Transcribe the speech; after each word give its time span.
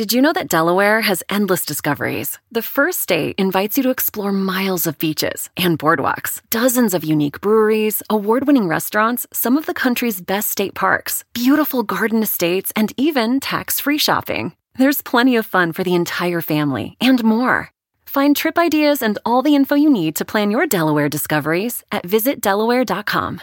Did 0.00 0.14
you 0.14 0.22
know 0.22 0.32
that 0.32 0.48
Delaware 0.48 1.02
has 1.02 1.22
endless 1.28 1.66
discoveries? 1.66 2.38
The 2.50 2.62
first 2.62 3.00
state 3.00 3.34
invites 3.36 3.76
you 3.76 3.82
to 3.82 3.90
explore 3.90 4.32
miles 4.32 4.86
of 4.86 4.96
beaches 4.96 5.50
and 5.58 5.78
boardwalks, 5.78 6.40
dozens 6.48 6.94
of 6.94 7.04
unique 7.04 7.42
breweries, 7.42 8.02
award 8.08 8.46
winning 8.46 8.66
restaurants, 8.66 9.26
some 9.30 9.58
of 9.58 9.66
the 9.66 9.74
country's 9.74 10.22
best 10.22 10.50
state 10.50 10.74
parks, 10.74 11.22
beautiful 11.34 11.82
garden 11.82 12.22
estates, 12.22 12.72
and 12.74 12.94
even 12.96 13.40
tax 13.40 13.78
free 13.78 13.98
shopping. 13.98 14.56
There's 14.78 15.02
plenty 15.02 15.36
of 15.36 15.44
fun 15.44 15.74
for 15.74 15.84
the 15.84 15.94
entire 15.94 16.40
family 16.40 16.96
and 16.98 17.22
more. 17.22 17.70
Find 18.06 18.34
trip 18.34 18.58
ideas 18.58 19.02
and 19.02 19.18
all 19.26 19.42
the 19.42 19.54
info 19.54 19.74
you 19.74 19.90
need 19.90 20.16
to 20.16 20.24
plan 20.24 20.50
your 20.50 20.66
Delaware 20.66 21.10
discoveries 21.10 21.84
at 21.92 22.04
visitdelaware.com. 22.04 23.42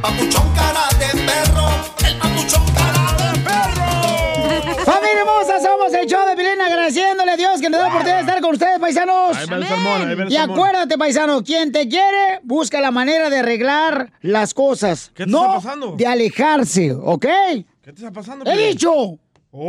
papuchón 0.00 0.52
cara 0.54 0.88
de 0.98 1.06
perro, 1.26 1.68
el 2.06 2.18
papuchón 2.18 2.64
cara 2.74 3.32
de 3.32 3.38
perro. 3.40 4.84
Familia 4.84 5.20
hermosa, 5.20 5.60
somos 5.60 5.92
el 5.92 6.06
show 6.06 6.26
de 6.28 6.36
Pilín 6.36 6.60
agradeciéndole 6.60 7.32
a 7.32 7.36
Dios 7.36 7.60
que 7.60 7.68
nos 7.68 7.80
da 7.80 7.86
la 7.86 7.88
oportunidad 7.88 8.16
de 8.16 8.20
estar 8.22 8.40
con 8.40 8.52
ustedes, 8.52 8.78
paisanos. 8.78 9.36
Ahí 9.36 9.46
el 9.48 9.62
ahí 9.62 10.12
el 10.22 10.32
Y 10.32 10.36
acuérdate, 10.36 10.96
paisano, 10.98 11.42
quien 11.42 11.72
te 11.72 11.88
quiere, 11.88 12.40
busca 12.42 12.80
la 12.80 12.90
manera 12.90 13.30
de 13.30 13.38
arreglar 13.38 14.12
las 14.20 14.54
cosas. 14.54 15.10
¿Qué 15.14 15.24
te 15.24 15.30
no 15.30 15.40
está 15.40 15.54
pasando? 15.54 15.96
de 15.96 16.06
alejarse, 16.06 16.92
¿ok? 16.92 17.26
¿Qué 17.26 17.64
te 17.82 17.90
está 17.90 18.12
pasando? 18.12 18.50
¡He 18.50 18.68
dicho! 18.68 19.18
Ya 19.50 19.60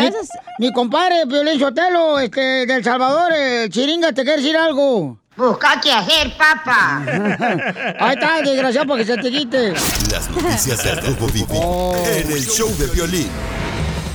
Mi, 0.00 0.66
mi 0.66 0.72
compadre 0.72 1.26
Piolín 1.26 1.58
Sotelo, 1.58 2.20
este, 2.20 2.64
del 2.64 2.84
Salvador, 2.84 3.32
el 3.32 3.68
Chiringa, 3.70 4.12
te 4.12 4.22
quiere 4.22 4.40
decir 4.40 4.56
algo. 4.56 5.18
Busca 5.36 5.80
qué 5.82 5.92
hacer, 5.92 6.32
papá. 6.36 7.02
Ahí 8.00 8.14
está, 8.14 8.40
desgraciado, 8.42 8.86
para 8.88 8.98
que 9.04 9.06
se 9.06 9.16
te 9.16 9.30
quite. 9.30 9.72
Las 10.10 10.30
noticias 10.30 10.84
del 10.84 10.96
Rojo 10.98 11.26
Vivo 11.32 11.46
Oh. 11.52 12.04
en 12.06 12.30
el 12.30 12.46
show 12.46 12.68
de 12.78 12.86
violín. 12.88 13.28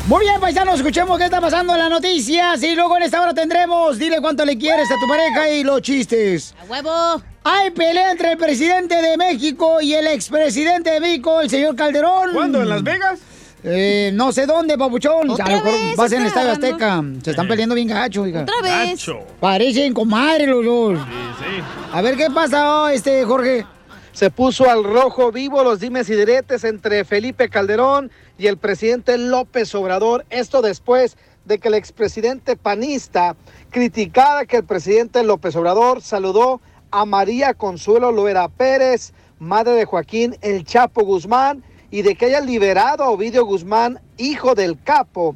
Muy 0.07 0.21
bien, 0.25 0.39
paisanos, 0.41 0.75
escuchemos 0.77 1.17
qué 1.19 1.25
está 1.25 1.39
pasando 1.39 1.73
en 1.73 1.79
las 1.79 1.89
noticias 1.89 2.63
y 2.63 2.73
luego 2.73 2.97
en 2.97 3.03
esta 3.03 3.21
hora 3.21 3.31
tendremos 3.33 3.99
Dile 3.99 4.19
cuánto 4.21 4.43
le 4.43 4.57
quieres 4.57 4.89
a 4.89 4.95
tu 4.99 5.07
pareja 5.07 5.49
y 5.51 5.63
los 5.63 5.81
chistes. 5.83 6.55
¡A 6.59 6.65
huevo! 6.65 7.21
Hay 7.43 7.69
pelea 7.71 8.11
entre 8.11 8.31
el 8.31 8.37
presidente 8.37 8.95
de 9.01 9.17
México 9.17 9.79
y 9.81 9.93
el 9.93 10.07
expresidente 10.07 10.89
de 10.91 10.99
México, 10.99 11.41
el 11.41 11.49
señor 11.49 11.75
Calderón. 11.75 12.31
¿Cuándo? 12.33 12.61
¿En 12.63 12.69
Las 12.69 12.81
Vegas? 12.83 13.19
Eh, 13.63 14.11
no 14.13 14.31
sé 14.31 14.45
dónde, 14.45 14.77
papuchón. 14.77 15.29
¿Otra 15.29 15.45
A 15.45 15.49
lo 15.49 15.55
mejor 15.57 15.95
vas 15.97 16.11
en 16.11 16.21
el 16.21 16.27
¿Están 16.27 16.47
Estadio 16.47 16.69
Azteca. 16.69 17.03
Se 17.23 17.31
están 17.31 17.47
peleando 17.47 17.75
bien 17.75 17.87
gacho, 17.87 18.25
hija. 18.25 18.41
Otra 18.43 18.61
vez. 18.61 18.91
Gacho. 18.91 19.19
Parecen 19.39 19.93
comadre 19.93 20.47
los 20.47 20.63
dos. 20.63 20.99
Sí, 20.99 21.05
sí. 21.39 21.63
A 21.91 22.01
ver 22.01 22.15
qué 22.15 22.29
pasa, 22.29 22.83
oh, 22.83 22.87
este 22.87 23.23
Jorge. 23.25 23.65
se 24.13 24.29
puso 24.29 24.69
al 24.69 24.83
rojo 24.83 25.31
vivo 25.31 25.63
los 25.63 25.79
dimes 25.79 26.09
y 26.09 26.15
diretes 26.15 26.63
entre 26.63 27.03
Felipe 27.05 27.49
Calderón 27.49 28.11
y 28.37 28.47
el 28.47 28.57
presidente 28.57 29.17
López 29.17 29.73
Obrador. 29.75 30.25
Esto 30.29 30.61
después 30.61 31.17
de 31.45 31.59
que 31.59 31.67
el 31.67 31.73
expresidente 31.73 32.55
panista 32.55 33.35
criticara 33.71 34.45
que 34.45 34.57
el 34.57 34.63
presidente 34.63 35.23
López 35.23 35.55
Obrador 35.55 36.01
saludó 36.01 36.61
a 36.91 37.05
María 37.05 37.53
Consuelo 37.53 38.11
Loera 38.11 38.47
Pérez, 38.49 39.13
madre 39.39 39.73
de 39.73 39.85
Joaquín 39.85 40.37
El 40.41 40.63
Chapo 40.63 41.03
Guzmán, 41.03 41.63
y 41.91 42.01
de 42.01 42.15
que 42.15 42.27
haya 42.27 42.41
liberado 42.41 43.03
a 43.03 43.09
Ovidio 43.09 43.45
Guzmán, 43.45 43.99
hijo 44.17 44.55
del 44.55 44.81
capo. 44.81 45.35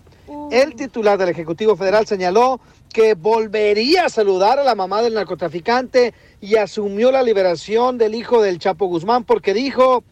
El 0.52 0.76
titular 0.76 1.18
del 1.18 1.30
Ejecutivo 1.30 1.76
Federal 1.76 2.08
señaló 2.08 2.60
que 2.94 3.16
volvería 3.16 4.06
a 4.06 4.10
saludar 4.10 4.60
a 4.60 4.64
la 4.64 4.76
mamá 4.76 5.02
del 5.02 5.16
narcotraficante 5.16 6.14
y 6.42 6.56
asumió 6.56 7.12
la 7.12 7.24
liberación 7.24 7.98
del 7.98 8.14
hijo 8.14 8.42
del 8.42 8.60
Chapo 8.60 8.86
Guzmán 8.86 9.24
porque 9.24 9.54
dijo 9.54 10.04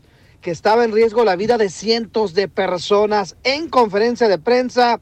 que 0.41 0.51
estaba 0.51 0.83
en 0.83 0.91
riesgo 0.91 1.23
la 1.23 1.35
vida 1.35 1.57
de 1.57 1.69
cientos 1.69 2.33
de 2.33 2.47
personas. 2.47 3.35
En 3.43 3.69
conferencia 3.69 4.27
de 4.27 4.39
prensa, 4.39 4.99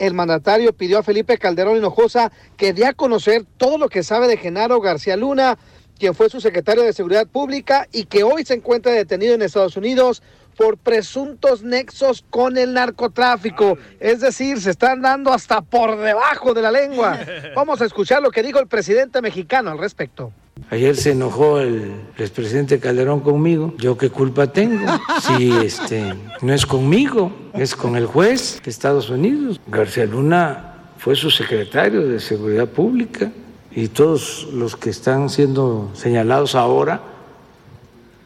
el 0.00 0.14
mandatario 0.14 0.72
pidió 0.72 0.98
a 0.98 1.02
Felipe 1.04 1.38
Calderón 1.38 1.76
Hinojosa 1.76 2.32
que 2.56 2.72
dé 2.72 2.86
a 2.86 2.94
conocer 2.94 3.44
todo 3.56 3.78
lo 3.78 3.88
que 3.88 4.02
sabe 4.02 4.26
de 4.26 4.36
Genaro 4.36 4.80
García 4.80 5.16
Luna, 5.16 5.56
quien 5.98 6.14
fue 6.14 6.30
su 6.30 6.40
secretario 6.40 6.82
de 6.82 6.92
Seguridad 6.92 7.28
Pública 7.28 7.86
y 7.92 8.04
que 8.04 8.24
hoy 8.24 8.44
se 8.44 8.54
encuentra 8.54 8.92
detenido 8.92 9.34
en 9.34 9.42
Estados 9.42 9.76
Unidos 9.76 10.22
por 10.60 10.76
presuntos 10.76 11.62
nexos 11.62 12.22
con 12.28 12.58
el 12.58 12.74
narcotráfico. 12.74 13.78
Es 13.98 14.20
decir, 14.20 14.60
se 14.60 14.68
están 14.68 15.00
dando 15.00 15.32
hasta 15.32 15.62
por 15.62 15.96
debajo 15.96 16.52
de 16.52 16.60
la 16.60 16.70
lengua. 16.70 17.18
Vamos 17.56 17.80
a 17.80 17.86
escuchar 17.86 18.20
lo 18.20 18.30
que 18.30 18.42
dijo 18.42 18.58
el 18.58 18.66
presidente 18.66 19.22
mexicano 19.22 19.70
al 19.70 19.78
respecto. 19.78 20.32
Ayer 20.68 20.94
se 20.96 21.12
enojó 21.12 21.60
el 21.60 21.94
expresidente 22.18 22.78
Calderón 22.78 23.20
conmigo. 23.20 23.72
¿Yo 23.78 23.96
qué 23.96 24.10
culpa 24.10 24.48
tengo? 24.48 24.84
Si 25.22 25.50
este, 25.50 26.14
no 26.42 26.52
es 26.52 26.66
conmigo, 26.66 27.32
es 27.54 27.74
con 27.74 27.96
el 27.96 28.04
juez 28.04 28.60
de 28.62 28.70
Estados 28.70 29.08
Unidos. 29.08 29.58
García 29.66 30.04
Luna 30.04 30.74
fue 30.98 31.16
su 31.16 31.30
secretario 31.30 32.06
de 32.06 32.20
Seguridad 32.20 32.68
Pública 32.68 33.32
y 33.70 33.88
todos 33.88 34.46
los 34.52 34.76
que 34.76 34.90
están 34.90 35.30
siendo 35.30 35.90
señalados 35.94 36.54
ahora, 36.54 37.00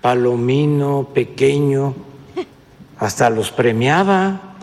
Palomino, 0.00 1.10
Pequeño, 1.14 1.94
hasta 2.98 3.30
los 3.30 3.50
premiaba 3.50 4.56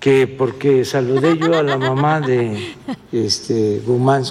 que 0.00 0.26
porque 0.26 0.84
saludé 0.84 1.38
yo 1.38 1.58
a 1.58 1.62
la 1.62 1.76
mamá 1.76 2.20
de 2.20 2.74
este 3.12 3.80
Guzmán, 3.84 4.22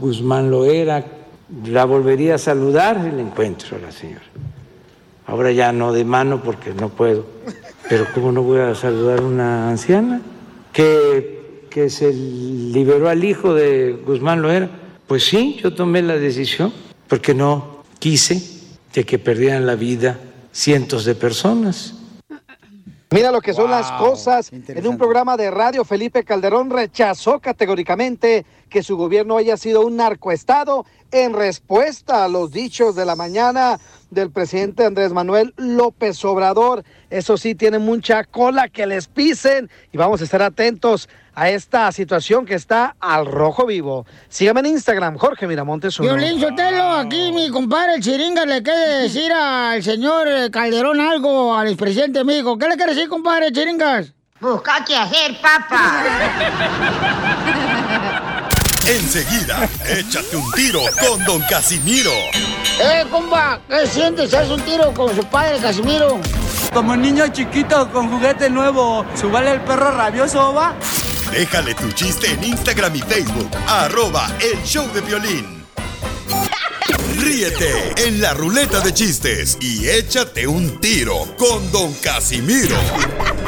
Guzmán 0.00 0.50
Loera, 0.50 1.04
la 1.66 1.84
volvería 1.84 2.34
a 2.34 2.38
saludar 2.38 3.02
le 3.02 3.22
encuentro 3.22 3.76
a 3.76 3.80
la 3.80 3.92
señora. 3.92 4.24
Ahora 5.26 5.52
ya 5.52 5.72
no 5.72 5.92
de 5.92 6.04
mano 6.04 6.42
porque 6.42 6.74
no 6.74 6.90
puedo, 6.90 7.24
pero 7.88 8.06
¿cómo 8.12 8.32
no 8.32 8.42
voy 8.42 8.60
a 8.60 8.74
saludar 8.74 9.20
a 9.20 9.22
una 9.22 9.70
anciana 9.70 10.20
que, 10.72 11.66
que 11.70 11.88
se 11.88 12.12
liberó 12.12 13.08
al 13.08 13.24
hijo 13.24 13.54
de 13.54 13.98
Guzmán 14.06 14.42
Loera? 14.42 14.68
Pues 15.06 15.24
sí, 15.24 15.58
yo 15.62 15.74
tomé 15.74 16.02
la 16.02 16.16
decisión 16.16 16.72
porque 17.08 17.34
no 17.34 17.82
quise 17.98 18.42
de 18.92 19.04
que 19.04 19.18
perdieran 19.18 19.66
la 19.66 19.74
vida 19.74 20.18
cientos 20.52 21.04
de 21.06 21.14
personas. 21.14 21.94
Mira 23.14 23.30
lo 23.30 23.40
que 23.40 23.54
son 23.54 23.70
las 23.70 23.92
cosas. 23.92 24.50
En 24.52 24.88
un 24.88 24.98
programa 24.98 25.36
de 25.36 25.48
radio, 25.48 25.84
Felipe 25.84 26.24
Calderón 26.24 26.68
rechazó 26.68 27.38
categóricamente 27.38 28.44
que 28.68 28.82
su 28.82 28.96
gobierno 28.96 29.36
haya 29.36 29.56
sido 29.56 29.86
un 29.86 29.94
narcoestado 29.94 30.84
en 31.12 31.32
respuesta 31.32 32.24
a 32.24 32.28
los 32.28 32.50
dichos 32.50 32.96
de 32.96 33.04
la 33.04 33.14
mañana 33.14 33.78
del 34.10 34.32
presidente 34.32 34.84
Andrés 34.84 35.12
Manuel 35.12 35.54
López 35.56 36.24
Obrador. 36.24 36.82
Eso 37.08 37.36
sí, 37.36 37.54
tiene 37.54 37.78
mucha 37.78 38.24
cola 38.24 38.68
que 38.68 38.84
les 38.84 39.06
pisen 39.06 39.70
y 39.92 39.96
vamos 39.96 40.20
a 40.20 40.24
estar 40.24 40.42
atentos 40.42 41.08
a 41.34 41.50
esta 41.50 41.90
situación 41.92 42.46
que 42.46 42.54
está 42.54 42.96
al 43.00 43.26
rojo 43.26 43.66
vivo. 43.66 44.06
Sígame 44.28 44.60
en 44.60 44.66
Instagram, 44.66 45.16
Jorge 45.16 45.46
Miramontes. 45.46 45.98
uno. 45.98 46.14
Violín 46.14 46.40
Sotelo, 46.40 46.92
aquí 46.92 47.32
mi 47.32 47.50
compadre 47.50 47.94
el 47.96 48.02
Chiringa 48.02 48.44
le 48.44 48.62
quiere 48.62 49.02
decir 49.02 49.32
al 49.32 49.82
señor 49.82 50.28
eh, 50.28 50.50
Calderón 50.50 51.00
algo, 51.00 51.54
al 51.54 51.68
expresidente 51.68 52.20
de 52.20 52.24
México. 52.24 52.56
¿Qué 52.58 52.68
le 52.68 52.76
quiere 52.76 52.94
decir, 52.94 53.08
compadre 53.08 53.52
Chiringas? 53.52 54.12
Busca 54.40 54.84
qué 54.86 54.96
hacer, 54.96 55.40
papá. 55.40 56.04
Enseguida, 58.86 59.66
échate 59.88 60.36
un 60.36 60.50
tiro 60.52 60.80
con 61.00 61.24
Don 61.24 61.40
Casimiro. 61.48 62.10
Eh, 62.78 63.06
compa, 63.10 63.58
¿qué 63.66 63.86
sientes? 63.86 64.34
¿Haz 64.34 64.50
un 64.50 64.60
tiro 64.60 64.92
con 64.92 65.14
su 65.16 65.24
padre, 65.24 65.58
Casimiro? 65.58 66.18
Como 66.72 66.94
niño 66.94 67.28
chiquito 67.28 67.90
con 67.90 68.10
juguete 68.10 68.50
nuevo, 68.50 69.06
¿subale 69.14 69.52
el 69.52 69.60
perro 69.62 69.92
rabioso, 69.92 70.52
va? 70.52 70.74
Déjale 71.34 71.74
tu 71.74 71.90
chiste 71.90 72.28
en 72.32 72.44
Instagram 72.44 72.94
y 72.94 73.00
Facebook, 73.00 73.50
arroba 73.66 74.30
el 74.40 74.62
show 74.62 74.86
de 74.94 75.00
violín. 75.00 75.64
Ríete 77.18 77.92
en 78.06 78.20
la 78.20 78.34
ruleta 78.34 78.78
de 78.78 78.94
chistes 78.94 79.58
y 79.60 79.88
échate 79.88 80.46
un 80.46 80.80
tiro 80.80 81.26
con 81.36 81.72
Don 81.72 81.92
Casimiro. 81.94 82.76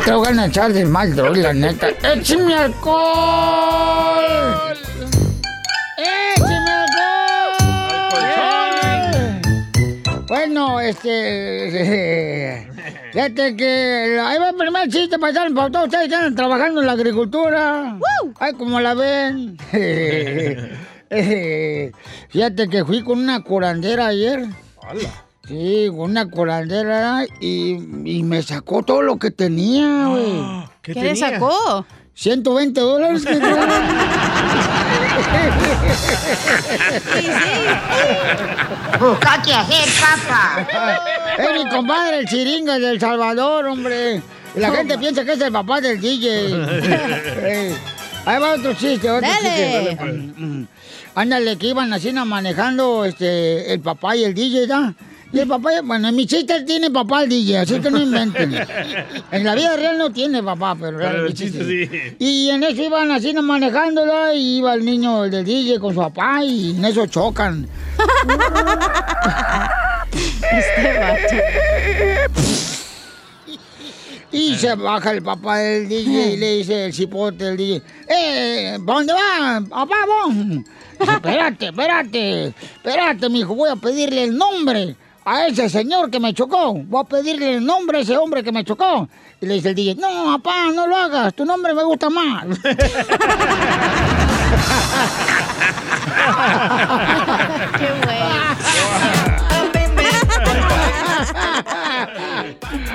Te 0.05 0.13
voy 0.13 0.37
a 0.37 0.47
echar 0.47 0.73
de 0.73 0.85
mal, 0.85 1.15
droga, 1.15 1.41
la 1.41 1.53
neta. 1.53 1.91
¡Échame 2.03 2.57
alcohol! 2.57 4.25
¡Échame 5.97 6.71
alcohol! 6.73 7.07
Bueno, 10.27 10.81
este... 10.81 12.69
Fíjate 13.17 13.57
que... 13.57 14.21
Ahí 14.23 14.39
va 14.39 14.51
el 14.51 14.57
primer 14.57 14.91
chiste 14.91 15.19
para 15.19 15.33
estar 15.33 15.55
para 15.55 15.71
todos 15.71 15.87
ustedes 15.87 16.09
que 16.11 16.15
andan 16.17 16.35
trabajando 16.35 16.83
en 16.83 16.87
la 16.87 16.93
agricultura. 16.93 17.99
Ay, 18.39 18.53
como 18.53 18.79
la 18.79 18.93
ven. 18.93 19.57
Fíjate 22.29 22.69
que 22.69 22.85
fui 22.85 23.03
con 23.03 23.21
una 23.21 23.43
curandera 23.43 24.09
ayer. 24.09 24.45
Sí, 25.49 25.87
con 25.89 26.11
una 26.11 26.29
curandera 26.29 27.25
y, 27.41 27.79
y 28.05 28.23
me 28.23 28.43
sacó 28.43 28.83
todo 28.83 29.01
lo 29.01 29.19
que 29.19 29.31
tenía, 29.31 30.09
güey. 30.09 30.67
¿Qué 30.83 30.93
¿Qué 30.93 31.01
le 31.01 31.17
sacó? 31.17 31.87
120 32.13 32.81
dólares 32.81 33.25
que 33.25 33.35
Busca 39.01 39.43
qué 39.45 39.53
hacer, 39.55 39.89
papá. 40.01 40.67
Es 41.39 41.65
mi 41.65 41.69
compadre, 41.71 42.19
el 42.21 42.27
chiringa 42.27 42.79
de 42.79 42.91
El 42.91 43.01
Salvador, 43.01 43.67
hombre. 43.67 44.23
La 44.55 44.71
gente 44.71 44.97
piensa 44.99 45.25
que 45.25 45.33
es 45.33 45.41
el 45.41 45.53
papá 45.53 45.81
del 45.81 46.01
DJ. 46.01 46.51
Eh, 47.49 47.75
Ahí 48.25 48.41
va 48.41 48.55
otro 48.55 48.73
chiste, 48.75 49.09
otro 49.09 49.21
Dale. 49.29 49.89
chiste. 49.91 50.05
Mm, 50.05 50.67
Ándale, 51.15 51.57
que 51.57 51.69
iban 51.69 51.93
así 51.93 52.13
manejando 52.13 53.05
este, 53.05 53.73
el 53.73 53.81
papá 53.81 54.17
y 54.17 54.25
el 54.25 54.35
DJ, 54.35 54.67
¿ya? 54.67 54.93
Y 54.93 55.16
el 55.41 55.49
papá, 55.49 55.71
bueno, 55.83 56.09
en 56.09 56.17
mi 56.17 56.27
chiste 56.27 56.63
tiene 56.63 56.91
papá 56.91 57.25
el 57.25 57.29
DJ, 57.29 57.59
así 57.59 57.81
que 57.81 57.91
no 57.91 58.01
inventen. 58.01 58.53
En 59.31 59.45
la 59.45 59.55
vida 59.55 59.77
real 59.77 59.99
no 59.99 60.11
tiene 60.11 60.43
papá, 60.43 60.77
pero, 60.79 60.99
Pero 60.99 61.27
el 61.27 61.35
chiste 61.35 61.59
chiste 61.59 61.89
sí. 61.89 62.17
Y 62.19 62.51
en 62.51 62.63
eso 62.63 62.83
iban 62.83 63.11
así 63.11 63.33
na, 63.33 63.43
manejándolo 63.43 64.33
y 64.33 64.59
iba 64.59 64.75
el 64.75 64.85
niño 64.85 65.23
del 65.23 65.45
DJ 65.45 65.79
con 65.79 65.95
su 65.95 66.01
papá 66.01 66.45
y 66.45 66.71
en 66.71 66.85
eso 66.85 67.07
chocan. 67.07 67.69
Y 74.33 74.55
se 74.57 74.75
baja 74.75 75.13
el 75.13 75.23
papá 75.23 75.59
del 75.59 75.89
DJ 75.89 76.33
y 76.33 76.37
le 76.37 76.57
dice 76.57 76.87
el 76.87 76.93
cipote 76.93 77.45
del 77.45 77.57
DJ, 77.57 77.83
¡Eh! 78.07 78.79
¿Para 78.85 78.99
dónde 78.99 79.13
va? 79.15 79.63
¡Papá, 79.67 79.95
vos! 80.07 80.35
Espérate, 81.01 81.67
espérate, 81.67 82.47
espérate, 82.49 83.29
mijo, 83.31 83.55
voy 83.55 83.71
a 83.71 83.77
pedirle 83.77 84.25
el 84.25 84.37
nombre 84.37 84.97
a 85.27 85.49
ese 85.49 85.69
señor 85.69 86.11
que 86.11 86.21
me 86.21 86.33
chocó. 86.33 86.73
Voy 86.73 87.01
a 87.01 87.05
pedirle 87.05 87.57
el 87.57 87.67
nombre 87.67 87.99
a 87.99 88.01
ese 88.03 88.17
hombre 88.17 88.45
que 88.45 88.53
me 88.53 88.65
chocó. 88.65 89.09
Y 89.41 89.47
le 89.47 89.55
dice 89.55 89.71
el 89.71 89.75
DJ, 89.75 89.97
no, 89.97 90.39
papá, 90.39 90.71
no 90.73 90.87
lo 90.87 90.97
hagas, 90.97 91.35
tu 91.35 91.45
nombre 91.45 91.75
me 91.75 91.83
gusta 91.83 92.09
más. 92.09 92.47
¡Qué 97.77 97.89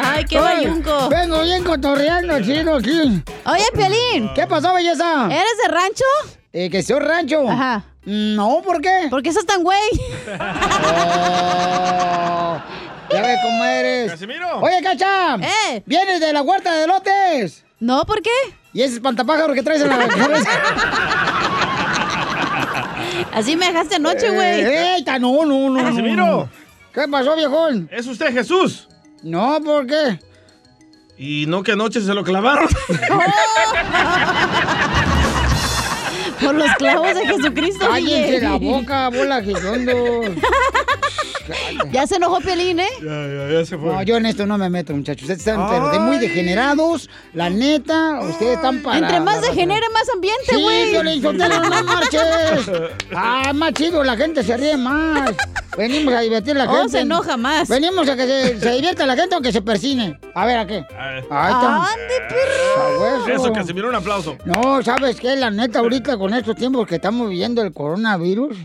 Ay, 0.03 0.25
qué 0.25 0.39
bayunco. 0.39 1.09
Vengo 1.09 1.41
bien 1.41 1.63
cotorreando, 1.63 2.41
chido, 2.41 2.75
aquí. 2.75 3.21
Oye, 3.45 3.65
Piolín. 3.73 4.33
¿Qué 4.33 4.47
pasó, 4.47 4.73
belleza? 4.73 5.25
¿Eres 5.25 5.57
de 5.63 5.67
rancho? 5.67 6.05
Eh, 6.53 6.69
que 6.69 6.81
soy 6.81 6.99
rancho. 6.99 7.49
Ajá. 7.49 7.90
No, 8.03 8.61
¿por 8.65 8.81
qué? 8.81 9.07
¿Por 9.09 9.21
qué 9.21 9.31
sos 9.31 9.45
tan 9.45 9.63
güey? 9.63 9.77
Oh, 10.27 10.31
ya 13.11 13.21
ves 13.21 13.39
cómo 13.43 13.63
eres. 13.63 14.11
¡Casimiro! 14.11 14.59
Oye, 14.59 14.81
Cacha. 14.81 15.35
¿Eh? 15.35 15.83
¿Vienes 15.85 16.19
de 16.19 16.33
la 16.33 16.41
huerta 16.41 16.73
de 16.75 16.87
lotes? 16.87 17.63
No, 17.79 18.03
¿por 18.05 18.21
qué? 18.21 18.29
¿Y 18.73 18.81
ese 18.81 18.95
espantapájaro 18.95 19.53
que 19.53 19.63
traes 19.63 19.81
en 19.81 19.89
la 19.89 19.97
cabeza? 20.07 20.49
Así 23.33 23.55
me 23.55 23.67
dejaste 23.67 23.95
anoche, 23.95 24.29
güey. 24.31 24.61
Eh, 24.61 24.95
¡Eita, 24.95 25.19
no, 25.19 25.45
no, 25.45 25.69
no! 25.69 25.83
¡Casimiro! 25.83 26.49
¿Qué 26.93 27.07
pasó, 27.07 27.35
viejón? 27.35 27.87
¿Es 27.91 28.07
usted 28.07 28.33
Jesús? 28.33 28.87
No, 29.23 29.59
¿por 29.63 29.85
qué? 29.85 30.19
Y 31.17 31.45
no 31.47 31.61
que 31.61 31.73
anoche 31.73 32.01
se 32.01 32.13
lo 32.15 32.23
clavaron. 32.23 32.67
Por 36.43 36.55
los 36.55 36.73
clavos 36.75 37.15
de 37.15 37.27
Jesucristo, 37.27 37.87
Cállense 37.87 38.41
la 38.41 38.55
boca, 38.55 39.09
bola 39.09 39.41
girondo. 39.41 40.23
Ya 41.91 42.07
se 42.07 42.15
enojó 42.15 42.39
Piolín, 42.39 42.79
¿eh? 42.79 42.87
ya, 43.01 43.27
ya, 43.27 43.49
ya 43.59 43.65
se 43.65 43.77
fue. 43.77 43.89
No, 43.89 44.01
yo 44.03 44.17
en 44.17 44.25
esto 44.25 44.45
no 44.45 44.57
me 44.57 44.69
meto, 44.69 44.93
muchachos. 44.93 45.23
Ustedes 45.23 45.39
están 45.39 45.67
pero 45.69 45.89
de 45.91 45.99
muy 45.99 46.17
degenerados. 46.17 47.09
La 47.33 47.49
neta, 47.49 48.19
ustedes 48.21 48.55
están 48.55 48.81
para... 48.81 48.99
Entre 48.99 49.19
más 49.19 49.41
degenere, 49.41 49.85
más 49.89 50.07
ambiente, 50.13 50.45
Sí, 50.49 50.61
güey. 50.61 50.91
Piolín 50.91 51.21
Sotelo, 51.21 51.59
no 51.61 51.83
marches. 51.83 52.21
Ah, 53.13 53.51
más 53.53 53.73
chido, 53.73 54.03
la 54.03 54.15
gente 54.15 54.43
se 54.43 54.55
ríe 54.55 54.77
más. 54.77 55.31
Venimos 55.77 56.13
a 56.13 56.19
divertir 56.21 56.55
a 56.55 56.65
la 56.65 56.71
Oh, 56.71 56.75
gente. 56.75 56.91
se 56.91 56.99
enoja 56.99 57.37
más. 57.37 57.67
Venimos 57.69 58.07
a 58.09 58.15
que 58.15 58.25
se, 58.27 58.59
se 58.59 58.71
divierta 58.71 59.05
la 59.05 59.15
gente 59.15 59.35
o 59.35 59.41
que 59.41 59.51
se 59.51 59.61
persine. 59.61 60.19
A 60.35 60.45
ver, 60.45 60.57
¿a 60.59 60.67
qué? 60.67 60.85
A 60.97 61.07
ver. 61.07 61.25
Ahí 61.31 61.53
está. 61.53 61.85
Ande. 61.93 63.33
Eso, 63.33 63.53
Casimiro, 63.53 63.89
un 63.89 63.95
aplauso. 63.95 64.37
No, 64.45 64.81
¿sabes 64.83 65.15
qué? 65.19 65.35
La 65.35 65.49
neta, 65.49 65.79
ahorita 65.79 66.17
con 66.17 66.33
estos 66.33 66.55
tiempos 66.55 66.87
que 66.87 66.95
estamos 66.95 67.29
viviendo 67.29 67.61
el 67.61 67.71
coronavirus. 67.73 68.57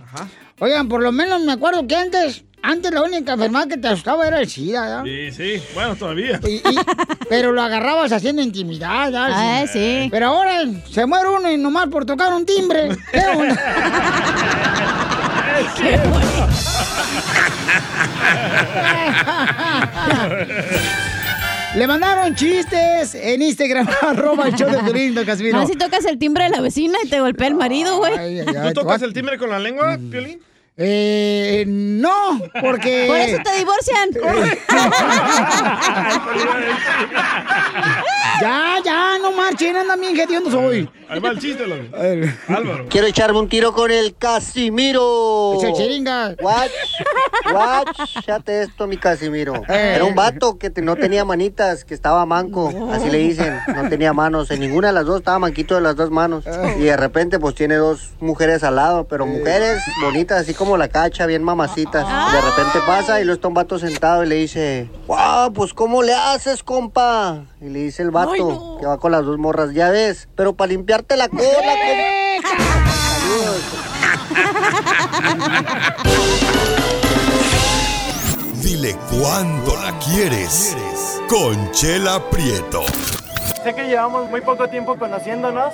Oigan, 0.59 0.89
por 0.89 1.03
lo 1.03 1.13
menos 1.13 1.41
me 1.43 1.53
acuerdo 1.53 1.87
que 1.87 1.95
antes, 1.97 2.45
antes 2.63 2.91
la 2.91 3.03
única 3.03 3.35
enfermedad 3.35 3.69
que 3.69 3.77
te 3.77 3.89
asustaba 3.89 4.27
era 4.27 4.41
el 4.41 4.49
SIDA, 4.49 4.81
¿verdad? 4.81 5.03
Sí, 5.05 5.31
sí. 5.33 5.63
Bueno, 5.75 5.95
todavía. 5.97 6.41
Y- 6.47 6.55
y- 6.57 6.63
pero 7.29 7.53
lo 7.53 7.61
agarrabas 7.63 8.11
haciendo 8.13 8.41
intimidad, 8.43 9.13
¿verdad? 9.13 9.29
Ah, 9.33 9.65
sí. 9.71 10.09
Pero 10.11 10.29
ahora 10.29 10.63
se 10.91 11.05
muere 11.07 11.29
uno 11.29 11.51
y 11.53 11.57
nomás 11.59 11.89
por 11.89 12.05
tocar 12.07 12.33
un 12.33 12.47
timbre. 12.47 12.89
¿Qué 13.13 13.21
onda? 13.21 13.63
Le 21.77 21.87
mandaron 21.87 22.35
chistes 22.35 23.15
en 23.15 23.43
Instagram, 23.43 23.87
arroba 24.03 24.49
el 24.49 24.55
show 24.55 24.71
de 24.71 24.79
Piolín, 24.79 25.15
don 25.15 25.27
Casimiro. 25.27 25.61
No, 25.61 25.67
si 25.67 25.75
tocas 25.75 26.07
el 26.07 26.19
timbre 26.19 26.45
de 26.45 26.51
la 26.51 26.63
vecina 26.63 26.97
y 27.05 27.09
te 27.09 27.21
golpea 27.21 27.49
el 27.49 27.55
marido, 27.55 27.99
güey. 27.99 28.17
Ay, 28.17 28.41
ay, 28.41 28.73
¿Tú 28.73 28.81
tocas 28.81 29.03
el 29.03 29.13
timbre 29.13 29.37
con 29.37 29.51
la 29.51 29.59
lengua, 29.59 29.99
Piolín? 30.11 30.41
Eh, 30.79 31.65
no, 31.67 32.39
porque... 32.61 33.05
Por 33.09 33.17
eso 33.17 33.39
te 33.43 33.59
divorcian. 33.59 34.11
Ya, 38.41 38.77
ya, 38.85 39.19
no 39.19 39.33
marchen, 39.33 39.77
andan 39.77 39.99
bien 39.99 40.19
hediondos 40.19 40.53
hoy. 40.53 40.89
Ahí 41.09 41.21
va 41.21 41.31
el 41.31 41.39
chiste, 41.39 41.65
ver. 41.65 42.35
Álvaro. 42.49 42.87
Quiero 42.91 43.07
echarme 43.07 43.39
un 43.39 43.49
tiro 43.49 43.73
con 43.73 43.91
el 43.91 44.15
Casimiro. 44.17 45.55
Es 45.57 45.63
el 45.63 45.73
chiringa. 45.73 46.35
Watch, 46.41 46.71
watch, 47.55 48.25
chate 48.27 48.63
esto, 48.63 48.87
mi 48.87 48.99
Casimiro. 48.99 49.55
Eh. 49.69 49.93
Era 49.95 50.05
un 50.05 50.15
vato 50.15 50.59
que 50.59 50.71
no 50.83 50.97
tenía 50.97 51.25
manitas, 51.25 51.85
que 51.85 51.95
estaba 51.95 52.27
manco, 52.27 52.91
así 52.93 53.09
le 53.09 53.19
dicen. 53.19 53.59
No 53.75 53.89
tenía 53.89 54.13
manos, 54.13 54.51
en 54.51 54.61
ninguna 54.61 54.89
de 54.89 54.95
las 54.95 55.07
dos 55.07 55.21
estaba 55.21 55.39
manquito 55.39 55.77
de 55.77 55.81
las 55.81 55.97
dos 55.97 56.11
manos. 56.11 56.45
Y 56.79 56.83
de 56.83 56.97
repente, 56.97 57.39
pues 57.39 57.55
tiene 57.55 57.77
dos 57.77 58.11
mujeres 58.21 58.65
al 58.65 58.77
lado, 58.77 59.05
pero 59.05 59.27
mujeres 59.27 59.81
bonitas, 60.03 60.43
así 60.43 60.53
como 60.53 60.66
la 60.77 60.89
cacha, 60.89 61.27
bien 61.27 61.45
mamacitas. 61.45 62.07
De 62.33 62.41
repente 62.41 62.81
pasa 62.87 63.21
y 63.21 63.25
luego 63.25 63.37
está 63.37 63.49
un 63.49 63.55
vato 63.55 63.79
sentado 63.79 64.25
y 64.25 64.29
le 64.29 64.37
dice, 64.37 64.91
wow, 65.07 65.53
pues 65.53 65.75
¿cómo 65.75 66.03
le 66.03 66.15
haces, 66.15 66.63
compa? 66.63 67.45
Y 67.61 67.69
le 67.69 67.81
dice 67.81 68.03
el 68.03 68.11
vato, 68.11 68.79
que 68.81 68.87
va 68.87 68.99
con 68.99 69.13
las 69.13 69.25
dos 69.25 69.39
morras, 69.39 69.73
ya 69.75 69.91
ves, 69.91 70.29
pero 70.35 70.55
para 70.55 70.73
limpiarte 70.73 71.17
la 71.17 71.29
cola, 71.29 71.43
compa. 71.43 72.77
Dile 78.63 78.97
cuándo 79.11 79.77
la 79.77 79.99
quieres. 79.99 80.77
Conchela 81.29 82.23
Prieto. 82.31 82.83
Sé 83.63 83.75
que 83.75 83.89
llevamos 83.89 84.31
muy 84.31 84.41
poco 84.41 84.69
tiempo 84.69 84.97
conociéndonos. 84.97 85.73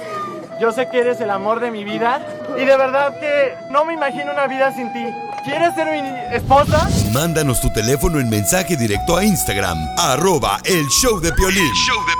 Yo 0.60 0.72
sé 0.72 0.88
que 0.88 1.00
eres 1.00 1.20
el 1.20 1.30
amor 1.30 1.60
de 1.60 1.70
mi 1.70 1.84
vida. 1.84 2.20
Y 2.56 2.64
de 2.64 2.76
verdad 2.76 3.18
que 3.18 3.54
no 3.70 3.84
me 3.84 3.94
imagino 3.94 4.32
una 4.32 4.46
vida 4.46 4.72
sin 4.72 4.92
ti. 4.92 5.04
¿Quieres 5.44 5.74
ser 5.74 5.86
mi 5.90 6.36
esposa? 6.36 6.88
Mándanos 7.12 7.60
tu 7.60 7.72
teléfono 7.72 8.20
en 8.20 8.30
mensaje 8.30 8.76
directo 8.76 9.16
a 9.16 9.24
Instagram, 9.24 9.76
arroba 9.98 10.58
el 10.64 10.86
show 10.88 11.18
de 11.20 11.32
Piolín. 11.32 11.74
show 11.74 11.98
de 12.06 12.12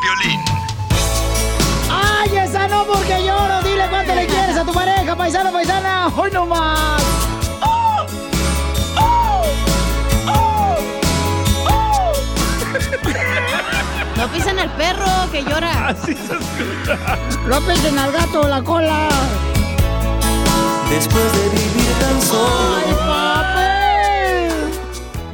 ¡Ay, 1.89 2.37
esa 2.37 2.67
no 2.67 2.85
porque 2.85 3.25
lloro! 3.25 3.63
Dile 3.63 3.87
cuánto 3.89 4.15
le 4.15 4.27
quieres 4.27 4.57
a 4.57 4.65
tu 4.65 4.73
pareja, 4.73 5.15
paisano, 5.15 5.53
paisana. 5.53 6.09
¡Hoy 6.17 6.31
no 6.33 6.47
más! 6.47 7.32
No 14.23 14.29
pisan 14.29 14.57
al 14.57 14.71
perro, 14.77 15.05
que 15.33 15.43
llora. 15.43 15.89
Así 15.89 16.15
se 16.15 16.35
escucha. 16.35 16.97
López 17.45 17.85
en 17.85 17.99
al 17.99 18.13
gato 18.13 18.47
la 18.47 18.63
cola. 18.63 19.09
Después 20.89 21.25
de 21.33 21.49
vivir 21.49 21.93
tan 21.99 22.23
solo. 22.23 22.77
¡Ay, 22.87 22.95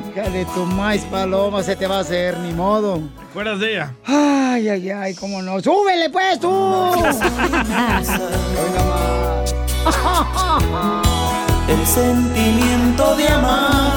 papi! 0.00 0.10
Hija 0.10 0.30
de 0.30 0.46
tu 0.46 0.64
maíz 0.64 1.02
paloma, 1.02 1.62
se 1.62 1.76
te 1.76 1.86
va 1.86 1.98
a 1.98 2.00
hacer, 2.00 2.38
ni 2.38 2.54
modo. 2.54 3.02
¿Te 3.18 3.24
acuerdas 3.24 3.60
de 3.60 3.72
ella? 3.74 3.92
Ay, 4.06 4.70
ay, 4.70 4.90
ay, 4.90 5.14
cómo 5.16 5.42
no. 5.42 5.60
¡Súbele, 5.60 6.08
pues, 6.08 6.40
tú! 6.40 6.94
El 11.68 11.86
sentimiento 11.86 13.16
de 13.16 13.28
amar. 13.28 13.92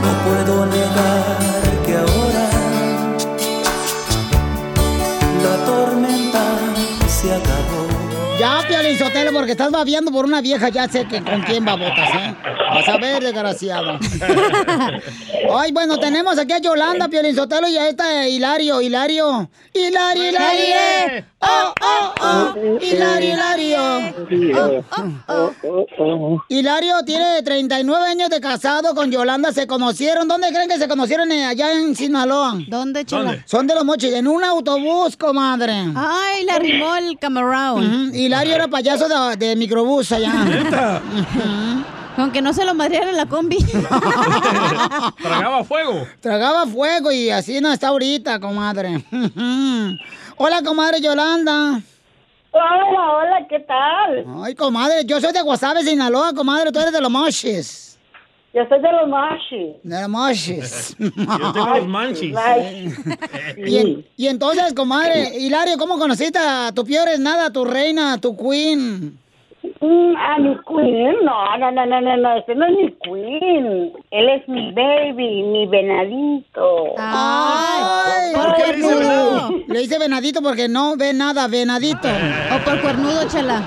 No 0.00 0.12
puedo 0.24 0.64
negar 0.64 1.73
ahora 1.96 2.50
la 5.42 5.64
tormenta 5.64 6.44
se 7.08 7.32
acabó. 7.32 7.86
Ya, 8.38 8.66
Sotelo, 9.14 9.32
porque 9.32 9.52
estás 9.52 9.70
babiando 9.70 10.10
por 10.10 10.24
una 10.24 10.40
vieja, 10.40 10.70
ya 10.70 10.88
sé 10.88 11.06
que 11.06 11.22
con 11.22 11.40
quién 11.42 11.64
babotas, 11.64 12.10
¿eh? 12.16 12.34
Vas 12.74 12.88
a 12.88 12.96
ver, 12.98 13.22
desgraciado. 13.22 13.96
Ay, 15.56 15.70
bueno, 15.70 15.98
tenemos 15.98 16.36
aquí 16.36 16.52
a 16.52 16.58
Yolanda, 16.58 17.06
Piolín 17.06 17.36
Sotelo, 17.36 17.68
y 17.68 17.76
a 17.76 17.88
esta 17.88 18.26
Hilario, 18.26 18.80
Hilario. 18.80 19.48
Hilario, 19.72 20.30
Hilario. 20.30 21.24
Oh, 21.40 21.74
oh, 21.80 22.14
oh. 22.20 22.78
Hilario, 22.80 23.34
Hilario. 23.34 24.84
Oh, 25.28 25.52
oh. 25.98 26.42
Hilario 26.48 27.02
tiene 27.04 27.42
39 27.42 28.06
años 28.06 28.30
de 28.30 28.40
casado 28.40 28.94
con 28.94 29.10
Yolanda. 29.10 29.52
Se 29.52 29.66
conocieron. 29.66 30.26
¿Dónde 30.26 30.48
creen 30.48 30.68
que 30.68 30.78
se 30.78 30.88
conocieron? 30.88 31.30
Eh, 31.30 31.44
Allá 31.44 31.72
en 31.72 31.94
Sinaloa. 31.94 32.56
¿Dónde? 32.68 33.04
¿Dónde? 33.04 33.42
Son 33.46 33.66
de 33.66 33.74
los 33.74 33.84
mochis, 33.84 34.12
en 34.12 34.26
un 34.26 34.42
autobús, 34.42 35.16
comadre. 35.16 35.84
Ay, 35.94 36.44
le 36.44 36.52
arrimó 36.52 36.96
el 36.96 37.18
camarón. 37.18 38.14
Hilario 38.14 38.54
era 38.54 38.68
payaso 38.68 39.03
de, 39.08 39.36
de 39.36 39.56
microbús 39.56 40.12
allá. 40.12 40.32
Aunque 42.16 42.40
no 42.40 42.52
se 42.52 42.64
lo 42.64 42.74
madreara 42.74 43.10
en 43.10 43.16
la 43.16 43.26
combi. 43.26 43.58
Tragaba 45.22 45.64
fuego. 45.64 46.06
Tragaba 46.20 46.66
fuego 46.66 47.10
y 47.10 47.30
así 47.30 47.60
no 47.60 47.72
está 47.72 47.88
ahorita, 47.88 48.38
comadre. 48.38 49.04
Hola, 50.36 50.62
comadre 50.62 51.00
Yolanda. 51.00 51.80
Hola, 52.52 53.12
hola, 53.18 53.46
¿qué 53.48 53.58
tal? 53.60 54.24
Ay, 54.44 54.54
comadre, 54.54 55.04
yo 55.04 55.20
soy 55.20 55.32
de 55.32 55.42
Guasave, 55.42 55.82
Sinaloa, 55.82 56.32
comadre, 56.34 56.70
tú 56.70 56.78
eres 56.78 56.92
de 56.92 57.00
los 57.00 57.10
mochis. 57.10 57.93
Yo 58.54 58.62
soy 58.68 58.80
de 58.80 58.92
los 58.92 59.08
mochis. 59.08 59.82
De 59.82 60.00
los 60.00 60.08
mochis. 60.08 60.96
Yo 61.00 61.52
tengo 61.52 61.74
los 61.76 61.88
manchis. 61.88 62.36
Y, 63.56 63.76
en- 63.78 64.06
y 64.16 64.26
entonces, 64.28 64.72
comadre, 64.74 65.36
Hilario, 65.38 65.76
¿cómo 65.76 65.98
conociste 65.98 66.38
a 66.38 66.70
tu 66.72 66.84
peor 66.84 67.08
es 67.08 67.18
nada, 67.18 67.50
tu 67.52 67.64
reina, 67.64 68.16
tu 68.20 68.36
queen? 68.36 69.18
Mm, 69.80 70.16
a 70.16 70.38
mi 70.38 70.56
queen, 70.68 71.16
no, 71.24 71.56
no, 71.58 71.70
no, 71.72 71.86
no, 71.86 72.00
no, 72.00 72.16
no, 72.16 72.36
este 72.36 72.54
no 72.54 72.66
es 72.66 72.72
mi 72.76 72.92
queen. 73.02 73.92
Él 74.10 74.28
es 74.28 74.48
mi 74.48 74.72
baby, 74.72 75.42
mi 75.42 75.66
venadito. 75.66 76.94
Ay, 76.98 78.34
¿Por 78.34 78.54
qué 78.54 78.66
le 78.68 78.76
dice 78.76 78.94
venado? 78.94 79.50
Le 79.66 79.78
dice 79.80 79.98
venadito 79.98 80.42
porque 80.42 80.68
no 80.68 80.96
ve 80.96 81.12
nada, 81.12 81.48
venadito. 81.48 82.08
O 82.08 82.64
por 82.64 82.80
cuernudo, 82.82 83.26
chela. 83.28 83.62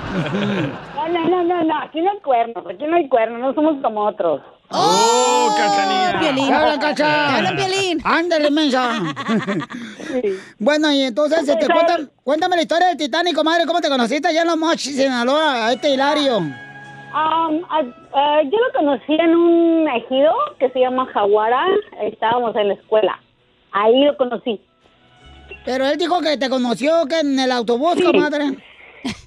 No, 0.94 1.08
no, 1.08 1.28
no, 1.28 1.44
no, 1.44 1.64
no, 1.64 1.78
aquí 1.82 2.00
no 2.00 2.10
hay 2.12 2.18
cuernos, 2.20 2.64
aquí 2.66 2.84
no 2.86 2.96
hay 2.96 3.08
cuernos, 3.08 3.40
no 3.40 3.54
somos 3.54 3.82
como 3.82 4.06
otros. 4.06 4.40
¡Oh, 4.70 5.54
cachanilla! 5.56 6.18
Piolín. 6.20 6.52
¡Habla, 6.52 6.78
cacha! 6.78 6.94
Te 6.96 7.36
hablan, 7.36 7.56
Piolín. 7.56 8.00
¡Ándale, 8.04 8.50
mensa! 8.50 9.00
bueno, 10.58 10.92
y 10.92 11.02
entonces, 11.02 11.48
este, 11.48 11.66
cuéntame, 11.66 12.06
cuéntame 12.22 12.56
la 12.56 12.62
historia 12.62 12.88
del 12.88 12.96
Titanic, 12.96 13.34
comadre. 13.34 13.66
¿Cómo 13.66 13.80
te 13.80 13.88
conociste 13.88 14.28
allá 14.28 14.42
en 14.42 14.48
los 14.48 14.56
Mochis, 14.58 14.96
Sinaloa, 14.96 15.66
a 15.68 15.72
este 15.72 15.90
Hilario? 15.90 16.38
Um, 16.38 17.62
ah, 17.70 17.82
yo 18.44 18.58
lo 18.58 18.72
conocí 18.78 19.14
en 19.14 19.34
un 19.34 19.88
ejido 19.88 20.32
que 20.58 20.68
se 20.70 20.80
llama 20.80 21.06
Jaguara, 21.14 21.64
estábamos 22.02 22.54
en 22.56 22.68
la 22.68 22.74
escuela. 22.74 23.18
Ahí 23.72 24.04
lo 24.04 24.16
conocí. 24.16 24.60
Pero 25.64 25.86
él 25.86 25.96
dijo 25.96 26.20
que 26.20 26.36
te 26.36 26.50
conoció 26.50 27.06
que 27.08 27.20
en 27.20 27.38
el 27.38 27.50
autobús, 27.52 27.94
Sí. 27.96 28.04
comadre. 28.04 28.44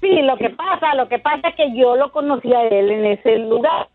Sí, 0.00 0.22
lo 0.22 0.36
que 0.36 0.50
pasa, 0.50 0.94
lo 0.94 1.08
que 1.08 1.18
pasa 1.18 1.48
es 1.48 1.56
que 1.56 1.76
yo 1.76 1.96
lo 1.96 2.12
conocí 2.12 2.52
a 2.52 2.62
él 2.62 2.90
en 2.90 3.04
ese 3.06 3.38
lugar, 3.38 3.88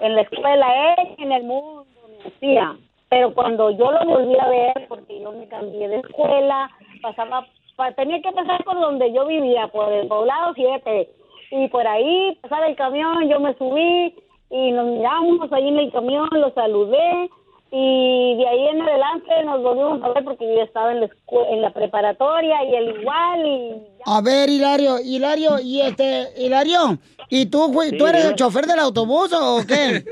en 0.00 0.14
la 0.16 0.22
escuela, 0.22 0.94
él 0.94 1.14
en 1.18 1.32
el 1.32 1.44
mundo 1.44 1.86
me 2.08 2.28
hacía. 2.28 2.76
Pero 3.08 3.32
cuando 3.34 3.70
yo 3.70 3.92
lo 3.92 4.04
volví 4.06 4.36
a 4.38 4.48
ver, 4.48 4.86
porque 4.88 5.20
yo 5.20 5.30
me 5.32 5.46
cambié 5.46 5.88
de 5.88 5.98
escuela, 5.98 6.70
pasaba, 7.02 7.46
pa- 7.76 7.92
tenía 7.92 8.20
que 8.20 8.32
pasar 8.32 8.64
por 8.64 8.78
donde 8.80 9.12
yo 9.12 9.26
vivía, 9.26 9.68
por 9.68 9.92
el 9.92 10.08
poblado 10.08 10.52
7. 10.54 11.08
Y 11.50 11.68
por 11.68 11.86
ahí 11.86 12.36
pasaba 12.42 12.66
el 12.66 12.74
camión, 12.76 13.28
yo 13.28 13.38
me 13.38 13.54
subí 13.54 14.14
y 14.50 14.72
nos 14.72 14.86
miramos 14.86 15.52
ahí 15.52 15.68
en 15.68 15.78
el 15.78 15.92
camión, 15.92 16.28
lo 16.32 16.50
saludé. 16.50 17.30
Y 17.76 18.36
de 18.36 18.46
ahí 18.46 18.68
en 18.68 18.82
adelante 18.82 19.44
nos 19.44 19.60
volvimos 19.60 20.00
a 20.04 20.12
ver 20.12 20.22
porque 20.22 20.46
yo 20.46 20.62
estaba 20.62 20.92
en 20.92 21.00
la, 21.00 21.10
en 21.50 21.60
la 21.60 21.72
preparatoria 21.72 22.62
y 22.70 22.74
él 22.76 23.00
igual. 23.00 23.46
Y 23.46 23.82
A 24.06 24.20
ver, 24.20 24.48
Hilario, 24.48 25.00
Hilario, 25.00 25.58
y 25.60 25.80
este, 25.80 26.28
Hilario, 26.38 26.98
¿y 27.28 27.46
tú, 27.46 27.72
güey, 27.72 27.90
Sí, 27.90 27.98
tú 27.98 28.06
eres 28.06 28.26
el 28.26 28.36
chofer 28.36 28.66
del 28.66 28.78
autobús 28.78 29.32
o 29.32 29.58
qué? 29.66 30.04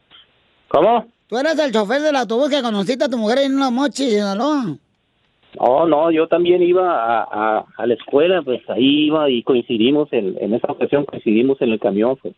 ¿Cómo? 0.68 1.04
¿Tú 1.26 1.36
eres 1.36 1.58
el 1.58 1.72
chofer 1.72 2.00
del 2.00 2.16
autobús 2.16 2.48
que 2.48 2.62
conociste 2.62 3.04
a 3.04 3.08
tu 3.10 3.18
mujer 3.18 3.40
en 3.40 3.58
los 3.58 3.70
Mochis, 3.70 4.08
Sinaloa? 4.08 4.78
No, 5.60 5.86
no, 5.86 6.10
yo 6.10 6.26
también 6.26 6.62
iba 6.62 6.88
a, 6.90 7.28
a, 7.30 7.64
a 7.76 7.86
la 7.86 7.92
escuela, 7.92 8.40
pues 8.40 8.62
ahí 8.70 9.08
iba 9.08 9.28
y 9.28 9.42
coincidimos, 9.42 10.10
en, 10.10 10.38
en 10.40 10.54
esa 10.54 10.72
ocasión 10.72 11.04
coincidimos 11.04 11.60
en 11.60 11.70
el 11.70 11.80
camión, 11.80 12.16
pues. 12.16 12.34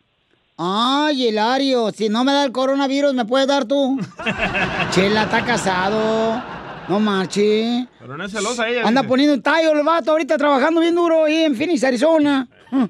Ay, 0.59 1.29
Hilario, 1.29 1.91
si 1.93 2.09
no 2.09 2.25
me 2.25 2.33
da 2.33 2.45
el 2.45 2.53
coronavirus, 2.53 3.13
¿me 3.13 3.27
puedes 3.27 3.47
dar 3.47 3.67
tú? 3.67 4.01
Chela 4.91 5.25
está 5.25 5.45
casado. 5.45 6.43
No 6.89 6.99
marche. 6.99 7.87
Pero 7.99 8.17
no 8.17 8.25
es 8.25 8.33
celosa 8.33 8.67
ella. 8.67 8.87
Anda 8.87 9.03
dice. 9.03 9.09
poniendo 9.09 9.35
un 9.35 9.43
tallo 9.43 9.73
el 9.73 9.85
vato 9.85 10.13
ahorita 10.13 10.39
trabajando 10.39 10.81
bien 10.81 10.95
duro 10.95 11.25
ahí 11.25 11.45
en 11.45 11.55
Phoenix, 11.57 11.85
Arizona. 11.85 12.49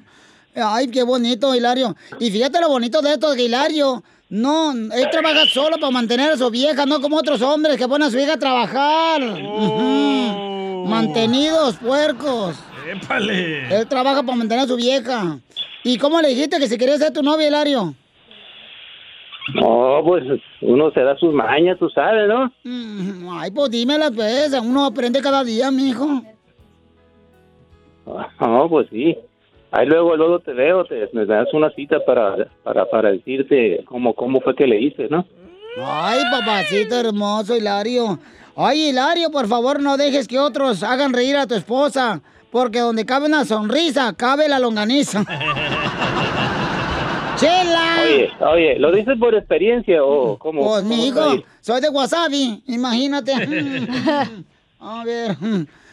Ay, 0.55 0.87
qué 0.87 1.03
bonito, 1.03 1.53
Hilario. 1.53 1.95
Y 2.19 2.31
fíjate 2.31 2.61
lo 2.61 2.69
bonito 2.69 3.01
de 3.01 3.13
esto, 3.13 3.33
que 3.35 3.43
Hilario, 3.43 4.01
no, 4.29 4.71
él 4.71 5.09
trabaja 5.11 5.45
solo 5.45 5.77
para 5.77 5.91
mantener 5.91 6.31
a 6.31 6.37
su 6.37 6.49
vieja, 6.49 6.85
no 6.85 7.01
como 7.01 7.17
otros 7.17 7.41
hombres 7.41 7.75
que 7.75 7.87
ponen 7.87 8.07
a 8.07 8.11
su 8.11 8.17
vieja 8.17 8.33
a 8.33 8.39
trabajar. 8.39 9.21
Ujú. 9.23 10.85
Mantenidos, 10.87 11.75
puercos. 11.75 12.55
¡Épale! 12.89 13.75
Él 13.75 13.87
trabaja 13.87 14.23
para 14.23 14.37
mantener 14.37 14.63
a 14.63 14.67
su 14.67 14.77
vieja. 14.77 15.39
¿Y 15.83 15.97
cómo 15.97 16.21
le 16.21 16.29
dijiste 16.29 16.59
que 16.59 16.67
si 16.67 16.77
quería 16.77 16.97
ser 16.97 17.13
tu 17.13 17.21
novia, 17.21 17.47
Hilario? 17.47 17.93
No, 19.55 20.01
pues 20.03 20.23
uno 20.61 20.91
se 20.91 21.01
da 21.01 21.15
sus 21.17 21.33
mañas, 21.33 21.77
tú 21.79 21.89
sabes, 21.89 22.27
¿no? 22.27 22.51
Mm, 22.63 23.29
Ay, 23.31 23.51
pues 23.51 23.71
dímelas, 23.71 24.11
pues. 24.13 24.53
Uno 24.61 24.85
aprende 24.85 25.21
cada 25.21 25.43
día, 25.43 25.71
mijo. 25.71 26.21
No, 28.39 28.69
pues 28.69 28.87
sí. 28.89 29.17
Ahí 29.71 29.85
luego, 29.85 30.15
luego 30.15 30.39
te 30.39 30.53
veo, 30.53 30.85
te, 30.85 31.09
me 31.13 31.25
das 31.25 31.53
una 31.53 31.69
cita 31.71 32.03
para, 32.05 32.35
para, 32.63 32.85
para 32.89 33.11
decirte 33.11 33.83
cómo, 33.85 34.13
cómo 34.13 34.39
fue 34.41 34.55
que 34.55 34.65
le 34.65 34.79
hice, 34.81 35.07
¿no? 35.09 35.25
Ay, 35.79 36.21
papacito 36.31 36.95
hermoso, 36.95 37.55
Hilario. 37.55 38.17
Ay, 38.55 38.89
Hilario, 38.89 39.29
por 39.29 39.47
favor, 39.47 39.81
no 39.81 39.97
dejes 39.97 40.27
que 40.27 40.39
otros 40.39 40.83
hagan 40.83 41.13
reír 41.13 41.35
a 41.35 41.45
tu 41.47 41.53
esposa. 41.55 42.21
Porque 42.51 42.79
donde 42.79 43.05
cabe 43.05 43.27
una 43.27 43.45
sonrisa, 43.45 44.13
cabe 44.13 44.47
la 44.47 44.59
longaniza. 44.59 45.23
¡Chela! 47.37 47.97
Oye, 48.03 48.31
oye, 48.39 48.79
¿lo 48.79 48.91
dices 48.91 49.15
por 49.19 49.35
experiencia 49.35 50.03
o 50.03 50.37
cómo? 50.39 50.65
Pues 50.65 50.81
cómo 50.81 50.95
mi 50.95 51.07
hijo, 51.07 51.43
soy 51.61 51.81
de 51.81 51.89
wasabi, 51.89 52.63
imagínate. 52.67 53.33
A 54.79 55.03
ver. 55.03 55.35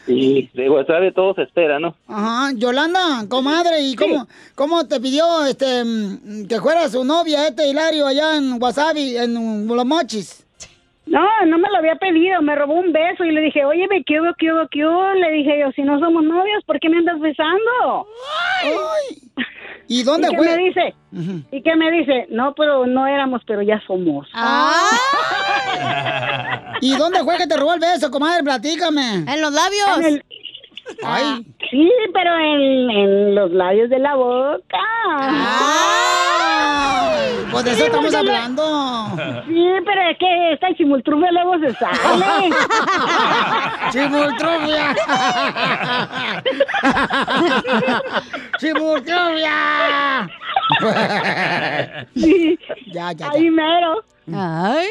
Y 0.07 0.49
de 0.53 0.69
WhatsApp 0.69 1.15
todo 1.15 1.35
se 1.35 1.43
espera, 1.43 1.79
¿no? 1.79 1.97
Ajá, 2.07 2.53
Yolanda, 2.55 3.25
comadre, 3.29 3.81
¿y 3.81 3.95
cómo, 3.95 4.29
cómo 4.55 4.87
te 4.87 5.01
pidió 5.01 5.47
este 5.47 5.83
mm, 5.83 6.47
que 6.47 6.61
fuera 6.61 6.89
su 6.91 7.05
novia 7.05 7.49
este 7.49 7.69
Hilario 7.69 8.07
allá 8.07 8.37
en 8.37 8.63
Wasabi, 8.63 9.17
en 9.17 9.67
Los 9.67 9.87
Mochis? 9.87 10.44
No, 11.14 11.47
no 11.47 11.59
me 11.59 11.68
lo 11.71 11.76
había 11.78 11.94
pedido, 11.94 12.42
me 12.42 12.56
robó 12.56 12.75
un 12.75 12.92
beso 12.92 13.25
y 13.25 13.30
le 13.30 13.40
dije, 13.40 13.64
oye, 13.64 13.87
me 13.88 14.02
quedo, 14.02 14.35
quedo, 14.37 14.66
quedo. 14.68 15.14
Le 15.14 15.30
dije 15.30 15.61
yo, 15.61 15.71
si 15.73 15.83
no 15.83 16.00
somos 16.00 16.25
novios, 16.25 16.64
¿por 16.64 16.80
qué 16.80 16.88
me 16.88 16.97
andas 16.99 17.21
besando? 17.21 18.06
¿Y 19.87 20.02
dónde 20.02 20.26
¿Y 20.26 20.30
qué 20.33 20.37
fue? 20.37 20.47
me 20.49 20.56
dice? 20.64 20.94
¿Y 21.52 21.62
qué 21.62 21.76
me 21.76 21.90
dice? 21.92 22.26
No, 22.30 22.52
pero 22.56 22.85
no 22.87 23.06
éramos, 23.06 23.42
pero 23.47 23.62
ya 23.62 23.80
somos. 23.87 24.26
¿Y 26.80 26.97
dónde 26.97 27.21
fue 27.23 27.37
que 27.38 27.47
te 27.47 27.56
robó 27.56 27.75
el 27.75 27.80
beso, 27.80 28.11
comadre? 28.11 28.42
Platícame. 28.42 29.18
En 29.33 29.40
los 29.40 29.52
labios. 29.52 29.99
En 29.99 30.04
el- 30.06 30.25
Ay. 31.02 31.47
Sí, 31.71 31.90
pero 32.12 32.37
en, 32.38 32.90
en 32.90 33.35
los 33.35 33.50
labios 33.52 33.88
de 33.88 33.99
la 34.00 34.14
boca. 34.16 34.78
Ay, 35.09 36.13
pues 37.55 37.65
de 37.65 37.71
eso 37.71 37.81
Sí, 37.81 37.87
estamos 37.87 38.15
hablando. 38.15 38.63
Sí, 39.47 39.69
pero 39.85 40.01
es 40.11 40.19
que 40.19 40.53
esta 40.53 40.75
chimultrufia 40.75 41.33
luego 41.33 41.59
se 41.61 41.73
sale. 41.75 42.51
¡Chimultrufia! 43.91 44.95
¡Chimultrufia! 48.59 50.29
Sí. 52.15 52.59
Ya, 52.87 53.13
ya, 53.13 53.15
ya. 53.27 53.31
Ahí 53.31 53.51
mero. 53.51 54.03
Ay. 54.35 54.87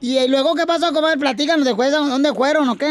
¿Y 0.00 0.28
luego 0.28 0.54
qué 0.54 0.66
pasó, 0.66 0.92
comadre? 0.92 1.18
Platícanos 1.18 1.64
de 1.64 1.72
¿dónde 1.72 2.34
fueron 2.34 2.68
o 2.68 2.76
qué? 2.76 2.88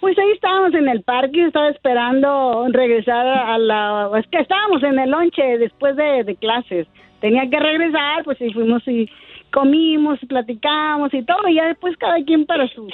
Pues 0.00 0.18
ahí 0.18 0.32
estábamos 0.32 0.74
en 0.74 0.88
el 0.88 1.02
parque, 1.02 1.46
estaba 1.46 1.68
esperando 1.68 2.66
regresar 2.70 3.26
a 3.26 3.58
la... 3.58 4.10
Es 4.18 4.26
que 4.28 4.40
estábamos 4.40 4.82
en 4.82 4.98
el 4.98 5.10
lonche 5.10 5.58
después 5.58 5.94
de, 5.96 6.24
de 6.24 6.36
clases. 6.36 6.86
Tenía 7.20 7.48
que 7.50 7.58
regresar, 7.58 8.24
pues 8.24 8.40
y 8.40 8.52
fuimos 8.52 8.86
y 8.88 9.08
comimos, 9.52 10.18
platicamos 10.28 11.12
y 11.14 11.22
todo. 11.24 11.48
Y 11.48 11.56
ya 11.56 11.66
después 11.66 11.96
cada 11.98 12.16
quien 12.24 12.46
para 12.46 12.66
su, 12.68 12.88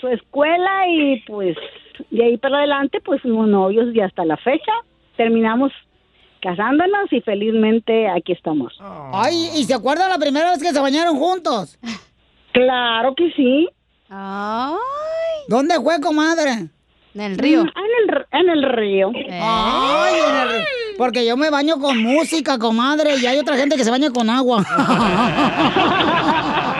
su 0.00 0.08
escuela 0.08 0.88
y 0.88 1.20
pues 1.26 1.56
de 2.10 2.24
ahí 2.24 2.36
para 2.38 2.58
adelante 2.58 3.00
pues 3.00 3.22
fuimos 3.22 3.48
novios 3.48 3.94
y 3.94 4.00
hasta 4.00 4.24
la 4.24 4.36
fecha 4.36 4.72
terminamos 5.16 5.72
casándonos 6.40 7.10
y 7.12 7.20
felizmente 7.22 8.08
aquí 8.08 8.32
estamos. 8.32 8.76
Ay, 8.80 9.48
¿y 9.56 9.64
se 9.64 9.74
acuerdan 9.74 10.10
la 10.10 10.18
primera 10.18 10.50
vez 10.50 10.62
que 10.62 10.72
se 10.72 10.80
bañaron 10.80 11.16
juntos? 11.16 11.78
Claro 12.52 13.14
que 13.14 13.30
sí. 13.32 13.68
¿Dónde 15.48 15.74
fue, 15.82 16.00
comadre? 16.00 16.68
En 17.14 17.20
el 17.20 17.38
río. 17.38 17.64
Mm, 17.64 17.68
En 17.68 18.08
el, 18.14 18.26
en 18.32 18.48
el 18.50 18.62
río. 18.74 19.12
Ay, 19.40 20.14
en 20.28 20.36
el 20.36 20.48
río. 20.48 20.64
Porque 20.96 21.26
yo 21.26 21.36
me 21.36 21.50
baño 21.50 21.78
con 21.78 21.98
música, 21.98 22.58
comadre, 22.58 23.16
y 23.16 23.26
hay 23.26 23.38
otra 23.38 23.56
gente 23.56 23.76
que 23.76 23.84
se 23.84 23.90
baña 23.90 24.10
con 24.10 24.30
agua. 24.30 24.64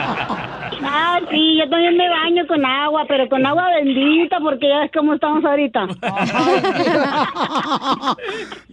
Ah, 0.97 1.19
sí, 1.29 1.57
yo 1.57 1.69
también 1.69 1.97
me 1.97 2.07
baño 2.07 2.47
con 2.47 2.65
agua, 2.65 3.03
pero 3.05 3.27
con 3.27 3.45
agua 3.45 3.67
bendita, 3.75 4.39
porque 4.39 4.69
ya 4.69 4.79
ves 4.79 4.91
cómo 4.95 5.15
estamos 5.15 5.43
ahorita. 5.43 5.87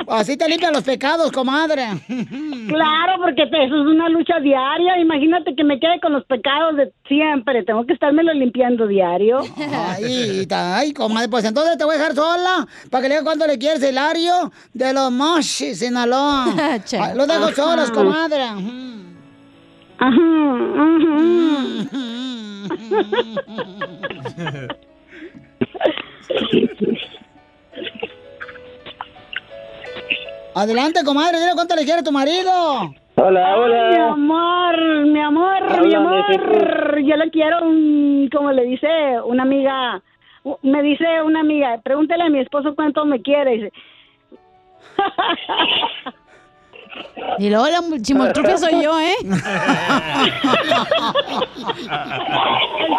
Así 0.08 0.36
te 0.36 0.48
limpian 0.48 0.72
los 0.72 0.84
pecados, 0.84 1.32
comadre. 1.32 1.86
Claro, 2.68 3.20
porque 3.20 3.42
eso 3.42 3.82
es 3.82 3.86
una 3.86 4.08
lucha 4.08 4.38
diaria. 4.40 4.98
Imagínate 4.98 5.54
que 5.54 5.64
me 5.64 5.78
quede 5.78 6.00
con 6.00 6.12
los 6.12 6.24
pecados 6.24 6.76
de 6.76 6.92
siempre. 7.06 7.64
Tengo 7.64 7.84
que 7.84 7.92
estármelo 7.92 8.32
limpiando 8.32 8.86
diario. 8.86 9.40
Ay, 10.50 10.92
comadre, 10.94 11.28
pues 11.28 11.44
entonces 11.44 11.76
te 11.76 11.84
voy 11.84 11.96
a 11.96 11.98
dejar 11.98 12.14
sola 12.14 12.66
para 12.90 13.02
que 13.02 13.08
le 13.08 13.14
diga 13.16 13.24
cuánto 13.24 13.46
le 13.46 13.58
quieres 13.58 13.82
Hilario 13.82 14.52
de 14.72 14.92
los 14.92 15.10
Moshi, 15.10 15.74
Sinaloa. 15.74 16.46
Lo 17.14 17.26
dejo 17.26 17.50
solos, 17.50 17.90
comadre. 17.90 18.44
Adelante, 30.54 31.04
comadre, 31.04 31.38
dile 31.38 31.52
cuánto 31.54 31.76
le 31.76 31.84
quiere 31.84 32.00
a 32.00 32.02
tu 32.02 32.10
marido. 32.10 32.50
Hola, 33.14 33.56
hola. 33.56 33.88
Ay, 33.88 33.94
mi 33.94 34.00
amor, 34.00 34.76
mi 35.06 35.20
amor, 35.20 35.62
Hola, 35.62 35.82
mi 35.82 35.94
amor. 35.94 37.00
Yo 37.02 37.16
le 37.16 37.30
quiero, 37.30 37.62
un, 37.62 38.28
como 38.32 38.50
le 38.50 38.64
dice 38.64 38.88
una 39.24 39.44
amiga, 39.44 40.02
me 40.62 40.82
dice 40.82 41.22
una 41.22 41.40
amiga, 41.40 41.80
pregúntale 41.82 42.24
a 42.24 42.28
mi 42.28 42.40
esposo 42.40 42.74
cuánto 42.74 43.04
me 43.04 43.22
quiere. 43.22 43.72
Y 47.38 47.48
luego 47.48 47.66
la 47.68 47.80
chimoltrufia 48.02 48.56
soy 48.58 48.82
yo, 48.82 48.98
¿eh? 49.00 49.14
es 49.22 49.28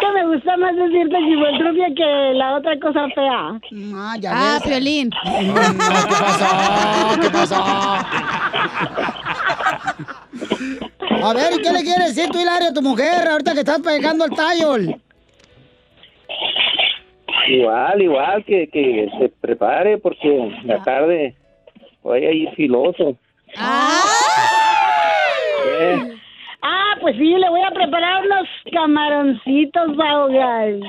que 0.00 0.12
me 0.14 0.26
gusta 0.34 0.56
más 0.56 0.74
decirte 0.76 1.16
chimoltrufia 1.18 1.86
que 1.96 2.32
la 2.34 2.56
otra 2.56 2.78
cosa 2.80 3.06
fea. 3.14 3.60
Ah, 3.94 4.16
Ah, 4.28 4.58
Piolín. 4.64 5.10
¿Qué 5.10 5.20
pasó? 6.10 7.20
¿Qué 7.20 7.30
pasó? 7.30 7.62
A 11.22 11.32
ver, 11.32 11.52
¿y 11.54 11.62
qué 11.62 11.72
le 11.72 11.82
quieres 11.82 12.14
decir 12.14 12.30
tú, 12.30 12.40
Hilario, 12.40 12.68
a 12.70 12.74
tu 12.74 12.82
mujer 12.82 13.28
ahorita 13.28 13.54
que 13.54 13.60
estás 13.60 13.80
pegando 13.80 14.24
el 14.26 14.32
tallo? 14.32 14.76
Igual, 17.48 18.02
igual, 18.02 18.44
que, 18.44 18.68
que 18.68 19.08
se 19.18 19.28
prepare 19.40 19.98
porque 19.98 20.50
la 20.64 20.82
tarde 20.82 21.34
voy 22.02 22.24
a 22.24 22.32
ir 22.32 22.50
filoso. 22.56 23.16
Eh, 25.66 26.14
Ah, 26.66 26.94
pues 27.02 27.14
sí, 27.16 27.24
le 27.24 27.50
voy 27.50 27.60
a 27.60 27.70
preparar 27.72 28.24
unos 28.24 28.48
camaroncitos 28.72 29.98
ahogaditos. 30.02 30.86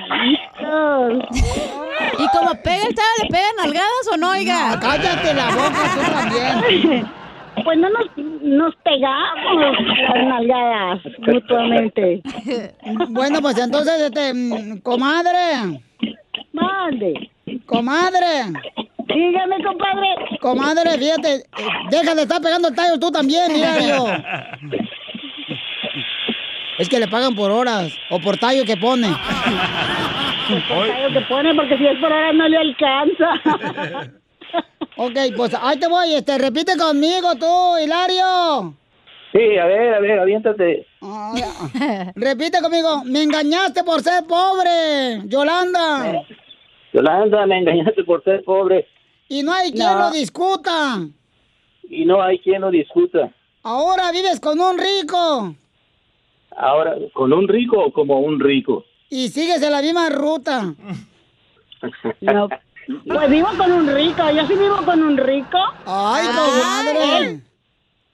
¿Y 2.18 2.28
como 2.28 2.54
pega 2.62 2.86
el 2.88 2.94
tallo, 2.94 3.22
le 3.22 3.28
pegan 3.28 3.56
nalgadas 3.58 4.08
o 4.10 4.16
no, 4.16 4.30
oiga? 4.30 4.78
cállate 4.80 5.34
la 5.34 5.50
boca 5.50 5.94
tú 5.94 6.00
también. 6.12 7.06
Pues 7.64 7.78
no 7.78 7.88
nos, 7.88 8.06
nos 8.42 8.76
pegamos 8.84 9.76
las 10.10 10.26
nalgadas 10.28 11.00
mutuamente. 11.26 12.22
Bueno, 13.08 13.40
pues 13.40 13.56
entonces, 13.58 13.98
este, 14.02 14.34
mm, 14.34 14.80
comadre. 14.82 15.80
Mande. 16.52 17.30
Comadre. 17.64 18.52
Dígame, 19.06 19.62
compadre. 19.62 20.38
Comadre, 20.40 20.98
fíjate, 20.98 21.44
deja 21.90 22.14
de 22.14 22.22
estar 22.22 22.42
pegando 22.42 22.68
el 22.68 22.74
tallo 22.74 22.98
tú 22.98 23.10
también, 23.10 23.54
Hilario. 23.54 24.04
Es 26.78 26.88
que 26.88 26.98
le 26.98 27.08
pagan 27.08 27.34
por 27.34 27.50
horas 27.50 27.92
o 28.10 28.18
por 28.18 28.36
tallo 28.36 28.64
que 28.64 28.76
pone. 28.76 29.08
Lo 29.08 31.12
que 31.12 31.20
pone 31.28 31.54
porque 31.54 31.78
si 31.78 31.86
es 31.86 31.98
por 31.98 32.12
ahora 32.12 32.32
no 32.32 32.48
le 32.48 32.58
alcanza. 32.58 33.30
Ok, 34.96 35.14
pues 35.36 35.54
ahí 35.60 35.78
te 35.78 35.88
voy, 35.88 36.14
este, 36.14 36.38
repite 36.38 36.76
conmigo 36.76 37.34
tú, 37.38 37.78
Hilario. 37.82 38.74
sí, 39.32 39.58
a 39.58 39.66
ver, 39.66 39.94
a 39.94 40.00
ver, 40.00 40.18
aviéntate. 40.18 40.86
Repite 42.14 42.60
conmigo, 42.62 43.02
me 43.04 43.22
engañaste 43.22 43.84
por 43.84 44.00
ser 44.00 44.24
pobre, 44.26 45.20
Yolanda. 45.26 46.22
Yolanda, 46.92 47.46
me 47.46 47.58
engañaste 47.58 48.04
por 48.04 48.22
ser 48.24 48.42
pobre 48.44 48.86
Y 49.28 49.42
no 49.42 49.52
hay 49.52 49.72
quien 49.72 49.86
No. 49.92 49.98
lo 49.98 50.10
discuta. 50.10 51.00
y 51.88 52.04
no 52.04 52.20
hay 52.22 52.38
quien 52.40 52.60
lo 52.62 52.70
discuta. 52.70 53.30
Ahora 53.62 54.10
vives 54.12 54.40
con 54.40 54.60
un 54.60 54.76
rico 54.78 55.54
Ahora, 56.56 56.94
¿con 57.12 57.32
un 57.32 57.46
rico 57.48 57.76
o 57.78 57.92
como 57.92 58.20
un 58.20 58.40
rico? 58.40 58.84
y 59.10 59.28
sigues 59.28 59.62
en 59.62 59.70
la 59.72 59.82
misma 59.82 60.08
ruta. 60.10 60.74
No. 62.20 62.48
Pues 63.04 63.30
vivo 63.30 63.48
con 63.58 63.72
un 63.72 63.86
rico, 63.92 64.30
yo 64.30 64.46
sí 64.46 64.54
vivo 64.54 64.76
con 64.84 65.02
un 65.02 65.16
rico. 65.16 65.58
Ay, 65.86 66.26
comadre. 66.28 67.18
Él, 67.18 67.42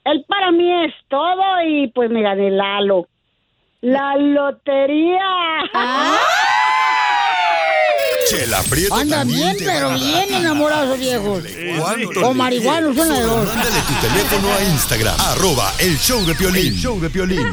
él 0.05 0.25
para 0.27 0.51
mí 0.51 0.85
es 0.85 0.93
todo 1.09 1.41
y 1.67 1.87
pues 1.89 2.09
me 2.09 2.21
gané 2.23 2.49
Lalo. 2.51 3.07
La 3.81 4.15
lotería. 4.17 5.19
Chela 8.33 8.63
Prieto 8.63 8.95
Anda 8.95 9.17
también 9.17 9.57
bien, 9.57 9.69
pero 9.71 9.93
bien 9.93 10.33
enamorados 10.33 10.97
viejos. 10.97 11.43
O 12.23 12.33
marihuanos, 12.33 12.97
una 12.97 13.19
de 13.19 13.21
dos. 13.21 13.45
Mándale 13.45 13.79
tu 13.87 14.07
teléfono 14.07 14.47
a 14.51 14.63
Instagram, 14.63 15.15
arroba 15.19 15.71
el 15.77 15.97
show 15.99 16.25
de 16.25 16.33
Piolín. 16.33 16.73
show 16.73 16.99
de 16.99 17.09
Piolín. 17.11 17.45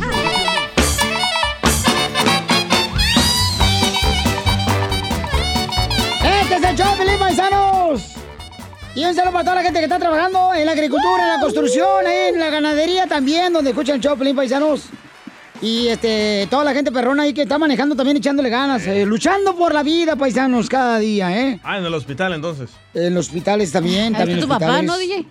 Este 6.24 6.54
es 6.56 6.62
el 6.62 6.76
show, 6.76 6.96
Felipe 6.96 7.18
Paisanos. 7.18 8.00
Y 8.94 9.04
un 9.04 9.14
saludo 9.14 9.32
para 9.32 9.44
toda 9.44 9.56
la 9.56 9.62
gente 9.62 9.80
que 9.80 9.84
está 9.84 9.98
trabajando 9.98 10.54
en 10.54 10.64
la 10.64 10.72
agricultura, 10.72 11.22
en 11.24 11.28
la 11.28 11.40
construcción, 11.40 12.06
en 12.06 12.40
la 12.40 12.48
ganadería 12.48 13.06
también, 13.06 13.52
donde 13.52 13.70
escuchan 13.70 13.96
el 13.96 14.00
show, 14.00 14.16
Felipe 14.16 14.36
Paisanos. 14.36 14.84
Y 15.62 15.88
este, 15.88 16.46
toda 16.50 16.64
la 16.64 16.72
gente 16.72 16.90
perrona 16.90 17.24
ahí 17.24 17.34
que 17.34 17.42
está 17.42 17.58
manejando 17.58 17.94
también 17.94 18.16
echándole 18.16 18.48
ganas, 18.48 18.86
eh, 18.86 19.04
luchando 19.04 19.54
por 19.54 19.74
la 19.74 19.82
vida, 19.82 20.16
paisanos, 20.16 20.68
cada 20.70 20.98
día, 20.98 21.38
¿eh? 21.38 21.60
Ah, 21.62 21.76
en 21.78 21.84
el 21.84 21.92
hospital 21.92 22.32
entonces. 22.32 22.70
En 22.94 23.14
los 23.14 23.26
hospitales 23.26 23.70
también, 23.70 24.14
Ahí 24.14 24.20
también 24.20 24.38
está 24.38 24.54
tu 24.54 24.58
papá. 24.58 24.80
¿no, 24.80 24.96
DJ? 24.96 25.26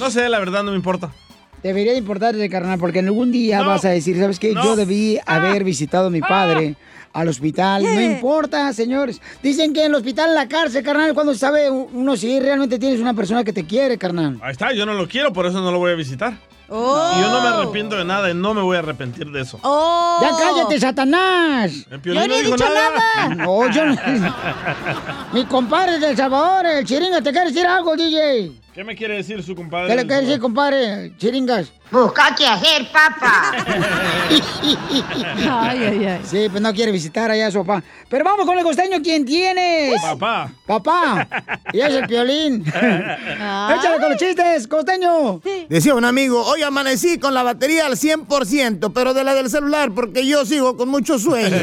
No 0.00 0.10
sé, 0.10 0.28
la 0.28 0.40
verdad 0.40 0.64
no 0.64 0.72
me 0.72 0.76
importa. 0.76 1.12
Debería 1.62 1.92
de 1.92 1.98
importarte, 1.98 2.48
carnal, 2.48 2.76
porque 2.80 2.98
en 2.98 3.06
algún 3.06 3.30
día 3.30 3.62
vas 3.62 3.84
a 3.84 3.90
decir, 3.90 4.18
¿sabes 4.18 4.40
qué? 4.40 4.52
Yo 4.52 4.74
debí 4.74 5.20
haber 5.26 5.62
visitado 5.62 6.08
a 6.08 6.10
mi 6.10 6.20
padre 6.20 6.74
al 7.12 7.28
hospital. 7.28 7.84
No 7.84 8.00
importa, 8.00 8.72
señores. 8.72 9.20
Dicen 9.44 9.72
que 9.72 9.84
en 9.84 9.86
el 9.86 9.94
hospital, 9.94 10.30
en 10.30 10.34
la 10.34 10.48
cárcel, 10.48 10.82
carnal, 10.82 11.14
cuando 11.14 11.34
sabe 11.36 11.70
uno 11.70 12.16
si 12.16 12.40
realmente 12.40 12.80
tienes 12.80 12.98
una 12.98 13.14
persona 13.14 13.44
que 13.44 13.52
te 13.52 13.64
quiere, 13.64 13.96
carnal. 13.96 14.40
Ahí 14.42 14.50
está, 14.50 14.72
yo 14.72 14.84
no 14.86 14.94
lo 14.94 15.06
quiero, 15.06 15.32
por 15.32 15.46
eso 15.46 15.60
no 15.60 15.70
lo 15.70 15.78
voy 15.78 15.92
a 15.92 15.94
visitar. 15.94 16.36
Y 16.68 17.20
yo 17.20 17.28
no 17.28 17.40
me 17.42 17.48
arrepiento 17.48 17.96
de 17.96 18.04
nada 18.04 18.30
y 18.30 18.34
no 18.34 18.54
me 18.54 18.62
voy 18.62 18.76
a 18.76 18.80
arrepentir 18.80 19.30
de 19.30 19.42
eso. 19.42 19.58
¡Ya 20.20 20.30
cállate, 20.38 20.80
Satanás! 20.80 21.72
El 21.90 22.00
Piolín 22.00 22.28
no 22.28 22.38
dijo 22.38 22.56
nada. 22.56 23.34
No, 23.34 23.70
yo 23.70 23.84
no. 23.84 23.96
Mi 25.32 25.44
compadre 25.44 25.98
del 25.98 26.16
Salvador, 26.16 26.66
el 26.66 26.84
chiringa, 26.86 27.20
¿te 27.20 27.30
quiere 27.30 27.48
decir 27.50 27.66
algo, 27.66 27.96
DJ? 27.96 28.61
¿Qué 28.74 28.84
me 28.84 28.96
quiere 28.96 29.16
decir 29.16 29.42
su 29.42 29.54
compadre? 29.54 29.88
¿Qué 29.88 29.96
le 29.96 30.06
quiere 30.06 30.22
decir, 30.22 30.40
compadre? 30.40 31.12
Chiringas. 31.18 31.70
Busca 31.90 32.34
qué 32.34 32.46
hacer, 32.46 32.90
papá. 32.90 33.52
ay, 34.30 35.78
ay, 35.84 36.06
ay. 36.06 36.20
Sí, 36.24 36.48
pues 36.50 36.62
no 36.62 36.72
quiere 36.72 36.90
visitar 36.90 37.30
allá 37.30 37.48
a 37.48 37.50
su 37.50 37.58
papá. 37.66 37.84
Pero 38.08 38.24
vamos 38.24 38.46
con 38.46 38.56
el 38.56 38.64
costeño, 38.64 39.02
¿quién 39.02 39.26
tienes? 39.26 40.00
Papá. 40.00 40.50
Papá. 40.66 41.28
Y 41.74 41.80
es 41.80 41.92
el 41.92 42.06
piolín. 42.06 42.64
Échale 42.66 43.98
con 44.00 44.10
los 44.10 44.18
chistes, 44.18 44.66
costeño. 44.68 45.42
Decía 45.68 45.94
un 45.94 46.04
amigo, 46.06 46.42
hoy 46.42 46.62
amanecí 46.62 47.18
con 47.18 47.34
la 47.34 47.42
batería 47.42 47.86
al 47.86 47.96
100%, 47.96 48.90
pero 48.94 49.12
de 49.12 49.24
la 49.24 49.34
del 49.34 49.50
celular, 49.50 49.92
porque 49.94 50.26
yo 50.26 50.46
sigo 50.46 50.76
con 50.78 50.88
mucho 50.88 51.18
sueño. 51.18 51.56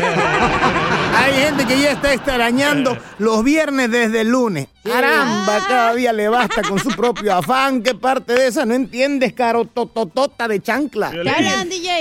Hay 1.15 1.33
gente 1.33 1.65
que 1.65 1.79
ya 1.79 1.91
está 1.91 2.13
extrañando 2.13 2.97
los 3.17 3.43
viernes 3.43 3.91
desde 3.91 4.21
el 4.21 4.29
lunes. 4.29 4.67
Caramba, 4.83 5.65
cada 5.67 5.93
día 5.93 6.13
le 6.13 6.29
basta 6.29 6.61
con 6.61 6.79
su 6.79 6.89
propio 6.89 7.35
afán. 7.35 7.81
¿Qué 7.81 7.93
parte 7.95 8.33
de 8.33 8.47
esa 8.47 8.65
no 8.65 8.73
entiendes, 8.73 9.33
caro 9.33 9.65
tototota 9.65 10.47
de 10.47 10.61
chancla? 10.61 11.11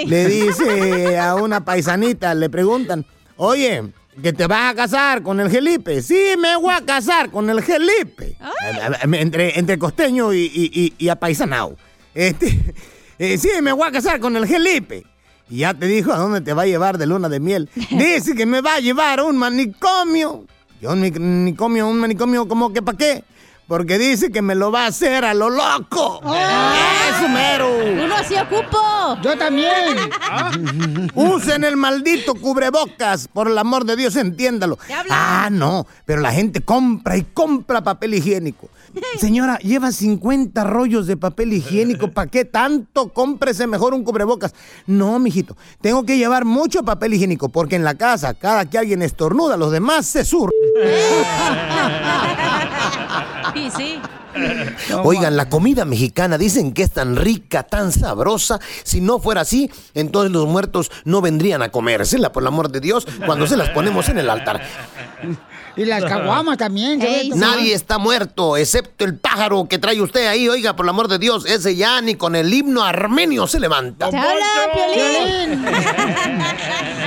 Le 0.06 0.26
dice 0.26 1.18
a 1.18 1.34
una 1.34 1.64
paisanita, 1.64 2.34
le 2.34 2.48
preguntan, 2.50 3.04
oye, 3.36 3.82
¿que 4.22 4.32
te 4.32 4.46
vas 4.46 4.72
a 4.72 4.74
casar 4.76 5.22
con 5.22 5.40
el 5.40 5.50
Gelipe? 5.50 6.02
Sí, 6.02 6.34
me 6.38 6.56
voy 6.56 6.74
a 6.74 6.84
casar 6.84 7.30
con 7.30 7.48
el 7.50 7.62
Gelipe. 7.62 8.36
Entre, 9.02 9.58
entre 9.58 9.78
costeño 9.78 10.32
y, 10.32 10.44
y, 10.44 10.70
y, 10.72 10.94
y 10.98 11.08
apaisanao. 11.08 11.76
Este, 12.14 12.74
eh, 13.18 13.38
sí, 13.38 13.50
me 13.62 13.72
voy 13.72 13.88
a 13.88 13.92
casar 13.92 14.20
con 14.20 14.36
el 14.36 14.46
Gelipe. 14.46 15.04
Y 15.50 15.58
ya 15.58 15.74
te 15.74 15.86
dijo 15.86 16.12
a 16.12 16.18
dónde 16.18 16.40
te 16.40 16.52
va 16.52 16.62
a 16.62 16.66
llevar 16.66 16.98
de 16.98 17.06
luna 17.06 17.28
de 17.28 17.40
miel. 17.40 17.68
Dice 17.90 18.34
que 18.34 18.46
me 18.46 18.60
va 18.60 18.74
a 18.74 18.80
llevar 18.80 19.20
a 19.20 19.24
un 19.24 19.36
manicomio. 19.36 20.44
Yo 20.80 20.92
un 20.92 21.00
manicomio, 21.00 21.88
un 21.88 21.98
manicomio 21.98 22.46
como 22.46 22.72
que 22.72 22.82
para 22.82 22.96
qué. 22.96 23.24
Porque 23.68 23.98
dice 23.98 24.32
que 24.32 24.40
me 24.40 24.54
lo 24.54 24.72
va 24.72 24.84
a 24.84 24.86
hacer 24.86 25.26
a 25.26 25.34
lo 25.34 25.50
loco. 25.50 26.22
¡Eso 26.24 27.28
mero! 27.28 27.68
¡Uno 28.02 28.14
así 28.14 28.34
ocupo! 28.34 28.78
¡Yo 29.22 29.36
también! 29.36 29.94
Usen 31.14 31.64
el 31.64 31.76
maldito 31.76 32.34
cubrebocas, 32.34 33.28
por 33.28 33.46
el 33.48 33.58
amor 33.58 33.84
de 33.84 33.96
Dios, 33.96 34.16
entiéndalo. 34.16 34.78
Ah, 35.10 35.50
no, 35.52 35.86
pero 36.06 36.22
la 36.22 36.32
gente 36.32 36.62
compra 36.62 37.18
y 37.18 37.24
compra 37.24 37.82
papel 37.82 38.14
higiénico. 38.14 38.70
Señora, 39.18 39.58
lleva 39.58 39.92
50 39.92 40.64
rollos 40.64 41.06
de 41.06 41.16
papel 41.16 41.52
higiénico. 41.52 42.08
¿Para 42.12 42.30
qué 42.30 42.44
tanto? 42.44 43.12
Cómprese 43.12 43.66
mejor 43.66 43.94
un 43.94 44.04
cubrebocas. 44.04 44.54
No, 44.86 45.18
mijito. 45.18 45.56
Tengo 45.80 46.04
que 46.04 46.16
llevar 46.16 46.44
mucho 46.44 46.82
papel 46.82 47.14
higiénico 47.14 47.48
porque 47.48 47.76
en 47.76 47.84
la 47.84 47.94
casa, 47.94 48.34
cada 48.34 48.66
que 48.66 48.78
alguien 48.78 49.02
estornuda, 49.02 49.56
los 49.56 49.72
demás 49.72 50.06
se 50.06 50.24
surran. 50.24 50.52
Sí, 53.54 53.70
sí. 53.74 53.98
Oigan, 55.02 55.36
la 55.36 55.48
comida 55.48 55.84
mexicana 55.84 56.38
dicen 56.38 56.72
que 56.72 56.82
es 56.82 56.92
tan 56.92 57.16
rica, 57.16 57.62
tan 57.62 57.92
sabrosa. 57.92 58.60
Si 58.84 59.00
no 59.00 59.18
fuera 59.18 59.42
así, 59.42 59.70
entonces 59.94 60.32
los 60.32 60.46
muertos 60.46 60.90
no 61.04 61.20
vendrían 61.20 61.62
a 61.62 61.70
comérsela, 61.70 62.32
por 62.32 62.42
el 62.42 62.48
amor 62.48 62.70
de 62.70 62.80
Dios, 62.80 63.06
cuando 63.26 63.46
se 63.46 63.56
las 63.56 63.70
ponemos 63.70 64.08
en 64.08 64.18
el 64.18 64.30
altar. 64.30 64.62
Y 65.78 65.84
las 65.84 66.04
caguamas 66.04 66.58
también. 66.58 67.00
Nadie 67.36 67.72
está 67.72 67.98
muerto, 67.98 68.56
excepto 68.56 69.04
el 69.04 69.16
pájaro 69.16 69.66
que 69.68 69.78
trae 69.78 70.00
usted 70.00 70.26
ahí. 70.26 70.48
Oiga, 70.48 70.74
por 70.76 70.84
el 70.86 70.90
amor 70.90 71.08
de 71.08 71.18
Dios, 71.18 71.46
ese 71.46 71.76
ya 71.76 72.00
ni 72.00 72.16
con 72.16 72.34
el 72.34 72.52
himno 72.52 72.82
armenio 72.82 73.46
se 73.46 73.60
levanta. 73.60 74.10
¡Te 74.10 74.16
habla, 74.16 74.46
Piolín! 74.74 75.64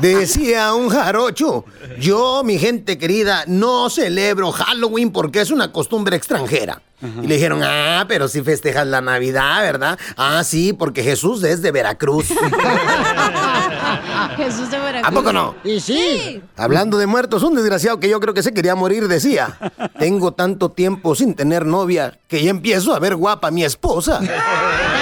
Decía 0.00 0.74
un 0.74 0.88
jarocho, 0.88 1.64
yo, 1.98 2.42
mi 2.44 2.58
gente 2.58 2.98
querida, 2.98 3.44
no 3.46 3.90
celebro 3.90 4.52
Halloween 4.52 5.12
porque 5.12 5.40
es 5.40 5.50
una 5.50 5.72
costumbre 5.72 6.16
extranjera. 6.16 6.82
Y 7.20 7.26
le 7.26 7.34
dijeron, 7.34 7.60
ah, 7.64 8.04
pero 8.06 8.28
si 8.28 8.42
festejas 8.42 8.86
la 8.86 9.00
Navidad, 9.00 9.60
¿verdad? 9.62 9.98
Ah, 10.16 10.44
sí, 10.44 10.72
porque 10.72 11.02
Jesús 11.02 11.42
es 11.42 11.60
de 11.60 11.72
Veracruz. 11.72 12.28
Jesús 14.36 14.70
de 14.70 14.78
Veracruz. 14.78 15.08
¿A 15.08 15.10
poco 15.10 15.32
no? 15.32 15.56
Y 15.64 15.80
sí. 15.80 16.40
Hablando 16.56 16.98
de 16.98 17.08
muertos, 17.08 17.42
un 17.42 17.56
desgraciado 17.56 17.98
que 17.98 18.08
yo 18.08 18.20
creo 18.20 18.34
que 18.34 18.44
se 18.44 18.54
quería 18.54 18.76
morir 18.76 19.08
decía, 19.08 19.58
tengo 19.98 20.32
tanto 20.32 20.70
tiempo 20.70 21.16
sin 21.16 21.34
tener 21.34 21.66
novia 21.66 22.20
que 22.28 22.44
ya 22.44 22.50
empiezo 22.50 22.94
a 22.94 23.00
ver 23.00 23.16
guapa 23.16 23.48
a 23.48 23.50
mi 23.50 23.64
esposa. 23.64 24.20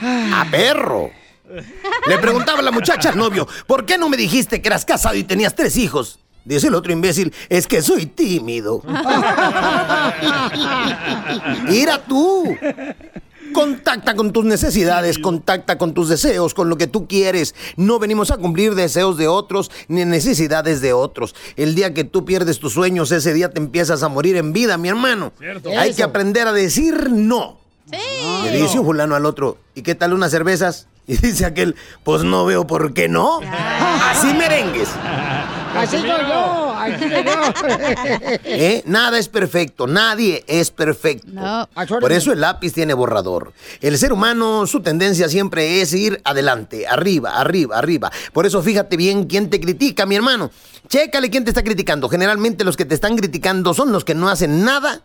¡A 0.00 0.46
perro! 0.50 1.10
Le 2.06 2.18
preguntaba 2.18 2.58
a 2.60 2.62
la 2.62 2.70
muchacha 2.70 3.10
al 3.10 3.16
novio, 3.16 3.48
¿por 3.66 3.86
qué 3.86 3.96
no 3.98 4.08
me 4.08 4.16
dijiste 4.16 4.60
que 4.60 4.68
eras 4.68 4.84
casado 4.84 5.16
y 5.16 5.24
tenías 5.24 5.54
tres 5.54 5.76
hijos? 5.76 6.18
Dice 6.44 6.68
el 6.68 6.74
otro 6.74 6.92
imbécil, 6.92 7.32
es 7.48 7.66
que 7.66 7.82
soy 7.82 8.06
tímido. 8.06 8.82
Mira 11.68 12.02
tú. 12.04 12.56
Contacta 13.52 14.14
con 14.14 14.32
tus 14.32 14.44
necesidades, 14.44 15.18
contacta 15.18 15.78
con 15.78 15.94
tus 15.94 16.08
deseos, 16.08 16.54
con 16.54 16.68
lo 16.68 16.76
que 16.76 16.86
tú 16.86 17.08
quieres. 17.08 17.54
No 17.76 17.98
venimos 17.98 18.30
a 18.30 18.36
cumplir 18.36 18.74
deseos 18.74 19.16
de 19.16 19.26
otros 19.26 19.70
ni 19.88 20.04
necesidades 20.04 20.80
de 20.80 20.92
otros. 20.92 21.34
El 21.56 21.74
día 21.74 21.94
que 21.94 22.04
tú 22.04 22.24
pierdes 22.24 22.58
tus 22.60 22.74
sueños, 22.74 23.10
ese 23.10 23.32
día 23.32 23.50
te 23.50 23.58
empiezas 23.58 24.02
a 24.02 24.08
morir 24.08 24.36
en 24.36 24.52
vida, 24.52 24.78
mi 24.78 24.88
hermano. 24.88 25.32
Hay 25.76 25.94
que 25.94 26.02
aprender 26.02 26.46
a 26.46 26.52
decir 26.52 27.10
no. 27.10 27.58
Le 27.90 28.56
dice 28.56 28.78
un 28.78 28.84
fulano 28.84 29.14
al 29.14 29.26
otro, 29.26 29.58
¿y 29.74 29.82
qué 29.82 29.94
tal 29.94 30.12
unas 30.12 30.30
cervezas? 30.30 30.86
Y 31.06 31.16
dice 31.16 31.46
aquel, 31.46 31.74
pues 32.04 32.22
no 32.22 32.44
veo 32.44 32.66
por 32.66 32.92
qué 32.92 33.08
no. 33.08 33.40
Así 33.40 34.26
merengues. 34.34 34.90
Así 35.74 35.98
soy 35.98 36.08
yo, 36.08 36.72
así 36.76 37.00
soy 37.00 37.24
yo. 37.24 38.38
¿Eh? 38.44 38.82
Nada 38.84 39.18
es 39.18 39.28
perfecto, 39.28 39.86
nadie 39.86 40.44
es 40.46 40.70
perfecto. 40.70 41.28
Por 42.00 42.12
eso 42.12 42.32
el 42.32 42.40
lápiz 42.40 42.72
tiene 42.74 42.92
borrador. 42.94 43.52
El 43.80 43.96
ser 43.96 44.12
humano, 44.12 44.66
su 44.66 44.80
tendencia 44.80 45.28
siempre 45.28 45.80
es 45.80 45.92
ir 45.94 46.20
adelante, 46.24 46.86
arriba, 46.86 47.38
arriba, 47.38 47.78
arriba. 47.78 48.10
Por 48.32 48.44
eso 48.44 48.62
fíjate 48.62 48.96
bien 48.96 49.24
quién 49.24 49.48
te 49.48 49.60
critica, 49.60 50.04
mi 50.04 50.16
hermano. 50.16 50.50
Chécale 50.88 51.30
quién 51.30 51.44
te 51.44 51.50
está 51.50 51.62
criticando. 51.62 52.08
Generalmente 52.08 52.64
los 52.64 52.76
que 52.76 52.84
te 52.84 52.94
están 52.94 53.16
criticando 53.16 53.72
son 53.72 53.92
los 53.92 54.04
que 54.04 54.14
no 54.14 54.28
hacen 54.28 54.64
nada, 54.64 55.02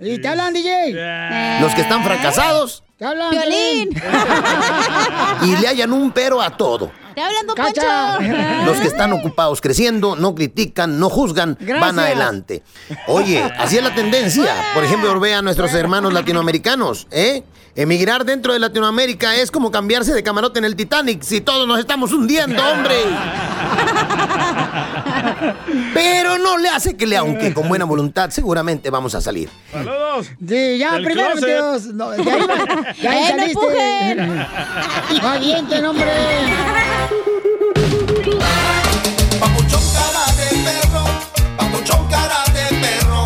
¿Y 0.00 0.18
te 0.18 0.28
hablan, 0.28 0.52
DJ? 0.54 1.60
los 1.60 1.74
que 1.74 1.82
están 1.82 2.02
fracasados 2.02 2.82
¿Te 3.00 3.06
hablan, 3.06 3.30
Piolín. 3.30 3.88
y 5.42 5.56
le 5.56 5.68
hallan 5.68 5.90
un 5.90 6.12
pero 6.12 6.42
a 6.42 6.50
todo. 6.50 6.92
¡Te 7.14 7.22
hablan, 7.22 7.46
Don 7.46 7.56
Cacha. 7.56 8.20
Los 8.66 8.78
que 8.78 8.88
están 8.88 9.14
ocupados 9.14 9.62
creciendo, 9.62 10.16
no 10.16 10.34
critican, 10.34 11.00
no 11.00 11.08
juzgan, 11.08 11.56
van 11.80 11.98
adelante. 11.98 12.62
Oye, 13.06 13.42
así 13.58 13.78
es 13.78 13.82
la 13.82 13.94
tendencia. 13.94 14.54
Por 14.74 14.84
ejemplo, 14.84 15.18
ve 15.18 15.34
a 15.34 15.40
nuestros 15.40 15.72
hermanos 15.72 16.12
latinoamericanos, 16.12 17.06
¿eh? 17.10 17.42
Emigrar 17.74 18.26
dentro 18.26 18.52
de 18.52 18.58
Latinoamérica 18.58 19.36
es 19.36 19.50
como 19.50 19.70
cambiarse 19.70 20.12
de 20.12 20.22
camarote 20.22 20.58
en 20.58 20.66
el 20.66 20.76
Titanic 20.76 21.22
si 21.22 21.40
todos 21.40 21.66
nos 21.66 21.78
estamos 21.78 22.12
hundiendo, 22.12 22.62
hombre. 22.62 22.96
Pero 25.94 26.38
no 26.38 26.58
le 26.58 26.68
hace 26.68 26.96
que 26.96 27.06
le, 27.06 27.16
aunque 27.16 27.52
con 27.54 27.68
buena 27.68 27.84
voluntad, 27.84 28.30
seguramente 28.30 28.90
vamos 28.90 29.14
a 29.14 29.20
salir. 29.20 29.48
¡Saludos! 29.72 30.26
Sí, 30.46 30.78
ya, 30.78 30.92
Del 30.94 31.04
primero, 31.04 31.30
closet. 31.32 31.48
Dios. 31.48 31.84
No, 31.94 32.10
ahí, 32.10 32.18
va- 32.24 32.92
de 33.00 33.08
ahí 33.08 33.18
¡Eh, 33.18 33.28
saliste. 33.28 33.50
empujen! 33.52 34.46
No 35.22 35.28
avienten, 35.28 35.84
hombre. 35.84 36.10
Papuchón 39.40 39.82
cara 39.94 40.24
de 40.36 40.56
perro, 40.64 41.04
papuchón 41.56 42.08
cara 42.08 42.44
de 42.52 42.76
perro, 42.76 43.24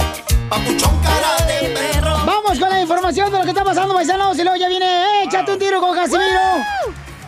papuchón 0.48 0.98
cara 1.02 1.46
de 1.46 1.68
perro. 1.70 2.16
Vamos 2.26 2.58
con 2.58 2.68
la 2.70 2.80
información 2.80 3.30
de 3.32 3.38
lo 3.38 3.44
que 3.44 3.50
está 3.50 3.64
pasando, 3.64 3.94
paisanos. 3.94 4.38
Y 4.38 4.42
luego 4.42 4.56
ya 4.56 4.68
viene, 4.68 5.22
échate 5.24 5.52
un 5.52 5.58
tiro 5.58 5.80
con 5.80 5.94
Casimiro. 5.94 6.40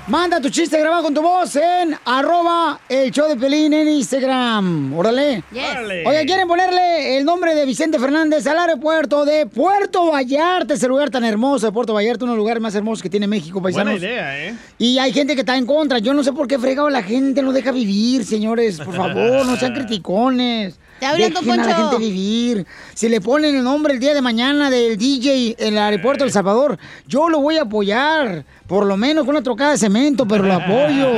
Manda 0.08 0.40
tu 0.40 0.50
chiste 0.50 0.78
grabado 0.78 1.02
con 1.02 1.14
tu 1.14 1.20
voz 1.20 1.56
en 1.56 1.96
arroba 2.04 2.78
el 2.88 3.10
show 3.10 3.26
de 3.28 3.34
Pelín 3.34 3.72
en 3.72 3.88
Instagram. 3.88 4.96
Órale. 4.96 5.42
Yes. 5.50 6.06
Oye, 6.06 6.24
¿quieren 6.24 6.46
ponerle 6.46 7.18
el 7.18 7.24
nombre 7.24 7.56
de 7.56 7.66
Vicente 7.66 7.98
Fernández 7.98 8.46
al 8.46 8.56
aeropuerto 8.56 9.24
de 9.24 9.46
Puerto 9.46 10.12
Vallarta? 10.12 10.74
Ese 10.74 10.86
lugar 10.86 11.10
tan 11.10 11.24
hermoso 11.24 11.66
de 11.66 11.72
Puerto 11.72 11.92
Vallarta, 11.92 12.24
uno 12.24 12.34
de 12.34 12.36
los 12.36 12.42
lugares 12.44 12.62
más 12.62 12.76
hermosos 12.76 13.02
que 13.02 13.10
tiene 13.10 13.26
México, 13.26 13.60
paisanos. 13.60 13.94
Buena 13.94 14.06
idea, 14.06 14.46
¿eh? 14.46 14.54
Y 14.78 14.98
hay 14.98 15.12
gente 15.12 15.34
que 15.34 15.40
está 15.40 15.56
en 15.56 15.66
contra. 15.66 15.98
Yo 15.98 16.14
no 16.14 16.22
sé 16.22 16.32
por 16.32 16.46
qué 16.46 16.56
fregado 16.56 16.88
la 16.88 17.02
gente 17.02 17.42
no 17.42 17.52
deja 17.52 17.72
vivir, 17.72 18.24
señores. 18.24 18.78
Por 18.78 18.94
favor, 18.94 19.44
no 19.44 19.56
sean 19.56 19.74
criticones. 19.74 20.78
Te 20.98 21.06
hablan, 21.06 21.32
don 21.32 21.44
Dejen 21.44 21.60
a 21.60 21.66
la 21.66 21.74
Poncho. 21.76 21.90
gente 21.90 22.04
vivir. 22.04 22.66
Si 22.94 23.08
le 23.08 23.20
ponen 23.20 23.54
el 23.54 23.64
nombre 23.64 23.94
el 23.94 24.00
día 24.00 24.14
de 24.14 24.22
mañana 24.22 24.70
del 24.70 24.96
DJ 24.96 25.56
en 25.58 25.74
el 25.74 25.78
aeropuerto 25.78 26.24
de 26.24 26.28
El 26.28 26.32
Salvador, 26.32 26.78
yo 27.06 27.28
lo 27.28 27.40
voy 27.40 27.58
a 27.58 27.62
apoyar. 27.62 28.44
Por 28.66 28.86
lo 28.86 28.96
menos 28.96 29.24
con 29.24 29.34
una 29.34 29.42
trocada 29.42 29.72
de 29.72 29.78
cemento, 29.78 30.26
pero 30.26 30.44
lo 30.44 30.54
apoyo. 30.54 31.12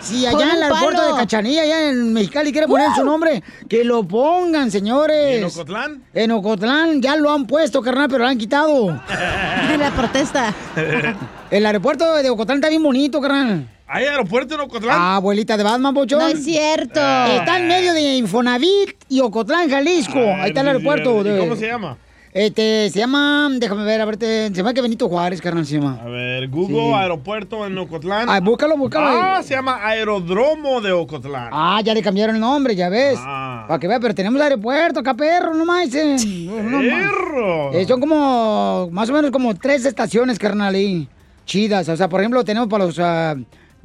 Si 0.00 0.24
allá 0.24 0.44
en 0.44 0.56
el 0.56 0.62
aeropuerto 0.62 1.00
palo. 1.02 1.14
de 1.14 1.20
Cachanilla, 1.20 1.62
allá 1.62 1.88
en 1.90 2.12
Mexicali, 2.12 2.52
quiere 2.52 2.68
poner 2.68 2.88
su 2.94 3.04
nombre, 3.04 3.42
que 3.68 3.82
lo 3.82 4.04
pongan, 4.04 4.70
señores. 4.70 5.34
¿Y 5.34 5.38
en 5.38 5.44
Ocotlán? 5.44 6.02
En 6.14 6.30
Ocotlán 6.30 7.02
ya 7.02 7.16
lo 7.16 7.32
han 7.32 7.46
puesto, 7.46 7.82
carnal, 7.82 8.08
pero 8.08 8.24
lo 8.24 8.28
han 8.30 8.38
quitado. 8.38 8.88
La 9.78 9.90
protesta. 9.94 10.54
El 11.50 11.66
aeropuerto 11.66 12.14
de 12.16 12.30
Ocotlán 12.30 12.58
está 12.58 12.68
bien 12.68 12.82
bonito, 12.82 13.20
carnal. 13.20 13.68
¿Hay 13.88 14.04
aeropuerto 14.04 14.54
en 14.54 14.60
Ocotlán? 14.62 14.96
Ah, 14.98 15.16
abuelita 15.16 15.56
de 15.56 15.62
Batman, 15.62 15.94
Pochón. 15.94 16.18
No 16.18 16.26
es 16.26 16.42
cierto. 16.44 16.98
Está 17.00 17.58
en 17.58 17.68
medio 17.68 17.92
de 17.92 18.16
Infonavit 18.16 18.96
y 19.08 19.20
Ocotlán, 19.20 19.70
Jalisco. 19.70 20.18
Ahí 20.18 20.48
está 20.48 20.62
el 20.62 20.68
aeropuerto. 20.68 21.20
¿Y 21.20 21.24
de- 21.24 21.38
cómo 21.38 21.54
se 21.56 21.68
llama? 21.68 21.96
Este, 22.34 22.90
se 22.90 22.98
llama, 22.98 23.48
déjame 23.52 23.84
ver, 23.84 24.00
a 24.00 24.04
ver, 24.04 24.16
te- 24.18 24.48
se 24.48 24.52
llama 24.54 24.74
que 24.74 24.82
Benito 24.82 25.08
Juárez, 25.08 25.40
carnal, 25.40 25.64
se 25.64 25.76
llama. 25.78 26.00
A 26.02 26.08
ver, 26.08 26.48
Google, 26.48 26.76
Sí. 26.88 26.92
aeropuerto 26.94 27.64
en 27.64 27.78
Ocotlán. 27.78 28.28
Ah, 28.28 28.40
búscalo, 28.40 28.76
búscalo. 28.76 29.06
Ah, 29.08 29.40
se 29.42 29.54
llama 29.54 29.78
Aerodromo 29.82 30.80
de 30.82 30.92
Ocotlán. 30.92 31.48
Ah, 31.52 31.80
ya 31.82 31.94
le 31.94 32.02
cambiaron 32.02 32.34
el 32.34 32.40
nombre, 32.42 32.74
ya 32.76 32.90
ves. 32.90 33.18
Ah. 33.22 33.64
Para 33.68 33.80
que 33.80 33.88
vea, 33.88 34.00
pero 34.00 34.14
tenemos 34.14 34.38
aeropuerto 34.42 35.00
acá, 35.00 35.14
perro, 35.14 35.54
no 35.54 35.64
más. 35.64 35.94
eh. 35.94 36.16
No, 36.46 36.62
no 36.62 36.82
más. 36.82 36.84
¡Perro! 36.84 37.72
Eh, 37.72 37.86
son 37.86 38.00
como, 38.00 38.88
más 38.90 39.08
o 39.08 39.12
menos 39.14 39.30
como 39.30 39.54
tres 39.54 39.86
estaciones, 39.86 40.38
carnal, 40.38 40.74
ahí. 40.74 41.08
Chidas. 41.46 41.88
O 41.88 41.96
sea, 41.96 42.08
por 42.08 42.20
ejemplo, 42.20 42.44
tenemos 42.44 42.68
para 42.68 42.84
los 42.84 42.98
ah, 42.98 43.34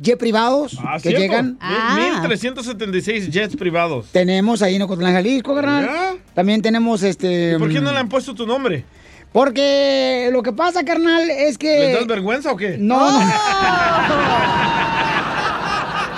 jet 0.02 0.18
privados 0.18 0.78
Ah, 0.84 0.96
que 0.96 1.10
¿cierto? 1.10 1.20
llegan. 1.22 1.58
Mil- 1.96 2.12
1376 2.22 3.30
jets 3.30 3.56
privados. 3.56 4.08
Tenemos 4.12 4.62
ahí 4.62 4.76
en 4.76 4.82
Ocotlán, 4.82 5.14
Jalisco, 5.14 5.54
carnal. 5.56 5.86
¿Ya? 5.86 6.14
También 6.34 6.62
tenemos 6.62 7.04
este. 7.04 7.54
¿Y 7.56 7.60
por 7.60 7.70
qué 7.72 7.80
no 7.80 7.92
mm, 7.92 7.94
le 7.94 8.00
han 8.00 8.10
puesto 8.10 8.34
tu 8.34 8.46
nombre? 8.48 8.84
Porque 9.32 10.30
lo 10.34 10.44
que 10.44 10.52
pasa, 10.52 10.84
carnal, 10.84 11.30
es 11.30 11.58
que. 11.58 11.80
¿Les 11.80 11.94
das 11.94 12.08
vergüenza 12.08 12.52
o 12.52 12.58
qué? 12.58 12.78
No, 12.78 13.12
no. 13.12 13.20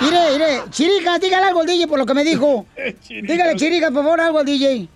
Mire, 0.00 0.18
mire, 0.32 0.62
Chirica, 0.70 1.18
dígale 1.18 1.46
algo 1.46 1.60
al 1.60 1.66
DJ 1.66 1.86
por 1.86 1.98
lo 1.98 2.04
que 2.06 2.14
me 2.14 2.24
dijo. 2.24 2.66
Dígale, 3.08 3.54
Chirica, 3.56 3.90
por 3.90 4.02
favor, 4.02 4.20
algo 4.20 4.38
al 4.40 4.44
DJ. 4.46 4.88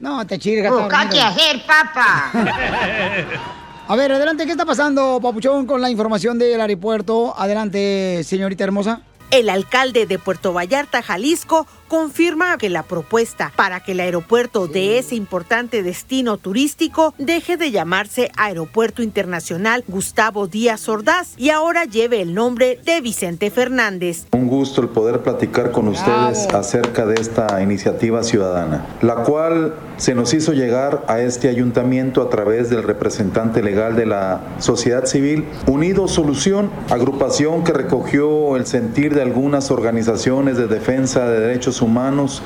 No, 0.00 0.26
te 0.26 0.38
Chirica. 0.38 0.68
está 0.68 0.80
Busca 0.82 1.08
qué 1.08 1.18
dormido. 1.18 1.26
hacer, 1.26 1.62
papá. 1.66 2.32
A 3.86 3.96
ver, 3.96 4.10
adelante, 4.12 4.46
¿qué 4.46 4.52
está 4.52 4.64
pasando, 4.64 5.20
Papuchón, 5.20 5.66
con 5.66 5.82
la 5.82 5.90
información 5.90 6.38
del 6.38 6.58
aeropuerto? 6.58 7.34
Adelante, 7.36 8.22
señorita 8.24 8.64
hermosa. 8.64 9.02
El 9.30 9.50
alcalde 9.50 10.06
de 10.06 10.18
Puerto 10.18 10.54
Vallarta, 10.54 11.02
Jalisco, 11.02 11.66
confirma 11.94 12.58
que 12.58 12.70
la 12.70 12.82
propuesta 12.82 13.52
para 13.54 13.78
que 13.78 13.92
el 13.92 14.00
aeropuerto 14.00 14.66
de 14.66 14.98
ese 14.98 15.14
importante 15.14 15.84
destino 15.84 16.38
turístico 16.38 17.14
deje 17.18 17.56
de 17.56 17.70
llamarse 17.70 18.32
Aeropuerto 18.36 19.00
Internacional 19.00 19.84
Gustavo 19.86 20.48
Díaz 20.48 20.88
Ordaz 20.88 21.34
y 21.36 21.50
ahora 21.50 21.84
lleve 21.84 22.20
el 22.20 22.34
nombre 22.34 22.80
de 22.84 23.00
Vicente 23.00 23.48
Fernández. 23.52 24.26
Un 24.32 24.48
gusto 24.48 24.80
el 24.82 24.88
poder 24.88 25.22
platicar 25.22 25.70
con 25.70 25.86
ustedes 25.86 26.48
acerca 26.52 27.06
de 27.06 27.14
esta 27.14 27.62
iniciativa 27.62 28.24
ciudadana, 28.24 28.84
la 29.00 29.22
cual 29.22 29.76
se 29.96 30.16
nos 30.16 30.34
hizo 30.34 30.52
llegar 30.52 31.04
a 31.06 31.20
este 31.20 31.48
ayuntamiento 31.48 32.22
a 32.22 32.28
través 32.28 32.70
del 32.70 32.82
representante 32.82 33.62
legal 33.62 33.94
de 33.94 34.06
la 34.06 34.40
sociedad 34.58 35.04
civil, 35.04 35.46
Unido 35.68 36.08
Solución, 36.08 36.72
agrupación 36.90 37.62
que 37.62 37.72
recogió 37.72 38.56
el 38.56 38.66
sentir 38.66 39.14
de 39.14 39.22
algunas 39.22 39.70
organizaciones 39.70 40.56
de 40.56 40.66
defensa 40.66 41.28
de 41.28 41.38
derechos 41.38 41.80
humanos 41.80 41.83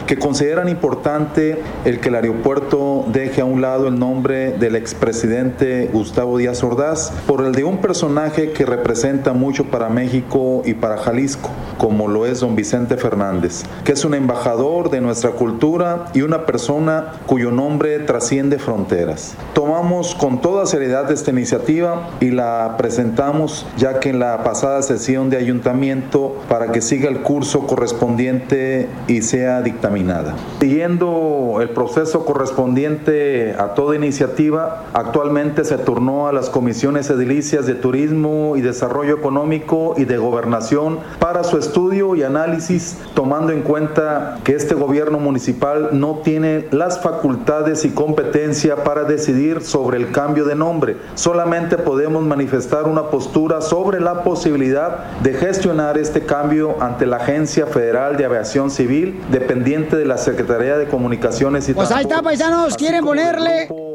que 0.07 0.19
consideran 0.19 0.69
importante 0.69 1.63
el 1.85 2.01
que 2.01 2.09
el 2.09 2.17
aeropuerto 2.17 3.05
deje 3.13 3.41
a 3.41 3.45
un 3.45 3.61
lado 3.61 3.87
el 3.87 3.99
nombre 3.99 4.53
del 4.53 4.75
expresidente 4.75 5.89
Gustavo 5.93 6.39
Díaz 6.39 6.65
Ordaz 6.65 7.13
por 7.27 7.45
el 7.45 7.53
de 7.53 7.63
un 7.63 7.79
personaje 7.79 8.51
que 8.51 8.67
representa 8.67 9.33
mucho 9.33 9.67
para 9.67 9.89
México 9.89 10.63
y 10.65 10.75
para 10.75 10.97
Jalisco, 10.97 11.51
como 11.79 12.09
lo 12.09 12.27
es 12.27 12.41
don 12.41 12.57
Vicente 12.57 12.97
Fernández, 12.97 13.63
que 13.85 13.93
es 13.93 14.05
un 14.05 14.15
embajador 14.15 14.91
de 14.91 15.01
nuestra 15.01 15.31
cultura 15.31 16.07
y 16.15 16.23
una 16.23 16.45
persona 16.45 17.13
cuyo 17.27 17.53
nombre 17.53 18.01
trasciende 18.01 18.59
fronteras. 18.59 19.35
Tomamos 19.55 20.17
con 20.17 20.41
toda 20.41 20.67
seriedad 20.67 21.11
esta 21.13 21.31
iniciativa 21.31 22.11
y 22.21 22.31
la 22.31 22.75
presentamos 22.77 23.67
ya 23.77 24.01
que 24.01 24.11
en 24.11 24.19
la 24.19 24.43
pasada 24.43 24.83
sesión 24.83 25.31
de 25.31 25.37
ayuntamiento 25.37 26.37
para 26.49 26.73
que 26.73 26.81
siga 26.81 27.09
el 27.09 27.21
curso 27.23 27.67
correspondiente 27.67 28.89
y 29.07 29.18
sea 29.23 29.63
dictaminada. 29.63 30.35
Siguiendo 30.61 31.59
el 31.61 31.71
proceso 31.71 32.25
correspondiente 32.25 33.55
a 33.59 33.75
toda 33.75 33.97
iniciativa, 33.97 34.85
actualmente 34.93 35.65
se 35.65 35.79
turnó 35.79 36.29
a 36.29 36.33
las 36.33 36.51
comisiones 36.51 37.11
edilicias 37.11 37.67
de 37.67 37.75
turismo 37.75 38.57
y 38.57 38.61
desarrollo 38.61 39.15
económico 39.15 39.95
y 39.97 40.05
de 40.05 40.19
gobernación 40.19 41.01
para 41.19 41.45
su 41.45 41.59
estudio 41.59 42.08
y 42.17 42.23
análisis, 42.23 42.97
tomando 43.15 43.53
en 43.53 43.63
cuenta 43.63 44.39
que 44.45 44.55
este 44.55 44.75
gobierno 44.75 45.19
municipal 45.19 45.91
no 45.93 46.21
tiene 46.25 46.67
las 46.71 47.01
facultades 47.01 47.85
y 47.85 47.91
competencia 47.91 48.85
para 48.85 49.05
decidir 49.05 49.63
sobre 49.63 49.99
el 49.99 50.13
cambio 50.13 50.45
de 50.45 50.55
nombre. 50.55 50.97
Solamente 51.15 51.79
podemos 51.79 52.23
manifestar 52.23 52.85
una 52.85 53.11
postura 53.11 53.61
sobre 53.61 54.01
la 54.01 54.23
posibilidad 54.23 55.19
de 55.23 55.35
gestionar 55.35 55.99
este 55.99 56.25
cambio 56.25 56.77
ante 56.81 57.07
la 57.07 57.17
Agencia 57.17 57.67
Federal 57.67 58.17
de 58.17 58.25
Aviación 58.25 58.71
Civil, 58.71 59.21
dependiente 59.31 59.97
de 59.97 60.05
la 60.05 60.19
Secretaría 60.19 60.79
de 60.79 60.87
Comunicaciones 60.87 61.69
y 61.69 61.75
Pues 61.75 61.91
ahí 61.91 62.05
está, 62.05 62.23
paisanos, 62.23 62.77
quieren 62.77 63.05
ponerle. 63.05 63.88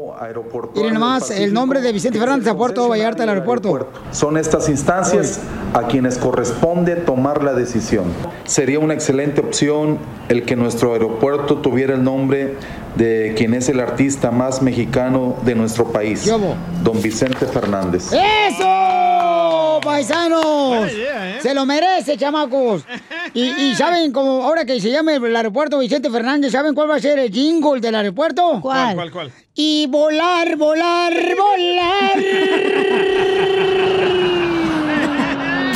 Miren 0.74 0.94
nomás 0.94 1.30
el 1.30 1.52
nombre 1.52 1.80
de 1.80 1.92
Vicente 1.92 2.18
Fernández 2.18 2.48
a 2.48 2.56
Puerto 2.56 2.88
Vallarta, 2.88 3.24
el 3.24 3.28
aeropuerto. 3.28 3.90
Son 4.12 4.36
estas 4.36 4.68
instancias 4.68 5.40
a 5.72 5.86
quienes 5.88 6.18
corresponde 6.18 6.96
tomar 6.96 7.42
la 7.42 7.52
decisión. 7.54 8.04
Sería 8.44 8.78
una 8.78 8.94
excelente 8.94 9.40
opción 9.40 9.98
el 10.28 10.44
que 10.44 10.56
nuestro 10.56 10.92
aeropuerto 10.92 11.58
tuviera 11.58 11.94
el 11.94 12.04
nombre 12.04 12.56
de 12.96 13.34
quien 13.36 13.54
es 13.54 13.68
el 13.68 13.80
artista 13.80 14.30
más 14.30 14.62
mexicano 14.62 15.36
de 15.44 15.54
nuestro 15.54 15.86
país, 15.92 16.30
don 16.82 17.02
Vicente 17.02 17.46
Fernández. 17.46 18.12
¡Eso! 18.12 19.80
¡Paisanos! 19.82 20.90
Se 21.40 21.52
lo 21.54 21.66
merece, 21.66 22.16
chamacos. 22.16 22.84
Y, 23.34 23.42
y 23.42 23.74
¿saben 23.76 24.12
cómo 24.12 24.44
ahora 24.44 24.64
que 24.64 24.80
se 24.80 24.90
llame 24.90 25.16
el 25.16 25.36
aeropuerto 25.36 25.78
Vicente 25.78 26.10
Fernández, 26.10 26.52
¿saben 26.52 26.74
cuál 26.74 26.90
va 26.90 26.96
a 26.96 27.00
ser 27.00 27.18
el 27.18 27.30
jingle 27.30 27.80
del 27.80 27.94
aeropuerto? 27.94 28.60
¿Cuál, 28.62 28.94
cuál, 28.94 29.10
cuál? 29.12 29.32
Y 29.56 29.86
volar, 29.86 30.56
volar, 30.56 31.12
volar. 31.12 32.18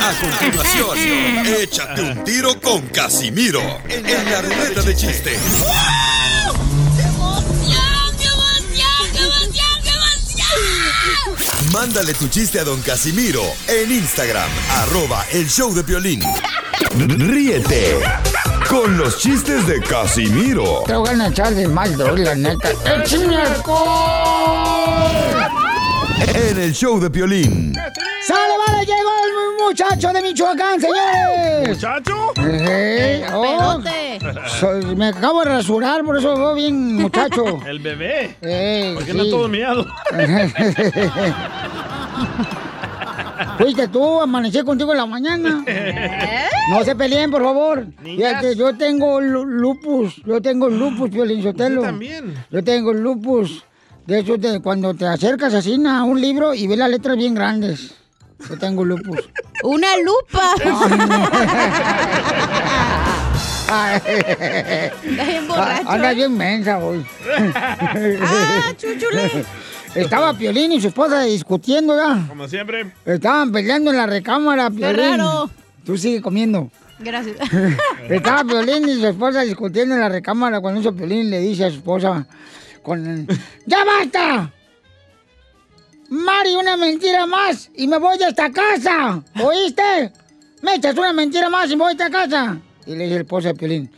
A 0.01 0.13
continuación, 0.19 1.45
échate 1.61 2.01
un 2.01 2.23
tiro 2.25 2.59
con 2.59 2.81
Casimiro 2.89 3.61
en 3.87 4.31
la 4.31 4.41
ruleta 4.41 4.81
de 4.81 4.93
chiste. 4.97 5.39
Mándale 11.71 12.13
tu 12.15 12.27
chiste 12.27 12.59
a 12.59 12.65
don 12.65 12.81
Casimiro 12.81 13.43
en 13.69 13.93
Instagram, 13.93 14.49
arroba 14.71 15.25
el 15.31 15.49
show 15.49 15.73
de 15.73 15.83
violín. 15.83 16.21
Ríete 16.97 17.95
con 18.69 18.97
los 18.97 19.17
chistes 19.17 19.65
de 19.67 19.81
Casimiro 19.81 20.83
Te 20.85 20.93
voy 20.93 21.09
a 21.09 21.27
echar 21.27 21.53
de 21.53 21.67
mal, 21.67 21.97
droga, 21.97 22.23
la 22.23 22.35
neta. 22.35 22.69
¡Échame 23.03 23.35
alcohol! 23.35 25.09
en 26.33 26.59
el 26.59 26.73
show 26.73 26.99
de 26.99 27.09
violín. 27.09 27.73
¡Sale, 28.25 28.53
vale! 28.67 28.85
¡Llegó 28.85 29.09
el 29.25 29.31
muchacho 29.67 30.13
de 30.13 30.21
Michoacán, 30.21 30.79
señores! 30.79 31.69
¿Muchacho? 31.69 32.33
Eh, 32.45 33.25
oh, 33.33 33.81
soy- 34.59 34.95
me 34.95 35.07
acabo 35.07 35.43
de 35.43 35.49
rasurar, 35.49 36.03
por 36.03 36.17
eso 36.17 36.35
veo 36.35 36.53
bien 36.53 36.95
muchacho. 36.95 37.59
El 37.67 37.79
bebé. 37.79 38.35
Eh, 38.41 38.91
¿Por 38.95 39.05
qué 39.05 39.11
sí. 39.13 39.17
no 39.17 39.25
todo 39.25 39.47
miado? 39.47 39.85
Fuiste 43.57 43.87
tú, 43.87 44.21
amanecí 44.21 44.61
contigo 44.63 44.91
en 44.91 44.97
la 44.97 45.05
mañana. 45.05 45.63
No 46.71 46.83
se 46.83 46.95
peleen, 46.95 47.31
por 47.31 47.43
favor. 47.43 47.85
Fíjate, 48.03 48.55
yo 48.55 48.75
tengo 48.75 49.19
lu- 49.21 49.45
lupus, 49.45 50.15
yo 50.25 50.41
tengo 50.41 50.69
lupus, 50.69 51.09
Piolín 51.09 51.41
Sotelo. 51.43 51.81
¿Usted 51.81 51.91
también? 51.91 52.33
Yo 52.51 52.63
tengo 52.63 52.93
lupus. 52.93 53.63
De 54.05 54.19
hecho, 54.19 54.37
de 54.37 54.59
cuando 54.61 54.93
te 54.93 55.05
acercas 55.05 55.53
así 55.53 55.79
a 55.87 56.03
un 56.03 56.19
libro 56.19 56.53
y 56.53 56.67
ves 56.67 56.77
las 56.77 56.89
letras 56.89 57.15
bien 57.17 57.33
grandes. 57.35 57.93
Yo 58.49 58.57
tengo 58.57 58.83
lupus. 58.85 59.19
¡Una 59.63 59.87
lupa! 59.97 60.55
Está 63.69 65.23
bien 65.25 65.47
borracho, 65.47 65.89
Anda 65.89 66.11
¿eh? 66.11 66.15
bien 66.15 66.35
mensa 66.37 66.79
hoy. 66.79 67.05
Ah, 67.55 68.73
chúchule. 68.77 69.45
Estaba 69.95 70.33
Piolín 70.33 70.71
y 70.71 70.81
su 70.81 70.87
esposa 70.87 71.21
discutiendo 71.23 71.95
ya. 71.95 72.25
Como 72.27 72.47
siempre. 72.47 72.93
Estaban 73.05 73.51
peleando 73.51 73.91
en 73.91 73.97
la 73.97 74.05
recámara, 74.05 74.69
Piolín. 74.69 75.17
raro. 75.17 75.49
Tú 75.85 75.97
sigue 75.97 76.21
comiendo. 76.21 76.69
Gracias. 76.99 77.37
Estaba 78.09 78.43
Piolín 78.43 78.87
y 78.87 78.99
su 78.99 79.07
esposa 79.07 79.41
discutiendo 79.41 79.95
en 79.95 80.01
la 80.01 80.09
recámara 80.09 80.59
cuando 80.59 80.81
hizo 80.81 80.93
Piolín 80.93 81.29
le 81.29 81.39
dice 81.39 81.65
a 81.65 81.69
su 81.69 81.77
esposa 81.77 82.27
con 82.83 83.27
¡Ya 83.65 83.83
basta! 83.83 84.53
Mari, 86.09 86.55
una 86.55 86.75
mentira 86.75 87.25
más 87.25 87.69
y 87.75 87.87
me 87.87 87.97
voy 87.97 88.17
de 88.17 88.25
esta 88.25 88.51
casa. 88.51 89.21
¿Oíste? 89.41 90.11
Me 90.61 90.75
echas 90.75 90.97
una 90.97 91.13
mentira 91.13 91.49
más 91.49 91.69
y 91.69 91.75
me 91.75 91.83
voy 91.83 91.95
de 91.95 92.03
esta 92.03 92.09
casa. 92.09 92.57
Y 92.85 92.95
le 92.95 93.03
dice 93.05 93.15
el 93.15 93.21
esposa 93.21 93.49
de 93.49 93.55
Piolín. 93.55 93.91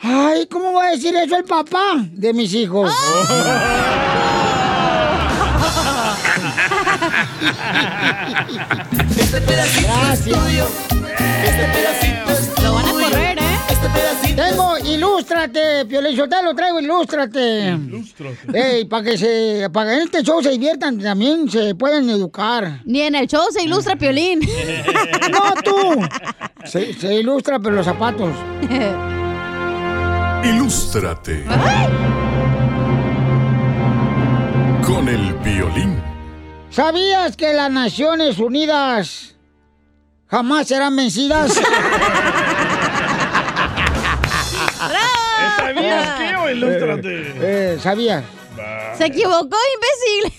Ay, 0.00 0.46
¿cómo 0.46 0.72
va 0.72 0.86
a 0.86 0.90
decir 0.92 1.14
eso 1.16 1.36
el 1.36 1.44
papá 1.44 1.94
de 2.12 2.32
mis 2.32 2.54
hijos? 2.54 2.92
Este 9.18 9.40
pedacito 9.40 10.12
es 10.12 10.24
tuyo. 10.24 10.66
Este 11.44 11.64
pedacito 11.72 12.30
es 12.30 12.54
tuyo. 12.54 12.68
Lo 12.68 12.74
van 12.74 12.86
a 12.86 12.92
correr, 12.92 13.38
¿eh? 13.38 13.58
Este 13.68 13.88
pedacito. 13.88 14.42
Tengo, 14.42 14.78
ilústrate, 14.78 15.84
lo 16.44 16.54
traigo, 16.54 16.80
ilústrate. 16.80 17.76
Ey, 18.52 18.84
para 18.84 19.04
que 19.04 19.18
se, 19.18 19.68
para 19.72 19.90
que 19.90 19.96
en 19.96 20.02
este 20.02 20.22
show 20.22 20.42
se 20.42 20.50
diviertan, 20.50 20.98
también 20.98 21.50
se 21.50 21.74
pueden 21.74 22.08
educar. 22.10 22.80
Ni 22.84 23.02
en 23.02 23.14
el 23.14 23.26
show 23.26 23.42
se 23.52 23.62
ilustra 23.62 23.96
Piolín. 23.96 24.40
No, 25.30 25.54
tú. 25.62 26.00
Se, 26.64 26.94
se 26.94 27.14
ilustra, 27.14 27.58
pero 27.58 27.76
los 27.76 27.84
zapatos. 27.84 28.30
Ilústrate. 30.44 31.44
Con 34.86 35.08
el 35.08 35.34
violín. 35.44 36.07
¿Sabías 36.70 37.36
que 37.36 37.52
las 37.52 37.70
Naciones 37.70 38.38
Unidas 38.38 39.34
jamás 40.26 40.68
serán 40.68 40.94
vencidas? 40.96 41.52
¿Sabías 45.56 46.20
qué 46.20 46.36
o 46.36 46.50
ilústrate? 46.50 47.32
Eh, 47.40 47.78
¿Sabías? 47.82 48.24
Se 48.96 49.06
equivocó, 49.06 49.56
imbécil. 49.74 50.32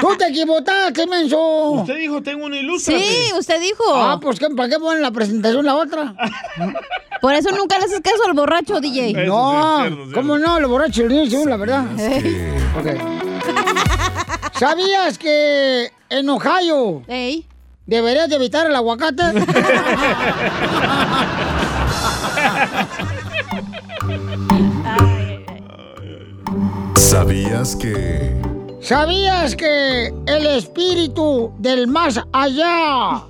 ¡Tú 0.00 0.16
te 0.18 0.26
equivocaste, 0.28 1.06
menso! 1.06 1.38
Usted 1.70 1.96
dijo, 1.96 2.20
tengo 2.22 2.46
una 2.46 2.56
ilústrate. 2.58 3.00
Sí, 3.00 3.32
usted 3.38 3.60
dijo. 3.60 3.84
Ah, 3.94 4.18
pues 4.20 4.38
¿qué, 4.38 4.48
¿para 4.50 4.68
qué 4.68 4.78
ponen 4.78 5.02
la 5.02 5.10
presentación 5.12 5.64
la 5.64 5.76
otra? 5.76 6.14
Por 7.20 7.32
eso 7.34 7.50
nunca 7.52 7.78
le 7.78 7.84
haces 7.84 8.00
caso 8.00 8.24
al 8.26 8.32
borracho, 8.34 8.80
DJ. 8.80 9.24
no, 9.26 9.86
¿cómo 10.12 10.36
no? 10.38 10.58
Los 10.60 10.70
borrachos 10.70 11.08
dicen 11.08 11.48
la 11.48 11.56
verdad. 11.56 11.84
Ok. 12.78 12.86
¿Sabías 14.58 15.18
que 15.18 15.92
en 16.08 16.30
Ohio 16.30 17.02
deberías 17.84 18.30
de 18.30 18.36
evitar 18.36 18.66
el 18.66 18.74
aguacate? 18.74 19.22
¿Sabías 26.96 27.76
que... 27.76 28.34
¿Sabías 28.80 29.54
que 29.56 30.06
el 30.26 30.46
espíritu 30.46 31.52
del 31.58 31.86
más 31.86 32.18
allá 32.32 33.24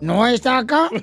no 0.00 0.26
está 0.26 0.56
acá? 0.58 0.88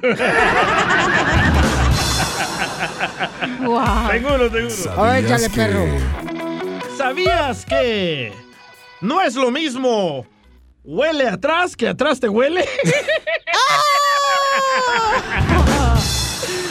Tengo 3.62 4.36
uno, 4.36 4.50
tengo 4.50 4.50
uno. 4.50 4.69
A 4.97 5.12
ver, 5.12 5.26
échale, 5.26 5.50
perro. 5.50 5.86
¿Sabías 6.97 7.65
que 7.65 8.34
no 9.01 9.21
es 9.21 9.35
lo 9.35 9.51
mismo 9.51 10.25
huele 10.83 11.27
atrás 11.27 11.75
que 11.75 11.87
atrás 11.87 12.19
te 12.19 12.29
huele? 12.29 12.65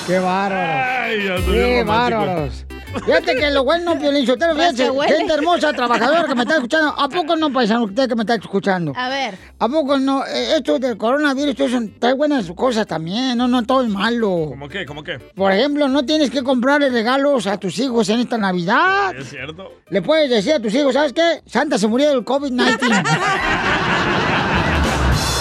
¡Qué 0.07 0.19
bárbaros! 0.19 0.87
Ay, 0.87 1.45
¡Qué 1.47 1.85
bárbaros! 1.85 2.67
Fíjate 3.05 3.35
que 3.37 3.51
lo 3.51 3.65
bueno, 3.65 3.99
Piolín 3.99 4.27
Sotelo, 4.27 4.55
fíjate, 4.55 4.91
gente 5.09 5.33
hermosa, 5.33 5.73
trabajadora 5.73 6.25
que 6.27 6.35
me 6.35 6.43
está 6.43 6.55
escuchando. 6.57 6.95
¿A 6.97 7.09
poco 7.09 7.37
no, 7.37 7.53
paisano, 7.53 7.85
usted 7.85 8.09
que 8.09 8.15
me 8.15 8.23
está 8.23 8.35
escuchando? 8.35 8.93
A 8.97 9.09
ver. 9.09 9.39
¿A 9.59 9.69
poco 9.69 9.99
no? 9.99 10.25
Eh, 10.27 10.57
Esto 10.57 10.79
del 10.79 10.97
coronavirus, 10.97 11.51
esto 11.51 11.69
son, 11.69 11.99
trae 11.99 12.15
buenas 12.15 12.51
cosas 12.53 12.87
también, 12.87 13.39
no, 13.39 13.47
no 13.49 13.63
todo 13.63 13.83
es 13.83 13.89
malo. 13.89 14.47
¿Cómo 14.51 14.69
qué? 14.69 14.85
¿Cómo 14.87 15.03
qué? 15.05 15.19
Por 15.19 15.53
ejemplo, 15.53 15.89
no 15.89 16.05
tienes 16.05 16.31
que 16.31 16.43
comprarle 16.43 16.89
regalos 16.91 17.47
a 17.47 17.57
tus 17.59 17.79
hijos 17.79 18.09
en 18.09 18.21
esta 18.21 18.37
Navidad. 18.39 19.15
¿Es 19.17 19.31
cierto? 19.31 19.71
Le 19.89 20.03
puedes 20.03 20.29
decir 20.31 20.55
a 20.55 20.61
tus 20.61 20.75
hijos, 20.75 20.95
¿sabes 20.95 21.13
qué? 21.13 21.43
Santa 21.47 21.79
se 21.79 21.87
murió 21.87 22.11
del 22.11 22.25
COVID-19. 22.25 22.81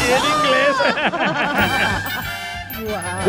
¿Y 0.08 0.12
en 0.12 0.24
inglés? 0.26 0.76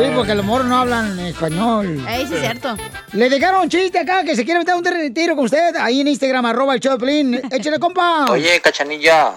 Sí, 0.01 0.07
porque 0.15 0.35
los 0.35 0.45
moros 0.47 0.67
no 0.67 0.79
hablan 0.79 1.19
español. 1.21 2.07
Ey, 2.09 2.27
sí 2.27 2.35
es 2.35 2.41
cierto. 2.41 2.75
Le 3.13 3.29
dejaron 3.29 3.61
un 3.63 3.69
chiste 3.69 3.99
acá 3.99 4.25
que 4.25 4.35
se 4.35 4.47
quiere 4.47 4.61
meter 4.61 4.75
un 4.75 5.13
tiro 5.13 5.37
con 5.37 5.45
usted. 5.45 5.77
Ahí 5.77 6.01
en 6.01 6.09
Instagram, 6.09 6.47
arroba 6.47 6.73
el 6.75 6.81
Choplin. 6.81 7.35
Échale, 7.51 7.79
compa. 7.79 8.31
Oye, 8.31 8.59
Cachanilla, 8.61 9.35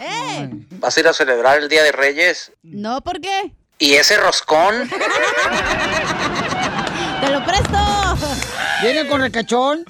¿vas 0.79 0.95
a 0.95 0.99
ir 1.01 1.07
a 1.07 1.13
celebrar 1.13 1.59
el 1.59 1.67
Día 1.67 1.83
de 1.83 1.91
Reyes? 1.91 2.53
No, 2.63 3.01
¿por 3.01 3.19
qué? 3.19 3.51
¿Y 3.79 3.95
ese 3.95 4.15
roscón? 4.17 4.89
¡Te 7.21 7.29
lo 7.29 7.43
presto! 7.43 7.77
¿Viene 8.81 9.07
con 9.07 9.19
recachón? 9.21 9.83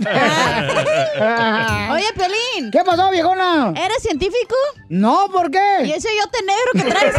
Oye, 1.91 2.05
Pelín. 2.15 2.71
¿Qué 2.71 2.83
pasó, 2.85 3.09
viejona? 3.11 3.73
¿Eres 3.75 4.01
científico? 4.01 4.55
No, 4.89 5.27
¿por 5.31 5.51
qué? 5.51 5.83
¿Y 5.85 5.91
ese 5.91 6.09
yote 6.15 6.39
negro 6.43 6.71
que 6.73 6.83
traes? 6.91 7.15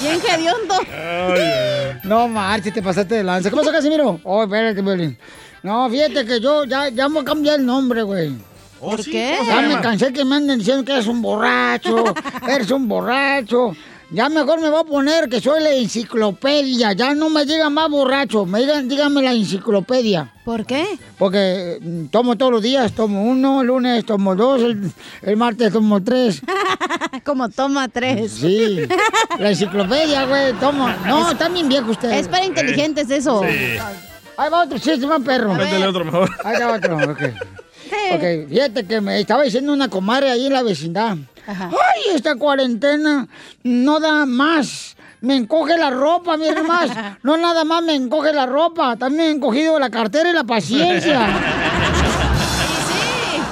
Bien 0.00 0.20
hediondo. 0.20 0.74
No 2.04 2.28
marches, 2.28 2.72
te 2.72 2.82
pasaste 2.82 3.16
de 3.16 3.24
lanza. 3.24 3.50
¿Qué 3.50 3.56
pasó, 3.56 3.72
Casimiro? 3.72 4.20
Oh, 4.24 4.42
espérate, 4.44 4.82
Piolín. 4.82 5.18
No, 5.62 5.88
fíjate 5.90 6.24
que 6.24 6.40
yo 6.40 6.64
ya, 6.64 6.88
ya 6.88 7.08
me 7.08 7.24
cambié 7.24 7.54
el 7.56 7.66
nombre, 7.66 8.02
güey. 8.02 8.32
¿Por 8.80 9.02
qué? 9.04 9.38
Ya 9.44 9.60
me 9.62 9.80
cansé 9.80 10.12
que 10.12 10.24
me 10.24 10.36
anden 10.36 10.58
diciendo 10.58 10.84
que 10.84 10.92
eres 10.92 11.08
un 11.08 11.20
borracho, 11.20 12.04
eres 12.48 12.70
un 12.70 12.86
borracho. 12.86 13.72
Ya 14.10 14.30
mejor 14.30 14.58
me 14.60 14.70
voy 14.70 14.80
a 14.80 14.84
poner 14.84 15.28
que 15.28 15.38
soy 15.38 15.62
la 15.62 15.70
enciclopedia. 15.70 16.92
Ya 16.94 17.14
no 17.14 17.28
me 17.28 17.44
digan 17.44 17.74
más 17.74 17.90
borracho, 17.90 18.46
me 18.46 18.60
digan, 18.60 18.88
díganme 18.88 19.20
la 19.22 19.32
enciclopedia. 19.32 20.32
¿Por 20.46 20.64
qué? 20.64 20.98
Porque 21.18 21.78
mm, 21.80 22.06
tomo 22.06 22.36
todos 22.36 22.52
los 22.52 22.62
días, 22.62 22.92
tomo 22.92 23.22
uno, 23.22 23.60
el 23.60 23.66
lunes 23.66 24.06
tomo 24.06 24.34
dos, 24.34 24.62
el, 24.62 24.90
el 25.22 25.36
martes 25.36 25.72
tomo 25.74 26.02
tres. 26.02 26.40
Como 27.24 27.50
toma 27.50 27.88
tres. 27.88 28.32
Sí, 28.32 28.78
la 29.38 29.50
enciclopedia, 29.50 30.24
güey, 30.24 30.54
tomo. 30.54 30.88
No, 31.06 31.30
está 31.30 31.50
bien 31.50 31.68
viejo 31.68 31.90
usted. 31.90 32.10
Es 32.12 32.28
para 32.28 32.46
inteligentes 32.46 33.10
eso. 33.10 33.42
Sí. 33.42 33.76
Ahí 34.38 34.50
va 34.50 34.62
otro 34.62 34.78
chiste, 34.78 35.06
más 35.06 35.20
perro. 35.20 35.52
Métele 35.52 35.86
otro 35.86 36.04
mejor. 36.06 36.30
Ahí 36.44 36.56
va 36.58 36.76
otro, 36.76 36.96
ok. 37.12 37.20
Ok, 38.14 38.50
fíjate 38.50 38.84
que 38.84 39.00
me 39.00 39.18
estaba 39.18 39.44
diciendo 39.44 39.72
una 39.72 39.88
comadre 39.88 40.30
ahí 40.30 40.44
en 40.46 40.52
la 40.52 40.62
vecindad. 40.62 41.16
Ay, 41.48 42.14
esta 42.14 42.36
cuarentena 42.36 43.26
no 43.62 44.00
da 44.00 44.26
más. 44.26 44.96
Me 45.20 45.34
encoge 45.34 45.76
la 45.76 45.90
ropa, 45.90 46.36
mira 46.36 46.62
más. 46.62 46.90
No 47.22 47.36
nada 47.36 47.64
más 47.64 47.82
me 47.82 47.94
encoge 47.94 48.32
la 48.32 48.46
ropa, 48.46 48.96
también 48.96 49.24
me 49.24 49.28
he 49.28 49.34
encogido 49.34 49.78
la 49.78 49.90
cartera 49.90 50.30
y 50.30 50.32
la 50.32 50.44
paciencia. 50.44 51.26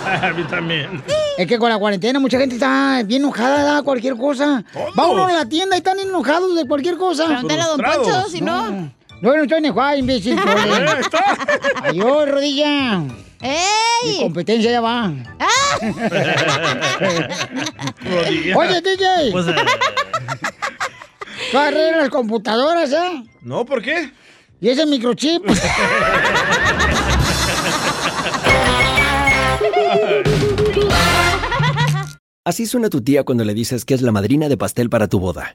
A 0.22 0.32
mí 0.32 0.44
también. 0.44 1.02
Es 1.36 1.46
que 1.46 1.58
con 1.58 1.68
la 1.68 1.78
cuarentena 1.78 2.18
mucha 2.18 2.38
gente 2.38 2.54
está 2.54 3.02
bien 3.04 3.22
enojada, 3.22 3.62
da 3.62 3.82
cualquier 3.82 4.16
cosa. 4.16 4.64
Va 4.98 5.06
uno 5.08 5.26
a 5.26 5.32
la 5.32 5.44
tienda 5.46 5.76
y 5.76 5.78
están 5.78 5.98
enojados 5.98 6.54
de 6.54 6.66
cualquier 6.66 6.96
cosa. 6.96 7.26
Pregúntale 7.26 7.62
a 7.62 7.66
Don 7.66 7.80
Poncho, 7.80 8.28
si 8.30 8.40
no. 8.40 8.70
No, 8.70 9.34
no 9.34 9.42
estoy 9.42 9.58
enojado, 9.58 9.96
imbécil. 9.96 10.38
Adiós, 11.82 12.30
rodilla. 12.30 13.02
Mi 13.42 13.48
¡Ey! 13.48 14.20
competencia 14.22 14.70
ya 14.70 14.80
va. 14.80 15.12
Oye, 18.56 18.80
DJ. 18.80 19.32
Pues, 19.32 19.48
eh, 19.48 19.54
¿Tú 21.50 21.58
arreglas 21.58 22.02
las 22.02 22.08
computadoras, 22.08 22.92
eh? 22.92 23.24
no, 23.42 23.64
¿por 23.64 23.82
qué? 23.82 24.10
¿Y 24.60 24.68
ese 24.70 24.86
microchip? 24.86 25.42
Así 32.44 32.66
suena 32.66 32.88
tu 32.88 33.00
tía 33.02 33.24
cuando 33.24 33.44
le 33.44 33.54
dices 33.54 33.84
que 33.84 33.94
es 33.94 34.02
la 34.02 34.12
madrina 34.12 34.48
de 34.48 34.56
pastel 34.56 34.88
para 34.88 35.08
tu 35.08 35.18
boda. 35.18 35.54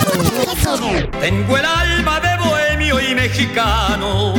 Tengo 1.19 1.57
el 1.57 1.65
alma 1.65 2.19
de 2.19 2.37
bohemio 2.37 2.99
y 2.99 3.15
mexicano, 3.15 4.33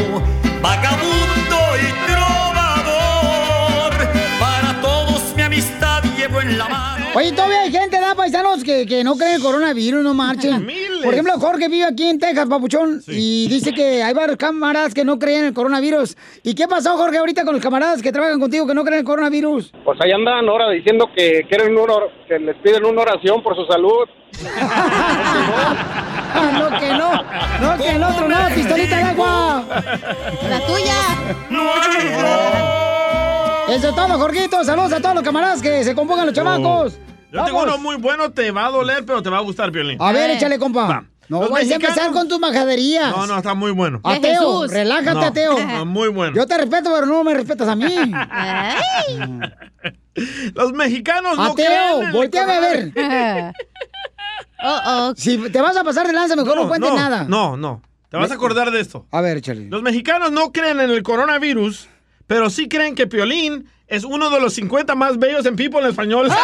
vagabundo 0.60 1.58
y 1.80 2.10
trovador. 2.10 3.92
Para 4.38 4.80
todos 4.80 5.34
mi 5.36 5.42
amistad 5.42 6.02
llevo 6.16 6.40
en 6.40 6.58
la 6.58 6.68
mano. 6.68 6.91
Oye, 7.14 7.32
todavía 7.32 7.60
hay 7.62 7.70
gente, 7.72 8.00
¿da, 8.00 8.14
paisanos, 8.14 8.64
que, 8.64 8.86
que 8.86 9.04
no 9.04 9.14
creen 9.16 9.32
en 9.32 9.36
el 9.36 9.42
coronavirus, 9.42 10.02
no 10.02 10.14
marchen. 10.14 10.66
Por 11.04 11.12
ejemplo, 11.12 11.34
Jorge 11.38 11.68
vive 11.68 11.84
aquí 11.84 12.04
en 12.08 12.18
Texas, 12.18 12.46
papuchón, 12.48 13.02
y 13.06 13.48
dice 13.48 13.72
que 13.72 14.02
hay 14.02 14.14
varios 14.14 14.38
camaradas 14.38 14.94
que 14.94 15.04
no 15.04 15.18
creen 15.18 15.40
en 15.40 15.44
el 15.46 15.52
coronavirus. 15.54 16.16
¿Y 16.42 16.54
qué 16.54 16.66
pasó, 16.68 16.96
Jorge, 16.96 17.18
ahorita 17.18 17.44
con 17.44 17.54
los 17.54 17.62
camaradas 17.62 18.00
que 18.00 18.12
trabajan 18.12 18.40
contigo 18.40 18.66
que 18.66 18.74
no 18.74 18.82
creen 18.82 18.94
en 18.94 19.00
el 19.00 19.04
coronavirus? 19.06 19.72
Pues 19.84 20.00
ahí 20.00 20.10
andan 20.12 20.48
ahora 20.48 20.70
diciendo 20.70 21.10
que 21.14 21.44
quieren 21.48 21.76
una 21.76 21.92
or- 21.92 22.10
que 22.28 22.38
les 22.38 22.56
piden 22.56 22.84
una 22.86 23.02
oración 23.02 23.42
por 23.42 23.56
su 23.56 23.66
salud. 23.66 24.08
no, 26.58 26.78
que 26.78 26.88
no, 26.94 27.12
no, 27.60 27.76
que 27.82 27.90
el 27.90 28.02
otro 28.02 28.28
no, 28.28 28.36
pistolita 28.54 28.96
de 28.96 29.02
agua. 29.02 29.64
La 30.48 30.60
tuya. 30.66 30.91
Eso 33.72 33.88
es 33.88 33.94
todo, 33.94 34.18
Jorgito. 34.18 34.62
Saludos 34.64 34.92
a 34.92 35.00
todos 35.00 35.14
los 35.14 35.24
camaradas 35.24 35.62
que 35.62 35.84
se 35.84 35.94
compongan 35.94 36.26
los 36.26 36.34
chamacos. 36.34 36.98
Yo 37.32 37.44
tengo 37.44 37.62
uno 37.62 37.78
muy 37.78 37.96
bueno, 37.96 38.30
te 38.30 38.50
va 38.50 38.66
a 38.66 38.70
doler, 38.70 39.04
pero 39.06 39.22
te 39.22 39.30
va 39.30 39.38
a 39.38 39.40
gustar, 39.40 39.70
Violín. 39.70 39.96
A 40.00 40.12
ver, 40.12 40.30
échale, 40.30 40.58
compa. 40.58 40.86
Va. 40.86 41.04
No 41.28 41.40
Los 41.40 41.50
vayas 41.50 41.70
a 41.70 41.74
empezar 41.76 42.12
con 42.12 42.28
tus 42.28 42.38
majaderías. 42.38 43.16
No, 43.16 43.26
no, 43.26 43.38
está 43.38 43.54
muy 43.54 43.70
bueno. 43.70 44.00
Ateo, 44.04 44.66
relájate, 44.66 45.14
No, 45.14 45.22
ateo. 45.22 45.66
no, 45.66 45.86
muy 45.86 46.08
bueno. 46.08 46.36
Yo 46.36 46.46
te 46.46 46.58
respeto, 46.58 46.92
pero 46.92 47.06
no 47.06 47.24
me 47.24 47.32
respetas 47.32 47.68
a 47.68 47.76
mí. 47.76 47.86
Los 50.54 50.72
mexicanos 50.74 51.38
no 51.38 51.54
creen 51.54 52.12
volteame 52.12 52.52
a 52.52 52.60
ver. 52.60 52.92
Si 55.16 55.38
te 55.50 55.60
vas 55.60 55.76
a 55.76 55.82
pasar 55.82 56.06
de 56.06 56.12
lanza, 56.12 56.36
mejor 56.36 56.54
no, 56.54 56.68
cuentes 56.68 56.94
nada. 56.94 57.24
No, 57.24 57.56
no. 57.56 57.82
Te 58.10 58.16
vas 58.16 58.30
a 58.30 58.34
acordar 58.34 58.70
de 58.70 58.80
esto. 58.80 59.06
A 59.10 59.20
ver, 59.20 59.38
échale. 59.38 59.68
Los 59.70 59.82
mexicanos 59.82 60.30
no 60.30 60.52
creen 60.52 60.78
en 60.80 60.90
el 60.90 61.02
coronavirus, 61.02 61.88
pero 62.32 62.48
sí 62.48 62.66
creen 62.66 62.94
que 62.94 63.06
Piolín 63.06 63.68
es 63.86 64.04
uno 64.04 64.30
de 64.30 64.40
los 64.40 64.54
50 64.54 64.94
más 64.94 65.18
bellos 65.18 65.44
en 65.44 65.54
People 65.54 65.80
en 65.80 65.88
español. 65.88 66.30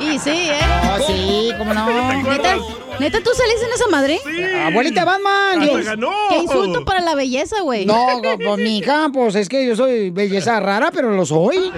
Y 0.00 0.18
sí, 0.18 0.30
¿eh? 0.30 0.60
Oh, 0.82 1.06
sí, 1.06 1.52
cómo 1.58 1.74
no. 1.74 1.86
¿Neta, 2.22 2.56
¿Neta 2.98 3.20
tú 3.22 3.30
saliste 3.34 3.66
en 3.66 3.72
esa 3.74 3.86
madre? 3.88 4.18
Abuelita 4.66 5.04
Batman. 5.04 5.60
¿Qué, 5.60 5.66
Dios. 5.66 5.86
qué 6.30 6.38
insulto 6.38 6.86
para 6.86 7.02
la 7.02 7.14
belleza, 7.14 7.60
güey. 7.60 7.84
No, 7.84 8.22
pues 8.42 8.56
mi 8.56 8.78
hija, 8.78 9.10
pues 9.12 9.34
es 9.34 9.50
que 9.50 9.66
yo 9.66 9.76
soy 9.76 10.08
belleza 10.08 10.58
rara, 10.58 10.90
pero 10.90 11.10
lo 11.10 11.26
soy. 11.26 11.70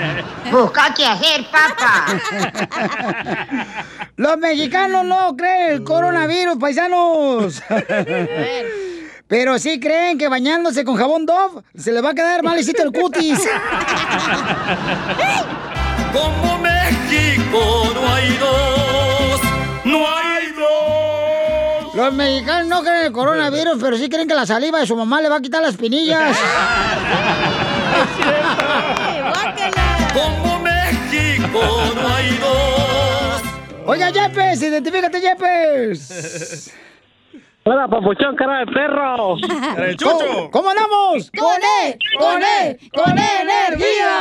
Busca 0.52 0.94
qué 0.96 1.04
hacer, 1.04 1.44
papá. 1.50 2.06
Los 4.14 4.38
mexicanos 4.38 5.04
no 5.04 5.36
creen 5.36 5.72
el 5.72 5.82
coronavirus, 5.82 6.58
paisanos. 6.58 7.60
Pero 9.36 9.58
sí 9.58 9.80
creen 9.80 10.16
que 10.16 10.28
bañándose 10.28 10.84
con 10.84 10.94
jabón 10.94 11.26
Dove 11.26 11.64
se 11.76 11.90
le 11.90 12.00
va 12.00 12.10
a 12.10 12.14
quedar 12.14 12.44
malecito 12.44 12.84
el 12.84 12.92
cutis. 12.92 13.40
Como 16.12 16.58
México 16.58 17.90
no 17.94 18.14
hay 18.14 18.36
dos, 18.36 19.40
no 19.86 20.06
hay 20.06 20.52
dos. 20.52 21.94
Los 21.96 22.14
mexicanos 22.14 22.68
no 22.68 22.82
creen 22.82 23.06
el 23.06 23.12
coronavirus, 23.12 23.76
pero 23.80 23.96
sí 23.96 24.08
creen 24.08 24.28
que 24.28 24.36
la 24.36 24.46
saliva 24.46 24.78
de 24.78 24.86
su 24.86 24.94
mamá 24.94 25.20
le 25.20 25.28
va 25.28 25.38
a 25.38 25.40
quitar 25.40 25.62
las 25.62 25.76
pinillas. 25.76 26.38
Como 30.14 30.60
México 30.60 31.92
no 31.92 32.08
hay 32.08 32.38
dos. 32.38 33.42
Oiga, 33.84 34.10
Yepes, 34.10 34.62
identifícate, 34.62 35.20
Yepes. 35.20 36.72
Hola, 37.66 37.88
papuchón, 37.88 38.36
cara 38.36 38.58
de 38.60 38.66
perro. 38.66 39.36
¿Cómo, 40.02 40.50
cómo 40.50 40.70
andamos? 40.70 41.30
¡Con 41.30 41.62
E! 41.62 41.98
¡Con 42.18 42.42
E! 42.42 42.78
¡Con 42.92 43.18
E 43.18 43.42
energía! 43.42 44.12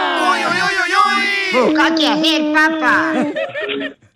Busca 1.54 1.96
qué 1.96 2.08
hacer, 2.08 2.54
papá. 2.54 3.14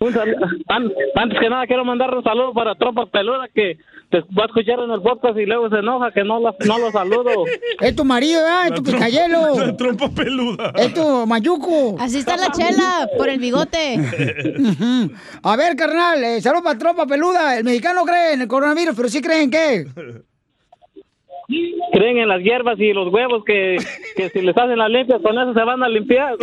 Un 0.00 0.12
sal- 0.14 0.36
an- 0.68 0.92
Antes 1.16 1.38
que 1.40 1.50
nada, 1.50 1.66
quiero 1.66 1.84
mandar 1.84 2.14
un 2.14 2.22
saludo 2.24 2.54
para 2.54 2.74
Tropa 2.76 3.06
Peluda 3.06 3.48
que 3.54 3.76
te 4.10 4.20
va 4.36 4.44
a 4.44 4.46
escuchar 4.46 4.78
en 4.80 4.90
el 4.90 5.02
podcast 5.02 5.36
y 5.38 5.44
luego 5.44 5.68
se 5.68 5.76
enoja 5.80 6.10
que 6.12 6.24
no, 6.24 6.40
la- 6.40 6.54
no 6.66 6.78
lo 6.78 6.90
saludo. 6.90 7.30
Es 7.80 7.94
tu 7.94 8.04
marido, 8.04 8.42
¿verdad? 8.42 8.66
Es 8.68 8.74
tu 8.74 8.82
picayelo. 8.82 9.54
La 9.66 9.76
trompa 9.76 10.08
peluda. 10.10 10.72
Es 10.76 10.94
tu 10.94 11.26
mayuco. 11.26 11.96
Así 12.00 12.18
está 12.18 12.36
la 12.36 12.50
chela, 12.50 13.08
por 13.16 13.28
el 13.28 13.38
bigote. 13.38 14.00
A 15.42 15.56
ver, 15.56 15.76
carnal, 15.76 16.22
eh, 16.24 16.40
salud 16.40 16.62
para 16.62 16.78
tropa 16.78 17.06
peluda. 17.06 17.58
El 17.58 17.64
mexicano 17.64 18.04
cree 18.04 18.32
en 18.32 18.40
el 18.42 18.48
coronavirus, 18.48 18.94
pero 18.96 19.08
sí 19.08 19.20
creen 19.20 19.50
que. 19.50 19.86
Creen 21.92 22.18
en 22.18 22.28
las 22.28 22.42
hierbas 22.42 22.78
y 22.78 22.92
los 22.92 23.10
huevos 23.12 23.42
que, 23.46 23.76
que 24.16 24.28
si 24.28 24.42
les 24.42 24.54
hacen 24.56 24.76
las 24.76 24.90
limpias, 24.90 25.20
con 25.22 25.38
eso 25.38 25.54
se 25.54 25.62
van 25.64 25.82
a 25.82 25.88
limpiar. 25.88 26.34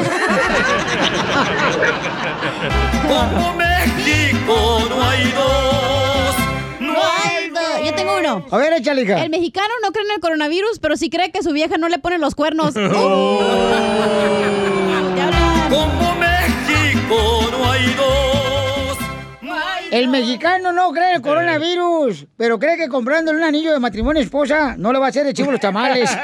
Como 3.07 3.53
México 3.53 4.80
no 4.89 5.03
hay 5.07 5.24
dos, 5.32 6.36
Yo 7.84 7.93
tengo 7.93 8.18
uno. 8.18 8.46
A 8.50 8.58
ver, 8.58 8.74
échale, 8.74 9.04
hija. 9.04 9.24
El 9.24 9.30
mexicano 9.30 9.74
no 9.84 9.91
cree 9.91 10.06
en 10.06 10.12
el 10.12 10.20
coronavirus, 10.20 10.80
pero 10.80 10.98
sí 10.98 11.10
cree 11.10 11.32
que 11.32 11.43
su 11.43 11.52
vieja 11.52 11.78
no 11.78 11.88
le 11.89 12.00
pone 12.00 12.18
los 12.18 12.36
cuernos. 12.36 12.74
Oh. 12.98 13.39
Como 15.70 16.16
México 16.16 17.50
no 17.52 17.72
hay 17.72 17.93
dos. 17.96 18.98
El 19.91 20.08
mexicano 20.10 20.72
no 20.72 20.91
cree 20.91 21.10
en 21.10 21.16
el 21.16 21.22
coronavirus, 21.22 22.26
pero 22.38 22.58
cree 22.60 22.78
que 22.78 22.88
comprándole 22.89 23.38
un 23.38 23.43
anillo 23.43 23.72
de 23.74 23.80
matrimonio 23.80 24.22
a 24.22 24.24
esposa 24.26 24.76
no 24.78 24.91
le 24.91 25.00
va 25.00 25.06
a 25.08 25.10
hacer 25.10 25.26
de 25.26 25.34
chivo 25.34 25.52
los 25.52 25.60
tamales. 25.62 26.10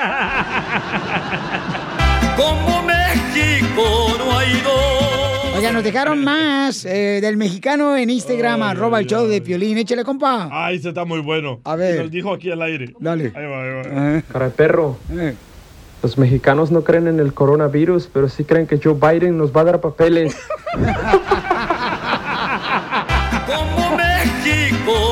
Como 2.36 2.84
México 2.84 4.16
no 4.18 4.38
hay 4.38 4.62
dos. 4.62 5.11
Oiga, 5.62 5.74
nos 5.74 5.84
dejaron 5.84 6.24
más 6.24 6.86
eh, 6.86 7.20
del 7.22 7.38
mexicano 7.38 7.96
en 7.96 8.10
Instagram, 8.10 8.64
arroba 8.64 8.98
el 8.98 9.06
show 9.06 9.28
de 9.28 9.42
Piolín. 9.42 9.78
Échale, 9.78 10.04
compa. 10.04 10.50
Ay, 10.52 10.78
ese 10.78 10.90
está 10.90 11.06
muy 11.06 11.20
bueno. 11.20 11.60
A 11.66 11.76
ver. 11.76 12.02
Nos 12.02 12.10
dijo 12.10 12.34
aquí 12.34 12.50
al 12.50 12.64
aire. 12.64 12.96
Dale. 13.00 13.32
Ahí 13.36 13.46
va, 13.46 13.64
ahí 13.64 13.70
va. 13.76 14.24
Cara 14.24 14.46
de 14.46 14.52
perro. 14.52 14.98
Los 16.02 16.18
mexicanos 16.18 16.72
no 16.72 16.84
creen 16.84 17.06
en 17.06 17.20
el 17.20 17.36
coronavirus, 17.36 18.10
pero 18.12 18.28
sí 18.28 18.44
creen 18.44 18.66
que 18.66 18.80
Joe 18.84 18.96
Biden 18.96 19.38
nos 19.38 19.56
va 19.56 19.62
a 19.62 19.66
dar 19.66 19.82
papeles. 19.82 20.36
Como 23.46 23.98
México 23.98 25.11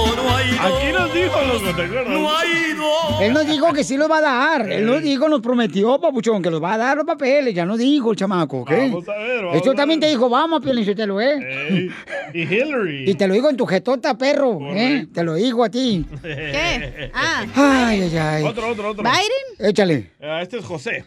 Aquí 0.60 0.92
nos 0.94 1.14
dijo 1.14 1.36
los 1.48 1.64
¿te 1.64 1.70
acuerdas? 1.84 2.08
No 2.10 2.38
hay 2.38 2.74
dos. 2.74 3.22
Él 3.22 3.34
nos 3.34 3.46
dijo 3.46 3.74
que 3.74 3.84
sí 3.84 3.98
los 3.98 4.10
va 4.10 4.18
a 4.20 4.22
dar. 4.22 4.72
Él 4.72 4.86
nos 4.86 5.02
dijo, 5.02 5.28
nos 5.28 5.42
prometió, 5.42 6.00
papuchón, 6.00 6.42
que 6.42 6.50
los 6.50 6.64
va 6.64 6.74
a 6.74 6.78
dar 6.78 6.98
los 6.98 7.06
papeles. 7.06 7.54
Ya 7.54 7.66
nos 7.66 7.78
dijo 7.78 8.12
el 8.12 8.18
chamaco, 8.18 8.60
¿ok? 8.60 8.72
Vamos 8.72 9.10
a 9.10 9.18
ver, 9.18 9.38
vamos 9.44 9.56
Esto 9.58 9.72
a 9.72 9.76
también 9.76 10.00
ver. 10.00 10.10
te 10.10 10.16
dijo, 10.16 10.30
vamos, 10.30 10.62
Piolín, 10.62 10.86
yo 10.86 10.96
te 10.96 11.06
lo 11.06 11.20
eh. 11.20 11.68
Ey, 11.70 11.92
Y 12.34 12.42
Hillary. 12.44 13.10
Y 13.10 13.16
te 13.16 13.28
lo 13.28 13.34
digo 13.34 13.50
en 13.50 13.58
tu 13.58 13.66
jetota, 13.66 14.18
perro, 14.18 14.60
¿eh? 14.74 15.08
Te 15.14 15.24
lo 15.24 15.36
digo 15.36 15.64
a 15.64 15.70
ti. 15.70 16.06
¿Qué? 16.22 17.12
Ah. 17.14 17.46
Ay, 17.56 18.02
ay, 18.04 18.18
ay. 18.18 18.44
Otro, 18.44 18.70
otro, 18.70 18.90
otro. 18.92 19.04
¿Biden? 19.04 19.70
Échale. 19.70 20.12
Ah, 20.22 20.42
este 20.42 20.58
es 20.58 20.66
José. 20.66 21.06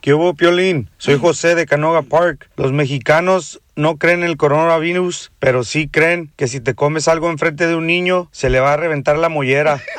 ¿Qué 0.00 0.14
hubo, 0.14 0.34
Piolín? 0.34 0.88
Soy 0.98 1.18
José 1.18 1.54
de 1.54 1.66
Canoga 1.66 2.02
Park. 2.02 2.48
Los 2.56 2.72
mexicanos 2.72 3.60
no 3.76 3.96
creen 3.96 4.22
en 4.22 4.28
el 4.28 4.36
coronavirus, 4.36 5.32
pero 5.38 5.64
sí 5.64 5.88
creen 5.88 6.30
que 6.36 6.48
si 6.48 6.60
te 6.60 6.74
comes 6.74 7.08
algo 7.08 7.30
enfrente 7.30 7.66
de 7.66 7.74
un 7.74 7.86
niño, 7.86 8.28
se 8.32 8.50
le 8.50 8.60
va 8.60 8.74
a 8.74 8.76
reventar 8.76 9.16
la 9.18 9.28
mollera. 9.28 9.80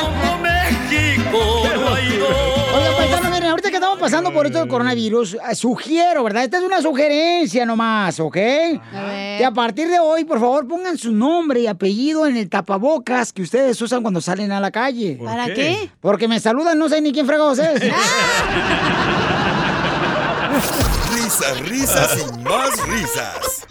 Como 0.00 0.38
México 0.38 1.62
no 1.74 1.94
hay 1.94 2.18
dos. 2.18 2.28
Oiga, 2.74 2.96
paisano, 2.96 3.30
miren, 3.30 3.50
ahorita 3.50 3.70
que 3.70 3.76
estamos 3.76 3.98
pasando 3.98 4.32
por 4.32 4.46
esto 4.46 4.58
del 4.58 4.68
coronavirus, 4.68 5.34
eh, 5.34 5.54
sugiero, 5.54 6.22
¿verdad? 6.24 6.44
Esta 6.44 6.58
es 6.58 6.62
una 6.62 6.82
sugerencia 6.82 7.64
nomás, 7.64 8.20
¿ok? 8.20 8.34
Que 8.34 9.44
a 9.44 9.50
partir 9.52 9.88
de 9.88 9.98
hoy, 9.98 10.24
por 10.24 10.40
favor, 10.40 10.66
pongan 10.68 10.98
su 10.98 11.12
nombre 11.12 11.60
y 11.60 11.66
apellido 11.66 12.26
en 12.26 12.36
el 12.36 12.48
tapabocas 12.48 13.32
que 13.32 13.42
ustedes 13.42 13.80
usan 13.80 14.02
cuando 14.02 14.20
salen 14.20 14.52
a 14.52 14.60
la 14.60 14.70
calle. 14.70 15.16
¿Por 15.16 15.26
¿Para 15.26 15.46
qué? 15.46 15.54
qué? 15.54 15.90
Porque 16.00 16.28
me 16.28 16.40
saludan, 16.40 16.78
no 16.78 16.88
sé 16.88 17.00
ni 17.00 17.12
quién 17.12 17.26
fregados 17.26 17.58
es. 17.58 17.82
Risas, 21.38 21.60
risas 21.68 22.18
y 22.18 22.42
más 22.42 22.70
risas. 22.88 23.64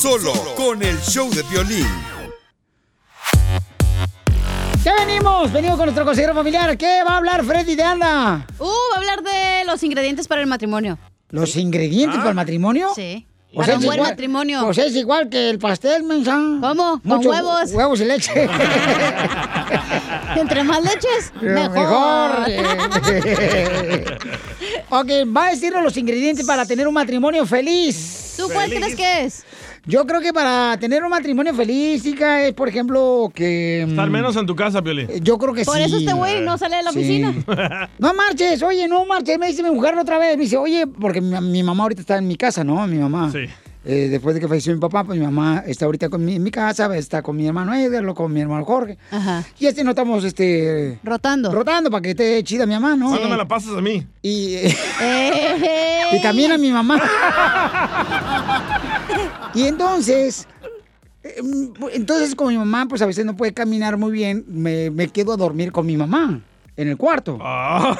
Solo 0.00 0.32
con 0.56 0.82
el 0.82 0.98
show 1.00 1.30
de 1.32 1.44
violín. 1.44 1.86
¿Qué 4.82 4.90
venimos? 5.06 5.52
Venimos 5.52 5.76
con 5.76 5.86
nuestro 5.86 6.04
consejero 6.04 6.34
familiar. 6.34 6.76
¿Qué 6.76 7.04
va 7.06 7.12
a 7.12 7.16
hablar 7.18 7.44
Freddy 7.44 7.76
de 7.76 7.84
Anda? 7.84 8.44
Uh, 8.58 8.64
va 8.64 8.94
a 8.94 8.96
hablar 8.98 9.22
de 9.22 9.64
los 9.64 9.80
ingredientes 9.84 10.26
para 10.26 10.40
el 10.40 10.48
matrimonio. 10.48 10.98
¿Los 11.30 11.54
ingredientes 11.54 12.18
para 12.18 12.30
el 12.30 12.34
matrimonio? 12.34 12.88
Sí. 12.96 13.24
O 13.54 13.58
Para 13.60 13.76
un 13.76 13.84
buen 13.84 13.98
igual- 13.98 14.10
matrimonio. 14.10 14.66
O 14.66 14.74
sea, 14.74 14.86
es 14.86 14.96
igual 14.96 15.28
que 15.28 15.50
el 15.50 15.60
pastel, 15.60 16.02
mensa. 16.02 16.32
¿Cómo? 16.32 17.00
Con 17.00 17.02
Mucho 17.04 17.30
huevos. 17.30 17.70
Huevos 17.72 18.00
y 18.00 18.06
leche. 18.06 18.32
Entre 20.36 20.64
más 20.64 20.82
leches, 20.82 21.32
mejor. 21.40 22.40
Mejor. 22.46 24.18
eh. 24.90 25.24
ok, 25.24 25.36
va 25.36 25.46
a 25.46 25.50
decirnos 25.50 25.82
los 25.82 25.96
ingredientes 25.96 26.46
para 26.46 26.64
tener 26.66 26.86
un 26.88 26.94
matrimonio 26.94 27.44
feliz. 27.46 28.34
¿Tú 28.36 28.48
cuál 28.52 28.70
crees 28.70 28.94
que 28.94 29.24
es? 29.24 29.44
Yo 29.86 30.04
creo 30.06 30.20
que 30.20 30.32
para 30.34 30.76
tener 30.78 31.02
un 31.02 31.08
matrimonio 31.10 31.54
feliz, 31.54 32.04
hija, 32.04 32.44
es, 32.44 32.52
por 32.52 32.68
ejemplo, 32.68 33.32
que... 33.34 33.84
mm, 33.86 33.90
Estar 33.90 34.10
menos 34.10 34.36
en 34.36 34.44
tu 34.46 34.54
casa, 34.54 34.82
Piolín. 34.82 35.08
Yo 35.22 35.38
creo 35.38 35.54
que 35.54 35.64
Por 35.64 35.76
sí. 35.78 35.82
eso 35.84 35.96
este 35.96 36.12
güey 36.12 36.42
no 36.42 36.58
sale 36.58 36.76
de 36.76 36.82
la 36.82 36.92
Sí. 36.92 36.98
oficina. 36.98 37.34
No 37.98 38.12
marches, 38.14 38.62
oye, 38.62 38.86
no 38.86 39.06
marches. 39.06 39.38
Me 39.38 39.46
dice 39.48 39.62
mi 39.62 39.70
mujer 39.70 39.96
otra 39.98 40.18
vez. 40.18 40.36
Me 40.36 40.42
dice, 40.44 40.56
oye, 40.58 40.86
porque 40.86 41.20
mi, 41.20 41.40
mi 41.40 41.62
mamá 41.62 41.84
ahorita 41.84 42.02
está 42.02 42.18
en 42.18 42.28
mi 42.28 42.36
casa, 42.36 42.62
¿no? 42.64 42.86
Mi 42.86 42.98
mamá. 42.98 43.30
Sí. 43.32 43.46
Eh, 43.84 44.08
después 44.10 44.34
de 44.34 44.40
que 44.40 44.48
falleció 44.48 44.74
mi 44.74 44.80
papá, 44.80 45.04
pues 45.04 45.18
mi 45.18 45.24
mamá 45.24 45.62
está 45.66 45.84
ahorita 45.86 46.08
con 46.10 46.22
mi- 46.24 46.34
en 46.34 46.42
mi 46.42 46.50
casa, 46.50 46.94
está 46.96 47.22
con 47.22 47.36
mi 47.36 47.46
hermano 47.46 47.72
Edgar, 47.74 48.02
lo- 48.02 48.14
con 48.14 48.32
mi 48.32 48.40
hermano 48.40 48.64
Jorge. 48.64 48.98
Ajá. 49.10 49.44
Y 49.58 49.66
este 49.66 49.82
no 49.84 49.90
estamos, 49.90 50.24
este... 50.24 50.98
Rotando. 51.04 51.52
Rotando 51.52 51.90
para 51.90 52.02
que 52.02 52.10
esté 52.10 52.42
chida 52.44 52.66
mi 52.66 52.74
mamá, 52.74 52.96
¿no? 52.96 53.08
¿Cuándo 53.08 53.28
me 53.28 53.36
la 53.36 53.46
pasas 53.48 53.76
a 53.76 53.80
mí? 53.80 54.04
Y, 54.20 54.56
y 56.12 56.22
también 56.22 56.52
a 56.52 56.58
mi 56.58 56.70
mamá. 56.70 57.00
y 59.54 59.62
entonces, 59.66 60.46
eh, 61.22 61.40
entonces 61.92 62.34
como 62.34 62.50
mi 62.50 62.58
mamá, 62.58 62.86
pues 62.88 63.00
a 63.02 63.06
veces 63.06 63.24
no 63.24 63.36
puede 63.36 63.52
caminar 63.54 63.96
muy 63.96 64.12
bien, 64.12 64.44
me, 64.48 64.90
me 64.90 65.08
quedo 65.08 65.32
a 65.32 65.36
dormir 65.36 65.72
con 65.72 65.86
mi 65.86 65.96
mamá 65.96 66.40
en 66.76 66.88
el 66.88 66.96
cuarto. 66.96 67.38
Ah. 67.40 67.96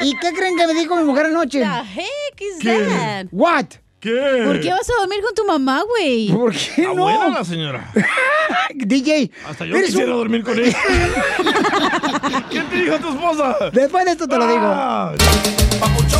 ¿Y 0.00 0.14
qué 0.16 0.32
creen 0.32 0.56
que 0.56 0.66
me 0.66 0.74
dijo 0.74 0.96
mi 0.96 1.04
mujer 1.04 1.26
anoche? 1.26 1.60
The 1.60 1.66
heck 1.66 2.40
is 2.40 2.58
¿Qué? 2.60 2.78
that? 2.88 3.26
What? 3.32 3.66
¿Qué? 4.00 4.42
¿Por 4.46 4.60
qué 4.60 4.70
vas 4.70 4.88
a 4.88 5.00
dormir 5.00 5.20
con 5.22 5.34
tu 5.34 5.44
mamá, 5.44 5.82
güey? 5.82 6.28
¿Por 6.32 6.52
qué 6.52 6.58
Está 6.82 6.94
no? 6.94 7.02
buena 7.02 7.28
la 7.28 7.44
señora. 7.44 7.92
DJ. 8.74 9.30
Hasta 9.46 9.66
yo 9.66 9.74
quisiera 9.74 10.10
un- 10.12 10.18
dormir 10.18 10.42
con 10.42 10.58
ella. 10.58 10.78
¿Qué 12.50 12.60
te 12.62 12.76
dijo 12.76 12.96
tu 12.98 13.10
esposa? 13.10 13.56
Después 13.72 14.04
de 14.06 14.10
esto 14.12 14.26
te 14.26 14.36
lo 14.38 14.46
digo. 14.46 14.62
Ah. 14.64 15.12
¡Familia 15.78 16.18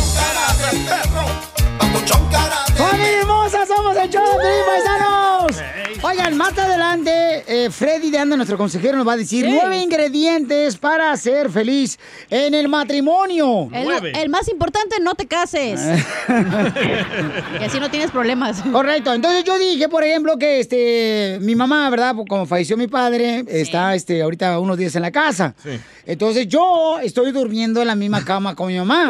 hermosa! 3.19 3.65
¡Somos 3.65 3.95
el 3.97 4.09
show 4.09 4.37
de 4.37 4.49
paisanos! 4.65 5.61
Oigan, 6.03 6.35
más 6.35 6.57
adelante, 6.57 7.11
eh, 7.47 7.69
Freddy 7.69 8.09
de 8.09 8.17
Anda, 8.17 8.35
nuestro 8.35 8.57
consejero, 8.57 8.97
nos 8.97 9.07
va 9.07 9.13
a 9.13 9.17
decir 9.17 9.45
Sí. 9.45 9.51
nueve 9.51 9.77
ingredientes 9.77 10.77
para 10.77 11.15
ser 11.15 11.51
feliz 11.51 11.99
en 12.29 12.55
el 12.55 12.67
matrimonio. 12.67 13.69
El, 13.71 14.15
el 14.15 14.29
más 14.29 14.47
importante, 14.47 14.95
no 14.99 15.13
te 15.13 15.27
cases. 15.27 15.79
y 17.61 17.63
así 17.63 17.79
no 17.79 17.91
tienes 17.91 18.09
problemas. 18.09 18.61
Correcto. 18.71 19.13
Entonces 19.13 19.43
yo 19.43 19.57
dije, 19.59 19.89
por 19.89 20.03
ejemplo, 20.03 20.37
que 20.37 20.59
este 20.59 21.37
mi 21.41 21.55
mamá, 21.55 21.87
¿verdad? 21.91 22.15
Pues, 22.15 22.27
Como 22.27 22.45
falleció 22.47 22.77
mi 22.77 22.87
padre, 22.87 23.45
está 23.47 23.93
este 23.93 24.23
ahorita 24.23 24.59
unos 24.59 24.77
días 24.77 24.95
en 24.95 25.03
la 25.03 25.11
casa. 25.11 25.53
Sí. 25.63 25.79
Entonces 26.07 26.47
yo 26.47 26.99
estoy 26.99 27.31
durmiendo 27.31 27.79
en 27.81 27.87
la 27.87 27.95
misma 27.95 28.25
cama 28.25 28.55
con 28.55 28.67
mi 28.67 28.77
mamá. 28.77 29.09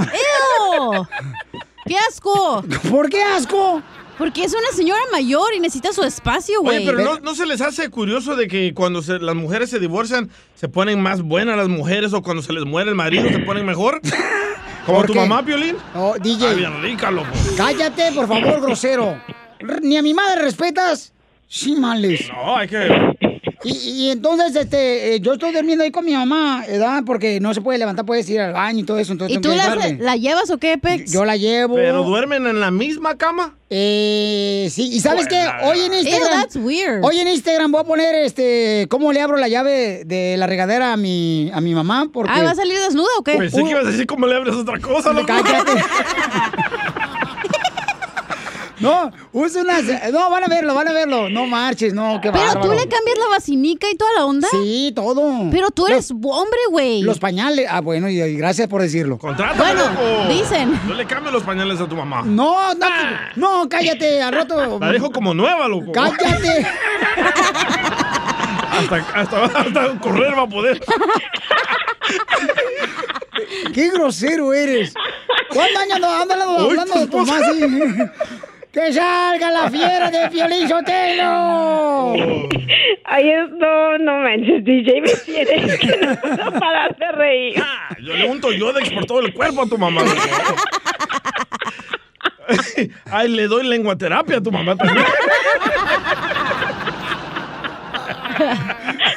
¡Ew! 0.77 1.07
¡Qué 1.85 1.95
asco! 2.09 2.63
¿Por 2.89 3.09
qué 3.09 3.21
asco? 3.23 3.81
Porque 4.17 4.43
es 4.43 4.53
una 4.53 4.67
señora 4.75 5.01
mayor 5.11 5.53
y 5.55 5.59
necesita 5.59 5.91
su 5.93 6.03
espacio, 6.03 6.61
güey. 6.61 6.77
Oye, 6.77 6.85
pero 6.85 7.03
no, 7.03 7.19
¿no 7.19 7.33
se 7.33 7.45
les 7.45 7.59
hace 7.61 7.89
curioso 7.89 8.35
de 8.35 8.47
que 8.47 8.73
cuando 8.73 9.01
se- 9.01 9.17
las 9.19 9.35
mujeres 9.35 9.69
se 9.71 9.79
divorcian 9.79 10.29
se 10.53 10.67
ponen 10.69 11.01
más 11.01 11.21
buenas 11.23 11.57
las 11.57 11.69
mujeres 11.69 12.13
o 12.13 12.21
cuando 12.21 12.43
se 12.43 12.53
les 12.53 12.63
muere 12.65 12.89
el 12.89 12.95
marido 12.95 13.27
se 13.29 13.39
ponen 13.39 13.65
mejor? 13.65 13.99
¿Como 14.85 14.99
¿Por 14.99 15.07
tu 15.07 15.13
qué? 15.13 15.19
mamá, 15.19 15.43
Piolín? 15.43 15.75
Oh, 15.95 16.15
DJ. 16.21 16.47
Ah, 16.49 16.53
bien 16.53 16.81
rica, 16.81 17.09
loco. 17.11 17.29
Cállate, 17.57 18.11
por 18.13 18.27
favor, 18.27 18.61
grosero. 18.61 19.19
Ni 19.81 19.97
a 19.97 20.01
mi 20.01 20.13
madre 20.13 20.41
respetas. 20.41 21.13
Sí, 21.47 21.75
males. 21.75 22.27
No, 22.29 22.55
hay 22.57 22.67
que... 22.67 23.30
Y, 23.63 23.89
y 23.89 24.09
entonces, 24.09 24.55
este, 24.55 25.15
eh, 25.15 25.19
yo 25.19 25.33
estoy 25.33 25.53
durmiendo 25.53 25.83
ahí 25.83 25.91
con 25.91 26.03
mi 26.05 26.13
mamá, 26.13 26.63
¿verdad? 26.67 27.03
Porque 27.05 27.39
no 27.39 27.53
se 27.53 27.61
puede 27.61 27.77
levantar, 27.77 28.05
puedes 28.05 28.27
ir 28.29 28.41
al 28.41 28.53
baño 28.53 28.79
y 28.79 28.83
todo 28.83 28.97
eso. 28.97 29.11
Entonces 29.11 29.37
¿Y 29.37 29.41
tú 29.41 29.49
la, 29.49 29.75
la 29.99 30.15
llevas 30.15 30.49
o 30.49 30.57
qué, 30.57 30.77
Pex? 30.77 31.11
Yo 31.11 31.25
la 31.25 31.37
llevo. 31.37 31.75
¿Pero 31.75 32.03
duermen 32.03 32.47
en 32.47 32.59
la 32.59 32.71
misma 32.71 33.17
cama? 33.17 33.55
Eh, 33.69 34.67
sí, 34.69 34.89
y 34.91 34.99
sabes 34.99 35.27
qué, 35.27 35.47
hoy 35.63 35.79
en 35.79 35.93
Instagram, 35.93 36.41
that's 36.41 36.57
weird. 36.57 37.05
hoy 37.05 37.19
en 37.19 37.29
Instagram 37.29 37.71
voy 37.71 37.81
a 37.81 37.83
poner, 37.85 38.15
este, 38.15 38.85
cómo 38.89 39.13
le 39.13 39.21
abro 39.21 39.37
la 39.37 39.47
llave 39.47 40.03
de 40.05 40.35
la 40.37 40.45
regadera 40.45 40.91
a 40.91 40.97
mi, 40.97 41.49
a 41.53 41.61
mi 41.61 41.73
mamá, 41.73 42.09
porque... 42.11 42.33
Ah, 42.35 42.43
¿va 42.43 42.51
a 42.51 42.55
salir 42.55 42.77
desnuda 42.79 43.07
o 43.17 43.23
qué? 43.23 43.37
Pensé 43.37 43.63
que 43.63 43.69
ibas 43.69 43.85
a 43.85 43.91
decir 43.91 44.07
cómo 44.07 44.27
le 44.27 44.35
abres 44.35 44.55
otra 44.55 44.77
cosa, 44.79 45.13
loco. 45.13 45.27
Cállate. 45.27 45.71
No, 48.81 49.11
usa 49.31 49.61
unas, 49.61 49.83
no, 50.11 50.29
van 50.29 50.43
a 50.43 50.47
verlo, 50.47 50.73
van 50.73 50.87
a 50.87 50.91
verlo, 50.93 51.29
no 51.29 51.45
marches, 51.45 51.93
no, 51.93 52.19
qué 52.21 52.31
Pero 52.31 52.43
bárbaro. 52.45 52.61
tú 52.61 52.71
le 52.73 52.87
cambias 52.87 53.17
la 53.19 53.27
vacinica 53.29 53.87
y 53.91 53.95
toda 53.95 54.11
la 54.17 54.25
onda. 54.25 54.47
Sí, 54.51 54.91
todo. 54.95 55.49
Pero 55.51 55.69
tú 55.71 55.87
eres 55.87 56.11
Los- 56.11 56.19
hombre, 56.35 56.59
güey. 56.69 57.01
Los 57.03 57.19
pañales, 57.19 57.67
ah, 57.69 57.81
bueno, 57.81 58.09
y, 58.09 58.19
y 58.21 58.35
gracias 58.35 58.67
por 58.67 58.81
decirlo. 58.81 59.17
Contrátame, 59.17 59.59
Bueno, 59.59 59.83
loco. 59.89 60.27
dicen. 60.33 60.79
Yo 60.87 60.93
le 60.95 61.05
cambio 61.05 61.31
los 61.31 61.43
pañales 61.43 61.79
a 61.79 61.87
tu 61.87 61.95
mamá. 61.95 62.23
No, 62.25 62.73
no, 62.73 62.87
no, 63.35 63.69
cállate, 63.69 64.21
al 64.21 64.33
rato. 64.33 64.79
La 64.79 64.91
dejo 64.91 65.11
como 65.11 65.33
nueva, 65.33 65.67
loco. 65.67 65.91
Cállate. 65.91 66.65
Hasta, 68.71 68.95
hasta, 69.13 69.45
hasta 69.45 69.99
correr 69.99 70.33
va 70.35 70.43
a 70.43 70.47
poder. 70.47 70.81
Qué 73.73 73.89
grosero 73.91 74.53
eres. 74.53 74.93
¿Cuántos 75.53 75.77
años 75.81 75.95
andas 75.95 76.11
hablando, 76.31 76.55
Uy, 76.57 76.69
hablando 76.69 76.93
de 76.99 77.07
tu 77.07 77.17
mamá 77.17 77.37
así? 77.37 77.59
¡Que 78.71 78.93
salga 78.93 79.51
la 79.51 79.69
fiera 79.69 80.09
de 80.09 80.29
Piolín 80.29 80.67
Sotelo! 80.67 82.13
Ay, 83.05 83.29
es- 83.29 83.49
no, 83.51 83.97
no 83.97 84.13
manches, 84.19 84.63
DJ, 84.63 85.01
me 85.01 85.09
tienes 85.25 85.77
que 85.79 85.97
no 86.37 86.51
parar 86.59 86.95
de 86.97 87.11
reír. 87.11 87.61
Ah, 87.61 87.95
Yo 88.01 88.13
le 88.15 88.29
unto 88.29 88.51
Yodex 88.53 88.89
por 88.91 89.05
todo 89.05 89.19
el 89.19 89.33
cuerpo 89.33 89.63
a 89.63 89.65
tu 89.67 89.77
mamá. 89.77 90.01
Ay, 93.11 93.27
le 93.29 93.47
doy 93.47 93.67
lenguaterapia 93.67 94.37
a 94.37 94.41
tu 94.41 94.51
mamá 94.51 94.75
también. 94.77 95.05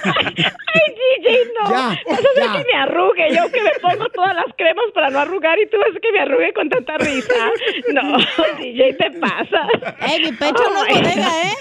Ay, 0.04 0.94
DJ, 0.94 1.38
no. 1.60 1.70
Ya, 1.70 1.90
hacer 1.90 2.26
ya. 2.36 2.52
que 2.52 2.64
me 2.72 2.78
arrugue. 2.78 3.28
Yo 3.34 3.50
que 3.50 3.62
me 3.62 3.70
pongo 3.80 4.08
todas 4.10 4.34
las 4.34 4.46
cremas 4.56 4.84
para 4.94 5.10
no 5.10 5.18
arrugar 5.20 5.58
y 5.58 5.68
tú 5.68 5.76
haces 5.80 6.00
que 6.00 6.12
me 6.12 6.20
arrugue 6.20 6.52
con 6.52 6.68
tanta 6.68 6.98
risa. 6.98 7.34
No, 7.92 8.16
DJ, 8.58 8.94
te 8.94 9.10
pasa. 9.12 9.68
Ey, 10.00 10.24
mi 10.24 10.32
pecho 10.32 10.62
Oh, 10.66 10.72
no 10.72 10.84
es 10.84 10.94
my 10.94 11.00
bodega, 11.00 11.30
¿eh? 11.42 11.54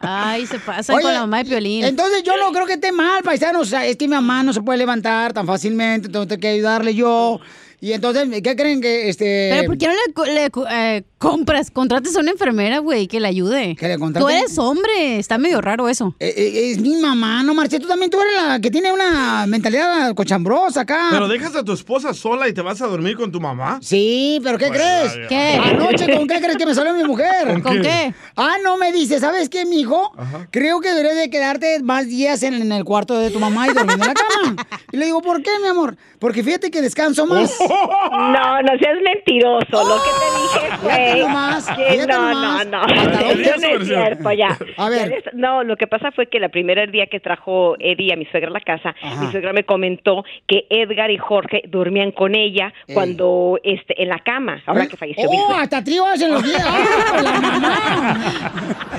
Ay, 0.00 0.46
se 0.46 0.58
pasa 0.58 0.94
Oye, 0.94 1.02
con 1.02 1.12
la 1.12 1.20
mamá 1.20 1.38
de 1.38 1.44
Piolín. 1.50 1.84
Entonces 1.84 2.22
yo 2.22 2.36
no 2.36 2.52
creo 2.52 2.66
que 2.66 2.74
esté 2.74 2.92
mal, 2.92 3.22
paisanos. 3.22 3.62
O 3.62 3.64
sea, 3.64 3.84
es 3.86 3.96
que 3.96 4.06
mi 4.06 4.14
mamá 4.14 4.42
no 4.42 4.52
se 4.52 4.62
puede 4.62 4.78
levantar 4.78 5.32
tan 5.32 5.46
fácilmente, 5.46 6.06
entonces 6.06 6.28
tengo 6.28 6.40
que 6.40 6.48
ayudarle 6.48 6.94
yo. 6.94 7.40
Y 7.80 7.92
entonces, 7.92 8.28
¿qué 8.42 8.56
creen 8.56 8.80
que 8.80 9.08
este. 9.08 9.50
Pero 9.52 9.66
¿por 9.68 9.78
qué 9.78 9.86
no 9.86 9.92
le, 9.92 10.12
co- 10.12 10.24
le 10.24 10.50
co- 10.50 10.66
eh, 10.68 11.04
compras, 11.18 11.70
contrates 11.70 12.16
a 12.16 12.20
una 12.20 12.32
enfermera, 12.32 12.78
güey, 12.80 13.06
que 13.06 13.20
le 13.20 13.28
ayude? 13.28 13.76
¿Que 13.76 13.86
le 13.88 13.98
contrate? 13.98 14.24
Tú 14.24 14.28
eres 14.28 14.58
hombre, 14.58 15.18
está 15.18 15.38
medio 15.38 15.60
raro 15.60 15.88
eso. 15.88 16.14
Eh, 16.18 16.34
eh, 16.36 16.70
es 16.72 16.80
mi 16.80 16.96
mamá, 16.96 17.42
no 17.44 17.54
marché. 17.54 17.78
Tú 17.78 17.86
también 17.86 18.10
tú 18.10 18.20
eres 18.20 18.34
la 18.34 18.60
que 18.60 18.70
tiene 18.70 18.92
una 18.92 19.46
mentalidad 19.46 20.14
cochambrosa 20.14 20.80
acá. 20.80 21.08
Pero 21.10 21.28
dejas 21.28 21.54
a 21.54 21.62
tu 21.62 21.72
esposa 21.72 22.12
sola 22.14 22.48
y 22.48 22.52
te 22.52 22.62
vas 22.62 22.82
a 22.82 22.86
dormir 22.88 23.16
con 23.16 23.30
tu 23.30 23.40
mamá. 23.40 23.78
Sí, 23.80 24.40
pero 24.42 24.58
¿qué 24.58 24.66
Pues, 24.68 24.80
crees? 24.80 25.14
ya, 25.14 25.22
ya. 25.22 25.28
¿Qué? 25.28 25.60
Anoche, 25.70 26.16
¿con 26.16 26.26
qué 26.26 26.40
crees 26.40 26.56
que 26.56 26.66
me 26.66 26.74
salió 26.74 26.92
mi 26.94 27.04
mujer? 27.04 27.46
¿Con 27.46 27.60
¿Con 27.62 27.72
qué? 27.76 27.82
qué? 27.82 28.14
Ah, 28.36 28.56
no, 28.64 28.76
me 28.76 28.90
dice, 28.92 29.20
¿sabes 29.20 29.48
qué, 29.48 29.64
mijo? 29.66 30.12
Creo 30.50 30.80
que 30.80 30.88
deberías 30.88 31.16
de 31.16 31.30
quedarte 31.30 31.80
más 31.82 32.08
días 32.08 32.42
en, 32.42 32.54
en 32.54 32.72
el 32.72 32.84
cuarto 32.84 33.16
de 33.18 33.30
tu 33.30 33.38
mamá 33.38 33.66
y 33.68 33.72
durmiendo 33.72 34.04
en 34.04 34.08
la 34.08 34.14
cama. 34.14 34.66
Y 34.92 34.96
le 34.96 35.04
digo, 35.04 35.20
¿por 35.22 35.42
qué, 35.42 35.50
mi 35.62 35.68
amor? 35.68 35.96
Porque 36.18 36.42
fíjate 36.42 36.70
que 36.70 36.80
descanso 36.80 37.26
más. 37.26 37.52
No, 37.68 38.62
no 38.62 38.78
seas 38.80 38.96
mentiroso. 39.02 39.66
Lo 39.70 39.96
que 40.02 40.10
te 40.18 40.28
dije 40.40 40.76
Fíjate 40.80 41.12
fue. 41.12 41.20
nomás, 41.20 41.66
que 41.70 42.06
no, 42.06 42.30
nomás. 42.32 42.66
no, 42.66 42.86
no. 42.86 42.94
Eso 43.30 43.54
no 43.60 43.68
es 43.80 43.86
cierto, 43.88 44.32
ya. 44.32 44.58
A 44.76 44.88
ver. 44.88 45.24
No, 45.34 45.62
lo 45.64 45.76
que 45.76 45.86
pasa 45.86 46.10
fue 46.12 46.26
que 46.28 46.38
el 46.38 46.50
primer 46.50 46.90
día 46.90 47.06
que 47.06 47.20
trajo 47.20 47.74
Eddie 47.78 48.12
a 48.12 48.16
mi 48.16 48.24
suegra 48.26 48.48
a 48.48 48.52
la 48.52 48.60
casa, 48.60 48.94
Ajá. 49.02 49.20
mi 49.24 49.30
suegra 49.30 49.52
me 49.52 49.64
comentó 49.64 50.24
que 50.46 50.66
Edgar 50.70 51.10
y 51.10 51.18
Jorge 51.18 51.62
dormían 51.68 52.12
con 52.12 52.34
ella 52.34 52.72
Ey. 52.86 52.94
cuando 52.94 53.58
este 53.62 54.00
en 54.02 54.08
la 54.08 54.18
cama, 54.20 54.62
ahora 54.66 54.86
que 54.86 54.96
falleció 54.96 55.28
mi 55.30 55.36
¡Oh, 55.36 55.46
suegra. 55.46 55.62
hasta 55.62 55.84
tríos 55.84 56.20
en 56.20 56.30
los 56.32 56.42
días! 56.42 56.64
¡Ah, 56.66 57.22
la 57.22 57.32
mamá! 57.40 58.18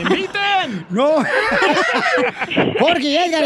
¡Inviten! 0.02 0.86
¡No! 0.90 1.24
¡Jorge 2.80 3.04
y 3.04 3.18
Edgar! 3.18 3.44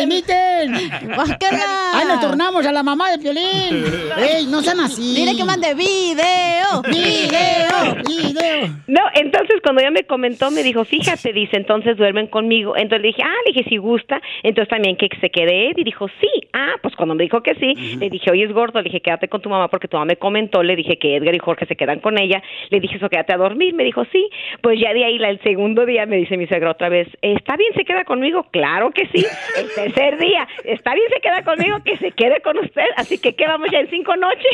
¡Guácala! 1.16 1.92
¡Ay, 1.94 2.08
nos 2.08 2.22
tornamos 2.22 2.66
a 2.66 2.72
la 2.72 2.84
mamá 2.84 3.12
de 3.12 3.20
Piolín! 3.20 3.86
¡Ey, 4.18 4.46
no 4.48 4.62
sean 4.62 4.80
así! 4.82 5.13
Dile 5.14 5.36
que 5.38 5.44
mande 5.44 5.74
video. 5.76 6.82
¡Video! 6.90 7.96
¡Video! 8.08 8.68
No, 8.88 9.02
entonces 9.16 9.58
cuando 9.62 9.82
ella 9.82 9.92
me 9.92 10.04
comentó, 10.04 10.50
me 10.52 10.64
dijo, 10.64 10.84
fíjate, 10.86 11.34
dice, 11.34 11.58
entonces 11.58 11.98
duermen 11.98 12.28
conmigo. 12.28 12.76
Entonces 12.76 13.02
le 13.02 13.08
dije, 13.10 13.22
ah, 13.24 13.36
le 13.46 13.54
dije, 13.54 13.70
si 13.70 13.78
gusta. 13.78 14.22
Entonces 14.44 14.70
también 14.70 14.96
que 14.98 15.08
se 15.22 15.30
quede 15.30 15.70
Ed. 15.70 15.78
Y 15.78 15.84
dijo, 15.84 16.08
sí. 16.20 16.30
Ah, 16.54 16.74
pues 16.82 16.96
cuando 16.96 17.16
me 17.16 17.24
dijo 17.24 17.42
que 17.44 17.56
sí, 17.56 17.74
le 18.00 18.10
dije, 18.10 18.32
oye, 18.32 18.44
es 18.46 18.52
gordo. 18.52 18.80
Le 18.80 18.86
dije, 18.86 19.02
quédate 19.02 19.28
con 19.28 19.42
tu 19.42 19.50
mamá 19.50 19.68
porque 19.68 19.88
tu 19.88 19.98
mamá 19.98 20.06
me 20.06 20.16
comentó. 20.18 20.64
Le 20.64 20.76
dije 20.76 20.98
que 20.98 21.16
Edgar 21.16 21.36
y 21.36 21.40
Jorge 21.40 21.66
se 21.66 21.76
quedan 21.76 22.00
con 22.00 22.18
ella. 22.18 22.42
Le 22.70 22.80
dije, 22.80 22.98
eso, 22.98 23.10
quédate 23.10 23.34
a 23.34 23.38
dormir. 23.38 23.74
Me 23.74 23.84
dijo, 23.84 24.04
sí. 24.12 24.30
Pues 24.62 24.80
ya 24.80 24.94
de 24.94 25.06
ahí, 25.06 25.18
la- 25.20 25.30
el 25.30 25.42
segundo 25.44 25.86
día, 25.86 26.06
me 26.06 26.18
dice 26.18 26.38
mi 26.38 26.48
suegra 26.48 26.72
otra 26.72 26.90
vez, 26.90 27.08
¿está 27.22 27.56
bien 27.56 27.74
se 27.76 27.86
queda 27.86 28.04
conmigo? 28.04 28.48
Claro 28.52 28.92
que 28.92 29.08
sí. 29.14 29.26
El 29.58 29.70
tercer 29.74 30.18
día, 30.18 30.48
¿está 30.66 30.94
bien 30.94 31.08
se 31.14 31.22
queda 31.22 31.44
conmigo? 31.44 31.78
Que 31.84 31.98
se 31.98 32.12
quede 32.12 32.42
con 32.42 32.58
usted. 32.58 32.86
Así 32.98 33.18
que, 33.20 33.36
¿qué 33.36 33.46
vamos 33.48 33.70
ya 33.72 33.80
en 33.80 33.90
cinco 33.90 34.16
noches? 34.16 34.52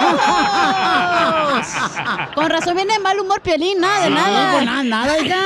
Con 2.34 2.48
razón 2.50 2.74
viene 2.76 2.94
de 2.94 2.98
mal 3.00 3.18
humor 3.20 3.40
Piolín, 3.42 3.80
nada 3.80 4.00
de 4.00 4.06
Sí, 4.08 4.14
nada. 4.14 4.52
pues 4.52 4.64
nada, 4.64 4.82
nada, 4.84 5.18
hija. 5.20 5.36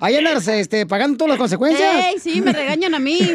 Ahí 0.00 0.16
andas 0.16 0.46
este, 0.48 0.84
pagando 0.86 1.16
todas 1.16 1.30
las 1.30 1.38
consecuencias. 1.38 2.04
Ey, 2.06 2.18
sí, 2.18 2.40
me 2.42 2.52
regañan 2.52 2.94
a 2.94 2.98
mí. 2.98 3.18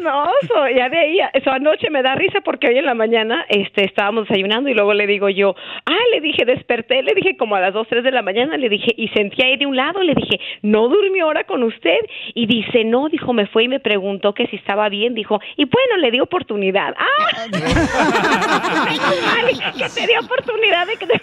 No, 0.00 0.24
so, 0.48 0.54
ya 0.74 0.88
de 0.88 0.98
ahí, 0.98 1.18
eso 1.34 1.50
anoche 1.50 1.90
me 1.90 2.02
da 2.02 2.14
risa 2.14 2.40
porque 2.40 2.68
hoy 2.68 2.78
en 2.78 2.86
la 2.86 2.94
mañana 2.94 3.44
este, 3.48 3.84
estábamos 3.84 4.26
desayunando 4.26 4.70
y 4.70 4.74
luego 4.74 4.94
le 4.94 5.06
digo 5.06 5.28
yo, 5.28 5.54
ah, 5.86 5.98
le 6.12 6.20
dije, 6.20 6.44
desperté, 6.46 7.02
le 7.02 7.12
dije 7.14 7.36
como 7.36 7.54
a 7.56 7.60
las 7.60 7.74
2, 7.74 7.86
3 7.88 8.04
de 8.04 8.10
la 8.10 8.22
mañana, 8.22 8.56
le 8.56 8.68
dije, 8.68 8.92
y 8.96 9.08
sentí 9.08 9.42
ahí 9.42 9.56
de 9.58 9.66
un 9.66 9.76
lado, 9.76 10.02
le 10.02 10.14
dije, 10.14 10.40
¿no 10.62 10.88
durmió 10.88 11.26
ahora 11.26 11.44
con 11.44 11.62
usted? 11.62 11.98
Y 12.34 12.46
dice, 12.46 12.84
no, 12.84 13.08
dijo, 13.08 13.32
me 13.32 13.46
fue 13.46 13.64
y 13.64 13.68
me 13.68 13.80
preguntó 13.80 14.32
que 14.32 14.46
si 14.46 14.56
estaba 14.56 14.88
bien, 14.88 15.14
dijo, 15.14 15.38
y 15.56 15.64
bueno, 15.64 15.96
le 15.98 16.10
di 16.10 16.20
oportunidad. 16.20 16.94
¡Ah! 16.98 17.46
Ay, 19.22 19.58
que 19.76 19.88
te 19.88 20.06
dio 20.06 20.20
oportunidad 20.20 20.86
de 20.86 20.96
que 20.96 21.06
te 21.06 21.20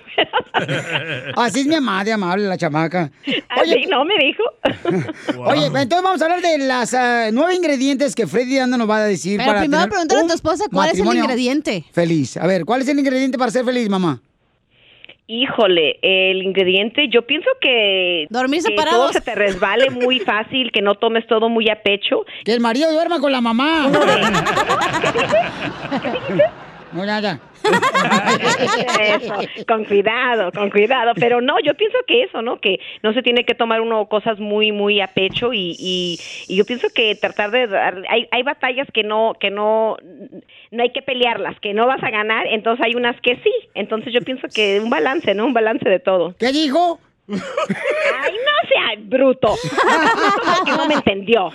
Así 1.35 1.61
es 1.61 1.67
mi 1.67 1.75
mamá, 1.75 2.03
de 2.03 2.13
amable 2.13 2.45
la 2.47 2.57
chamaca. 2.57 3.11
Así 3.49 3.85
no 3.87 4.05
me 4.05 4.15
dijo. 4.19 4.43
Oye, 5.45 5.65
entonces 5.67 6.01
vamos 6.01 6.21
a 6.21 6.25
hablar 6.25 6.41
de 6.41 6.57
las 6.59 6.93
ah, 6.93 7.29
nueve 7.31 7.55
ingredientes 7.55 8.15
que 8.15 8.27
Freddy 8.27 8.59
Anda 8.59 8.77
nos 8.77 8.89
va 8.89 8.97
a 8.97 9.03
decir 9.05 9.37
Pero 9.37 9.47
para 9.47 9.59
primero 9.61 9.87
pregúntale 9.87 10.21
a 10.21 10.27
tu 10.27 10.33
esposa 10.33 10.65
cuál 10.71 10.89
es 10.91 10.99
el 10.99 11.05
ingrediente. 11.05 11.85
Feliz. 11.91 12.37
A 12.37 12.47
ver, 12.47 12.65
¿cuál 12.65 12.81
es 12.81 12.87
el 12.87 12.99
ingrediente 12.99 13.37
para 13.37 13.51
ser 13.51 13.65
feliz, 13.65 13.89
mamá? 13.89 14.21
Híjole, 15.29 15.99
el 16.01 16.41
ingrediente, 16.41 17.09
yo 17.09 17.27
pienso 17.27 17.49
que... 17.59 18.27
Dormir 18.29 18.63
que 18.63 18.73
todo 18.73 19.11
se 19.11 19.19
te 19.19 19.35
resbale 19.35 19.89
muy 19.89 20.19
fácil, 20.25 20.71
que 20.71 20.81
no 20.81 20.95
tomes 20.95 21.27
todo 21.27 21.49
muy 21.49 21.69
a 21.69 21.83
pecho. 21.83 22.25
Que 22.45 22.53
el 22.53 22.61
marido 22.61 22.89
duerma 22.93 23.19
con 23.19 23.33
la 23.33 23.41
mamá. 23.41 23.87
Uno 23.87 23.99
de- 23.99 24.21
No, 26.93 27.05
nada. 27.05 27.39
Eso, 29.01 29.33
con 29.67 29.85
cuidado, 29.85 30.51
con 30.51 30.69
cuidado. 30.69 31.13
Pero 31.15 31.41
no, 31.41 31.55
yo 31.63 31.73
pienso 31.73 31.97
que 32.07 32.23
eso, 32.23 32.41
¿no? 32.41 32.59
Que 32.59 32.79
no 33.03 33.13
se 33.13 33.21
tiene 33.21 33.43
que 33.43 33.55
tomar 33.55 33.81
uno 33.81 34.07
cosas 34.07 34.39
muy, 34.39 34.71
muy 34.71 35.01
a 35.01 35.07
pecho 35.07 35.53
y, 35.53 35.75
y, 35.77 36.19
y 36.47 36.55
yo 36.55 36.65
pienso 36.65 36.87
que 36.93 37.15
tratar 37.15 37.51
de 37.51 37.67
dar, 37.67 38.03
hay, 38.09 38.27
hay 38.31 38.43
batallas 38.43 38.87
que 38.93 39.03
no, 39.03 39.33
que 39.39 39.49
no, 39.49 39.97
no 40.71 40.83
hay 40.83 40.91
que 40.91 41.01
pelearlas, 41.01 41.59
que 41.59 41.73
no 41.73 41.87
vas 41.87 42.01
a 42.03 42.09
ganar, 42.09 42.47
entonces 42.47 42.85
hay 42.85 42.95
unas 42.95 43.19
que 43.21 43.35
sí. 43.35 43.51
Entonces 43.73 44.13
yo 44.13 44.21
pienso 44.21 44.47
que 44.53 44.79
un 44.79 44.89
balance, 44.89 45.33
¿no? 45.33 45.45
Un 45.45 45.53
balance 45.53 45.87
de 45.89 45.99
todo. 45.99 46.35
¿Qué 46.39 46.51
dijo? 46.51 46.99
Ay, 47.29 47.37
no 47.37 48.69
sea 48.69 48.95
bruto. 48.99 49.55
No 50.67 50.85
me 50.87 50.95
entendió. 50.95 51.51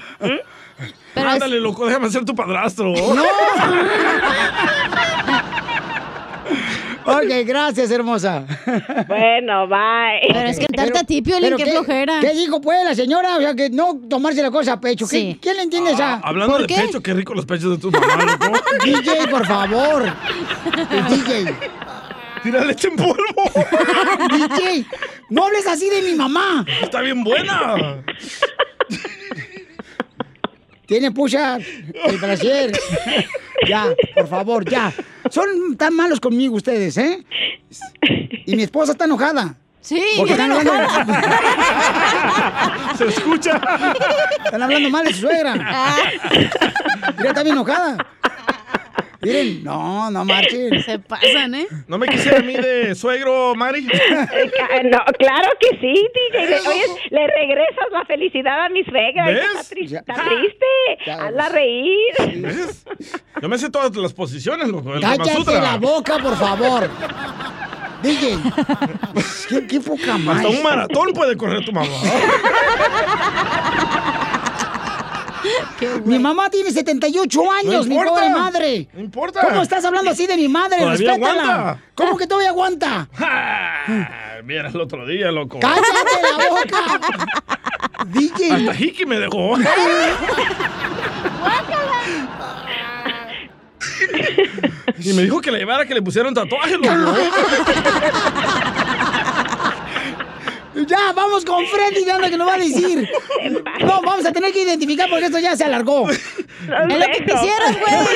¿M? 1.14 1.22
Ándale, 1.28 1.61
loco, 1.61 1.87
déjame 1.87 2.11
ser 2.11 2.24
tu 2.24 2.35
padrastro. 2.35 2.93
Ok, 7.05 7.24
gracias, 7.47 7.91
hermosa. 7.91 8.45
Bueno, 9.09 9.66
bye. 9.66 10.20
Pero 10.28 10.41
es 10.49 10.59
que 10.59 10.66
cantarte 10.66 10.99
a 11.01 11.05
ti, 11.05 11.20
Piolín, 11.20 11.43
pero 11.45 11.57
qué 11.57 11.66
flojera. 11.66 12.20
¿Qué 12.20 12.30
dijo, 12.33 12.61
pues, 12.61 12.85
la 12.85 12.95
señora? 12.95 13.37
O 13.39 13.41
sea, 13.41 13.57
que 13.57 13.70
no 13.70 13.99
tomarse 14.09 14.41
la 14.41 14.53
cosa 14.53 14.74
a 14.74 14.80
pecho. 14.80 15.07
¿Qué- 15.09 15.16
Sí. 15.18 15.39
¿Quién 15.43 15.57
le 15.57 15.62
entiende 15.64 15.91
esa? 15.93 16.14
Ah, 16.14 16.20
Hablando 16.24 16.59
de 16.59 16.66
pecho, 16.66 17.03
qué 17.03 17.12
rico 17.12 17.35
los 17.35 17.45
pechos 17.45 17.70
de 17.72 17.78
tu 17.78 17.91
mamá, 17.91 18.24
loco. 18.24 18.53
DJ, 18.85 19.26
por 19.28 19.45
favor. 19.47 20.05
DJ. 21.11 21.57
Tira 22.45 22.64
leche 22.64 22.87
en 22.89 22.97
polvo. 22.97 23.16
DJ, 24.30 24.87
no 25.30 25.45
hables 25.47 25.66
así 25.66 25.89
de 25.91 26.03
mi 26.03 26.14
mamá. 26.14 26.64
Está 26.83 27.01
bien 27.01 27.24
buena. 27.24 28.03
Tiene 30.93 31.11
pucha 31.11 31.57
el 31.57 32.18
brasier. 32.18 32.72
Ya, 33.68 33.95
por 34.16 34.26
favor, 34.26 34.68
ya. 34.68 34.93
Son 35.30 35.76
tan 35.76 35.95
malos 35.95 36.18
conmigo 36.18 36.57
ustedes, 36.57 36.99
¿eh? 36.99 37.24
Y 38.45 38.57
mi 38.57 38.64
esposa 38.64 38.90
está 38.90 39.05
enojada. 39.05 39.55
Sí, 39.80 40.03
Porque 40.16 40.32
están 40.32 40.51
hablando... 40.51 40.72
Se 42.99 43.07
escucha. 43.07 43.61
Están 44.45 44.62
hablando 44.62 44.90
mal 44.90 45.05
de 45.05 45.14
su 45.14 45.20
suegra. 45.20 45.55
Mira, 47.18 47.28
está 47.28 47.45
bien 47.45 47.55
enojada. 47.55 48.05
Miren, 49.23 49.62
no, 49.62 50.11
no 50.11 50.25
marchen. 50.25 50.83
Se 50.83 50.99
pasan, 50.99 51.55
¿eh? 51.55 51.66
¿No 51.87 51.97
me 51.99 52.09
quisiera 52.09 52.39
a 52.39 52.43
mí 52.43 52.55
de 52.55 52.95
suegro, 52.95 53.55
Mari? 53.55 53.87
No, 54.85 54.99
claro 55.18 55.49
que 55.61 55.79
sí, 55.81 55.95
DJ. 56.33 56.47
Le, 56.51 56.61
oye, 56.68 56.83
le 57.11 57.27
regresas 57.29 57.87
la 57.93 58.05
felicidad 58.05 58.64
a 58.66 58.68
mi 58.68 58.83
suegra. 58.85 59.27
¿Ves? 59.27 59.45
Está, 59.45 59.75
tri- 59.75 59.97
está 59.99 60.14
triste. 60.14 61.11
Hazla 61.12 61.49
reír. 61.51 62.14
¿Ves? 62.37 62.85
Yo 63.41 63.49
me 63.49 63.59
sé 63.59 63.70
todas 63.70 63.95
las 63.97 64.12
posiciones, 64.12 64.68
loco. 64.68 64.93
Cállate 65.01 65.53
la 65.61 65.77
boca, 65.77 66.18
por 66.18 66.37
favor. 66.37 66.91
DJ. 68.03 68.37
¿Qué, 69.49 69.66
qué 69.68 69.81
poca 69.81 70.18
más. 70.18 70.39
Hasta 70.39 70.49
un 70.49 70.62
maratón 70.62 71.12
puede 71.14 71.37
correr 71.37 71.64
tu 71.64 71.73
mamá. 71.73 71.87
Mi 76.05 76.18
mamá 76.18 76.49
tiene 76.51 76.70
78 76.70 77.53
años, 77.53 77.86
mi 77.86 77.95
importa. 77.95 78.14
pobre 78.14 78.30
madre. 78.30 78.88
No 78.93 79.01
importa. 79.01 79.40
¿Cómo 79.43 79.62
estás 79.62 79.84
hablando 79.84 80.11
así 80.11 80.26
de 80.26 80.36
mi 80.36 80.49
madre? 80.49 80.78
Todavía 80.78 81.09
Respétala. 81.12 81.43
aguanta. 81.43 81.82
¿Cómo 81.95 82.16
que 82.16 82.26
todavía 82.26 82.51
aguanta? 82.51 83.09
Ah, 83.84 84.38
Mira 84.45 84.68
el 84.68 84.80
otro 84.80 85.05
día, 85.07 85.30
loco. 85.32 85.59
¡Cállate 85.61 85.82
la 86.22 86.49
boca! 86.51 87.01
DJ. 88.07 88.53
Hasta 88.53 88.74
Hiki 88.84 89.07
me 89.07 89.18
dejó. 89.18 89.57
y 94.99 95.12
me 95.14 95.22
dijo 95.22 95.40
que 95.40 95.51
le 95.51 95.59
llevara 95.59 95.84
que 95.86 95.95
le 95.95 96.03
pusieron 96.03 96.32
tatuaje, 96.34 96.76
loco. 96.78 97.14
Ya, 100.87 101.12
vamos 101.14 101.45
con 101.45 101.66
Freddy, 101.66 102.05
ya 102.05 102.18
lo 102.18 102.28
que 102.28 102.37
nos 102.37 102.49
va 102.49 102.55
a 102.55 102.59
decir. 102.59 103.09
No, 103.80 104.01
vamos 104.03 104.24
a 104.24 104.33
tener 104.33 104.53
que 104.53 104.62
identificar 104.62 105.09
porque 105.11 105.26
esto 105.26 105.39
ya 105.39 105.57
se 105.57 105.64
alargó. 105.64 106.09
Es 106.09 106.20
lo 106.68 107.07
que 107.07 107.24
quisieras, 107.24 107.76
güey. 107.80 108.07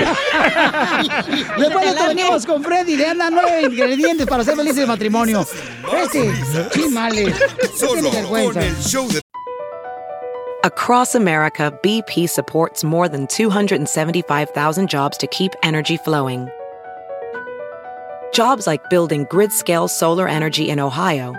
Después 1.58 1.84
de 1.84 1.90
esto 1.90 2.06
venimos 2.06 2.46
con 2.46 2.62
Freddy, 2.62 2.96
le 2.96 3.08
andan 3.08 3.34
nueve 3.34 3.62
ingredientes 3.62 4.26
para 4.26 4.44
ser 4.44 4.54
felices 4.54 4.78
de 4.78 4.86
matrimonio. 4.86 5.44
Este, 6.00 6.32
chimales, 6.70 7.34
no 7.80 7.88
tiene 7.88 8.10
vergüenza. 8.10 8.60
show 8.88 9.08
de 9.08 9.20
Across 10.62 11.14
America, 11.14 11.72
BP 11.82 12.28
supports 12.28 12.82
more 12.82 13.08
than 13.08 13.26
275,000 13.28 14.88
jobs 14.88 15.16
to 15.18 15.26
keep 15.28 15.52
energy 15.62 15.96
flowing. 15.96 16.48
Jobs 18.32 18.66
like 18.66 18.90
building 18.90 19.26
grid 19.30 19.52
scale 19.52 19.88
solar 19.88 20.28
energy 20.28 20.68
in 20.68 20.80
Ohio 20.80 21.34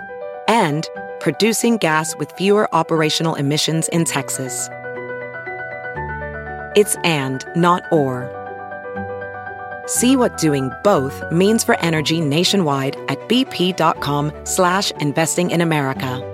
and 0.48 0.88
producing 1.20 1.76
gas 1.78 2.16
with 2.16 2.32
fewer 2.32 2.72
operational 2.74 3.34
emissions 3.34 3.88
in 3.88 4.04
Texas. 4.04 4.68
It's 6.76 6.96
and, 7.04 7.44
not 7.56 7.82
or. 7.92 8.34
See 9.86 10.16
what 10.16 10.36
doing 10.36 10.70
both 10.84 11.22
means 11.32 11.64
for 11.64 11.78
energy 11.80 12.20
nationwide 12.20 12.96
at 13.08 13.18
bp.com 13.28 14.32
slash 14.44 14.90
investing 15.00 15.50
in 15.50 15.60
America. 15.60 16.24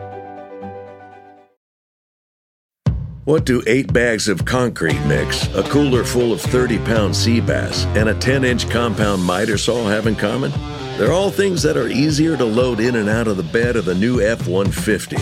What 3.25 3.47
do 3.47 3.63
eight 3.67 3.91
bags 3.91 4.29
of 4.29 4.45
concrete 4.45 5.01
mix, 5.07 5.47
a 5.55 5.63
cooler 5.63 6.05
full 6.05 6.31
of 6.31 6.43
30 6.43 6.77
pound 6.81 7.17
sea 7.17 7.41
bass, 7.41 7.87
and 7.97 8.11
a 8.11 8.15
10 8.15 8.45
inch 8.45 8.69
compound 8.69 9.25
miter 9.25 9.57
saw 9.57 9.89
have 9.89 10.07
in 10.07 10.15
common? 10.15 10.53
They're 10.97 11.13
all 11.13 11.31
things 11.31 11.63
that 11.63 11.77
are 11.77 11.89
easier 11.89 12.37
to 12.37 12.45
load 12.45 12.81
in 12.81 12.97
and 12.97 13.09
out 13.09 13.27
of 13.27 13.37
the 13.37 13.43
bed 13.43 13.77
of 13.77 13.85
the 13.85 13.95
new 13.95 14.21
F 14.21 14.47
150. 14.47 15.17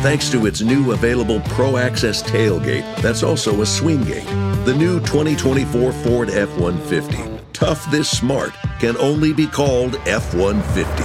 Thanks 0.00 0.30
to 0.30 0.46
its 0.46 0.60
new 0.60 0.92
available 0.92 1.40
Pro 1.48 1.76
Access 1.76 2.22
tailgate, 2.22 2.84
that's 3.02 3.22
also 3.22 3.62
a 3.62 3.66
swing 3.66 4.04
gate. 4.04 4.26
The 4.64 4.74
new 4.74 5.00
2024 5.00 5.92
Ford 5.92 6.30
F 6.30 6.48
150. 6.58 7.44
Tough 7.52 7.90
this 7.90 8.08
smart 8.08 8.52
can 8.78 8.96
only 8.98 9.32
be 9.32 9.46
called 9.46 9.96
F 10.06 10.34
150. 10.34 11.02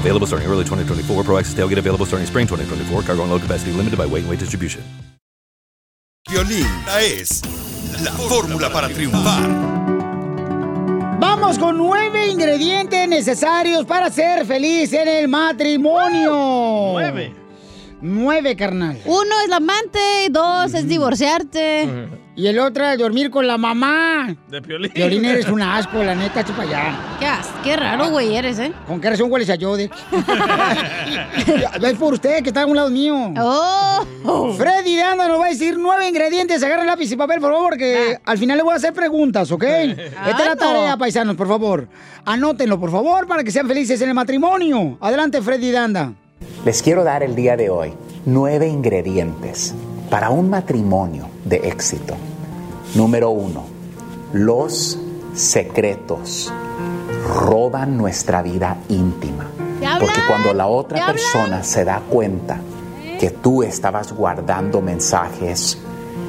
Available 0.00 0.26
starting 0.26 0.48
early 0.48 0.64
2024. 0.64 1.24
Pro 1.24 1.38
Access 1.38 1.54
tailgate 1.54 1.78
available 1.78 2.06
starting 2.06 2.26
spring 2.26 2.46
2024. 2.46 3.02
Cargo 3.02 3.22
and 3.22 3.30
load 3.30 3.42
capacity 3.42 3.72
limited 3.72 3.98
by 3.98 4.06
weight 4.06 4.22
and 4.22 4.30
weight 4.30 4.40
distribution. 4.40 4.82
violín. 6.28 6.66
Esta 6.86 7.02
es 7.02 7.42
la 8.02 8.12
fórmula 8.12 8.70
para 8.70 8.88
triunfar. 8.88 9.77
Vamos 11.48 11.64
con 11.64 11.78
nueve 11.78 12.28
ingredientes 12.28 13.08
necesarios 13.08 13.86
para 13.86 14.10
ser 14.10 14.44
feliz 14.44 14.92
en 14.92 15.08
el 15.08 15.28
matrimonio. 15.28 16.90
Nueve. 16.92 17.34
Nueve, 18.02 18.54
carnal. 18.54 19.00
Uno 19.06 19.40
es 19.42 19.48
la 19.48 19.56
amante, 19.56 20.28
dos 20.28 20.74
es 20.74 20.86
divorciarte. 20.86 21.88
Y 22.38 22.46
el 22.46 22.56
otro 22.60 22.96
dormir 22.96 23.30
con 23.30 23.48
la 23.48 23.58
mamá. 23.58 24.32
De 24.48 24.62
Piolín. 24.62 24.92
Piolín 24.92 25.24
eres 25.24 25.48
un 25.48 25.60
asco, 25.60 26.04
la 26.04 26.14
neta, 26.14 26.44
chupa 26.44 26.62
allá. 26.62 26.94
Qué, 27.18 27.26
as- 27.26 27.50
qué 27.64 27.76
raro, 27.76 28.10
güey, 28.10 28.36
eres, 28.36 28.60
¿eh? 28.60 28.72
¿Con 28.86 29.00
qué 29.00 29.10
razón 29.10 29.28
hueles 29.28 29.50
a 29.50 29.56
Yode? 29.56 29.90
Es 31.82 31.94
por 31.98 32.14
usted 32.14 32.40
que 32.44 32.50
está 32.50 32.62
a 32.62 32.66
un 32.66 32.76
lado 32.76 32.90
mío. 32.90 33.34
Oh. 33.40 34.54
Freddy 34.56 34.94
de 34.94 35.02
Anda 35.02 35.26
nos 35.26 35.40
va 35.40 35.46
a 35.46 35.48
decir 35.48 35.76
nueve 35.78 36.08
ingredientes. 36.08 36.62
Agarra 36.62 36.84
lápiz 36.84 37.10
y 37.10 37.16
papel, 37.16 37.40
por 37.40 37.52
favor, 37.52 37.76
que 37.76 38.18
al 38.24 38.38
final 38.38 38.56
le 38.56 38.62
voy 38.62 38.72
a 38.72 38.76
hacer 38.76 38.92
preguntas, 38.92 39.50
¿ok? 39.50 39.64
Esta 39.64 40.02
es 40.30 40.38
la 40.38 40.48
no. 40.50 40.56
tarea, 40.56 40.96
paisanos, 40.96 41.34
por 41.34 41.48
favor. 41.48 41.88
Anótenlo, 42.24 42.78
por 42.78 42.92
favor, 42.92 43.26
para 43.26 43.42
que 43.42 43.50
sean 43.50 43.66
felices 43.66 44.00
en 44.00 44.10
el 44.10 44.14
matrimonio. 44.14 44.96
Adelante, 45.00 45.42
Freddy 45.42 45.72
de 45.72 45.78
Anda. 45.78 46.12
Les 46.64 46.82
quiero 46.82 47.02
dar 47.02 47.24
el 47.24 47.34
día 47.34 47.56
de 47.56 47.68
hoy 47.68 47.94
nueve 48.26 48.68
ingredientes 48.68 49.74
para 50.10 50.30
un 50.30 50.50
matrimonio 50.50 51.28
de 51.44 51.56
éxito. 51.56 52.14
Número 52.94 53.30
uno, 53.30 53.64
los 54.32 54.98
secretos 55.34 56.52
roban 57.26 57.96
nuestra 57.96 58.42
vida 58.42 58.78
íntima. 58.88 59.46
Porque 60.00 60.20
cuando 60.26 60.52
la 60.54 60.66
otra 60.66 61.06
persona 61.06 61.62
se 61.62 61.84
da 61.84 62.00
cuenta 62.08 62.60
que 63.20 63.30
tú 63.30 63.62
estabas 63.62 64.12
guardando 64.12 64.80
mensajes, 64.80 65.78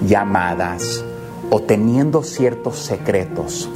llamadas 0.05 1.03
o 1.49 1.61
teniendo 1.61 2.23
ciertos 2.23 2.77
secretos, 2.79 3.69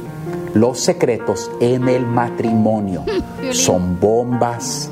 los 0.54 0.78
secretos 0.80 1.50
en 1.60 1.88
el 1.88 2.06
matrimonio 2.06 3.04
son 3.52 3.98
bombas 3.98 4.90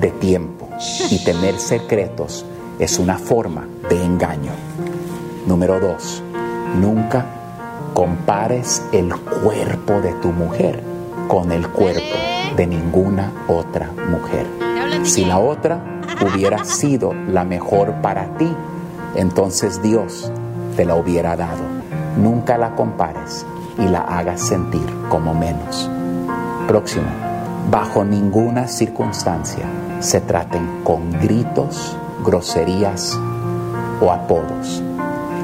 de 0.00 0.10
tiempo 0.10 0.68
y 1.10 1.24
tener 1.24 1.58
secretos 1.58 2.44
es 2.78 2.98
una 2.98 3.18
forma 3.18 3.66
de 3.88 4.04
engaño. 4.04 4.52
Número 5.46 5.80
dos, 5.80 6.22
nunca 6.80 7.24
compares 7.94 8.82
el 8.92 9.14
cuerpo 9.16 10.00
de 10.00 10.12
tu 10.14 10.28
mujer 10.28 10.82
con 11.28 11.52
el 11.52 11.68
cuerpo 11.68 12.16
de 12.56 12.66
ninguna 12.66 13.32
otra 13.48 13.90
mujer. 14.10 14.46
Si 15.04 15.24
la 15.24 15.38
otra 15.38 16.02
hubiera 16.20 16.64
sido 16.64 17.14
la 17.14 17.44
mejor 17.44 17.94
para 18.02 18.26
ti, 18.36 18.54
entonces 19.14 19.82
Dios 19.82 20.30
te 20.76 20.84
la 20.84 20.96
hubiera 20.96 21.36
dado. 21.36 21.62
Nunca 22.16 22.58
la 22.58 22.74
compares 22.74 23.46
y 23.78 23.88
la 23.88 24.00
hagas 24.00 24.40
sentir 24.40 24.86
como 25.08 25.34
menos. 25.34 25.90
Próximo, 26.66 27.06
bajo 27.70 28.04
ninguna 28.04 28.68
circunstancia 28.68 29.64
se 30.00 30.20
traten 30.20 30.82
con 30.84 31.12
gritos, 31.12 31.96
groserías 32.26 33.18
o 34.00 34.10
apodos. 34.10 34.82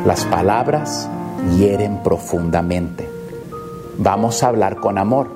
Las 0.05 0.24
palabras 0.24 1.09
hieren 1.57 2.03
profundamente. 2.03 3.09
Vamos 3.99 4.43
a 4.43 4.49
hablar 4.49 4.76
con 4.76 4.99
amor, 4.99 5.30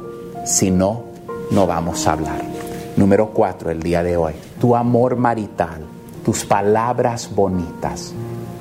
si 0.44 0.70
no, 0.70 1.04
no 1.52 1.66
vamos 1.66 2.06
a 2.06 2.12
hablar. 2.12 2.42
Número 2.96 3.28
cuatro, 3.28 3.70
el 3.70 3.80
día 3.82 4.02
de 4.02 4.16
hoy. 4.16 4.32
Tu 4.60 4.74
amor 4.74 5.16
marital, 5.16 5.86
tus 6.24 6.44
palabras 6.44 7.30
bonitas, 7.34 8.12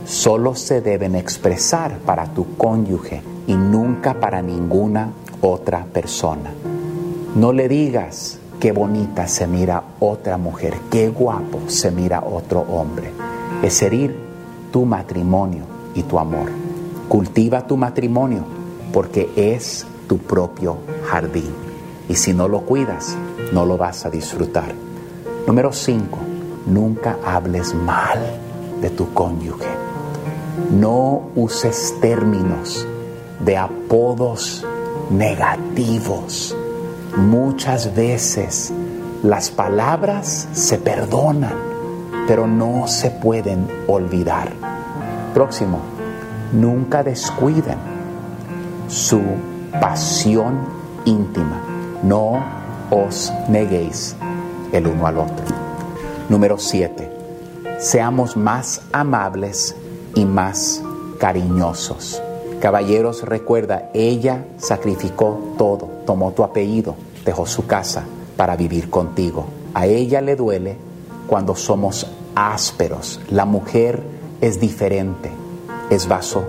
solo 0.06 0.54
se 0.54 0.82
deben 0.82 1.16
expresar 1.16 1.98
para 2.00 2.26
tu 2.26 2.56
cónyuge 2.56 3.24
y 3.48 3.56
nunca 3.56 4.20
para 4.20 4.42
ninguna 4.42 5.10
otra 5.42 5.86
persona. 5.86 6.52
No 7.36 7.52
le 7.52 7.68
digas 7.68 8.40
qué 8.66 8.72
bonita 8.72 9.28
se 9.28 9.46
mira 9.46 9.84
otra 10.00 10.40
mujer, 10.40 10.74
qué 10.90 11.10
guapo 11.10 11.62
se 11.68 11.92
mira 11.92 12.24
otro 12.26 12.62
hombre. 12.62 13.12
Es 13.62 13.80
herir 13.84 14.18
tu 14.72 14.88
matrimonio 14.88 15.66
y 15.94 16.02
tu 16.02 16.18
amor. 16.18 16.50
Cultiva 17.08 17.68
tu 17.68 17.78
matrimonio 17.78 18.44
porque 18.92 19.30
es 19.36 19.86
tu 20.08 20.18
propio 20.18 20.80
jardín. 21.08 21.54
Y 22.10 22.16
si 22.16 22.34
no 22.34 22.48
lo 22.48 22.62
cuidas, 22.62 23.16
no 23.54 23.68
lo 23.68 23.78
vas 23.78 24.04
a 24.08 24.10
disfrutar. 24.10 24.74
Número 25.46 25.72
5. 25.72 26.18
Nunca 26.66 27.20
hables 27.24 27.76
mal 27.76 28.18
de 28.82 28.90
tu 28.90 29.14
cónyuge. 29.14 29.70
No 30.72 31.30
uses 31.36 31.94
términos 32.02 32.88
de 33.42 33.58
apodos 33.58 34.66
negativos. 35.12 36.56
Muchas 37.18 37.96
veces 37.96 38.74
las 39.24 39.50
palabras 39.50 40.50
se 40.52 40.78
perdonan, 40.78 41.54
pero 42.28 42.46
no 42.46 42.88
se 42.88 43.10
pueden 43.10 43.68
olvidar. 43.88 44.52
Próximo, 45.34 45.80
nunca 46.52 47.04
descuiden 47.04 47.78
su 48.90 49.22
pasión 49.80 50.60
íntima. 51.06 51.62
No 52.04 52.44
os 52.92 53.32
neguéis 53.48 54.18
el 54.74 54.86
uno 54.86 55.08
al 55.08 55.18
otro. 55.20 55.46
Número 56.28 56.58
7. 56.58 57.12
Seamos 57.80 58.36
más 58.36 58.82
amables 58.92 59.74
y 60.16 60.26
más 60.26 60.84
cariñosos. 61.18 62.22
Caballeros, 62.60 63.24
recuerda, 63.24 63.90
ella 63.94 64.46
sacrificó 64.58 65.40
todo, 65.58 65.90
tomó 66.06 66.32
tu 66.32 66.44
apellido, 66.44 66.96
dejó 67.26 67.46
su 67.46 67.66
casa 67.66 68.04
para 68.38 68.56
vivir 68.56 68.90
contigo. 68.90 69.46
A 69.74 69.88
ella 69.88 70.22
le 70.22 70.36
duele 70.36 70.78
cuando 71.28 71.56
somos 71.56 72.08
ásperos. 72.36 73.20
La 73.30 73.46
mujer 73.46 74.02
es 74.42 74.60
diferente, 74.60 75.32
es 75.90 76.08
vaso 76.08 76.44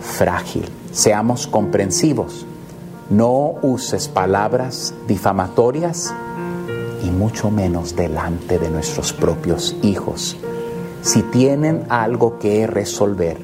frágil. 0.00 0.68
Seamos 0.92 1.46
comprensivos. 1.46 2.46
No 3.10 3.56
uses 3.62 4.08
palabras 4.08 4.94
difamatorias 5.06 6.14
y 7.04 7.10
mucho 7.10 7.50
menos 7.50 7.96
delante 7.96 8.58
de 8.58 8.70
nuestros 8.70 9.12
propios 9.12 9.76
hijos. 9.82 10.36
Si 11.02 11.22
tienen 11.22 11.84
algo 11.88 12.38
que 12.38 12.66
resolver, 12.66 13.38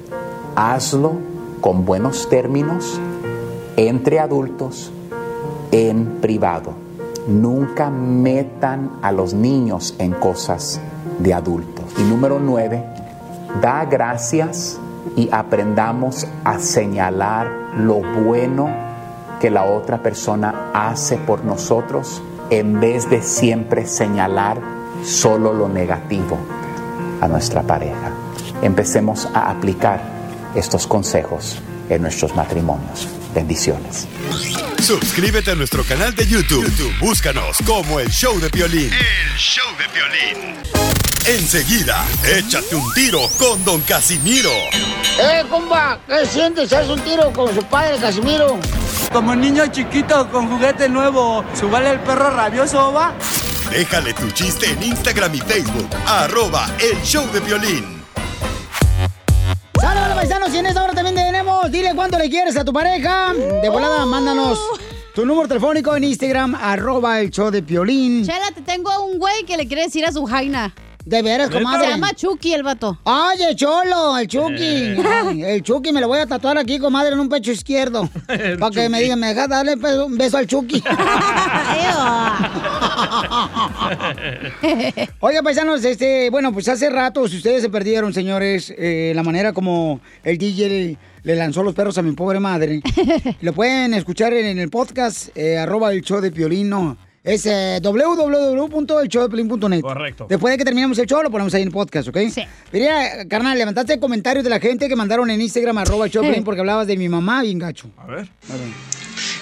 hazlo 0.54 1.14
con 1.60 1.84
buenos 1.84 2.28
términos 2.28 3.00
entre 3.76 4.20
adultos 4.20 4.92
en 5.72 6.18
privado. 6.20 6.72
Nunca 7.26 7.90
metan 7.90 8.98
a 9.02 9.12
los 9.12 9.34
niños 9.34 9.94
en 9.98 10.12
cosas 10.12 10.80
de 11.18 11.34
adultos. 11.34 11.84
Y 11.98 12.02
número 12.02 12.38
nueve, 12.38 12.82
da 13.60 13.84
gracias 13.84 14.78
y 15.16 15.28
aprendamos 15.30 16.26
a 16.44 16.58
señalar 16.58 17.50
lo 17.76 18.00
bueno 18.00 18.68
que 19.40 19.50
la 19.50 19.64
otra 19.64 20.02
persona 20.02 20.70
hace 20.72 21.16
por 21.16 21.44
nosotros 21.44 22.22
en 22.50 22.80
vez 22.80 23.08
de 23.10 23.22
siempre 23.22 23.86
señalar 23.86 24.58
solo 25.04 25.52
lo 25.52 25.68
negativo 25.68 26.38
a 27.20 27.28
nuestra 27.28 27.62
pareja. 27.62 28.10
Empecemos 28.62 29.28
a 29.34 29.50
aplicar 29.50 30.00
estos 30.54 30.86
consejos 30.86 31.60
en 31.88 32.02
nuestros 32.02 32.34
matrimonios. 32.34 33.08
Bendiciones. 33.34 34.06
Suscríbete 34.82 35.50
a 35.50 35.54
nuestro 35.54 35.84
canal 35.84 36.14
de 36.14 36.26
YouTube. 36.26 36.64
YouTube, 36.64 36.98
Búscanos 36.98 37.58
como 37.66 38.00
el 38.00 38.08
show 38.10 38.38
de 38.40 38.48
violín. 38.48 38.90
El 38.92 39.38
show 39.38 39.66
de 39.76 39.86
violín. 39.88 40.54
Enseguida, 41.26 42.06
échate 42.24 42.74
un 42.74 42.92
tiro 42.94 43.28
con 43.38 43.62
Don 43.64 43.82
Casimiro. 43.82 44.50
¡Eh, 45.20 45.44
compa! 45.50 45.98
¿Qué 46.06 46.24
sientes? 46.26 46.72
¿Haz 46.72 46.88
un 46.88 47.00
tiro 47.00 47.30
con 47.32 47.54
su 47.54 47.62
padre, 47.64 47.98
Casimiro? 47.98 48.58
Como 49.12 49.34
niño 49.34 49.66
chiquito 49.66 50.30
con 50.30 50.48
juguete 50.48 50.88
nuevo, 50.88 51.44
¿subale 51.58 51.90
el 51.90 52.00
perro 52.00 52.30
rabioso, 52.30 52.92
va? 52.92 53.12
Déjale 53.70 54.14
tu 54.14 54.30
chiste 54.30 54.70
en 54.70 54.82
Instagram 54.82 55.34
y 55.34 55.40
Facebook. 55.40 55.90
Arroba 56.06 56.70
el 56.78 57.02
show 57.02 57.30
de 57.30 57.40
violín. 57.40 57.97
¡Saludos, 59.80 60.14
paisanos! 60.14 60.54
Y 60.54 60.58
en 60.58 60.66
esta 60.66 60.82
hora 60.82 60.92
también 60.92 61.14
tenemos, 61.14 61.70
dile 61.70 61.94
cuánto 61.94 62.18
le 62.18 62.28
quieres 62.28 62.56
a 62.56 62.64
tu 62.64 62.72
pareja. 62.72 63.32
De 63.34 63.68
volada, 63.68 64.04
mándanos 64.06 64.58
tu 65.14 65.26
número 65.26 65.48
telefónico 65.48 65.96
en 65.96 66.04
Instagram, 66.04 66.54
arroba 66.54 67.20
el 67.20 67.30
show 67.30 67.50
de 67.50 67.60
Piolín. 67.62 68.24
Chela, 68.24 68.52
te 68.54 68.60
tengo 68.62 68.88
a 68.90 69.00
un 69.00 69.18
güey 69.18 69.44
que 69.44 69.56
le 69.56 69.66
quiere 69.66 69.82
decir 69.82 70.04
a 70.04 70.12
su 70.12 70.24
jaina. 70.26 70.72
De 71.04 71.22
veras, 71.22 71.50
comadre. 71.50 71.86
Se 71.86 71.90
llama 71.90 72.12
Chucky 72.12 72.54
el 72.54 72.62
vato. 72.62 72.98
¡Ay, 73.04 73.42
el 73.42 73.56
cholo! 73.56 74.16
El 74.16 74.28
Chucky. 74.28 74.96
Ay, 75.04 75.42
el 75.42 75.62
Chucky 75.62 75.90
me 75.90 76.00
lo 76.00 76.06
voy 76.06 76.20
a 76.20 76.26
tatuar 76.26 76.56
aquí, 76.58 76.78
comadre, 76.78 77.14
en 77.14 77.20
un 77.20 77.28
pecho 77.28 77.50
izquierdo. 77.50 78.08
Para 78.60 78.70
que 78.70 78.88
me 78.88 79.00
digan, 79.00 79.18
me 79.18 79.28
dejas 79.28 79.48
darle 79.48 79.74
un 80.04 80.16
beso 80.16 80.36
al 80.38 80.46
Chucky. 80.46 80.84
Oiga, 85.20 85.42
paisanos, 85.42 85.84
este, 85.84 86.30
bueno, 86.30 86.52
pues 86.52 86.68
hace 86.68 86.90
rato, 86.90 87.28
si 87.28 87.36
ustedes 87.36 87.62
se 87.62 87.70
perdieron, 87.70 88.12
señores, 88.12 88.74
eh, 88.76 89.12
la 89.14 89.22
manera 89.22 89.52
como 89.52 90.00
el 90.24 90.36
DJ 90.38 90.98
le, 91.22 91.36
lanzó 91.36 91.62
los 91.62 91.74
perros 91.74 91.96
a 91.98 92.02
mi 92.02 92.10
pobre 92.12 92.40
madre, 92.40 92.82
lo 93.40 93.52
pueden 93.52 93.94
escuchar 93.94 94.32
en, 94.32 94.58
el 94.58 94.70
podcast, 94.70 95.28
eh, 95.36 95.58
arroba 95.58 95.92
el 95.92 96.02
show 96.02 96.20
de 96.20 96.32
Piolín, 96.32 96.68
no, 96.68 96.96
es 97.24 97.46
eh, 97.46 97.80
www.elshowdepiolín.net. 97.82 99.80
Correcto. 99.82 100.26
Después 100.28 100.52
de 100.52 100.58
que 100.58 100.64
terminemos 100.64 100.96
el 100.98 101.06
show, 101.06 101.22
lo 101.22 101.30
ponemos 101.30 101.54
ahí 101.54 101.62
en 101.62 101.68
el 101.68 101.74
podcast, 101.74 102.08
¿ok? 102.08 102.18
Sí. 102.30 102.42
Mira, 102.72 103.24
carnal, 103.28 103.56
levantaste 103.58 104.00
comentarios 104.00 104.42
de 104.44 104.50
la 104.50 104.60
gente 104.60 104.88
que 104.88 104.96
mandaron 104.96 105.30
en 105.30 105.40
Instagram, 105.40 105.78
arroba 105.78 106.06
el 106.06 106.10
show 106.10 106.22
de 106.22 106.28
Piolín, 106.30 106.44
porque 106.44 106.60
hablabas 106.60 106.86
de 106.86 106.96
mi 106.96 107.08
mamá 107.08 107.42
bien 107.42 107.58
gacho. 107.58 107.90
A 107.98 108.06
ver. 108.06 108.28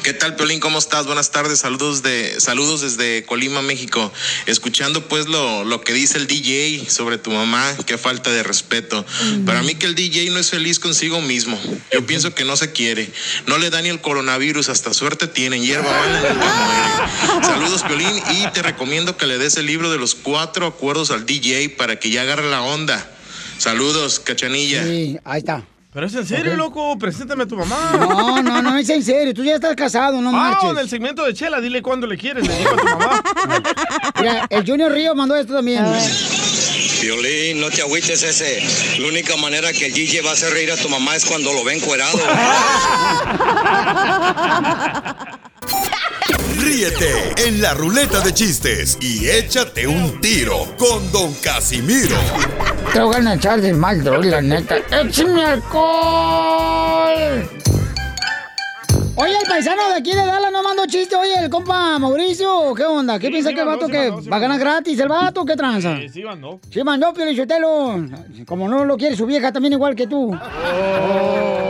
¿Qué 0.07 0.13
tal, 0.13 0.37
Piolín? 0.37 0.61
¿Cómo 0.61 0.79
estás? 0.79 1.05
Buenas 1.07 1.33
tardes. 1.33 1.59
Saludos 1.59 2.01
de 2.05 2.41
saludos 2.41 2.81
desde 2.81 3.25
Colima, 3.25 3.61
México. 3.61 4.13
Escuchando 4.47 5.09
pues 5.09 5.27
lo, 5.27 5.65
lo 5.65 5.81
que 5.81 5.93
dice 5.93 6.17
el 6.17 6.29
DJ 6.29 6.89
sobre 6.89 7.19
tu 7.19 7.33
mamá, 7.33 7.77
qué 7.87 7.99
falta 7.99 8.31
de 8.31 8.45
respeto. 8.45 9.05
Para 9.45 9.65
mí 9.65 9.75
que 9.75 9.87
el 9.87 9.97
DJ 9.97 10.31
no 10.31 10.39
es 10.39 10.51
feliz 10.51 10.79
consigo 10.79 11.21
mismo. 11.23 11.61
Yo 11.93 12.07
pienso 12.07 12.33
que 12.37 12.45
no 12.45 12.57
se 12.57 12.71
quiere. 12.71 13.11
No 13.49 13.59
le 13.59 13.69
da 13.69 13.83
ni 13.83 13.89
el 13.89 14.01
coronavirus, 14.01 14.69
hasta 14.69 14.95
suerte 14.95 15.27
tienen. 15.27 15.65
Hierba 15.65 15.91
mala. 15.91 17.43
Saludos, 17.43 17.83
Piolín, 17.83 18.23
y 18.31 18.47
te 18.53 18.63
recomiendo 18.63 19.17
que 19.17 19.27
le 19.27 19.39
des 19.39 19.57
el 19.57 19.67
libro 19.67 19.91
de 19.91 19.99
los 19.99 20.15
cuatro 20.15 20.69
acuerdos 20.69 21.11
al 21.11 21.27
DJ 21.27 21.71
para 21.71 21.99
que 21.99 22.11
ya 22.11 22.23
agarre 22.23 22.49
la 22.49 22.63
onda. 22.63 23.11
Saludos, 23.59 24.21
cachanilla. 24.21 24.85
Sí, 24.85 25.19
ahí 25.25 25.41
está. 25.41 25.67
Pero 25.97 26.09
es 26.09 26.15
en 26.15 26.27
serio, 26.27 26.55
loco. 26.57 26.99
Preséntame 26.99 27.45
a 27.45 27.47
tu 27.47 27.57
mamá. 27.57 27.93
No, 27.99 28.43
no, 28.43 28.61
no, 28.61 28.77
es 28.77 28.87
en 28.91 29.03
serio. 29.03 29.33
Tú 29.33 29.43
ya 29.43 29.55
estás 29.55 29.75
casado, 29.75 30.21
no 30.21 30.29
Ah, 30.29 30.33
marches. 30.33 30.71
en 30.73 30.77
el 30.77 30.91
segmento 30.91 31.25
de 31.25 31.33
Chela, 31.33 31.59
dile 31.59 31.81
cuándo 31.81 32.07
le 32.07 32.19
quieres. 32.19 32.47
Le 32.47 32.55
digo 32.55 32.71
a 32.71 32.77
tu 32.77 32.85
mamá. 32.85 33.23
Mira, 34.21 34.47
el 34.51 34.67
Junior 34.67 34.93
Río 34.93 35.15
mandó 35.15 35.35
esto 35.37 35.55
también. 35.55 35.83
Violín, 37.01 37.63
no 37.63 37.71
te 37.71 37.81
agüites 37.81 38.23
ese. 38.23 38.63
La 39.01 39.09
única 39.09 39.39
manera 39.39 39.73
que 39.73 39.87
el 39.87 39.95
DJ 39.95 40.21
va 40.21 40.29
a 40.29 40.33
hacer 40.35 40.53
reír 40.53 40.71
a 40.71 40.77
tu 40.77 40.91
mamá 40.91 41.17
es 41.17 41.25
cuando 41.25 41.51
lo 41.55 41.65
ven 41.65 41.81
cuerado. 41.81 42.19
Ríete 46.67 47.33
en 47.47 47.63
la 47.63 47.75
ruleta 47.75 48.19
de 48.23 48.35
chistes 48.35 48.99
y 49.01 49.29
échate 49.29 49.87
un 49.87 50.21
tiro 50.21 50.67
con 50.77 51.13
Don 51.13 51.33
Casimiro. 51.35 52.17
Te 52.93 53.01
voy 53.01 53.25
a 53.25 53.35
echar 53.35 53.61
de 53.61 53.73
mal, 53.73 54.03
droga, 54.03 54.29
la 54.29 54.43
neta. 54.43 54.79
¡Échame 54.91 55.45
alcohol! 55.45 57.49
Oye, 59.15 59.37
el 59.41 59.49
paisano 59.49 59.91
de 59.91 59.95
aquí 59.95 60.11
de 60.11 60.27
Dallas 60.27 60.51
no 60.51 60.65
mandó 60.65 60.87
chiste. 60.87 61.15
Oye, 61.15 61.39
el 61.39 61.51
compa 61.51 62.01
Mauricio, 62.01 62.75
¿qué 62.75 62.83
onda? 62.83 63.21
¿Qué 63.21 63.29
piensa 63.29 63.53
que 63.53 63.61
el 63.61 63.67
vato 63.67 63.87
que 63.87 64.11
va 64.11 64.37
a 64.37 64.41
ganar 64.41 64.59
gratis 64.59 64.99
el 64.99 65.09
vato? 65.09 65.45
¿Qué 65.45 65.55
tranza? 65.55 65.99
Sí, 65.99 66.09
sí, 66.09 66.23
mandó. 66.25 66.59
Sí, 66.69 66.83
mandó, 66.83 67.15
Pio 67.15 67.27
Lichotelo. 67.27 68.07
Como 68.45 68.69
no 68.69 68.85
lo 68.85 68.97
quiere 68.97 69.15
su 69.15 69.25
vieja 69.25 69.53
también 69.53 69.75
igual 69.75 69.95
que 69.95 70.09
tú. 70.09 70.35
Oh. 70.35 71.66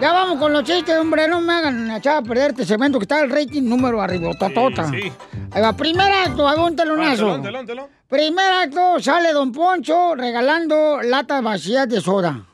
Ya 0.00 0.12
vamos 0.12 0.38
con 0.38 0.52
los 0.52 0.62
chistes, 0.62 0.96
hombre. 0.96 1.26
No 1.26 1.40
me 1.40 1.52
hagan 1.52 1.90
echar 1.90 2.18
a 2.18 2.22
perder 2.22 2.50
este 2.52 2.64
segmento 2.64 2.98
que 2.98 3.04
está 3.04 3.20
el 3.20 3.30
rating 3.30 3.62
número 3.62 4.00
arriba. 4.00 4.30
Totota. 4.38 4.88
Sí, 4.90 5.02
sí. 5.02 5.12
Ahí 5.50 5.62
va, 5.62 5.72
primer 5.72 6.10
acto, 6.12 6.46
hago 6.46 6.66
un 6.66 6.74
Ah, 6.74 6.76
telonazo. 6.76 7.16
telón, 7.26 7.42
telón, 7.42 7.66
telón. 7.66 7.86
Primer 8.08 8.52
acto, 8.52 9.00
sale 9.00 9.32
Don 9.32 9.50
Poncho 9.52 10.14
regalando 10.14 11.02
latas 11.02 11.42
vacías 11.42 11.88
de 11.88 12.00
soda. 12.00 12.44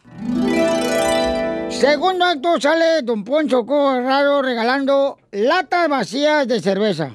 Segundo 1.68 2.24
acto, 2.24 2.59
sale 2.61 3.03
Don 3.03 3.22
Poncho 3.24 3.66
Corrado 3.66 4.40
regalando 4.40 5.18
latas 5.32 5.88
vacías 5.88 6.49
de 6.49 6.61
cerveza. 6.61 7.11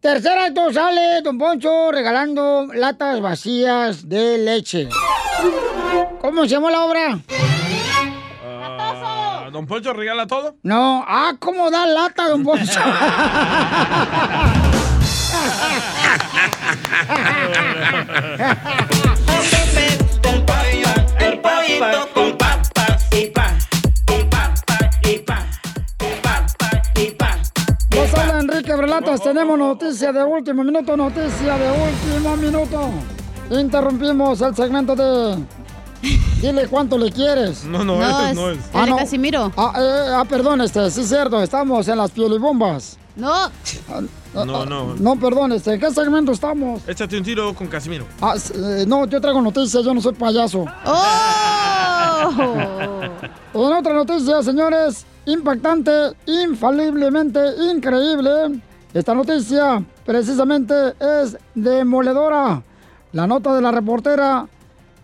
Tercer 0.00 0.38
acto, 0.38 0.72
sale 0.72 1.20
Don 1.22 1.36
Poncho 1.38 1.92
regalando 1.92 2.66
latas 2.72 3.20
vacías 3.20 4.08
de 4.08 4.38
leche. 4.38 4.88
¿Cómo 6.20 6.42
se 6.42 6.48
llama 6.48 6.70
la 6.70 6.84
obra? 6.84 7.18
¿Don 9.50 9.66
Poncho 9.66 9.92
regala 9.92 10.26
todo? 10.26 10.56
No, 10.62 11.04
ah, 11.06 11.32
¿cómo 11.38 11.70
da 11.70 11.84
lata, 11.86 12.28
Don 12.28 12.44
Poncho? 12.44 12.80
Nos 27.90 28.14
habla 28.14 28.40
Enrique 28.40 28.74
Brelatas, 28.74 29.22
tenemos 29.22 29.58
noticia 29.58 30.12
de 30.12 30.22
último 30.22 30.62
minuto, 30.62 30.96
noticia 30.96 31.58
de 31.58 31.70
último 31.70 32.36
minuto. 32.36 32.90
Interrumpimos 33.50 34.40
el 34.42 34.54
segmento 34.54 34.94
de 34.94 35.36
Dile 36.40 36.66
cuánto 36.68 36.96
le 36.96 37.10
quieres. 37.12 37.64
No, 37.64 37.84
no, 37.84 37.98
No, 37.98 38.20
ese 38.26 38.34
no 38.34 38.50
es- 38.50 38.58
es 38.58 38.64
Ah, 38.72 38.86
no. 38.86 38.96
Casimiro. 38.96 39.52
Ah, 39.56 39.72
eh, 39.78 40.12
ah, 40.16 40.24
perdón, 40.28 40.60
este, 40.62 40.90
sí 40.90 41.02
es 41.02 41.08
cierto, 41.08 41.42
estamos 41.42 41.86
en 41.88 41.98
las 41.98 42.10
pielibombas. 42.10 42.96
No. 43.16 43.50
No, 44.32 44.64
no. 44.64 44.94
No, 44.94 45.16
perdón, 45.18 45.52
este, 45.52 45.74
¿en 45.74 45.80
qué 45.80 45.90
segmento 45.90 46.32
estamos? 46.32 46.80
Échate 46.88 47.18
un 47.18 47.24
tiro 47.24 47.52
con 47.54 47.66
Casimiro. 47.66 48.06
Ah, 48.22 48.34
eh, 48.54 48.84
no, 48.86 49.04
yo 49.06 49.20
traigo 49.20 49.42
noticias, 49.42 49.84
yo 49.84 49.92
no 49.92 50.00
soy 50.00 50.14
payaso. 50.14 50.64
En 53.52 53.60
otra 53.72 53.92
noticia, 53.94 54.42
señores, 54.42 55.04
impactante, 55.26 55.90
infaliblemente 56.26 57.40
increíble. 57.74 58.60
Esta 58.94 59.14
noticia 59.14 59.82
precisamente 60.04 60.74
es 61.00 61.36
demoledora. 61.54 62.62
La 63.12 63.26
nota 63.26 63.54
de 63.54 63.60
la 63.62 63.72
reportera 63.72 64.46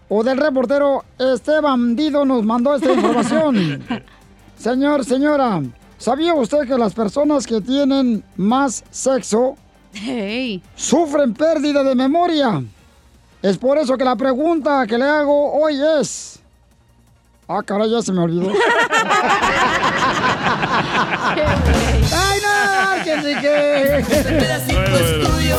o 0.09 0.23
del 0.23 0.39
reportero 0.39 1.05
Esteban 1.19 1.97
Dido 1.97 2.25
nos 2.25 2.45
mandó 2.45 2.75
esta 2.75 2.93
información. 2.93 3.85
Señor, 4.59 5.05
señora, 5.05 5.63
¿sabía 5.99 6.35
usted 6.35 6.67
que 6.67 6.79
las 6.79 6.95
personas 6.95 7.47
que 7.47 7.61
tienen 7.61 8.25
más 8.37 8.85
sexo 8.91 9.57
sufren 10.75 11.35
pérdida 11.35 11.83
de 11.83 11.95
memoria? 11.95 12.63
Es 13.43 13.59
por 13.59 13.79
eso 13.79 13.97
que 13.97 14.05
la 14.05 14.17
pregunta 14.17 14.87
que 14.87 14.97
le 14.99 15.05
hago 15.05 15.53
hoy 15.53 15.79
es... 16.01 16.41
Ah, 17.49 17.63
caray, 17.63 17.91
ya 17.91 18.03
se 18.03 18.13
me 18.13 18.21
olvidó. 18.21 18.51
¡Ay, 21.37 22.41
no! 22.43 23.05
¡Que 23.05 23.15
sí 23.23 23.41
que! 23.41 23.99
Este 23.99 24.33
pedacito 24.33 24.81
es 24.81 25.29
tuyo. 25.29 25.57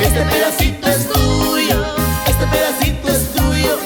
Este 0.00 0.22
pedacito 0.24 0.88
es 0.88 1.08
tuyo. 1.08 1.84
Este 2.26 2.46
pedacito 2.46 2.81
tuyo. 3.62 3.78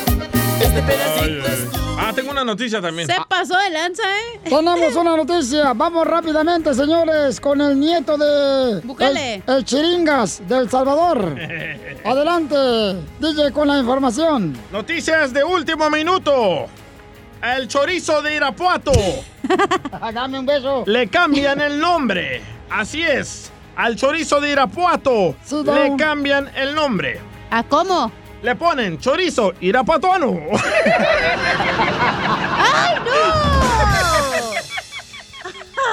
Este 0.60 0.82
pedacito 0.82 1.48
es 1.48 1.70
tuyo. 1.70 1.96
Ah, 1.98 2.12
tengo 2.14 2.30
una 2.30 2.44
noticia 2.44 2.80
también. 2.80 3.08
Se 3.08 3.16
pasó 3.28 3.58
de 3.58 3.70
lanza, 3.70 4.02
¿eh? 4.02 4.40
Tenemos 4.44 4.94
una 4.96 5.16
noticia. 5.16 5.72
Vamos 5.72 6.06
rápidamente, 6.06 6.72
señores, 6.74 7.40
con 7.40 7.60
el 7.60 7.78
nieto 7.78 8.16
de... 8.16 8.80
Búscale. 8.82 9.42
El, 9.46 9.54
el 9.56 9.64
Chiringas 9.64 10.46
del 10.46 10.70
Salvador. 10.70 11.34
Adelante, 12.04 12.56
DJ, 13.18 13.50
con 13.52 13.68
la 13.68 13.78
información. 13.78 14.56
Noticias 14.70 15.32
de 15.32 15.42
último 15.42 15.90
minuto. 15.90 16.66
El 17.42 17.68
chorizo 17.68 18.22
de 18.22 18.36
Irapuato. 18.36 18.92
Dame 20.12 20.38
un 20.38 20.46
beso. 20.46 20.84
Le 20.86 21.08
cambian 21.08 21.60
el 21.60 21.78
nombre. 21.80 22.42
Así 22.70 23.02
es. 23.02 23.50
Al 23.76 23.96
chorizo 23.96 24.40
de 24.40 24.52
Irapuato 24.52 25.34
le 25.64 25.96
cambian 25.96 26.50
el 26.56 26.74
nombre. 26.74 27.20
¿A 27.50 27.62
cómo? 27.62 28.10
Le 28.46 28.54
ponen 28.54 28.96
chorizo 29.00 29.54
irapuatuano. 29.60 30.38
¡Ay, 32.56 32.94
no! 33.04 33.10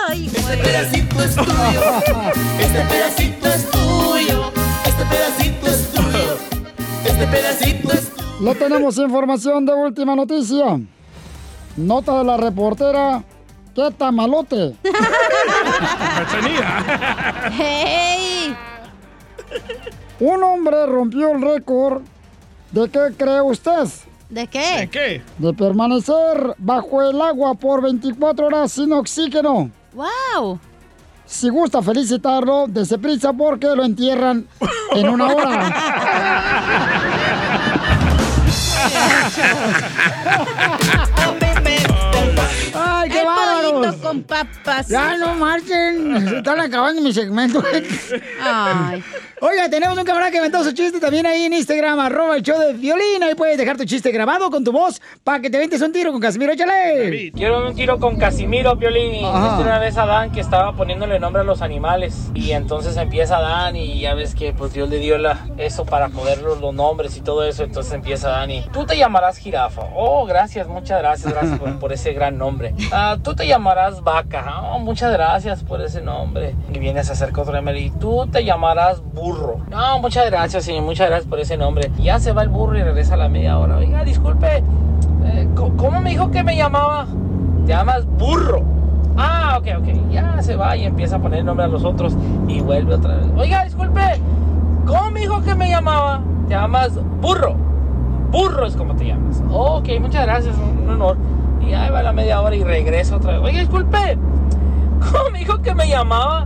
¡Ay, 0.07 0.27
Este 0.27 0.57
pedacito 0.57 1.23
es 1.23 1.35
tuyo. 1.35 1.81
Este 2.59 2.81
pedacito 2.83 3.47
es 3.47 3.71
tuyo. 3.71 4.51
Este 4.85 5.03
pedacito 5.03 5.67
es 5.67 5.91
tuyo. 5.93 6.37
Este 7.03 7.25
pedacito 7.25 7.91
es 7.91 8.11
Le 8.39 8.53
tenemos 8.53 8.99
información 8.99 9.65
de 9.65 9.73
última 9.73 10.15
noticia. 10.15 10.79
Nota 11.75 12.19
de 12.19 12.23
la 12.23 12.37
reportera. 12.37 13.23
¡Qué 13.73 13.89
tamalote! 13.97 14.75
¡Hey! 17.57 18.55
Un 20.19 20.43
hombre 20.43 20.85
rompió 20.85 21.31
el 21.31 21.41
récord. 21.41 22.03
¿De 22.73 22.89
qué 22.89 23.13
cree 23.15 23.39
usted? 23.39 23.87
¿De 24.31 24.47
qué? 24.47 24.77
¿De 24.79 24.89
qué? 24.89 25.21
De 25.37 25.53
permanecer 25.53 26.55
bajo 26.57 27.03
el 27.03 27.21
agua 27.21 27.53
por 27.53 27.83
24 27.83 28.47
horas 28.47 28.71
sin 28.71 28.91
oxígeno. 28.93 29.69
¡Wow! 29.93 30.59
Si 31.23 31.49
gusta 31.49 31.83
felicitarlo, 31.83 32.65
dese 32.67 32.97
prisa 32.97 33.31
porque 33.31 33.67
lo 33.67 33.83
entierran 33.83 34.47
en 34.95 35.07
una 35.07 35.27
hora. 35.27 35.73
¡Ay, 42.73 43.09
qué 43.11 43.23
bárbaros! 43.23 43.95
con 43.97 44.23
papas. 44.23 44.87
Ya 44.87 45.15
no 45.17 45.35
marchen. 45.35 46.27
Se 46.27 46.37
están 46.37 46.59
acabando 46.59 47.03
mi 47.03 47.13
segmento. 47.13 47.63
Ay. 48.41 49.03
Oiga, 49.45 49.67
tenemos 49.67 49.97
un 49.97 50.05
camarada 50.05 50.31
que 50.31 50.37
inventó 50.37 50.63
su 50.63 50.71
chiste 50.71 51.01
también 51.01 51.25
ahí 51.25 51.43
en 51.43 51.51
Instagram, 51.51 51.99
arroba 51.99 52.37
el 52.37 52.43
show 52.43 52.57
de 52.57 52.71
violín. 52.71 53.21
Ahí 53.23 53.35
puedes 53.35 53.57
dejar 53.57 53.75
tu 53.75 53.83
chiste 53.83 54.09
grabado 54.09 54.49
con 54.49 54.63
tu 54.63 54.71
voz 54.71 55.01
para 55.21 55.41
que 55.41 55.49
te 55.49 55.57
ventes 55.57 55.81
un 55.81 55.91
tiro 55.91 56.13
con 56.13 56.21
Casimiro. 56.21 56.53
Échale. 56.53 57.29
Quiero 57.33 57.67
un 57.67 57.75
tiro 57.75 57.99
con 57.99 58.15
Casimiro, 58.15 58.79
Piolín. 58.79 59.25
Ajá. 59.25 59.49
Viste 59.49 59.63
una 59.63 59.79
vez 59.79 59.97
a 59.97 60.03
Adán 60.03 60.31
que 60.31 60.39
estaba 60.39 60.71
poniéndole 60.77 61.19
nombre 61.19 61.41
a 61.41 61.43
los 61.43 61.61
animales. 61.61 62.31
Y 62.33 62.51
entonces 62.51 62.95
empieza 62.95 63.35
Adán 63.35 63.75
y 63.75 63.99
ya 63.99 64.13
ves 64.13 64.33
que 64.33 64.53
pues 64.53 64.71
Dios 64.71 64.87
le 64.87 64.99
dio 64.99 65.17
la, 65.17 65.45
eso 65.57 65.83
para 65.83 66.07
poner 66.07 66.41
los, 66.41 66.61
los 66.61 66.73
nombres 66.73 67.17
y 67.17 67.19
todo 67.19 67.43
eso. 67.43 67.65
Entonces 67.65 67.91
empieza 67.91 68.29
Adán 68.29 68.49
y 68.49 68.61
tú 68.71 68.85
te 68.85 68.97
llamarás 68.97 69.35
jirafa. 69.35 69.81
Oh, 69.93 70.25
gracias, 70.25 70.69
muchas 70.69 70.99
gracias, 70.99 71.33
gracias 71.33 71.59
por, 71.59 71.79
por 71.79 71.91
ese 71.91 72.13
gran 72.13 72.37
nombre. 72.37 72.73
Ah, 72.93 73.17
tú 73.21 73.35
te 73.35 73.45
llamarás 73.45 74.01
vaca. 74.01 74.61
Oh, 74.71 74.79
muchas 74.79 75.11
gracias 75.11 75.65
por 75.65 75.81
ese 75.81 75.99
nombre. 75.99 76.55
Y 76.73 76.79
viene, 76.79 77.03
se 77.03 77.11
acerca 77.11 77.41
otro 77.41 77.61
y 77.73 77.89
tú 77.99 78.25
te 78.31 78.45
llamarás 78.45 79.01
burro. 79.01 79.32
No, 79.69 79.99
muchas 79.99 80.25
gracias, 80.29 80.63
señor, 80.65 80.83
muchas 80.83 81.07
gracias 81.07 81.27
por 81.29 81.39
ese 81.39 81.57
nombre. 81.57 81.91
Ya 81.99 82.19
se 82.19 82.31
va 82.33 82.43
el 82.43 82.49
burro 82.49 82.77
y 82.77 82.83
regresa 82.83 83.15
a 83.15 83.17
la 83.17 83.29
media 83.29 83.57
hora. 83.57 83.77
Oiga, 83.77 84.03
disculpe, 84.03 84.63
eh, 85.25 85.47
¿cómo- 85.55 85.75
¿cómo 85.77 86.01
me 86.01 86.11
dijo 86.11 86.29
que 86.31 86.43
me 86.43 86.55
llamaba? 86.55 87.05
Te 87.65 87.71
llamas 87.73 88.05
burro. 88.05 88.61
Ah, 89.17 89.57
ok, 89.59 89.67
ok. 89.79 90.11
Ya 90.11 90.41
se 90.41 90.55
va 90.55 90.75
y 90.75 90.85
empieza 90.85 91.15
a 91.17 91.19
poner 91.19 91.43
nombre 91.45 91.65
a 91.65 91.69
los 91.69 91.83
otros 91.83 92.15
y 92.47 92.61
vuelve 92.61 92.95
otra 92.95 93.15
vez. 93.15 93.27
Oiga, 93.37 93.63
disculpe, 93.63 94.01
¿cómo 94.85 95.11
me 95.11 95.21
dijo 95.21 95.41
que 95.41 95.55
me 95.55 95.69
llamaba? 95.69 96.21
Te 96.47 96.55
llamas 96.55 96.99
burro. 97.21 97.55
Burro 98.31 98.65
es 98.65 98.75
como 98.75 98.95
te 98.95 99.05
llamas. 99.05 99.43
ok, 99.51 99.87
muchas 100.01 100.25
gracias, 100.25 100.55
un 100.57 100.89
honor. 100.89 101.17
Y 101.61 101.73
ahí 101.73 101.89
va 101.91 102.01
la 102.03 102.11
media 102.11 102.41
hora 102.41 102.55
y 102.55 102.63
regresa 102.63 103.15
otra 103.15 103.33
vez. 103.33 103.41
Oiga, 103.41 103.59
disculpe, 103.59 104.17
¿cómo 104.99 105.29
me 105.31 105.39
dijo 105.39 105.61
que 105.61 105.73
me 105.75 105.87
llamaba? 105.87 106.45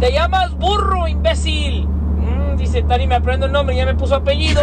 Te 0.00 0.10
llamas 0.12 0.56
burro, 0.58 1.06
imbécil. 1.06 1.86
Mm, 2.30 2.56
dice 2.56 2.82
Tani, 2.82 3.06
me 3.06 3.16
aprendo 3.16 3.46
el 3.46 3.52
nombre, 3.52 3.74
ya 3.76 3.84
me 3.84 3.94
puso 3.94 4.14
apellido. 4.14 4.62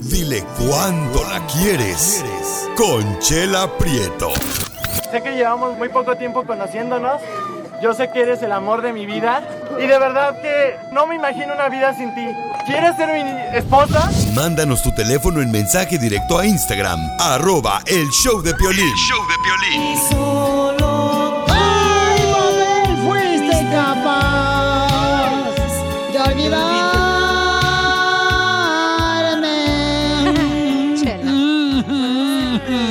Dile 0.00 0.44
cuándo 0.58 1.24
la 1.24 1.44
quieres. 1.46 2.24
Conchela 2.76 3.66
Prieto. 3.78 4.30
Sé 5.10 5.22
que 5.22 5.32
llevamos 5.32 5.76
muy 5.76 5.88
poco 5.88 6.16
tiempo 6.16 6.44
conociéndonos. 6.44 7.20
Yo 7.82 7.92
sé 7.94 8.10
que 8.12 8.20
eres 8.20 8.40
el 8.42 8.52
amor 8.52 8.80
de 8.80 8.92
mi 8.92 9.06
vida. 9.06 9.42
Y 9.76 9.88
de 9.88 9.98
verdad 9.98 10.40
que 10.40 10.76
no 10.92 11.08
me 11.08 11.16
imagino 11.16 11.52
una 11.52 11.68
vida 11.68 11.92
sin 11.96 12.14
ti. 12.14 12.24
¿Quieres 12.64 12.94
ser 12.94 13.08
mi 13.12 13.28
esposa? 13.58 14.08
Mándanos 14.34 14.84
tu 14.84 14.94
teléfono 14.94 15.42
en 15.42 15.50
mensaje 15.50 15.98
directo 15.98 16.38
a 16.38 16.46
Instagram, 16.46 17.00
arroba 17.18 17.82
el 17.86 18.08
show 18.10 18.40
de 18.40 18.54
Piolín. 18.54 18.94
¡Ay, 21.48 22.22
papel! 22.32 22.96
Fuiste 23.04 23.66
capaz 23.72 24.86
de 26.12 26.20
olvidarme. 26.20 27.02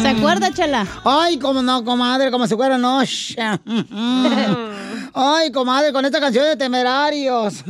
¿Se 0.02 0.10
acuerda, 0.10 0.52
Chela? 0.52 0.86
Ay, 1.06 1.40
cómo 1.40 1.62
no, 1.62 1.82
comadre, 1.86 2.30
como 2.30 2.46
se 2.46 2.56
acuerda, 2.56 2.78
no. 2.78 3.02
Ay, 5.14 5.52
comadre, 5.52 5.92
con 5.92 6.06
esta 6.06 6.20
canción 6.20 6.46
de 6.46 6.56
temerarios. 6.56 7.64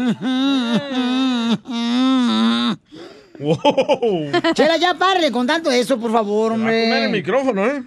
Chela, 4.53 4.77
ya 4.77 4.93
párale 4.93 5.31
con 5.31 5.47
tanto 5.47 5.71
eso, 5.71 5.99
por 5.99 6.11
favor, 6.11 6.51
hombre. 6.51 6.83
Comer 6.83 7.03
el 7.03 7.09
micrófono, 7.09 7.65
¿eh? 7.65 7.83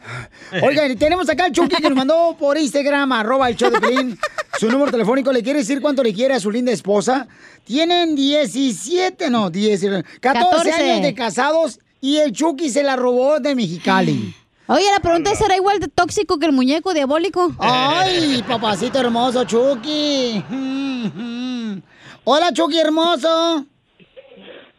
Oigan, 0.62 0.96
tenemos 0.96 1.28
acá 1.28 1.44
al 1.44 1.52
Chucky 1.52 1.76
que 1.76 1.88
nos 1.88 1.96
mandó 1.96 2.36
por 2.38 2.58
Instagram, 2.58 3.12
arroba 3.12 3.48
el 3.48 3.56
show 3.56 3.70
de 3.70 3.80
Pelín. 3.80 4.18
Su 4.58 4.68
número 4.68 4.90
telefónico, 4.90 5.32
¿le 5.32 5.42
quiere 5.42 5.60
decir 5.60 5.80
cuánto 5.80 6.02
le 6.02 6.12
quiere 6.12 6.34
a 6.34 6.40
su 6.40 6.50
linda 6.50 6.72
esposa? 6.72 7.28
Tienen 7.64 8.14
17, 8.16 9.30
no, 9.30 9.50
10, 9.50 9.80
14, 10.20 10.20
14. 10.20 10.72
años 10.72 11.02
de 11.02 11.14
casados 11.14 11.78
y 12.00 12.16
el 12.18 12.32
Chucky 12.32 12.68
se 12.70 12.82
la 12.82 12.96
robó 12.96 13.38
de 13.40 13.54
Mexicali. 13.54 14.34
Oye, 14.66 14.86
la 14.90 15.00
pregunta 15.00 15.34
será 15.34 15.56
igual 15.56 15.78
de 15.78 15.88
tóxico 15.88 16.38
que 16.38 16.46
el 16.46 16.52
muñeco 16.52 16.94
diabólico. 16.94 17.52
Ay, 17.58 18.42
papacito 18.48 18.98
hermoso, 18.98 19.44
Chucky. 19.44 20.42
Hola, 22.24 22.52
Chucky 22.52 22.78
hermoso. 22.78 23.66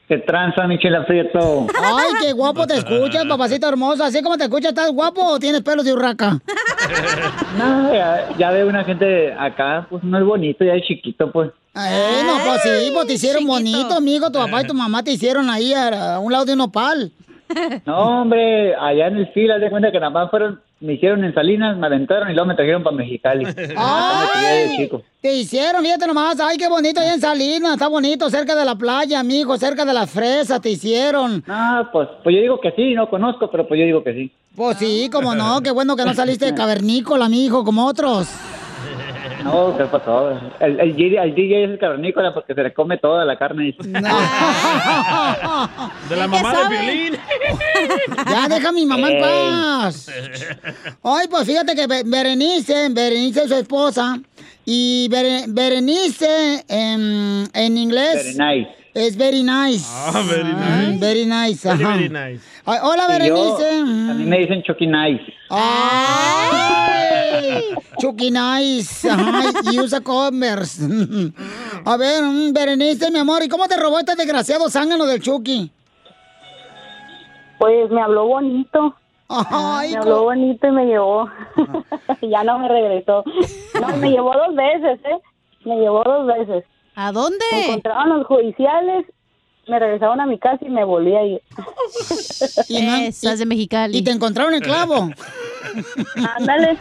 ¿Qué 0.07 0.17
tranza, 0.19 0.67
Michela 0.67 1.03
Prieto? 1.05 1.65
Ay, 1.83 2.11
qué 2.21 2.31
guapo 2.31 2.67
te 2.67 2.75
escuchas, 2.75 3.25
papacito 3.25 3.67
hermoso. 3.67 4.03
Así 4.03 4.21
como 4.21 4.37
te 4.37 4.43
escuchas, 4.43 4.69
¿estás 4.69 4.91
guapo 4.91 5.23
o 5.23 5.39
tienes 5.39 5.61
pelos 5.61 5.85
de 5.85 5.93
urraca? 5.93 6.39
No, 7.57 7.91
ya, 7.93 8.29
ya 8.37 8.51
veo 8.51 8.67
una 8.67 8.83
gente 8.83 9.33
acá, 9.33 9.87
pues 9.89 10.03
no 10.03 10.19
es 10.19 10.25
bonito, 10.25 10.63
ya 10.63 10.73
es 10.73 10.85
chiquito, 10.85 11.31
pues. 11.31 11.49
Eh, 11.73 12.21
no, 12.25 12.37
pues 12.45 12.61
sí, 12.61 12.91
pues 12.93 13.07
te 13.07 13.13
hicieron 13.13 13.45
bonito, 13.47 13.95
amigo. 13.95 14.29
Tu 14.29 14.37
papá 14.37 14.61
y 14.61 14.67
tu 14.67 14.73
mamá 14.73 15.01
te 15.03 15.11
hicieron 15.11 15.49
ahí 15.49 15.73
a, 15.73 16.15
a 16.15 16.19
un 16.19 16.31
lado 16.31 16.45
de 16.45 16.53
un 16.53 16.61
opal. 16.61 17.11
No, 17.85 18.21
hombre, 18.21 18.75
allá 18.75 19.07
en 19.07 19.17
el 19.17 19.27
fila, 19.27 19.57
de 19.59 19.69
cuenta 19.69 19.91
que 19.91 19.99
nada 19.99 20.09
más 20.09 20.29
fueron, 20.29 20.61
me 20.79 20.93
hicieron 20.93 21.23
en 21.23 21.33
Salinas, 21.33 21.77
me 21.77 21.87
aventaron 21.87 22.29
y 22.29 22.33
luego 22.33 22.47
me 22.47 22.55
trajeron 22.55 22.83
para 22.83 22.95
Mexicali. 22.95 23.45
Ah, 23.77 24.25
de 24.41 24.75
chico. 24.77 25.01
Te 25.21 25.33
hicieron, 25.33 25.83
fíjate 25.83 26.07
nomás. 26.07 26.39
Ay, 26.39 26.57
qué 26.57 26.67
bonito 26.67 26.99
allá 26.99 27.13
en 27.13 27.21
Salinas. 27.21 27.73
Está 27.73 27.87
bonito, 27.87 28.29
cerca 28.29 28.55
de 28.55 28.65
la 28.65 28.75
playa, 28.75 29.19
amigo, 29.19 29.57
cerca 29.57 29.85
de 29.85 29.93
las 29.93 30.09
fresas 30.09 30.61
te 30.61 30.69
hicieron. 30.69 31.43
No, 31.47 31.89
pues, 31.91 32.07
pues 32.23 32.35
yo 32.35 32.41
digo 32.41 32.59
que 32.59 32.71
sí, 32.71 32.93
no 32.93 33.09
conozco, 33.09 33.49
pero 33.49 33.67
pues 33.67 33.79
yo 33.79 33.85
digo 33.85 34.03
que 34.03 34.13
sí. 34.13 34.31
Pues 34.55 34.77
sí, 34.77 35.09
como 35.11 35.35
no, 35.35 35.61
qué 35.61 35.71
bueno 35.71 35.95
que 35.95 36.05
no 36.05 36.13
saliste 36.15 36.45
de 36.45 36.55
cavernícola, 36.55 37.25
amigo, 37.25 37.63
como 37.63 37.85
otros. 37.85 38.27
No, 39.45 39.77
¿qué 39.77 39.83
pasó? 39.85 40.31
El, 40.59 40.79
el, 40.79 40.95
DJ 40.95 41.17
el 41.21 41.35
DJ 41.35 41.63
es 41.65 41.69
el 41.71 41.77
cavernícola 41.79 42.33
porque 42.33 42.53
se 42.55 42.63
le 42.63 42.73
come 42.73 42.97
toda 42.97 43.23
la 43.25 43.37
carne. 43.37 43.75
De 46.09 46.15
la 46.15 46.27
mamá 46.27 46.53
de 46.53 46.67
Piolín. 46.69 47.13
Ya, 48.29 48.47
deja 48.47 48.69
a 48.69 48.71
mi 48.71 48.85
mamá 48.85 49.09
en 49.11 49.21
paz. 49.21 50.07
Ay, 51.03 51.27
pues 51.29 51.45
fíjate 51.45 51.75
que 51.75 51.85
Be- 51.87 52.03
Berenice, 52.05 52.89
Berenice 52.89 53.43
es 53.43 53.49
su 53.49 53.55
esposa. 53.55 54.19
Y 54.65 55.07
Bere- 55.09 55.45
Berenice 55.47 56.65
en, 56.67 57.47
en 57.53 57.77
inglés 57.77 58.35
Very 58.37 58.61
nice. 58.63 58.84
Es 58.95 59.15
very 59.17 59.43
nice. 59.43 59.85
Ah, 59.89 60.23
very 60.27 60.43
Mm, 60.53 60.99
Very 60.99 61.25
nice, 61.25 61.67
Very, 61.67 61.83
ajá. 61.83 61.93
very 61.95 62.09
nice. 62.09 62.41
Ay, 62.65 62.79
hola, 62.81 63.07
Berenice. 63.07 63.79
a 63.79 64.13
mí 64.13 64.23
me 64.25 64.37
dicen 64.39 64.63
Chucky 64.63 64.87
Nice. 64.87 65.23
¡Ay! 65.49 67.63
Chucky 67.99 68.31
Nice. 68.31 69.09
Ay, 69.09 69.51
y 69.73 69.79
usa 69.79 70.01
Converse. 70.01 70.83
A 71.85 71.97
ver, 71.97 72.23
mm, 72.23 72.53
Berenice, 72.53 73.11
mi 73.11 73.19
amor, 73.19 73.43
¿y 73.43 73.49
cómo 73.49 73.67
te 73.67 73.77
robó 73.77 73.99
este 73.99 74.15
desgraciado 74.15 74.69
zángano 74.69 75.05
del 75.05 75.21
Chucky? 75.21 75.71
Pues 77.59 77.89
me 77.91 78.01
habló 78.01 78.25
bonito. 78.27 78.95
Ay, 79.27 79.91
me 79.91 79.97
habló 79.97 80.23
bonito 80.23 80.67
y 80.67 80.71
me 80.71 80.85
llevó. 80.85 81.27
ya 82.21 82.43
no 82.43 82.59
me 82.59 82.67
regresó. 82.67 83.23
No, 83.81 83.97
me 83.97 84.11
llevó 84.11 84.33
dos 84.33 84.55
veces, 84.55 84.99
¿eh? 85.05 85.19
Me 85.65 85.75
llevó 85.77 86.03
dos 86.03 86.27
veces. 86.27 86.63
¿A 86.95 87.11
dónde? 87.11 87.43
Me 87.51 87.65
encontraron 87.65 88.09
los 88.19 88.27
judiciales, 88.27 89.05
me 89.67 89.79
regresaron 89.79 90.21
a 90.21 90.25
mi 90.25 90.39
casa 90.39 90.59
y 90.61 90.69
me 90.69 90.83
volví 90.83 91.15
a 91.15 91.23
ir. 91.23 91.41
Esas 93.07 93.39
de 93.39 93.45
Mexicali. 93.45 93.97
¿Y 93.97 94.03
te 94.03 94.11
encontraron 94.11 94.53
el 94.53 94.61
clavo? 94.61 95.09
Ándale. 96.37 96.77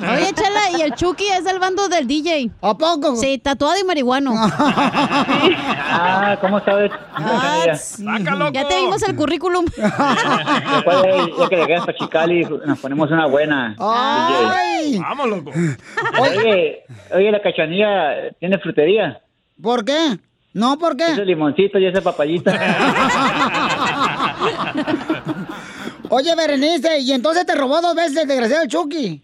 Oye, 0.00 0.32
Chela, 0.32 0.78
y 0.78 0.82
el 0.82 0.94
Chucky 0.94 1.28
es 1.28 1.44
del 1.44 1.58
bando 1.58 1.88
del 1.88 2.06
DJ. 2.06 2.50
¿A 2.62 2.76
poco? 2.76 3.16
Sí, 3.16 3.38
tatuado 3.38 3.78
y 3.80 3.84
marihuano. 3.84 4.32
Ah, 5.98 6.36
¿cómo 6.40 6.60
sabes? 6.60 6.90
Ya 8.52 8.68
te 8.68 8.76
vimos 8.76 9.02
el 9.02 9.16
currículum. 9.16 9.64
Después 9.76 11.02
de, 11.02 11.32
ya 11.38 11.48
que 11.48 11.56
llegué 11.56 11.76
hasta 11.76 11.94
Chicali, 11.94 12.42
nos 12.44 12.78
ponemos 12.80 13.10
una 13.10 13.26
buena. 13.26 13.74
¡Ay! 13.78 14.98
Vamos, 14.98 15.28
loco. 15.28 15.52
Oye, 16.20 16.84
oye, 17.14 17.30
la 17.30 17.40
cachanilla 17.40 18.30
tiene 18.38 18.58
frutería. 18.58 19.22
¿Por 19.62 19.84
qué? 19.84 20.18
No, 20.52 20.78
¿por 20.78 20.96
qué? 20.96 21.12
Ese 21.12 21.24
limoncito 21.24 21.78
y 21.78 21.86
esa 21.86 22.00
papayita. 22.00 22.52
Oye, 26.08 26.34
Berenice, 26.36 27.00
¿y 27.00 27.12
entonces 27.12 27.44
te 27.46 27.54
robó 27.54 27.80
dos 27.80 27.94
veces 27.94 28.16
el 28.22 28.28
desgraciado 28.28 28.66
Chucky? 28.66 29.20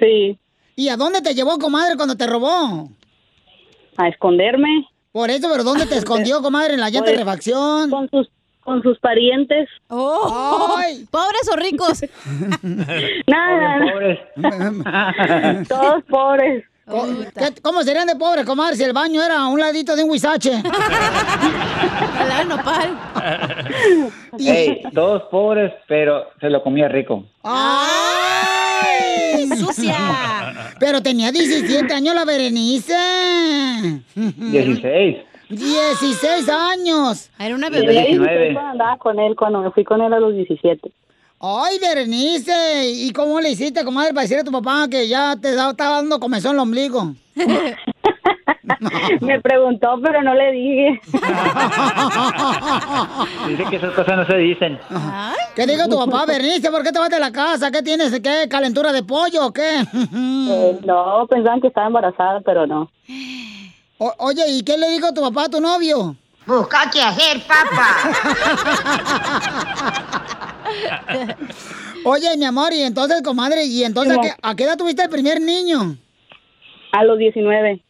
Sí. 0.00 0.38
¿Y 0.74 0.88
a 0.88 0.96
dónde 0.96 1.20
te 1.20 1.34
llevó, 1.34 1.58
comadre, 1.58 1.96
cuando 1.96 2.16
te 2.16 2.26
robó? 2.26 2.88
A 3.96 4.08
esconderme. 4.08 4.86
Por 5.12 5.30
eso, 5.30 5.48
¿pero 5.50 5.64
dónde 5.64 5.86
te 5.86 5.96
escondió, 5.98 6.42
comadre? 6.42 6.74
¿En 6.74 6.80
la 6.80 6.90
llanta 6.90 7.10
de 7.10 7.16
refacción? 7.18 7.90
Con 7.90 8.08
sus, 8.10 8.28
con 8.60 8.82
sus 8.82 8.98
parientes. 8.98 9.68
¡Ay! 9.88 11.06
¿Pobres 11.10 11.48
o 11.52 11.56
ricos? 11.56 12.02
Nada, 13.26 13.92
Pobres. 13.92 14.18
todos 15.68 16.04
pobres. 16.08 16.64
Co- 16.88 17.04
¿qué- 17.36 17.60
¿Cómo 17.62 17.82
serían 17.82 18.06
de 18.06 18.14
pobres, 18.14 18.46
comadre, 18.46 18.76
si 18.76 18.84
el 18.84 18.92
baño 18.92 19.20
era 19.22 19.40
a 19.40 19.48
un 19.48 19.58
ladito 19.58 19.96
de 19.96 20.04
un 20.04 20.10
huizache? 20.10 20.62
nopal. 22.48 22.96
Ey, 24.38 24.82
todos 24.94 25.22
pobres, 25.24 25.72
pero 25.88 26.26
se 26.40 26.48
lo 26.48 26.62
comía 26.62 26.88
rico. 26.88 27.24
¡Ay! 27.42 29.48
¡Sucia! 29.56 29.96
Pero 30.78 31.02
tenía 31.02 31.32
17 31.32 31.92
años 31.92 32.14
la 32.14 32.24
Berenice. 32.24 32.94
16. 34.14 35.16
16 35.48 36.48
años. 36.48 37.30
Era 37.38 37.54
una 37.54 37.68
Yo 37.70 37.80
16 37.80 38.18
cuando 38.52 38.60
andaba 38.60 38.96
con 38.98 39.18
él, 39.18 39.34
cuando 39.36 39.60
me 39.60 39.70
fui 39.70 39.84
con 39.84 40.00
él 40.02 40.12
a 40.12 40.20
los 40.20 40.34
17. 40.34 40.90
Ay, 41.40 41.78
Berenice, 41.78 42.90
¿y 42.92 43.12
cómo 43.12 43.40
le 43.40 43.50
hiciste, 43.50 43.84
comadre, 43.84 44.10
para 44.14 44.22
decirle 44.22 44.40
a 44.40 44.44
tu 44.44 44.52
papá 44.52 44.86
que 44.90 45.06
ya 45.06 45.36
te 45.36 45.54
da- 45.54 45.70
estaba 45.70 45.96
dando 45.96 46.18
comezón 46.18 46.54
el 46.54 46.60
ombligo? 46.60 47.12
Me 49.20 49.40
preguntó, 49.40 50.00
pero 50.02 50.22
no 50.22 50.34
le 50.34 50.50
dije. 50.52 51.00
Dice 53.48 53.64
que 53.70 53.76
esas 53.76 53.92
cosas 53.94 54.16
no 54.16 54.26
se 54.26 54.36
dicen. 54.38 54.78
¿Qué 55.54 55.66
dijo 55.66 55.86
tu 55.88 55.96
papá, 55.98 56.24
Berenice? 56.26 56.70
¿Por 56.70 56.82
qué 56.82 56.90
te 56.90 56.98
vas 56.98 57.10
de 57.10 57.20
la 57.20 57.30
casa? 57.30 57.70
¿Qué 57.70 57.82
tienes? 57.82 58.18
¿Qué? 58.20 58.48
¿Calentura 58.50 58.92
de 58.92 59.02
pollo 59.04 59.46
o 59.46 59.52
qué? 59.52 59.80
Eh, 60.48 60.78
no, 60.84 61.26
pensaban 61.28 61.60
que 61.60 61.68
estaba 61.68 61.86
embarazada, 61.86 62.40
pero 62.40 62.66
no. 62.66 62.90
O- 63.98 64.14
oye, 64.18 64.42
¿y 64.48 64.62
qué 64.62 64.76
le 64.78 64.88
dijo 64.90 65.12
tu 65.14 65.20
papá 65.22 65.44
a 65.44 65.48
tu 65.48 65.60
novio? 65.60 66.16
Busca 66.46 66.90
qué 66.92 67.02
hacer, 67.02 67.42
papá. 67.46 67.96
Oye, 72.04 72.36
mi 72.36 72.44
amor, 72.44 72.72
y 72.72 72.82
entonces, 72.82 73.22
comadre, 73.22 73.64
¿y 73.64 73.82
entonces 73.84 74.12
a 74.12 74.16
No. 74.16 74.22
qué, 74.22 74.30
a 74.40 74.54
qué 74.54 74.64
edad 74.64 74.76
tuviste 74.76 75.02
el 75.02 75.10
primer 75.10 75.40
niño? 75.40 75.96
A 76.92 77.04
los 77.04 77.18
19. 77.18 77.82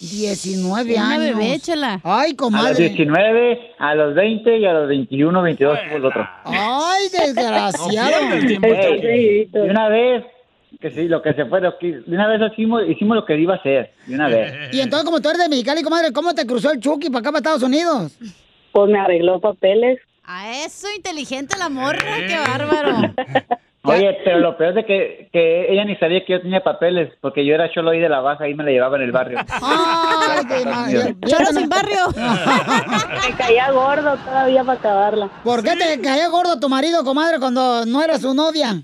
19 0.00 0.94
Una 0.94 1.10
años. 1.14 1.36
bebé, 1.38 1.58
chela. 1.60 2.00
Ay, 2.02 2.26
A 2.26 2.28
los 2.30 2.34
comadre. 2.36 2.88
19, 2.88 3.60
a 3.78 3.94
los 3.94 4.14
20 4.14 4.58
y 4.58 4.64
a 4.66 4.72
los 4.72 4.88
21, 4.88 5.42
22 5.42 5.78
fue 5.88 5.96
el 5.98 6.04
otro. 6.04 6.28
Ay, 6.44 7.08
desgraciado. 7.12 8.36
De 8.40 9.48
una 9.70 9.88
vez, 9.88 10.24
que 10.80 10.90
sí, 10.90 11.08
lo 11.08 11.22
que 11.22 11.32
se 11.34 11.44
fue, 11.46 11.60
lo 11.60 11.78
que- 11.78 12.00
de 12.06 12.14
una 12.14 12.26
vez 12.28 12.40
hicimos, 12.52 12.82
hicimos 12.88 13.16
lo 13.16 13.24
que 13.24 13.38
iba 13.38 13.54
a 13.54 13.58
hacer, 13.58 13.92
de 14.06 14.14
una 14.14 14.28
vez. 14.28 14.52
Y 14.74 14.80
entonces, 14.80 15.04
como 15.04 15.20
tú 15.20 15.28
eres 15.28 15.42
de 15.42 15.48
Mexicali, 15.48 15.82
comadre, 15.82 16.12
¿cómo 16.12 16.34
te 16.34 16.44
cruzó 16.46 16.72
el 16.72 16.80
Chucky 16.80 17.08
para 17.08 17.20
acá, 17.20 17.30
para 17.30 17.38
Estados 17.38 17.62
Unidos? 17.62 18.16
Pues 18.72 18.90
me 18.90 18.98
arregló 18.98 19.40
papeles. 19.40 20.00
A 20.26 20.50
eso, 20.64 20.86
inteligente 20.96 21.56
la 21.58 21.68
morra, 21.68 21.98
qué 22.26 22.36
bárbaro. 22.38 23.14
Oye, 23.86 24.16
pero 24.24 24.38
lo 24.38 24.56
peor 24.56 24.70
es 24.70 24.76
de 24.76 24.84
que, 24.86 25.28
que 25.30 25.70
ella 25.70 25.84
ni 25.84 25.94
sabía 25.96 26.24
que 26.24 26.32
yo 26.32 26.40
tenía 26.40 26.62
papeles, 26.64 27.12
porque 27.20 27.44
yo 27.44 27.54
era 27.54 27.70
cholo 27.70 27.90
ahí 27.90 28.00
de 28.00 28.08
la 28.08 28.20
baja, 28.20 28.44
ahí 28.44 28.54
me 28.54 28.64
la 28.64 28.70
llevaba 28.70 28.96
en 28.96 29.02
el 29.02 29.12
barrio. 29.12 29.38
Ma- 29.60 31.14
Choro 31.26 31.44
sin 31.52 31.68
barrio. 31.68 31.98
Me 32.16 33.36
caía 33.36 33.70
gordo 33.72 34.16
todavía 34.24 34.64
para 34.64 34.78
acabarla. 34.78 35.28
¿Por 35.44 35.62
qué 35.62 35.76
te 35.76 36.00
caía 36.00 36.28
gordo 36.28 36.58
tu 36.58 36.70
marido, 36.70 37.04
comadre, 37.04 37.38
cuando 37.38 37.84
no 37.84 38.02
era 38.02 38.18
su 38.18 38.32
novia? 38.32 38.80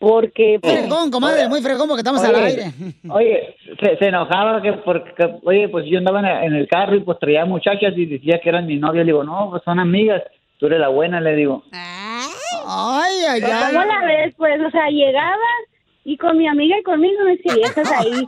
Porque... 0.00 0.58
Fregón, 0.62 1.10
comadre, 1.10 1.46
muy 1.48 1.60
fregón 1.60 1.86
porque 1.86 2.00
estamos 2.00 2.24
al 2.24 2.34
aire. 2.34 2.72
Oye, 3.10 3.56
se, 3.78 3.96
se 3.98 4.06
enojaba 4.06 4.62
que 4.62 4.72
porque, 4.72 5.38
oye, 5.44 5.68
pues 5.68 5.84
yo 5.86 5.98
andaba 5.98 6.20
en 6.20 6.26
el, 6.26 6.44
en 6.44 6.54
el 6.54 6.66
carro 6.66 6.96
y 6.96 7.00
pues 7.00 7.18
traía 7.18 7.44
muchachas 7.44 7.92
y 7.94 8.06
decía 8.06 8.40
que 8.42 8.48
eran 8.48 8.66
mi 8.66 8.76
novia. 8.76 9.02
Le 9.02 9.12
digo, 9.12 9.22
no, 9.22 9.50
pues 9.50 9.62
son 9.64 9.78
amigas. 9.78 10.22
Tú 10.58 10.66
eres 10.66 10.80
la 10.80 10.88
buena, 10.88 11.20
le 11.20 11.34
digo. 11.36 11.62
Ay, 11.72 13.14
ay, 13.28 13.40
Pero 13.40 13.54
ay. 13.54 13.74
¿Cómo 13.74 13.84
la 13.84 14.04
ves? 14.06 14.34
Pues, 14.36 14.60
o 14.60 14.70
sea, 14.70 14.88
llegaba 14.88 15.36
y 16.04 16.16
con 16.16 16.38
mi 16.38 16.48
amiga 16.48 16.74
y 16.78 16.82
conmigo 16.82 17.22
me 17.24 17.36
decía, 17.36 17.66
estás 17.66 17.90
ahí. 17.92 18.26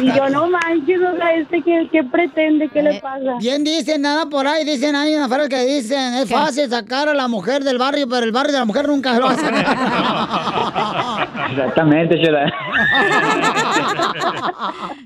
Y 0.00 0.06
yo, 0.16 0.28
no 0.30 0.48
manches, 0.48 0.98
o 1.00 1.14
sea, 1.16 1.34
este, 1.34 1.60
¿qué, 1.62 1.86
qué 1.92 2.02
pretende? 2.04 2.68
¿Qué 2.70 2.82
le 2.82 3.00
pasa? 3.00 3.36
Bien 3.38 3.62
dicen, 3.64 4.00
nada 4.00 4.26
por 4.26 4.46
ahí, 4.46 4.64
dicen 4.64 4.96
ahí 4.96 5.14
una 5.14 5.28
frase 5.28 5.48
que 5.50 5.62
dicen, 5.66 6.14
es 6.14 6.30
fácil 6.30 6.70
sacar 6.70 7.08
a 7.08 7.14
la 7.14 7.28
mujer 7.28 7.62
del 7.64 7.76
barrio, 7.76 8.08
pero 8.08 8.24
el 8.24 8.32
barrio 8.32 8.52
de 8.54 8.58
la 8.60 8.64
mujer 8.64 8.88
nunca 8.88 9.18
lo 9.18 9.28
sacar. 9.30 9.66
Exactamente, 11.50 12.18
chela. 12.22 12.50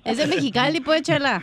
Es 0.04 0.16
de 0.18 0.26
Mexicali, 0.26 0.80
pues, 0.80 1.02
chela. 1.02 1.42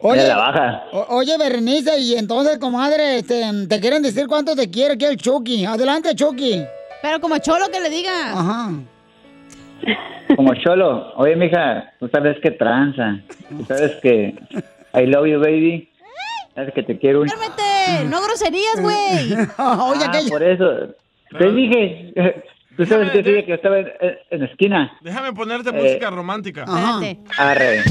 Oye, 0.00 0.26
la 0.26 0.36
baja. 0.36 0.84
o- 0.92 1.16
oye, 1.16 1.36
Berenice, 1.38 1.98
y 2.00 2.14
entonces, 2.16 2.58
comadre, 2.58 3.18
este, 3.18 3.42
te 3.68 3.80
quieren 3.80 4.02
decir 4.02 4.26
cuánto 4.26 4.56
te 4.56 4.70
quiere 4.70 4.96
que 4.98 5.06
el 5.06 5.16
Chucky. 5.16 5.64
Adelante, 5.64 6.14
Chucky. 6.14 6.64
Pero 7.02 7.20
como 7.20 7.38
cholo 7.38 7.66
que 7.70 7.80
le 7.80 7.90
diga. 7.90 8.32
Ajá. 8.32 8.70
Como 10.36 10.54
cholo. 10.54 11.12
Oye, 11.16 11.36
mija, 11.36 11.92
tú 12.00 12.08
sabes 12.08 12.38
que 12.40 12.50
tranza. 12.52 13.18
Tú 13.48 13.64
sabes 13.66 13.92
que 14.02 14.34
I 14.94 15.06
love 15.06 15.26
you, 15.26 15.38
baby. 15.40 15.88
Sabes 16.54 16.72
que 16.74 16.82
te 16.84 16.98
quiero 16.98 17.22
un... 17.22 17.28
No 18.08 18.22
groserías, 18.22 18.80
güey. 18.80 19.32
Oye, 19.58 20.04
Ah, 20.06 20.20
por 20.28 20.42
eso. 20.42 20.94
Te 21.38 21.50
dije... 21.52 22.12
Tú 22.76 22.84
sabes 22.86 23.10
que 23.10 23.22
dije 23.22 23.44
que 23.44 23.54
estaba 23.54 23.78
en, 23.78 23.88
en 24.30 24.40
la 24.40 24.46
esquina. 24.46 24.92
Déjame 25.00 25.32
ponerte 25.32 25.70
Eh, 25.70 25.72
música 25.72 26.10
romántica. 26.10 26.64
Arre. 27.38 27.82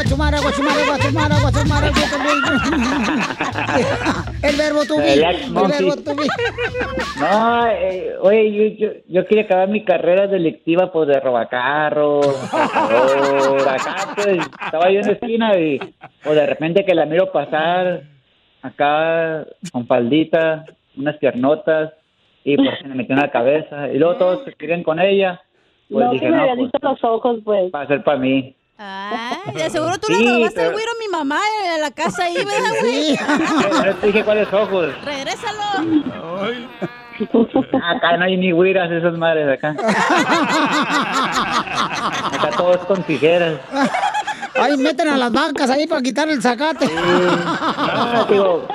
Guachumara, 0.00 0.40
guachumara, 0.40 0.84
guachumara, 0.86 1.36
guachumara. 1.40 1.88
El 4.42 4.56
verbo. 4.56 4.80
Relax, 4.96 5.46
El 5.46 5.52
verbo 5.52 6.14
be. 6.16 6.26
No, 7.20 7.66
eh, 7.66 8.14
oye, 8.20 8.52
yo, 8.52 8.86
yo, 8.86 8.92
yo 9.08 9.26
quería 9.26 9.44
acabar 9.44 9.68
mi 9.68 9.84
carrera 9.84 10.26
delictiva 10.26 10.90
pues 10.90 11.08
de 11.08 11.20
robacarros, 11.20 12.26
acá 12.52 14.14
pues, 14.14 14.38
estaba 14.64 14.90
yo 14.90 15.00
en 15.00 15.06
la 15.06 15.12
esquina 15.12 15.58
y 15.58 15.78
pues 16.22 16.34
de 16.34 16.46
repente 16.46 16.84
que 16.84 16.94
la 16.94 17.04
miro 17.04 17.30
pasar 17.32 18.04
acá 18.62 19.44
con 19.72 19.86
faldita, 19.86 20.64
unas 20.96 21.16
piernotas 21.18 21.92
y 22.44 22.56
pues 22.56 22.78
se 22.80 22.88
me 22.88 22.94
metió 22.94 23.14
en 23.14 23.20
la 23.20 23.30
cabeza 23.30 23.88
y 23.92 23.98
luego 23.98 24.16
todos 24.16 24.44
se 24.44 24.52
querían 24.54 24.82
con 24.82 24.98
ella, 24.98 25.42
pues 25.90 26.06
no, 26.06 26.12
dije 26.12 26.24
que 26.24 26.30
me 26.30 26.36
no, 26.36 26.42
había 26.42 26.54
pues 26.54 26.72
visto 26.72 26.88
los 26.88 27.04
ojos, 27.04 27.40
pues. 27.44 27.70
va 27.74 27.82
a 27.82 27.86
ser 27.86 28.02
para 28.02 28.18
mí. 28.18 28.56
Ay, 29.46 29.52
de 29.54 29.68
seguro 29.70 29.98
tú 29.98 30.06
Sí, 30.06 30.24
le 30.24 30.34
robaste 30.34 30.60
el 30.60 30.66
pero- 30.66 30.72
güiro 30.72 30.90
a 30.90 30.98
mi 30.98 31.08
mamá 31.08 31.40
en 31.74 31.80
la 31.82 31.90
casa 31.90 32.24
ahí, 32.24 32.34
¿verdad, 32.34 32.72
güey? 32.80 33.18
No 33.86 33.94
te 33.96 34.06
dije 34.06 34.24
cuáles 34.24 34.50
ojos. 34.52 34.88
Regrésalo. 35.04 35.62
Acá 37.84 38.16
no 38.16 38.24
hay 38.24 38.36
ni 38.38 38.50
güiras 38.52 38.90
esas 38.90 39.12
madres 39.18 39.46
acá. 39.58 39.74
Acá 42.32 42.50
todos 42.56 42.78
con 42.86 43.02
tijeras. 43.02 43.60
Ahí 44.54 44.76
meten 44.78 45.08
a 45.08 45.16
las 45.18 45.30
vacas 45.30 45.68
ahí 45.70 45.86
para 45.86 46.00
quitar 46.00 46.28
el 46.30 46.40
zacate. 46.40 46.90
Ah, 46.96 48.24
digo, 48.28 48.66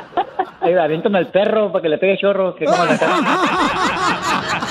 eh, 0.62 0.80
aviéntame 0.80 1.18
al 1.18 1.28
perro 1.28 1.72
para 1.72 1.82
que 1.82 1.89
le 1.89 1.97
pegue 1.97 2.18
chorro. 2.20 2.56
Que 2.56 2.66
coma 2.66 2.86
la 2.86 2.97
cara. 2.99 3.16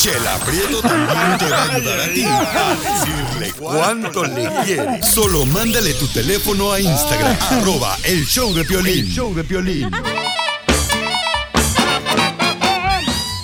Chela 0.00 0.38
Prieto 0.46 0.80
también 0.80 1.36
te 1.36 1.50
va 1.50 1.62
a 1.62 1.74
ayudar 1.74 2.00
a 2.00 2.14
ti 2.14 2.24
a 2.24 2.74
decirle 2.74 3.52
cuánto 3.58 4.24
le 4.24 4.48
quieres. 4.64 5.06
Solo 5.06 5.44
mándale 5.44 5.92
tu 5.92 6.08
teléfono 6.08 6.72
a 6.72 6.80
Instagram, 6.80 7.36
arroba 7.50 7.98
el 8.04 8.24
show 8.24 8.50
de 8.54 8.64
Piolín. 8.64 9.00
El 9.00 9.12
show 9.12 9.34
de 9.34 9.44
Piolín. 9.44 9.90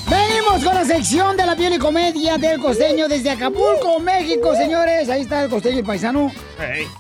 Venimos 0.09 0.65
con 0.65 0.75
la 0.75 0.87
sección 0.87 1.37
de 1.37 1.45
la 1.45 1.55
piel 1.55 1.75
y 1.75 1.79
comedia 1.79 2.39
del 2.39 2.59
costeño 2.59 3.07
desde 3.07 3.33
Acapulco, 3.33 4.01
México, 4.01 4.57
señores. 4.57 5.11
Ahí 5.11 5.21
está 5.21 5.45
el 5.45 5.51
costeño, 5.51 5.81
el 5.81 5.85
paisano. 5.85 6.33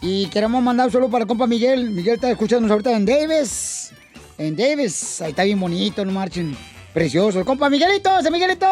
Y 0.02 0.26
queremos 0.26 0.62
mandar 0.62 0.88
un 0.88 0.92
saludo 0.92 1.11
para 1.11 1.22
el 1.22 1.28
compa 1.28 1.46
Miguel. 1.46 1.92
Miguel 1.92 2.16
está 2.16 2.30
escuchándonos 2.30 2.72
ahorita 2.72 2.92
en 2.92 3.07
Davis. 3.07 3.90
En 4.36 4.54
Davis. 4.54 5.22
Ahí 5.22 5.30
está 5.30 5.44
bien 5.44 5.59
bonito, 5.59 6.04
no 6.04 6.12
marchen. 6.12 6.75
Precioso. 6.97 7.38
El 7.40 7.44
compa 7.44 7.68
Miguelito, 7.68 8.18
ese 8.18 8.30
Miguelito. 8.30 8.66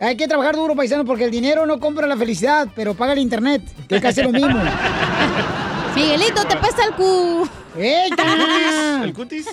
Hay 0.00 0.16
que 0.16 0.26
trabajar 0.26 0.56
duro, 0.56 0.74
paisano, 0.74 1.04
porque 1.04 1.24
el 1.24 1.30
dinero 1.30 1.66
no 1.66 1.78
compra 1.78 2.06
la 2.06 2.16
felicidad, 2.16 2.66
pero 2.74 2.94
paga 2.94 3.12
el 3.12 3.18
internet, 3.18 3.60
que 3.86 4.00
casi 4.00 4.22
lo 4.22 4.30
mismo. 4.30 4.58
Miguelito, 5.94 6.46
te 6.46 6.56
pesta 6.56 6.86
el 6.86 6.94
cu. 6.94 7.46
¡Eita! 7.78 9.02
¿El 9.04 9.12
cutis? 9.12 9.46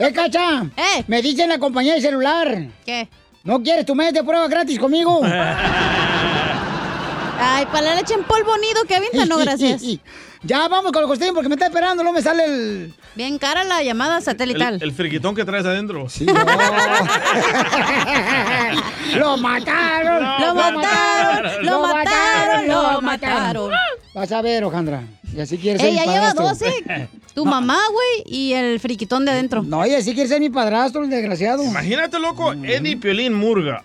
¡Eh, 0.00 0.12
cacha! 0.12 0.64
¿Eh? 0.76 1.04
Me 1.06 1.22
dice 1.22 1.44
en 1.44 1.50
la 1.50 1.60
compañía 1.60 1.94
de 1.94 2.00
celular. 2.00 2.66
¿Qué? 2.84 3.08
¿No 3.44 3.62
quieres 3.62 3.86
tu 3.86 3.94
mes 3.94 4.12
de 4.12 4.24
prueba 4.24 4.48
gratis 4.48 4.80
conmigo? 4.80 5.20
Ay, 7.40 7.66
para 7.66 7.82
la 7.82 7.94
leche 7.94 8.14
en 8.14 8.24
polvo 8.24 8.58
nido 8.58 8.82
que 8.82 8.96
avienta, 8.96 9.26
no, 9.26 9.38
gracias. 9.38 9.80
Ya 10.42 10.68
vamos 10.68 10.92
con 10.92 11.02
el 11.02 11.08
costeño 11.08 11.34
porque 11.34 11.48
me 11.48 11.56
está 11.56 11.66
esperando, 11.66 12.04
no 12.04 12.12
me 12.12 12.22
sale 12.22 12.44
el... 12.44 12.94
Bien 13.16 13.38
cara 13.38 13.64
la 13.64 13.82
llamada 13.82 14.20
satelital. 14.20 14.74
El, 14.74 14.82
el 14.84 14.92
friquitón 14.92 15.34
que 15.34 15.44
traes 15.44 15.64
adentro. 15.66 16.08
Sí. 16.08 16.26
¡Lo 19.16 19.36
mataron! 19.36 20.22
Lo 20.40 20.54
mataron, 20.54 21.66
lo 21.66 21.80
mataron, 21.82 22.68
lo 22.68 23.00
mataron. 23.00 23.72
Vas 24.14 24.30
a 24.32 24.40
ver, 24.42 24.62
Ojandra. 24.64 25.02
Y 25.36 25.40
así 25.40 25.58
quieres 25.58 25.80
ser 25.82 25.90
Ella 25.90 26.02
mi 26.06 26.12
lleva 26.12 26.32
padrastro. 26.34 26.68
12. 26.68 27.08
Tu 27.34 27.44
mamá, 27.46 27.78
güey, 27.92 28.24
y 28.36 28.52
el 28.54 28.80
friquitón 28.80 29.24
de 29.24 29.30
adentro. 29.30 29.62
No, 29.62 29.86
y 29.86 29.94
así 29.94 30.12
quiere 30.12 30.28
ser 30.28 30.40
mi 30.40 30.50
padrastro, 30.50 31.04
el 31.04 31.10
desgraciado. 31.10 31.62
Imagínate, 31.62 32.18
loco, 32.18 32.52
Eddie 32.52 32.96
Piolín 32.96 33.32
Murga. 33.34 33.84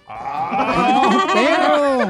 ¡Perro! 1.33 2.09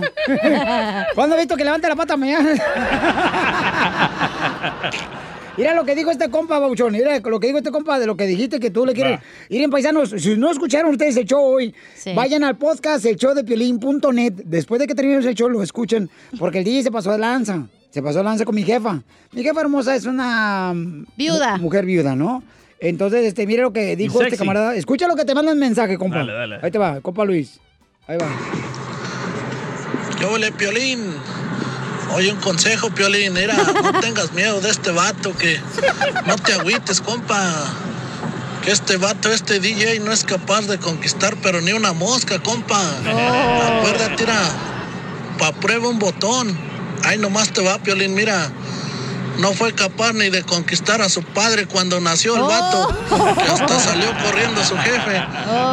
¿Cuándo 1.16 1.36
has 1.36 1.42
visto 1.42 1.58
que 1.58 1.66
levante 1.66 1.90
la 1.90 1.98
pata 1.98 2.16
mañana? 2.16 2.54
Mira 5.58 5.76
lo 5.76 5.86
que 5.86 5.94
dijo 5.96 6.10
este 6.10 6.30
compa, 6.32 6.58
Bauchón. 6.58 6.94
Mira 6.94 7.20
lo 7.20 7.40
que 7.40 7.48
dijo 7.48 7.60
este 7.60 7.70
compa 7.72 8.00
de 8.00 8.08
lo 8.08 8.18
que 8.18 8.26
dijiste 8.26 8.60
que 8.60 8.72
tú 8.72 8.86
le 8.86 8.94
quieres. 8.94 9.20
Ir 9.50 9.62
en 9.62 9.70
paisanos, 9.70 10.10
si 10.18 10.36
no 10.36 10.50
escucharon 10.50 10.92
ustedes 10.92 11.16
el 11.18 11.26
show 11.26 11.44
hoy, 11.44 11.76
Sí. 11.96 12.14
vayan 12.16 12.44
al 12.44 12.58
podcast, 12.58 13.06
el 13.06 13.18
show 13.18 13.36
de 13.36 13.44
piolín.net. 13.44 14.34
Después 14.46 14.80
de 14.80 14.88
que 14.88 14.96
termine 14.96 15.18
el 15.18 15.36
show, 15.36 15.50
lo 15.50 15.62
escuchen. 15.62 16.10
Porque 16.40 16.60
el 16.60 16.64
DJ 16.64 16.84
se 16.84 16.92
pasó 16.92 17.12
de 17.12 17.20
lanza. 17.20 17.68
Se 17.94 18.02
pasó 18.02 18.24
lanza 18.24 18.44
con 18.44 18.56
mi 18.56 18.64
jefa. 18.64 19.02
Mi 19.34 19.44
jefa 19.44 19.62
hermosa 19.62 19.96
es 19.96 20.06
una. 20.06 20.74
Viuda. 21.16 21.58
mu- 21.58 21.64
Mujer 21.66 21.86
viuda, 21.86 22.16
¿no? 22.16 22.42
Entonces, 22.80 23.24
este, 23.26 23.46
mira 23.46 23.62
lo 23.62 23.72
que 23.72 23.96
dijo 23.96 24.22
este 24.22 24.36
camarada. 24.36 24.76
Escucha 24.76 25.08
lo 25.08 25.16
que 25.16 25.26
te 25.26 25.36
manda 25.36 25.52
el 25.52 25.60
mensaje, 25.60 25.98
compa. 25.98 26.18
Dale, 26.18 26.34
dale. 26.34 26.60
Ahí 26.64 26.72
te 26.72 26.80
va, 26.80 27.02
compa 27.02 27.24
Luis. 27.24 27.60
Ahí 28.08 28.18
va. 28.18 28.26
Yo 30.20 30.32
huele, 30.34 30.52
Piolín. 30.52 31.00
Oye, 32.16 32.32
un 32.34 32.40
consejo, 32.40 32.90
Piolín. 32.90 33.34
Mira, 33.34 33.56
no 33.56 34.00
tengas 34.02 34.34
miedo 34.34 34.60
de 34.60 34.70
este 34.72 34.92
vato, 34.92 35.32
que 35.38 35.60
no 36.26 36.36
te 36.38 36.54
agüites, 36.54 37.00
compa. 37.00 37.54
Que 38.66 38.72
este 38.72 38.98
vato, 38.98 39.32
este 39.32 39.60
DJ, 39.60 40.00
no 40.00 40.12
es 40.12 40.24
capaz 40.24 40.62
de 40.68 40.78
conquistar, 40.80 41.36
pero 41.44 41.62
ni 41.62 41.74
una 41.74 41.94
mosca, 41.94 42.40
compa. 42.42 42.82
Acuérdate, 43.78 44.24
mira, 44.24 44.40
pa' 45.38 45.52
prueba 45.54 45.90
un 45.90 46.00
botón. 46.00 46.73
Ahí 47.04 47.18
nomás 47.18 47.50
te 47.50 47.62
va, 47.62 47.80
Piolín, 47.80 48.14
mira. 48.14 48.52
No 49.40 49.52
fue 49.54 49.74
capaz 49.74 50.14
ni 50.14 50.30
de 50.30 50.44
conquistar 50.44 51.02
a 51.02 51.10
su 51.10 51.24
padre 51.24 51.66
cuando 51.66 52.00
nació 52.00 52.36
el 52.36 52.44
vato. 52.44 52.88
Que 53.36 53.42
hasta 53.52 53.80
salió 53.80 54.06
corriendo 54.24 54.64
su 54.64 54.78
jefe. 54.78 55.24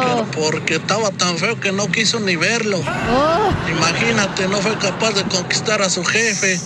que 0.01 0.39
porque 0.39 0.75
estaba 0.75 1.11
tan 1.11 1.37
feo 1.37 1.59
que 1.59 1.71
no 1.71 1.87
quiso 1.91 2.19
ni 2.19 2.35
verlo. 2.35 2.81
Imagínate, 3.69 4.47
no 4.47 4.57
fue 4.61 4.75
capaz 4.77 5.11
de 5.11 5.23
conquistar 5.25 5.81
a 5.81 5.89
su 5.89 6.03
jefe. 6.03 6.59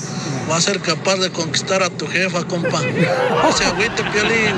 Va 0.50 0.58
a 0.58 0.62
ser 0.62 0.80
capaz 0.80 1.18
de 1.18 1.32
conquistar 1.32 1.84
a 1.84 1.90
tu 1.90 2.08
jefa, 2.08 2.44
compa. 2.46 2.82
No 2.82 3.52
se 3.52 3.66
agüite, 3.66 4.04
Piolín. 4.14 4.56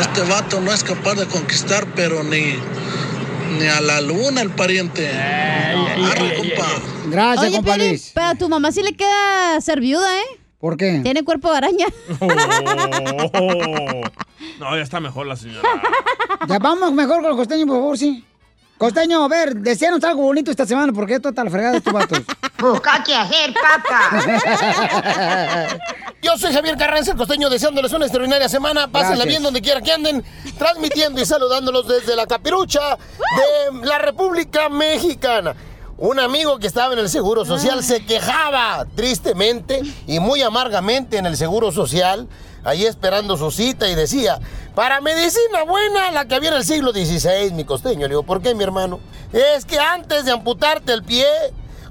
Este 0.00 0.22
vato 0.22 0.60
no 0.60 0.72
es 0.72 0.84
capaz 0.84 1.14
de 1.14 1.26
conquistar, 1.26 1.86
pero 1.94 2.24
ni, 2.24 2.58
ni 3.58 3.66
a 3.66 3.80
la 3.80 4.00
luna 4.00 4.42
el 4.42 4.50
pariente. 4.50 5.08
Arre, 5.10 6.34
compa. 6.36 6.66
Gracias, 7.06 7.46
Oye, 7.46 7.56
compa 7.56 7.76
Luis. 7.76 8.10
pero 8.14 8.26
a 8.26 8.34
tu 8.34 8.48
mamá 8.48 8.72
sí 8.72 8.82
le 8.82 8.94
queda 8.94 9.60
ser 9.60 9.80
viuda, 9.80 10.18
¿eh? 10.20 10.40
¿Por 10.58 10.76
qué? 10.76 11.00
Tiene 11.02 11.22
cuerpo 11.24 11.50
de 11.50 11.56
araña. 11.58 11.86
Oh. 13.34 14.02
No, 14.60 14.76
ya 14.76 14.82
está 14.82 15.00
mejor 15.00 15.26
la 15.26 15.34
señora. 15.36 15.68
Ya 16.46 16.58
vamos 16.58 16.92
mejor 16.92 17.22
con 17.22 17.30
el 17.32 17.36
costeño, 17.36 17.66
por 17.66 17.76
favor, 17.76 17.98
sí. 17.98 18.24
Costeño, 18.76 19.24
a 19.24 19.28
ver, 19.28 19.54
deseanos 19.54 20.02
algo 20.02 20.22
bonito 20.22 20.50
esta 20.50 20.66
semana, 20.66 20.92
porque 20.92 21.14
esto 21.14 21.28
está 21.28 21.44
la 21.44 21.50
fregada 21.50 21.72
de 21.72 21.78
estos 21.78 21.92
vatos. 21.92 22.18
Busca 22.58 23.02
qué 23.06 23.14
hacer, 23.14 23.54
papá. 23.54 24.10
Yo 26.22 26.36
soy 26.36 26.52
Javier 26.52 26.76
Carranza, 26.76 27.12
el 27.12 27.16
costeño, 27.16 27.48
deseándoles 27.48 27.92
una 27.92 28.06
extraordinaria 28.06 28.48
semana. 28.48 28.88
Pásenla 28.88 29.16
Gracias. 29.16 29.28
bien 29.28 29.42
donde 29.44 29.62
quiera 29.62 29.80
que 29.80 29.92
anden, 29.92 30.24
transmitiendo 30.58 31.20
y 31.20 31.26
saludándolos 31.26 31.86
desde 31.86 32.16
la 32.16 32.26
capirucha 32.26 32.80
de 32.90 33.86
la 33.86 33.98
República 33.98 34.68
Mexicana. 34.68 35.54
Un 35.96 36.18
amigo 36.18 36.58
que 36.58 36.66
estaba 36.66 36.92
en 36.94 36.98
el 36.98 37.08
Seguro 37.08 37.44
Social 37.44 37.84
se 37.84 38.04
quejaba 38.04 38.84
tristemente 38.96 39.82
y 40.08 40.18
muy 40.18 40.42
amargamente 40.42 41.18
en 41.18 41.26
el 41.26 41.36
Seguro 41.36 41.70
Social, 41.70 42.26
ahí 42.64 42.84
esperando 42.84 43.36
su 43.36 43.52
cita 43.52 43.88
y 43.88 43.94
decía, 43.94 44.40
para 44.74 45.00
medicina 45.00 45.62
buena, 45.64 46.10
la 46.10 46.26
que 46.26 46.34
había 46.34 46.50
en 46.50 46.56
el 46.56 46.64
siglo 46.64 46.92
XVI, 46.92 47.52
mi 47.52 47.64
costeño. 47.64 48.02
Le 48.02 48.08
digo, 48.08 48.22
¿por 48.24 48.42
qué, 48.42 48.54
mi 48.54 48.64
hermano? 48.64 49.00
Es 49.32 49.64
que 49.64 49.78
antes 49.78 50.24
de 50.24 50.32
amputarte 50.32 50.92
el 50.92 51.04
pie 51.04 51.26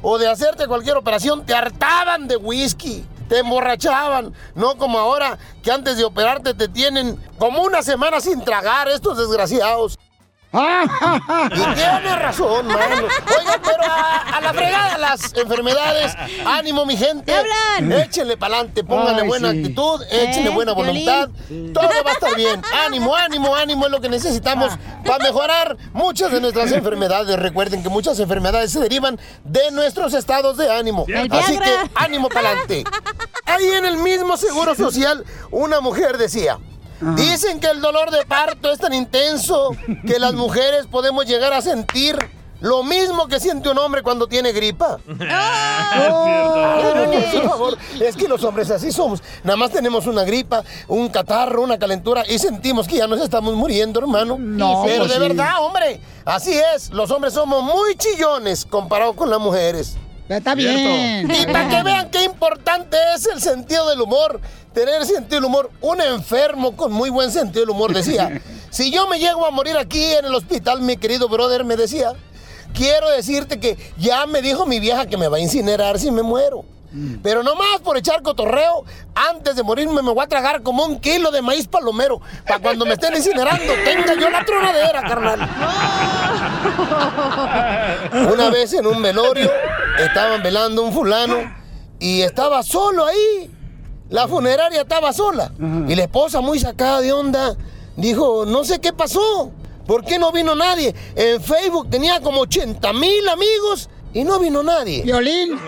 o 0.02 0.18
de 0.18 0.28
hacerte 0.28 0.68
cualquier 0.68 0.98
operación, 0.98 1.46
te 1.46 1.54
hartaban 1.54 2.28
de 2.28 2.36
whisky. 2.36 3.06
Te 3.30 3.40
emborrachaban, 3.40 4.34
no 4.54 4.78
como 4.78 5.00
ahora 5.00 5.40
que 5.64 5.72
antes 5.72 5.96
de 5.98 6.04
operarte 6.04 6.54
te 6.54 6.68
tienen 6.68 7.18
como 7.40 7.62
una 7.64 7.82
semana 7.82 8.20
sin 8.20 8.44
tragar 8.44 8.90
estos 8.90 9.18
desgraciados. 9.18 9.98
Y 10.54 11.56
tiene 11.76 12.16
razón, 12.20 12.68
mano. 12.68 13.08
Oiga, 13.08 13.60
pero 13.64 13.84
a, 13.92 14.38
a 14.38 14.42
la 14.42 14.54
fregada 14.54 14.98
las 15.00 15.34
enfermedades. 15.34 16.14
Ánimo, 16.46 16.86
mi 16.86 16.96
gente. 16.96 17.34
Échenle 18.04 18.38
para 18.38 18.56
adelante, 18.58 18.84
pónganle 18.84 19.24
Ay, 19.24 19.28
buena 19.28 19.52
sí. 19.52 19.58
actitud, 19.60 20.02
échenle 20.12 20.50
Eh, 20.52 20.54
buena 20.54 20.74
voluntad. 20.74 21.30
Todo 21.74 21.90
va 22.06 22.12
a 22.12 22.14
estar 22.14 22.36
bien. 22.36 22.62
Ánimo, 22.86 23.16
ánimo, 23.16 23.56
ánimo 23.56 23.86
es 23.86 23.92
lo 23.92 24.00
que 24.00 24.10
necesitamos 24.10 24.74
para 25.06 25.24
mejorar 25.24 25.76
muchas 25.94 26.32
de 26.32 26.40
nuestras 26.40 26.72
enfermedades. 26.74 27.40
Recuerden 27.40 27.82
que 27.82 27.90
muchas 27.90 28.20
enfermedades 28.20 28.72
se 28.72 28.80
derivan 28.80 29.20
de 29.44 29.72
nuestros 29.72 30.14
estados 30.14 30.58
de 30.58 30.72
ánimo. 30.72 31.06
Así 31.32 31.58
que 31.58 31.90
ánimo 31.96 32.30
para 32.30 32.50
adelante. 32.50 32.84
Ahí 33.46 33.72
en 33.72 33.86
el 33.86 33.98
mismo 33.98 34.38
seguro 34.38 34.76
social, 34.76 35.26
una 35.52 35.82
mujer 35.82 36.18
decía. 36.18 36.60
Dicen 37.16 37.60
que 37.60 37.68
el 37.68 37.82
dolor 37.82 38.12
de 38.12 38.26
parto 38.26 38.72
es 38.72 38.80
tan 38.80 38.94
intenso 38.94 39.72
que 40.06 40.20
las 40.20 40.34
mujeres 40.34 40.86
podemos 40.88 41.26
llegar 41.26 41.54
a 41.54 41.62
sentir 41.62 42.18
lo 42.62 42.82
mismo 42.82 43.28
que 43.28 43.42
siente 43.42 43.68
un 43.70 43.78
hombre 43.78 44.02
cuando 44.04 44.28
tiene 44.28 44.52
gripa. 44.52 44.98
Oh, 45.96 46.94
por 47.32 47.44
favor, 47.50 47.78
es 48.00 48.16
que 48.16 48.28
los 48.28 48.44
hombres 48.44 48.72
así 48.72 48.92
somos. 48.92 49.22
Nada 49.44 49.58
más 49.58 49.72
tenemos 49.72 50.08
una 50.08 50.24
gripa, 50.24 50.64
un 50.88 51.08
catarro, 51.10 51.62
una 51.62 51.78
calentura 51.78 52.24
y 52.28 52.40
sentimos 52.40 52.88
que 52.88 52.98
ya 52.98 53.06
nos 53.06 53.22
estamos 53.22 53.54
muriendo, 53.54 54.00
hermano. 54.00 54.38
No, 54.40 54.84
Pero 54.86 55.04
pues 55.06 55.10
de 55.10 55.16
sí. 55.16 55.20
verdad, 55.22 55.52
hombre, 55.62 56.00
así 56.26 56.54
es. 56.76 56.90
Los 56.92 57.12
hombres 57.12 57.34
somos 57.34 57.62
muy 57.64 57.96
chillones 57.96 58.66
comparado 58.66 59.14
con 59.14 59.30
las 59.30 59.40
mujeres. 59.40 59.96
Está 60.38 60.56
bien. 60.56 61.30
Y 61.32 61.46
para 61.46 61.70
que 61.70 61.84
vean 61.84 62.10
qué 62.10 62.24
importante 62.24 62.98
es 63.16 63.28
el 63.28 63.42
sentido 63.42 63.90
del 63.90 64.02
humor, 64.02 64.40
tener 64.74 65.06
sentido 65.06 65.42
del 65.42 65.46
humor. 65.46 65.72
Un 65.82 66.02
enfermo 66.02 66.76
con 66.76 66.92
muy 66.92 67.10
buen 67.10 67.32
sentido 67.32 67.62
del 67.62 67.70
humor 67.72 67.94
decía, 67.94 68.42
si 68.70 68.92
yo 68.92 69.08
me 69.08 69.20
llego 69.20 69.46
a 69.46 69.52
morir 69.52 69.78
aquí 69.78 70.04
en 70.04 70.26
el 70.26 70.36
hospital, 70.36 70.82
mi 70.82 70.98
querido 70.98 71.28
brother 71.28 71.64
me 71.64 71.76
decía, 71.76 72.14
quiero 72.74 73.10
decirte 73.10 73.60
que 73.60 73.78
ya 73.98 74.26
me 74.26 74.42
dijo 74.42 74.66
mi 74.66 74.80
vieja 74.80 75.06
que 75.06 75.18
me 75.18 75.28
va 75.28 75.38
a 75.38 75.42
incinerar 75.42 76.00
si 76.00 76.12
me 76.12 76.24
muero. 76.24 76.66
Pero 77.24 77.42
nomás 77.42 77.80
por 77.84 77.98
echar 77.98 78.22
cotorreo, 78.22 78.86
antes 79.16 79.56
de 79.56 79.64
morirme 79.64 80.02
me 80.02 80.12
voy 80.12 80.24
a 80.24 80.28
tragar 80.28 80.62
como 80.62 80.86
un 80.86 81.00
kilo 81.00 81.32
de 81.32 81.42
maíz 81.42 81.68
palomero. 81.68 82.22
Para 82.48 82.60
cuando 82.60 82.86
me 82.86 82.94
estén 82.94 83.16
incinerando, 83.16 83.74
tenga 83.84 84.14
yo 84.14 84.30
la 84.30 84.46
tronadera, 84.46 85.02
carnal. 85.02 85.40
Una 88.34 88.50
vez 88.50 88.74
en 88.74 88.86
un 88.86 89.02
velorio 89.02 89.52
estaban 90.00 90.44
velando 90.44 90.84
un 90.84 90.94
fulano 90.94 91.38
y 92.00 92.22
estaba 92.22 92.62
solo 92.64 93.06
ahí. 93.06 93.50
La 94.10 94.28
funeraria 94.28 94.82
estaba 94.82 95.14
sola. 95.14 95.52
Y 95.88 95.96
la 95.96 96.04
esposa 96.04 96.42
muy 96.42 96.60
sacada 96.60 97.02
de 97.02 97.12
onda 97.12 97.56
dijo, 97.96 98.46
no 98.46 98.64
sé 98.64 98.80
qué 98.80 98.94
pasó. 98.94 99.52
¿Por 99.88 100.06
qué 100.06 100.20
no 100.20 100.32
vino 100.32 100.56
nadie? 100.56 100.94
En 101.16 101.42
Facebook 101.42 101.90
tenía 101.90 102.22
como 102.22 102.42
80 102.42 102.94
mil 102.94 103.28
amigos 103.28 103.90
y 104.14 104.24
no 104.24 104.40
vino 104.40 104.62
nadie. 104.64 105.04
Violín. 105.04 105.60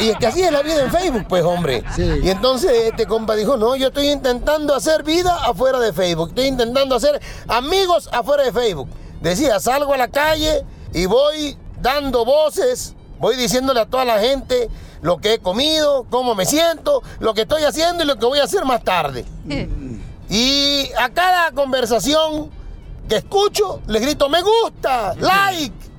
Y 0.00 0.08
es 0.10 0.16
que 0.16 0.26
así 0.26 0.42
es 0.42 0.50
la 0.50 0.62
vida 0.62 0.82
en 0.82 0.90
Facebook, 0.90 1.26
pues, 1.28 1.44
hombre. 1.44 1.84
Y 1.98 2.30
entonces 2.30 2.70
este 2.86 3.06
compa 3.06 3.34
dijo, 3.36 3.56
no, 3.56 3.76
yo 3.76 3.88
estoy 3.88 4.08
intentando 4.08 4.74
hacer 4.74 5.02
vida 5.02 5.36
afuera 5.44 5.78
de 5.78 5.92
Facebook. 5.92 6.30
Estoy 6.30 6.46
intentando 6.46 6.94
hacer 6.94 7.20
amigos 7.48 8.08
afuera 8.12 8.44
de 8.44 8.52
Facebook. 8.52 8.88
Decía, 9.20 9.60
salgo 9.60 9.92
a 9.92 9.96
la 9.96 10.08
calle 10.08 10.64
y 10.94 11.06
voy 11.06 11.56
dando 11.82 12.24
voces, 12.24 12.94
voy 13.18 13.36
diciéndole 13.36 13.80
a 13.80 13.86
toda 13.86 14.04
la 14.04 14.18
gente 14.18 14.68
lo 15.02 15.18
que 15.18 15.34
he 15.34 15.38
comido, 15.38 16.06
cómo 16.10 16.34
me 16.34 16.46
siento, 16.46 17.02
lo 17.20 17.34
que 17.34 17.42
estoy 17.42 17.64
haciendo 17.64 18.04
y 18.04 18.06
lo 18.06 18.16
que 18.16 18.26
voy 18.26 18.38
a 18.38 18.44
hacer 18.44 18.64
más 18.64 18.82
tarde. 18.82 19.24
Y 20.32 20.88
a 20.96 21.08
cada 21.08 21.50
conversación 21.50 22.50
que 23.08 23.16
escucho, 23.16 23.80
les 23.88 24.00
grito, 24.00 24.28
me 24.28 24.40
gusta, 24.42 25.12
like. 25.18 25.89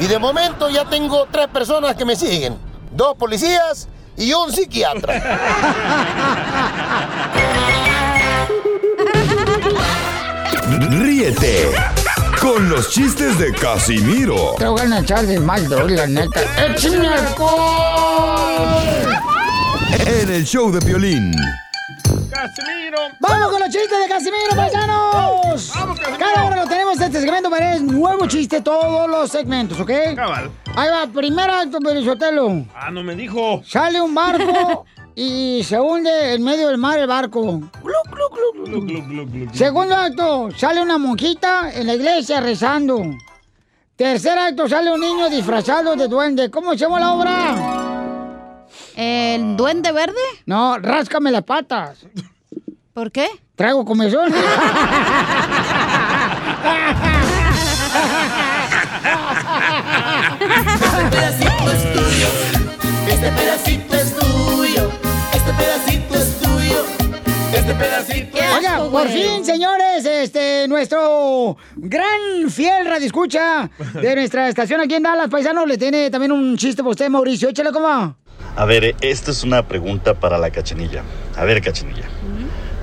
Y 0.00 0.06
de 0.06 0.18
momento 0.18 0.68
ya 0.68 0.84
tengo 0.84 1.26
tres 1.30 1.48
personas 1.48 1.94
que 1.96 2.04
me 2.04 2.16
siguen. 2.16 2.58
Dos 2.92 3.16
policías 3.16 3.88
y 4.16 4.32
un 4.32 4.52
psiquiatra. 4.52 5.20
Ríete 10.90 11.70
con 12.40 12.68
los 12.70 12.90
chistes 12.90 13.38
de 13.38 13.52
Casimiro 13.52 14.54
Te 14.56 14.66
voy 14.66 14.80
a 14.80 14.98
echar 15.00 15.26
de 15.26 15.38
mal, 15.40 15.68
la 15.68 16.06
neta. 16.06 16.40
¡Échame 16.66 17.08
alcohol! 17.08 18.60
en 20.06 20.30
el 20.30 20.44
show 20.44 20.70
de 20.70 20.80
violín. 20.80 21.32
¡Casimiro! 22.30 22.98
¡Vamos 23.20 23.50
con 23.50 23.60
los 23.60 23.68
chistes 23.70 23.98
de 24.00 24.08
Casimiro, 24.08 24.56
paisanos! 24.56 25.72
Cada 26.18 26.44
hora 26.44 26.56
lo 26.56 26.66
tenemos 26.66 27.00
este 27.00 27.20
segmento, 27.20 27.50
pero 27.50 27.66
es 27.66 27.82
nuevo 27.82 28.26
chiste 28.26 28.60
todos 28.60 29.08
los 29.08 29.30
segmentos, 29.30 29.78
¿ok? 29.80 29.90
Cabal. 30.14 30.50
Ahí 30.76 30.88
va, 30.90 31.06
primer 31.12 31.50
acto, 31.50 31.78
Pelizotelo. 31.80 32.64
Ah, 32.74 32.90
no 32.90 33.02
me 33.02 33.14
dijo. 33.14 33.62
Sale 33.64 34.00
un 34.00 34.14
barco 34.14 34.84
y 35.14 35.62
se 35.64 35.78
hunde 35.78 36.34
en 36.34 36.42
medio 36.42 36.68
del 36.68 36.78
mar 36.78 36.98
el 36.98 37.06
barco. 37.06 37.60
Segundo 39.52 39.94
acto, 39.94 40.50
sale 40.56 40.80
una 40.80 40.98
monjita 40.98 41.72
en 41.72 41.86
la 41.86 41.94
iglesia 41.94 42.40
rezando. 42.40 43.02
Tercer 43.96 44.38
acto, 44.38 44.68
sale 44.68 44.90
un 44.90 45.00
niño 45.00 45.28
disfrazado 45.28 45.94
de 45.94 46.08
duende. 46.08 46.50
¿Cómo 46.50 46.72
se 46.72 46.78
llama 46.78 47.00
la 47.00 47.12
obra? 47.12 47.79
¿El 48.96 49.56
duende 49.56 49.92
verde? 49.92 50.20
No, 50.46 50.78
ráscame 50.78 51.30
las 51.30 51.42
patas. 51.44 51.98
¿Por 52.92 53.10
qué? 53.12 53.28
Traigo 53.54 53.84
comezón. 53.84 54.32
Este 60.40 61.04
pedacito 61.10 61.70
es 61.70 61.92
tuyo. 61.92 62.28
Este 63.08 63.32
pedacito 63.32 63.94
es 63.94 64.16
tuyo. 64.16 64.90
Este 65.32 65.52
pedacito 65.52 66.14
es 66.14 66.38
tuyo. 66.40 66.84
Este 67.52 67.74
pedacito 67.74 68.36
es 68.36 68.54
Oiga, 68.56 68.90
por 68.90 69.08
fin, 69.08 69.44
señores, 69.44 70.04
este, 70.04 70.66
nuestro 70.68 71.56
gran 71.76 72.50
fiel 72.50 72.86
radioescucha 72.86 73.70
de 73.94 74.14
nuestra 74.14 74.48
estación 74.48 74.80
aquí 74.80 74.94
en 74.94 75.02
Dallas, 75.02 75.28
Paisano, 75.28 75.66
le 75.66 75.76
tiene 75.78 76.10
también 76.10 76.32
un 76.32 76.56
chiste 76.56 76.82
para 76.82 76.90
usted, 76.90 77.08
Mauricio. 77.08 77.48
Échale, 77.48 77.72
¿cómo? 77.72 78.16
A 78.56 78.64
ver, 78.64 78.84
eh, 78.84 78.96
esta 79.00 79.30
es 79.30 79.44
una 79.44 79.66
pregunta 79.66 80.14
para 80.14 80.38
la 80.38 80.50
cachanilla. 80.50 81.02
A 81.36 81.44
ver, 81.44 81.62
cachanilla. 81.62 82.08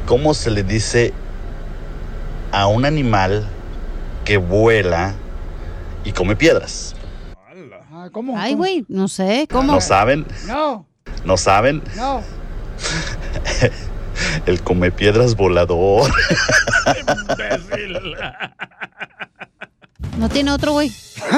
¿Cómo 0.06 0.34
se 0.34 0.52
le 0.52 0.64
dice 0.64 1.14
a 2.52 2.68
un 2.68 2.86
animal 2.86 3.48
que 4.24 4.38
vuela 4.38 5.16
y 6.04 6.14
come 6.14 6.36
piedras? 6.36 6.96
Ah, 7.92 8.10
¿Cómo? 8.12 8.38
Ay, 8.38 8.54
güey, 8.54 8.86
no 8.88 9.08
sé, 9.08 9.48
¿cómo? 9.52 9.74
¿No 9.74 9.82
saben? 9.82 10.26
No, 10.46 10.86
¿No 11.26 11.38
saben? 11.38 11.82
no. 11.96 12.22
El 14.46 14.62
come 14.62 14.92
piedras 14.92 15.36
volador. 15.36 16.10
No 20.18 20.28
tiene 20.30 20.52
otro, 20.52 20.72
güey. 20.74 20.92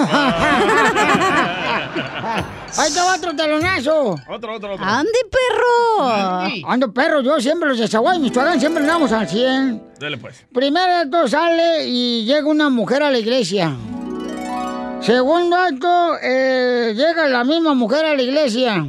¡Ahí 2.78 2.94
va 2.96 3.16
otro 3.16 3.36
talonazo! 3.36 4.16
Otro, 4.30 4.56
otro, 4.56 4.74
otro. 4.74 4.86
¡Ande, 4.86 5.20
perro! 5.30 6.08
Ando 6.68 6.94
perro, 6.94 7.22
yo 7.22 7.42
siempre 7.42 7.68
los 7.70 7.78
de 7.80 7.88
Zaguay, 7.88 8.20
Michoacán, 8.20 8.60
siempre 8.60 8.84
andamos 8.84 9.12
al 9.12 9.28
100. 9.28 9.84
Dale 10.00 10.18
pues. 10.18 10.46
Primer 10.54 10.90
acto 10.90 11.28
sale 11.28 11.88
y 11.88 12.24
llega 12.26 12.48
una 12.48 12.70
mujer 12.70 13.04
a 13.04 13.12
la 13.12 13.18
iglesia. 13.18 13.76
Segundo 15.02 15.56
acto, 15.58 16.18
eh, 16.22 16.94
llega 16.96 17.28
la 17.28 17.44
misma 17.44 17.74
mujer 17.74 18.06
a 18.06 18.16
la 18.16 18.22
iglesia. 18.22 18.86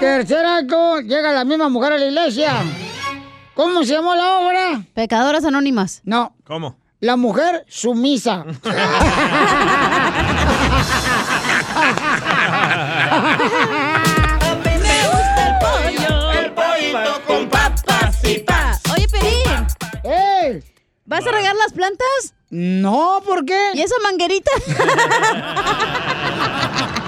Tercer 0.00 0.46
acto, 0.46 1.00
llega 1.00 1.32
la 1.32 1.44
misma 1.44 1.68
mujer 1.68 1.92
a 1.94 1.98
la 1.98 2.06
iglesia. 2.06 2.52
¿Cómo 3.54 3.82
se 3.82 3.94
llamó 3.94 4.14
la 4.14 4.38
obra? 4.38 4.82
Pecadoras 4.94 5.44
anónimas. 5.44 6.00
No, 6.04 6.32
¿Cómo? 6.44 6.77
La 7.00 7.16
mujer 7.16 7.64
sumisa. 7.68 8.44
Me 14.64 15.08
gusta 15.08 15.40
el 15.46 15.54
pollo. 15.58 16.32
El 16.32 16.52
pollito 16.52 17.22
con 17.26 17.48
papas 17.48 18.16
y 18.24 18.38
pas. 18.40 18.80
Oye, 18.94 19.06
Pelín, 19.08 19.66
¡Eh! 20.04 20.62
¿vas 21.04 21.26
a 21.26 21.30
regar 21.30 21.54
las 21.56 21.72
plantas? 21.72 22.34
No, 22.50 23.22
¿por 23.26 23.44
qué? 23.44 23.72
¿Y 23.74 23.82
esa 23.82 23.96
manguerita? 24.02 24.50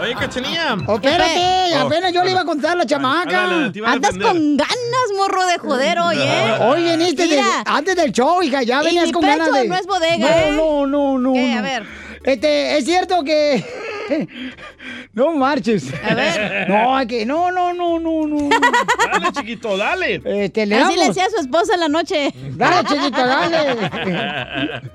Oye, 0.00 0.14
cachanilla. 0.14 0.76
Espérate, 0.76 1.40
Oh, 1.76 1.86
apenas 1.86 2.12
yo 2.12 2.22
le 2.24 2.30
iba 2.32 2.40
a 2.40 2.44
contar 2.44 2.72
a 2.72 2.76
la 2.76 2.86
chamaca. 2.86 3.44
Andas 3.44 3.72
defender. 3.72 4.22
con 4.28 4.56
ganas, 4.56 5.08
morro 5.16 5.46
de 5.46 5.58
joder, 5.58 5.98
hoy, 5.98 6.16
¿eh? 6.20 6.54
Hoy 6.60 6.82
veniste 6.84 7.26
de- 7.26 7.42
antes 7.64 7.96
del 7.96 8.12
show, 8.12 8.42
hija, 8.42 8.62
ya 8.62 8.82
Y 8.82 8.86
venías 8.86 9.06
mi 9.06 9.12
con 9.12 9.22
pecho 9.22 9.38
ganas 9.38 9.52
de... 9.52 9.68
no 9.68 9.74
es 9.74 9.86
bodega, 9.86 10.28
no, 10.28 10.36
¿eh? 10.36 10.52
No, 10.56 10.86
no, 10.86 11.18
no, 11.18 11.32
¿Qué? 11.32 11.48
no. 11.54 11.58
A 11.58 11.62
ver. 11.62 11.86
Este, 12.22 12.78
es 12.78 12.84
cierto 12.84 13.22
que... 13.24 13.64
no 15.12 15.32
marches. 15.34 15.92
A 16.08 16.14
ver. 16.14 16.66
No, 16.68 16.96
hay 16.96 17.06
que... 17.06 17.26
No, 17.26 17.50
no, 17.52 17.72
no, 17.74 17.98
no, 17.98 18.26
no. 18.26 18.48
Dale, 18.48 19.32
chiquito, 19.32 19.76
dale. 19.76 20.22
Este, 20.24 20.66
le 20.66 20.76
Así 20.76 20.96
le 20.96 21.08
decía 21.08 21.24
a 21.26 21.30
su 21.30 21.36
esposa 21.40 21.74
en 21.74 21.80
la 21.80 21.88
noche. 21.88 22.32
Dale, 22.52 22.88
chiquito, 22.88 23.26
dale. 23.26 23.90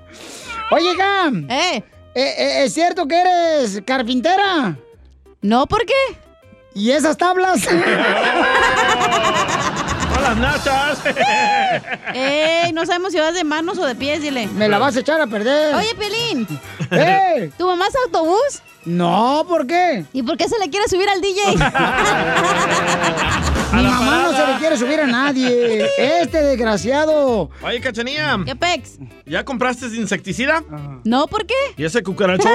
Oye, 0.71 0.95
Gam. 0.95 1.47
¿Eh? 1.49 1.84
¿Es 2.15 2.73
cierto 2.73 3.07
que 3.07 3.19
eres 3.19 3.81
carpintera? 3.85 4.76
No, 5.41 5.66
¿por 5.68 5.86
qué? 5.86 5.94
¿Y 6.74 6.91
esas 6.91 7.16
tablas? 7.18 7.66
¡Con 10.14 10.22
las 10.22 10.36
nachas! 10.38 10.99
Ey, 12.14 12.74
no 12.74 12.86
sabemos 12.86 13.14
si 13.14 13.20
vas 13.20 13.34
de 13.34 13.44
manos 13.45 13.78
o 13.78 13.86
de 13.86 13.95
pies, 13.95 14.22
dile. 14.22 14.48
Me 14.48 14.68
la 14.68 14.78
vas 14.80 14.98
a 14.98 14.99
echar 14.99 15.22
a 15.22 15.28
perder. 15.28 15.76
Oye, 15.76 15.95
Pelín, 15.95 16.45
¡Eh! 16.91 17.52
¿tu 17.57 17.66
mamá 17.66 17.88
es 17.88 17.95
autobús? 18.06 18.61
No, 18.86 19.45
¿por 19.48 19.66
qué? 19.68 20.06
¿Y 20.14 20.24
por 20.24 20.36
qué 20.38 20.48
se 20.49 20.57
le 20.60 20.70
quiere 20.70 20.88
subir 20.90 21.07
al 21.10 21.22
DJ? 21.22 21.41
Mi 23.73 23.83
mamá 23.83 24.23
no 24.23 24.31
se 24.33 24.47
le 24.47 24.57
quiere 24.59 24.77
subir 24.77 24.99
a 25.01 25.05
nadie. 25.07 25.85
Este 25.97 26.41
desgraciado. 26.41 27.49
Oye, 27.61 27.79
cachanilla. 27.81 28.37
¿Qué 28.45 28.55
pex? 28.55 28.97
¿Ya 29.25 29.45
compraste 29.45 29.85
insecticida? 29.87 30.63
No, 31.03 31.27
¿por 31.27 31.45
qué? 31.45 31.53
¿Y 31.77 31.83
ese 31.85 32.01
cucarachón? 32.03 32.51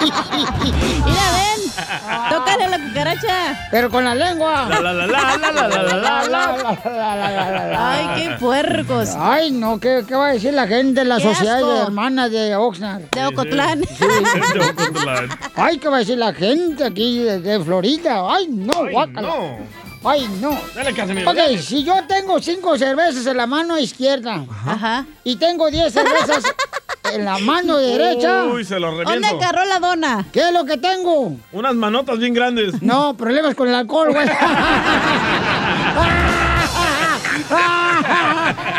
Mira, 0.00 1.26
ven. 1.32 1.60
Tócale 2.30 2.64
a 2.64 2.68
la 2.68 2.78
cucaracha. 2.78 3.68
Pero 3.70 3.90
con 3.90 4.04
la 4.04 4.14
lengua. 4.14 4.68
La, 4.68 4.80
la, 4.80 4.92
la, 4.92 5.06
la, 5.06 5.36
la, 5.38 5.50
la, 5.50 5.68
la, 5.68 6.24
la, 6.24 7.68
la. 7.68 7.92
Ay, 7.92 8.22
qué 8.22 8.30
puercos. 8.38 9.10
Ay, 9.18 9.50
no, 9.50 9.78
¿qué, 9.80 10.04
qué 10.06 10.14
va 10.14 10.28
a 10.28 10.32
decir 10.32 10.54
la 10.54 10.66
gente 10.66 11.00
de 11.00 11.06
la 11.06 11.20
sociedad 11.20 11.56
asco. 11.56 11.72
de 11.72 11.80
hermanas 11.80 12.30
de 12.30 12.56
Oxnard? 12.56 13.02
De 13.10 13.26
Ocotlán. 13.26 13.82
Ay, 15.56 15.78
¿qué 15.78 15.88
va 15.88 15.96
a 15.96 16.00
decir 16.00 16.18
la 16.18 16.32
gente 16.32 16.84
aquí 16.84 17.22
de, 17.22 17.40
de 17.40 17.60
Florida? 17.62 18.22
Ay, 18.32 18.46
no, 18.48 18.72
guácala. 18.90 19.15
No. 19.22 19.56
Ay, 20.04 20.28
no. 20.40 20.50
Dale, 20.74 20.94
Casimiro. 20.94 21.30
Ok, 21.30 21.36
dale. 21.36 21.58
si 21.62 21.82
yo 21.84 21.94
tengo 22.06 22.40
cinco 22.40 22.76
cervezas 22.78 23.26
en 23.26 23.36
la 23.36 23.46
mano 23.46 23.78
izquierda 23.78 24.44
Ajá. 24.66 25.04
y 25.24 25.36
tengo 25.36 25.68
diez 25.70 25.92
cervezas 25.92 26.44
en 27.12 27.24
la 27.24 27.38
mano 27.38 27.76
derecha, 27.78 28.44
Uy, 28.44 28.64
se 28.64 28.78
lo 28.78 28.88
¿Dónde 28.92 29.04
reviento. 29.04 29.36
agarró 29.36 29.64
la 29.64 29.78
dona? 29.80 30.26
¿qué 30.32 30.40
es 30.40 30.52
lo 30.52 30.64
que 30.64 30.76
tengo? 30.76 31.36
Unas 31.52 31.74
manotas 31.74 32.18
bien 32.18 32.34
grandes. 32.34 32.80
No, 32.82 33.16
problemas 33.16 33.54
con 33.54 33.68
el 33.68 33.74
alcohol, 33.74 34.12
güey. 34.12 34.28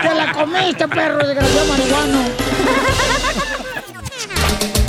¡Te 0.01 0.13
la 0.13 0.31
comiste, 0.33 0.87
perro 0.87 1.25
desgraciado 1.25 1.65
marihuano! 1.67 2.19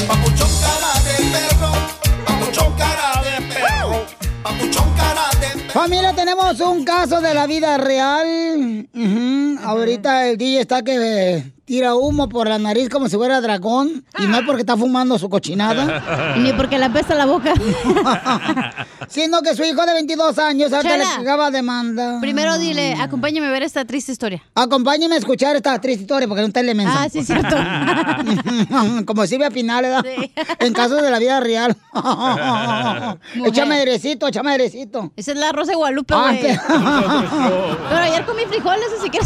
Papuchón 0.07 0.49
cara 0.61 0.93
de 1.05 1.25
perro. 1.33 1.73
Papuchón 2.27 2.73
cara 2.77 3.23
de 3.23 3.55
perro. 3.55 4.07
Papuchón 4.43 4.88
cara 4.88 4.88
de 4.88 4.88
perro. 4.88 4.88
Familia, 5.69 6.15
tenemos 6.15 6.61
un 6.61 6.85
caso 6.85 7.21
de 7.21 7.35
la 7.35 7.47
vida 7.47 7.77
real. 7.79 8.89
Ahorita 9.63 10.29
el 10.29 10.39
DJ 10.39 10.61
está 10.61 10.83
que 10.83 11.43
tira 11.69 11.95
humo 11.95 12.31
por 12.31 12.49
la 12.49 12.59
nariz 12.59 12.89
como 12.89 13.11
si 13.11 13.17
fuera 13.17 13.43
dragón. 13.43 14.03
Y 14.19 14.27
no 14.27 14.39
es 14.39 14.45
porque 14.47 14.63
está 14.63 14.75
fumando 14.75 15.19
su 15.19 15.29
cochinada. 15.29 16.35
Ni 16.39 16.55
porque 16.55 16.79
le 16.79 16.87
apesta 16.87 17.15
la 17.15 17.27
boca. 17.27 17.53
sino 19.09 19.43
que 19.43 19.55
su 19.55 19.63
hijo 19.65 19.85
de 19.85 19.93
22 19.93 20.39
años 20.39 20.73
ahorita 20.73 20.97
le 20.97 21.05
cagaba 21.05 21.51
demanda. 21.51 22.21
Primero 22.23 22.57
dile, 22.59 22.95
acompáñame 22.95 23.49
a 23.49 23.51
ver 23.51 23.63
esta 23.65 23.85
triste 23.85 24.13
historia. 24.13 24.43
Acompáñeme 24.55 25.17
a 25.17 25.19
escuchar 25.19 25.57
esta 25.57 25.79
triste 25.79 26.03
historia 26.05 26.27
porque 26.27 26.41
no 26.43 26.51
te 26.51 26.63
le 26.63 26.75
mensa. 26.75 27.03
Ah, 27.03 27.09
sí, 27.11 27.23
cierto. 27.23 27.55
Como 29.07 29.27
Silvia 29.27 29.51
Pinal, 29.51 29.83
¿verdad? 29.83 30.07
En 30.61 30.73
casos 30.73 31.03
de 31.03 31.11
la 31.11 31.19
vida 31.19 31.39
real. 31.41 31.77
Échame 33.45 33.75
airecito, 33.75 34.27
échame 34.27 34.53
airecito. 34.53 35.13
Esa 35.17 35.33
es 35.33 35.39
la 35.39 35.53
Rosa 35.53 35.73
de 35.73 35.77
Guadalupe, 35.77 36.15
Ah, 36.17 36.33
güey. 36.33 36.59
Pero 37.91 38.01
ayer 38.01 38.25
comí 38.25 38.43
frijoles, 38.49 38.89
así 38.99 39.11
que 39.11 39.19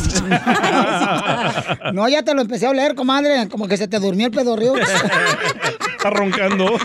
No, 1.92 2.08
ya 2.08 2.22
te 2.24 2.31
lo 2.34 2.42
empecé 2.42 2.66
a 2.66 2.70
oler, 2.70 2.94
comadre. 2.94 3.48
Como 3.48 3.68
que 3.68 3.76
se 3.76 3.88
te 3.88 3.98
durmió 3.98 4.26
el 4.26 4.32
pedorrío. 4.32 4.74
Está 5.96 6.10
roncando. 6.10 6.76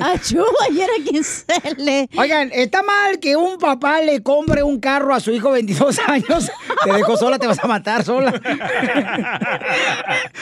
Achú, 0.00 0.44
ayer 0.68 0.88
a 0.90 1.02
quien 1.08 1.24
se 1.24 1.44
le. 1.76 2.08
Oigan, 2.16 2.50
¿está 2.52 2.82
mal 2.82 3.18
que 3.20 3.36
un 3.36 3.58
papá 3.58 4.00
le 4.00 4.22
compre 4.22 4.62
un 4.62 4.80
carro 4.80 5.14
a 5.14 5.20
su 5.20 5.30
hijo 5.30 5.48
de 5.48 5.54
22 5.54 5.98
años? 6.06 6.50
Te 6.84 6.92
dejo 6.92 7.16
sola, 7.16 7.38
te 7.38 7.46
vas 7.46 7.58
a 7.62 7.66
matar 7.66 8.04
sola. 8.04 8.32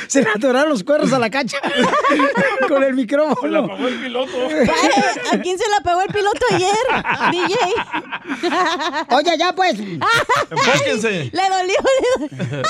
Se 0.09 0.23
le 0.23 0.29
atoraron 0.31 0.69
los 0.71 0.83
cuernos 0.85 1.13
a 1.13 1.19
la 1.19 1.31
cacha 1.31 1.59
con 2.69 2.83
el 2.83 2.91
Se 2.91 2.91
la 2.91 2.97
micrófono. 2.97 3.59
apagó 3.65 3.89
el 3.89 3.95
piloto. 4.01 4.33
¿A 5.33 5.39
quién 5.39 5.59
se 5.59 5.65
la 5.71 5.81
pegó 5.83 6.03
el 6.03 6.09
piloto 6.13 6.47
ayer? 6.51 6.77
DJ. 7.31 7.57
Oye, 9.17 9.39
ya 9.39 9.53
pues, 9.55 9.75
Enfóquense. 9.79 11.31
Le 11.33 11.43
dolió, 11.49 11.75
le 12.21 12.27
dolió. 12.27 12.63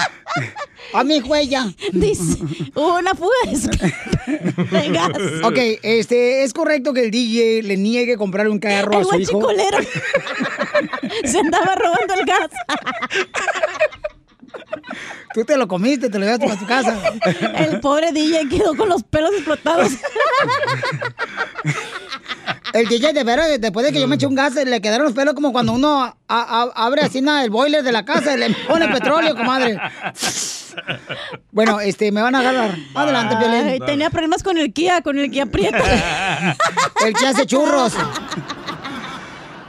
a 0.94 1.04
mi 1.04 1.20
huella. 1.20 1.66
Dice, 1.92 2.38
hubo 2.74 2.98
una 2.98 3.14
fuga 3.14 3.32
de, 4.26 4.88
gas. 4.90 5.10
Ok, 5.44 5.58
este, 5.98 6.44
¿es 6.44 6.52
correcto 6.52 6.92
que 6.92 7.04
el 7.04 7.10
DJ 7.10 7.62
le 7.62 7.76
niegue 7.76 8.16
comprar 8.16 8.48
un 8.48 8.58
carro 8.58 8.98
a 8.98 9.04
su 9.04 9.18
hijo? 9.18 9.40
se 11.24 11.38
andaba 11.38 11.74
robando 11.74 12.14
el 12.14 12.24
gas. 12.24 12.50
Tú 15.34 15.44
te 15.44 15.56
lo 15.56 15.66
comiste, 15.66 16.10
te 16.10 16.18
lo 16.18 16.24
llevaste 16.24 16.46
para 16.46 16.58
tu 16.58 16.66
casa. 16.66 17.00
El 17.56 17.80
pobre 17.80 18.12
DJ 18.12 18.48
quedó 18.48 18.76
con 18.76 18.88
los 18.88 19.02
pelos 19.02 19.32
explotados. 19.32 19.92
El 22.72 22.88
DJ 22.88 23.12
de 23.12 23.22
veras, 23.24 23.48
después 23.60 23.84
de 23.86 23.92
que 23.92 24.00
yo 24.00 24.08
me 24.08 24.16
eché 24.16 24.26
un 24.26 24.34
gas, 24.34 24.54
le 24.54 24.80
quedaron 24.80 25.04
los 25.06 25.14
pelos 25.14 25.34
como 25.34 25.52
cuando 25.52 25.72
uno 25.72 26.02
a- 26.04 26.14
a- 26.28 26.70
abre 26.74 27.02
así 27.02 27.20
nada, 27.20 27.44
el 27.44 27.50
boiler 27.50 27.82
de 27.82 27.92
la 27.92 28.04
casa 28.04 28.34
y 28.34 28.38
le 28.38 28.50
pone 28.66 28.88
petróleo, 28.88 29.36
comadre. 29.36 29.78
Bueno, 31.50 31.80
este, 31.80 32.10
me 32.12 32.22
van 32.22 32.34
a 32.34 32.38
agarrar. 32.40 32.74
Adelante, 32.94 33.36
Piolín. 33.36 33.84
tenía 33.84 34.08
problemas 34.10 34.42
con 34.42 34.56
el 34.56 34.72
Kia, 34.72 35.02
con 35.02 35.18
el 35.18 35.30
Kia 35.30 35.44
Prieto. 35.46 35.76
El 37.06 37.12
que 37.14 37.26
hace 37.26 37.44
churros. 37.46 37.92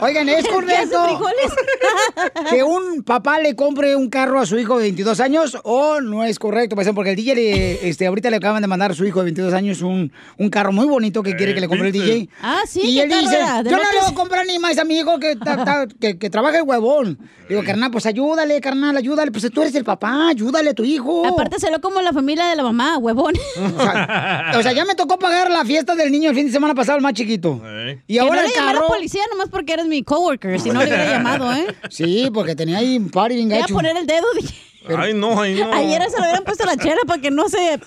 Oigan, 0.03 0.27
¿es 0.29 0.47
correcto 0.53 0.99
que 2.49 2.63
un 2.63 3.03
papá 3.03 3.39
le 3.39 3.55
compre 3.55 3.95
un 3.95 4.09
carro 4.09 4.39
a 4.39 4.45
su 4.45 4.57
hijo 4.57 4.77
de 4.77 4.83
22 4.83 5.19
años 5.19 5.57
o 5.63 6.01
no 6.01 6.23
es 6.23 6.39
correcto? 6.39 6.75
Porque 6.93 7.11
el 7.11 7.15
DJ, 7.15 7.35
le- 7.35 7.87
este, 7.89 8.05
ahorita 8.07 8.29
le 8.29 8.37
acaban 8.37 8.61
de 8.61 8.67
mandar 8.67 8.91
a 8.91 8.93
su 8.93 9.05
hijo 9.05 9.19
de 9.19 9.25
22 9.25 9.53
años 9.53 9.81
un, 9.81 10.11
un 10.37 10.49
carro 10.49 10.71
muy 10.71 10.85
bonito 10.87 11.23
que 11.23 11.35
quiere 11.35 11.53
que 11.53 11.61
le 11.61 11.67
compre 11.67 11.87
el 11.87 11.93
DJ. 11.93 12.29
Ah, 12.41 12.61
sí, 12.67 12.81
Y 12.83 12.95
¿qué 12.95 13.03
él 13.03 13.09
carro 13.09 13.21
dice, 13.21 13.37
yo 13.69 13.77
no 13.77 13.91
le 13.91 13.99
voy 14.01 14.11
a 14.11 14.13
comprar 14.13 14.45
ni 14.45 14.59
más 14.59 14.77
a 14.77 14.83
mi 14.83 14.97
hijo 14.99 15.19
que, 15.19 15.35
ta- 15.35 15.63
ta- 15.63 15.87
que, 15.99 16.17
que 16.17 16.29
trabaja 16.29 16.57
el 16.57 16.63
huevón. 16.63 17.17
Digo, 17.49 17.61
carnal, 17.63 17.91
pues 17.91 18.05
ayúdale, 18.05 18.59
carnal, 18.61 18.95
ayúdale. 18.97 19.31
Pues 19.31 19.45
tú 19.53 19.61
eres 19.61 19.75
el 19.75 19.83
papá, 19.83 20.29
ayúdale 20.29 20.69
a 20.71 20.73
tu 20.73 20.83
hijo. 20.83 21.25
Aparte 21.27 21.59
se 21.59 21.69
lo 21.69 21.81
como 21.81 22.01
la 22.01 22.13
familia 22.13 22.47
de 22.47 22.55
la 22.55 22.63
mamá, 22.63 22.97
huevón. 22.97 23.33
O 23.77 23.81
sea, 23.81 24.53
o 24.57 24.63
sea, 24.63 24.71
ya 24.73 24.85
me 24.85 24.95
tocó 24.95 25.19
pagar 25.19 25.51
la 25.51 25.63
fiesta 25.65 25.93
del 25.95 26.11
niño 26.11 26.29
el 26.29 26.35
fin 26.35 26.47
de 26.47 26.51
semana 26.53 26.73
pasado, 26.73 26.97
el 26.97 27.03
más 27.03 27.13
chiquito. 27.13 27.61
Y 28.07 28.13
Que 28.15 28.19
ahora 28.21 28.35
no 28.35 28.41
el 28.41 28.47
le 28.49 28.55
llamara 28.55 28.79
carro... 28.79 28.87
policía 28.87 29.21
nomás 29.29 29.49
porque 29.49 29.73
eres 29.73 29.85
mi 29.87 29.92
coworker, 30.01 30.59
si 30.59 30.69
no 30.69 30.79
le 30.79 30.87
hubiera 30.87 31.11
llamado, 31.11 31.53
¿eh? 31.53 31.67
Sí, 31.89 32.29
porque 32.33 32.55
tenía 32.55 32.79
ahí 32.79 32.97
un 32.97 33.11
party 33.11 33.35
bien 33.35 33.49
Voy 33.49 33.59
a 33.59 33.67
poner 33.67 33.95
el 33.95 34.07
dedo, 34.07 34.25
dije. 34.35 34.55
Ay, 34.85 35.13
no, 35.13 35.41
ay, 35.41 35.55
no. 35.55 35.73
Ayer 35.73 36.01
se 36.09 36.17
lo 36.17 36.23
hubieran 36.23 36.43
puesto 36.43 36.63
a 36.63 36.65
la 36.67 36.77
chela 36.77 36.99
para 37.07 37.21
que 37.21 37.31
no 37.31 37.47
se 37.47 37.57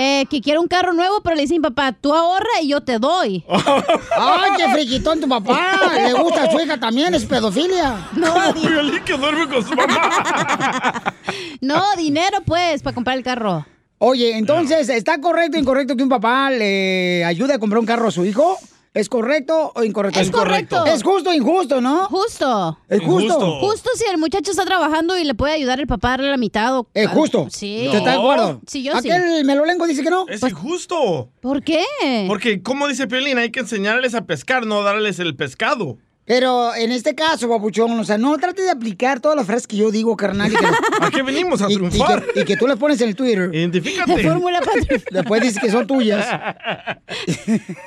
Eh, 0.00 0.26
que 0.30 0.40
quiere 0.40 0.60
un 0.60 0.68
carro 0.68 0.92
nuevo, 0.92 1.20
pero 1.24 1.34
le 1.34 1.42
dicen, 1.42 1.60
papá, 1.60 1.90
tú 1.90 2.14
ahorra 2.14 2.60
y 2.62 2.68
yo 2.68 2.80
te 2.82 3.00
doy. 3.00 3.44
¡Ay, 4.16 4.50
qué 4.56 4.68
friquitón 4.72 5.20
tu 5.20 5.28
papá! 5.28 5.72
Le 5.96 6.12
gusta 6.12 6.44
a 6.44 6.50
su 6.52 6.60
hija 6.60 6.78
también, 6.78 7.14
es 7.14 7.24
pedofilia. 7.24 8.08
No, 8.14 8.52
di- 8.52 8.60
Piolín 8.60 9.02
que 9.04 9.14
duerme 9.16 9.48
con 9.48 9.66
su 9.66 9.74
mamá. 9.74 11.02
no, 11.60 11.82
dinero, 11.96 12.38
pues, 12.46 12.80
para 12.80 12.94
comprar 12.94 13.16
el 13.16 13.24
carro. 13.24 13.66
Oye, 13.98 14.38
entonces, 14.38 14.88
¿está 14.88 15.20
correcto 15.20 15.56
o 15.56 15.60
incorrecto 15.60 15.96
que 15.96 16.04
un 16.04 16.08
papá 16.08 16.48
le 16.50 17.24
ayude 17.24 17.54
a 17.54 17.58
comprar 17.58 17.80
un 17.80 17.86
carro 17.86 18.06
a 18.06 18.12
su 18.12 18.24
hijo? 18.24 18.56
¿Es 18.94 19.08
correcto 19.08 19.72
o 19.74 19.84
incorrecto? 19.84 20.20
Es 20.20 20.30
correcto. 20.30 20.84
Es 20.86 21.02
justo 21.02 21.30
o 21.30 21.34
injusto, 21.34 21.80
¿no? 21.80 22.06
Justo. 22.06 22.78
Es 22.88 23.00
justo. 23.00 23.60
Justo 23.60 23.90
si 23.94 24.04
el 24.06 24.18
muchacho 24.18 24.50
está 24.50 24.64
trabajando 24.64 25.18
y 25.18 25.24
le 25.24 25.34
puede 25.34 25.52
ayudar 25.52 25.78
el 25.78 25.86
papá 25.86 26.08
a 26.08 26.10
darle 26.12 26.30
la 26.30 26.36
mitad. 26.36 26.78
O... 26.78 26.88
Es 26.94 27.08
justo. 27.08 27.48
Sí. 27.50 27.88
¿Te 27.90 27.98
estás 27.98 28.14
de 28.14 28.18
acuerdo? 28.18 28.60
Sí, 28.66 28.82
yo 28.82 28.98
sí. 29.00 29.10
Aquel 29.10 29.44
melolengo 29.44 29.86
dice 29.86 30.02
que 30.02 30.10
no. 30.10 30.26
Es 30.28 30.42
injusto. 30.42 31.30
¿Por 31.40 31.62
qué? 31.62 31.84
Porque, 32.26 32.62
como 32.62 32.88
dice 32.88 33.06
Piolín, 33.06 33.38
hay 33.38 33.50
que 33.50 33.60
enseñarles 33.60 34.14
a 34.14 34.26
pescar, 34.26 34.66
no 34.66 34.82
darles 34.82 35.18
el 35.18 35.36
pescado. 35.36 35.98
Pero 36.28 36.74
en 36.74 36.92
este 36.92 37.14
caso, 37.14 37.48
papuchón, 37.48 37.98
o 37.98 38.04
sea, 38.04 38.18
no 38.18 38.36
trate 38.36 38.62
de 38.62 38.70
aplicar 38.70 39.18
todas 39.18 39.34
las 39.36 39.46
frases 39.46 39.66
que 39.66 39.76
yo 39.78 39.90
digo, 39.90 40.14
carnal. 40.16 40.52
¿A 41.00 41.10
qué 41.10 41.22
venimos? 41.22 41.62
A 41.62 41.68
y- 41.68 41.72
y 41.72 41.76
triunfar. 41.76 42.24
que, 42.34 42.40
y 42.40 42.44
que 42.44 42.56
tú 42.58 42.66
las 42.68 42.76
pones 42.78 43.00
en 43.00 43.08
el 43.08 43.16
Twitter. 43.16 43.50
Identifícate. 43.52 44.14
De 44.14 44.22
fórmula 44.22 44.60
Después 45.10 45.40
dices 45.42 45.58
que 45.60 45.70
son 45.70 45.86
tuyas. 45.86 46.26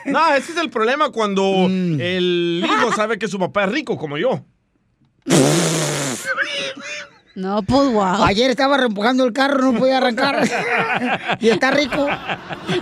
No, 0.05 0.33
ese 0.33 0.51
es 0.53 0.57
el 0.57 0.69
problema 0.71 1.11
cuando 1.11 1.43
Mm. 1.69 1.99
el 2.01 2.63
hijo 2.65 2.91
sabe 2.93 3.19
que 3.19 3.27
su 3.27 3.37
papá 3.39 3.65
es 3.65 3.71
rico, 3.71 3.97
como 3.97 4.17
yo. 4.17 4.43
No, 7.35 7.63
pues 7.63 7.91
wow. 7.93 8.23
Ayer 8.23 8.49
estaba 8.49 8.77
reempujando 8.77 9.23
el 9.23 9.31
carro, 9.31 9.71
no 9.71 9.79
podía 9.79 9.97
arrancar. 9.97 10.47
y 11.39 11.49
está 11.49 11.71
rico. 11.71 12.07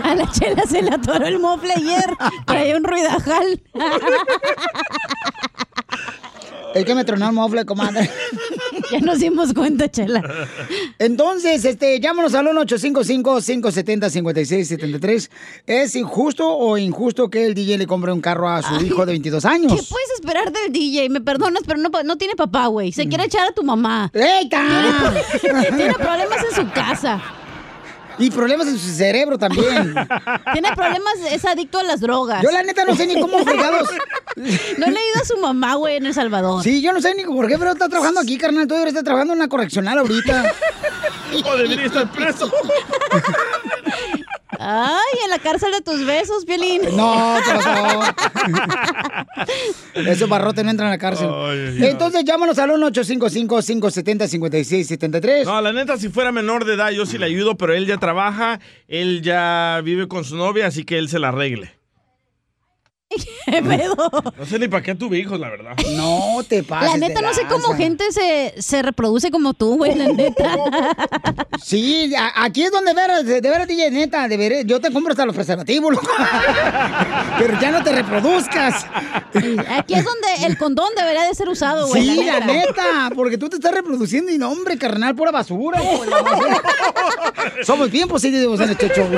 A 0.02 0.14
la 0.14 0.30
chela 0.30 0.64
se 0.68 0.82
le 0.82 0.94
atoró 0.94 1.26
el 1.26 1.38
mofle 1.38 1.74
ayer. 1.74 2.16
Traía 2.46 2.76
un 2.76 2.84
ruidajal. 2.84 3.62
Es 6.74 6.84
que 6.84 6.94
me 6.94 7.04
tronó 7.04 7.26
el 7.28 7.32
mofle, 7.32 7.64
comadre. 7.64 8.10
ya 8.92 9.00
nos 9.00 9.18
dimos 9.18 9.52
cuenta, 9.52 9.90
chela. 9.90 10.22
Entonces, 10.98 11.64
este, 11.64 11.98
llámanos 12.00 12.34
al 12.34 12.46
1-855-570-5673. 12.48 15.30
¿Es 15.66 15.96
injusto 15.96 16.48
o 16.48 16.78
injusto 16.78 17.28
que 17.30 17.46
el 17.46 17.54
DJ 17.54 17.78
le 17.78 17.86
compre 17.86 18.12
un 18.12 18.20
carro 18.20 18.48
a 18.48 18.62
su 18.62 18.74
Ay, 18.74 18.86
hijo 18.86 19.06
de 19.06 19.12
22 19.12 19.44
años? 19.44 19.72
¿Qué 19.72 19.82
puedes 19.88 20.10
esperar 20.14 20.52
del 20.52 20.72
DJ? 20.72 21.08
Me 21.08 21.20
perdonas, 21.20 21.62
pero 21.66 21.78
no, 21.78 21.90
no 22.04 22.16
tiene 22.16 22.34
papá, 22.36 22.66
güey. 22.66 22.92
Se 22.92 23.08
quiere 23.08 23.24
echar 23.24 23.48
a 23.48 23.52
tu 23.52 23.62
mamá. 23.62 24.10
¡Eita! 24.14 25.14
Tiene, 25.40 25.62
tiene 25.76 25.94
problemas 25.94 26.38
en 26.50 26.56
su 26.56 26.70
casa. 26.72 27.22
Y 28.20 28.30
problemas 28.30 28.68
en 28.68 28.78
su 28.78 28.90
cerebro 28.90 29.38
también. 29.38 29.94
Tiene 30.52 30.72
problemas, 30.74 31.14
es 31.30 31.44
adicto 31.44 31.78
a 31.78 31.82
las 31.82 32.00
drogas. 32.00 32.42
Yo 32.42 32.50
la 32.50 32.62
neta 32.62 32.84
no 32.84 32.94
sé 32.94 33.06
ni 33.06 33.20
cómo 33.20 33.42
fregados. 33.44 33.88
No 34.36 34.86
he 34.86 34.90
leído 34.90 35.20
a 35.20 35.24
su 35.24 35.38
mamá, 35.38 35.74
güey, 35.74 35.96
en 35.96 36.06
El 36.06 36.14
Salvador. 36.14 36.62
Sí, 36.62 36.82
yo 36.82 36.92
no 36.92 37.00
sé 37.00 37.14
ni 37.14 37.24
por 37.24 37.48
qué, 37.48 37.58
pero 37.58 37.72
está 37.72 37.88
trabajando 37.88 38.20
aquí, 38.20 38.38
carnal. 38.38 38.66
Tú 38.66 38.74
deberías 38.74 38.92
estar 38.94 39.04
trabajando 39.04 39.32
en 39.32 39.40
una 39.40 39.48
correccional 39.48 39.98
ahorita. 39.98 40.52
O 41.44 41.56
debería 41.56 41.86
estar 41.86 42.10
preso. 42.12 42.50
Ay, 44.62 45.16
en 45.24 45.30
la 45.30 45.38
cárcel 45.38 45.72
de 45.72 45.80
tus 45.80 46.04
besos, 46.04 46.44
Piolín. 46.44 46.82
No, 46.94 47.38
por 47.46 47.62
favor. 47.62 48.04
Esos 49.94 50.28
barrotes 50.28 50.62
no 50.62 50.70
entran 50.70 50.88
a 50.88 50.90
la 50.92 50.98
cárcel. 50.98 51.30
Ay, 51.32 51.58
ay, 51.58 51.78
ay. 51.80 51.88
Entonces 51.88 52.26
llámanos 52.26 52.58
al 52.58 52.68
1-855-570-5673. 52.72 55.46
No, 55.46 55.62
la 55.62 55.72
neta, 55.72 55.96
si 55.96 56.10
fuera 56.10 56.30
menor 56.30 56.66
de 56.66 56.74
edad, 56.74 56.90
yo 56.90 57.06
sí 57.06 57.16
le 57.16 57.24
ayudo, 57.24 57.56
pero 57.56 57.72
él 57.72 57.86
ya 57.86 57.96
trabaja, 57.96 58.60
él 58.86 59.22
ya 59.22 59.80
vive 59.82 60.08
con 60.08 60.24
su 60.24 60.36
novia, 60.36 60.66
así 60.66 60.84
que 60.84 60.98
él 60.98 61.08
se 61.08 61.18
la 61.18 61.28
arregle. 61.28 61.79
¿Qué 63.46 63.62
pedo? 63.62 64.10
No 64.38 64.46
sé 64.46 64.58
ni 64.58 64.68
para 64.68 64.82
qué 64.82 64.94
tuve 64.94 65.18
hijos, 65.18 65.38
la 65.40 65.48
verdad. 65.48 65.72
No 65.96 66.38
te 66.48 66.62
pases. 66.62 66.92
La 66.92 66.96
neta, 66.96 67.20
de 67.20 67.26
no 67.26 67.34
sé 67.34 67.42
cómo 67.48 67.68
lanza. 67.68 67.76
gente 67.76 68.12
se, 68.12 68.54
se 68.58 68.82
reproduce 68.82 69.30
como 69.32 69.52
tú, 69.54 69.76
güey, 69.78 69.94
la 69.94 70.08
neta. 70.08 70.56
Sí, 71.62 72.12
aquí 72.36 72.62
es 72.64 72.72
donde 72.72 72.94
veras, 72.94 73.24
de, 73.26 73.40
veras, 73.42 73.68
DJ, 73.68 73.90
neta, 73.90 74.26
de 74.26 74.36
veras, 74.38 74.64
yo 74.64 74.80
te 74.80 74.90
compro 74.90 75.12
hasta 75.12 75.26
los 75.26 75.34
preservativos, 75.34 75.92
loco. 75.92 76.08
Pero 77.38 77.60
ya 77.60 77.70
no 77.70 77.84
te 77.84 77.92
reproduzcas. 77.92 78.86
Aquí 79.76 79.94
es 79.94 80.04
donde 80.04 80.46
el 80.46 80.56
condón 80.56 80.88
debería 80.96 81.24
de 81.24 81.34
ser 81.34 81.48
usado, 81.48 81.86
güey. 81.88 82.02
Sí, 82.02 82.24
la 82.24 82.40
neta, 82.40 83.10
porque 83.14 83.36
tú 83.36 83.50
te 83.50 83.56
estás 83.56 83.72
reproduciendo 83.74 84.32
y 84.32 84.38
no, 84.38 84.50
hombre, 84.50 84.78
carnal, 84.78 85.14
pura 85.14 85.30
basura. 85.30 85.80
madre. 85.82 86.56
Somos 87.62 87.90
bien 87.90 88.08
positivos 88.08 88.58
en 88.60 88.70
este 88.70 88.88
show. 88.88 89.08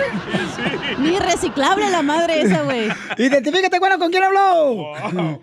Ni 0.99 1.19
reciclable 1.21 1.89
la 1.91 2.03
madre 2.03 2.43
esa, 2.43 2.63
güey. 2.63 2.89
Identifícate, 3.19 3.79
bueno, 3.83 3.99
¿con 3.99 4.13
quién 4.13 4.23
habló? 4.23 4.93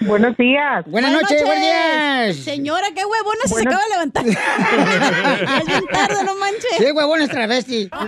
Buenos 0.00 0.34
días. 0.38 0.82
Buenas 0.86 1.12
noches, 1.12 1.44
buenos 1.44 1.62
días. 1.62 2.34
Señora, 2.36 2.86
qué 2.94 3.04
huevona 3.04 3.40
se 3.44 3.52
Buenas- 3.52 3.74
acaba 3.74 3.82
de 3.84 3.90
levantar. 3.90 4.26
es 5.60 5.66
bien 5.66 5.86
tarde, 5.92 6.24
no 6.24 6.34
manches. 6.36 6.76
Sí, 6.78 6.90
huevón, 6.90 7.20
es 7.20 7.28
travesti. 7.28 7.90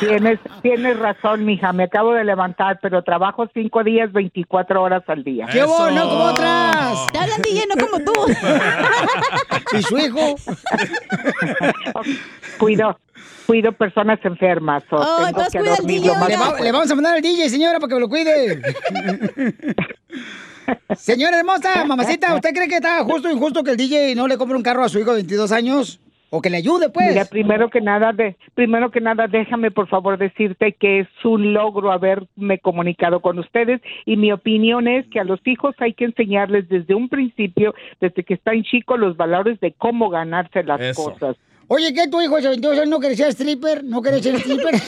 Tienes, 0.00 0.38
tienes 0.62 0.98
razón, 0.98 1.44
mija. 1.44 1.74
Me 1.74 1.84
acabo 1.84 2.14
de 2.14 2.24
levantar, 2.24 2.78
pero 2.80 3.02
trabajo 3.02 3.46
cinco 3.52 3.84
días, 3.84 4.10
24 4.14 4.82
horas 4.82 5.02
al 5.08 5.22
día. 5.24 5.46
¡Qué 5.52 5.62
bueno, 5.62 6.08
como 6.08 6.24
otras! 6.24 7.06
Te 7.12 7.18
hablan 7.18 7.42
DJ, 7.42 7.64
no 7.68 7.76
como 7.86 8.02
tú. 8.02 8.12
¿Y 9.76 9.82
su 9.82 9.98
hijo? 9.98 10.36
Cuido, 12.58 12.98
cuido 13.46 13.72
personas 13.72 14.18
enfermas. 14.24 14.82
o 14.90 14.96
Oh, 14.96 15.16
tengo 15.16 15.28
entonces 15.28 15.52
que 15.52 15.58
cuida 15.58 15.70
al 15.72 15.76
dormir 15.78 16.00
DJ, 16.00 16.08
lo 16.08 16.14
más 16.20 16.28
Le, 16.28 16.36
va- 16.36 16.56
que 16.56 16.62
le 16.64 16.72
vamos 16.72 16.90
a 16.90 16.94
mandar 16.94 17.14
al 17.16 17.22
DJ, 17.22 17.48
señora, 17.48 17.78
para 17.80 17.88
que 17.88 17.94
me 17.94 18.00
lo 18.00 18.08
cuide. 18.08 18.60
Señora 20.96 21.38
hermosa, 21.38 21.84
mamacita, 21.84 22.34
¿usted 22.34 22.50
cree 22.54 22.68
que 22.68 22.76
está 22.76 23.02
justo 23.04 23.28
o 23.28 23.32
injusto 23.32 23.64
que 23.64 23.72
el 23.72 23.76
DJ 23.76 24.14
no 24.14 24.28
le 24.28 24.38
compre 24.38 24.56
un 24.56 24.62
carro 24.62 24.84
a 24.84 24.88
su 24.88 24.98
hijo 25.00 25.10
de 25.10 25.16
22 25.16 25.50
años? 25.52 26.00
O 26.32 26.40
que 26.40 26.48
le 26.48 26.58
ayude, 26.58 26.90
pues. 26.90 27.08
Mira, 27.08 27.24
primero 27.24 27.70
que 27.70 27.80
nada, 27.80 28.12
de, 28.12 28.36
primero 28.54 28.92
que 28.92 29.00
nada, 29.00 29.26
déjame 29.26 29.72
por 29.72 29.88
favor 29.88 30.16
decirte 30.16 30.76
que 30.78 31.00
es 31.00 31.08
un 31.24 31.52
logro 31.54 31.90
haberme 31.90 32.60
comunicado 32.62 33.18
con 33.20 33.40
ustedes 33.40 33.80
y 34.06 34.16
mi 34.16 34.30
opinión 34.30 34.86
es 34.86 35.04
que 35.08 35.18
a 35.18 35.24
los 35.24 35.40
hijos 35.44 35.74
hay 35.80 35.92
que 35.92 36.04
enseñarles 36.04 36.68
desde 36.68 36.94
un 36.94 37.08
principio, 37.08 37.74
desde 38.00 38.22
que 38.22 38.34
están 38.34 38.62
chicos, 38.62 39.00
los 39.00 39.16
valores 39.16 39.58
de 39.58 39.72
cómo 39.72 40.08
ganarse 40.08 40.62
las 40.62 40.80
Eso. 40.80 41.02
cosas. 41.02 41.36
Oye, 41.72 41.94
¿qué 41.94 42.08
tu 42.08 42.20
hijo 42.20 42.34
de 42.40 42.48
22 42.48 42.78
años 42.78 42.88
no 42.88 42.98
quería 42.98 43.16
ser 43.16 43.28
stripper? 43.28 43.84
¿No 43.84 44.02
quería 44.02 44.20
ser 44.20 44.34
stripper? 44.34 44.74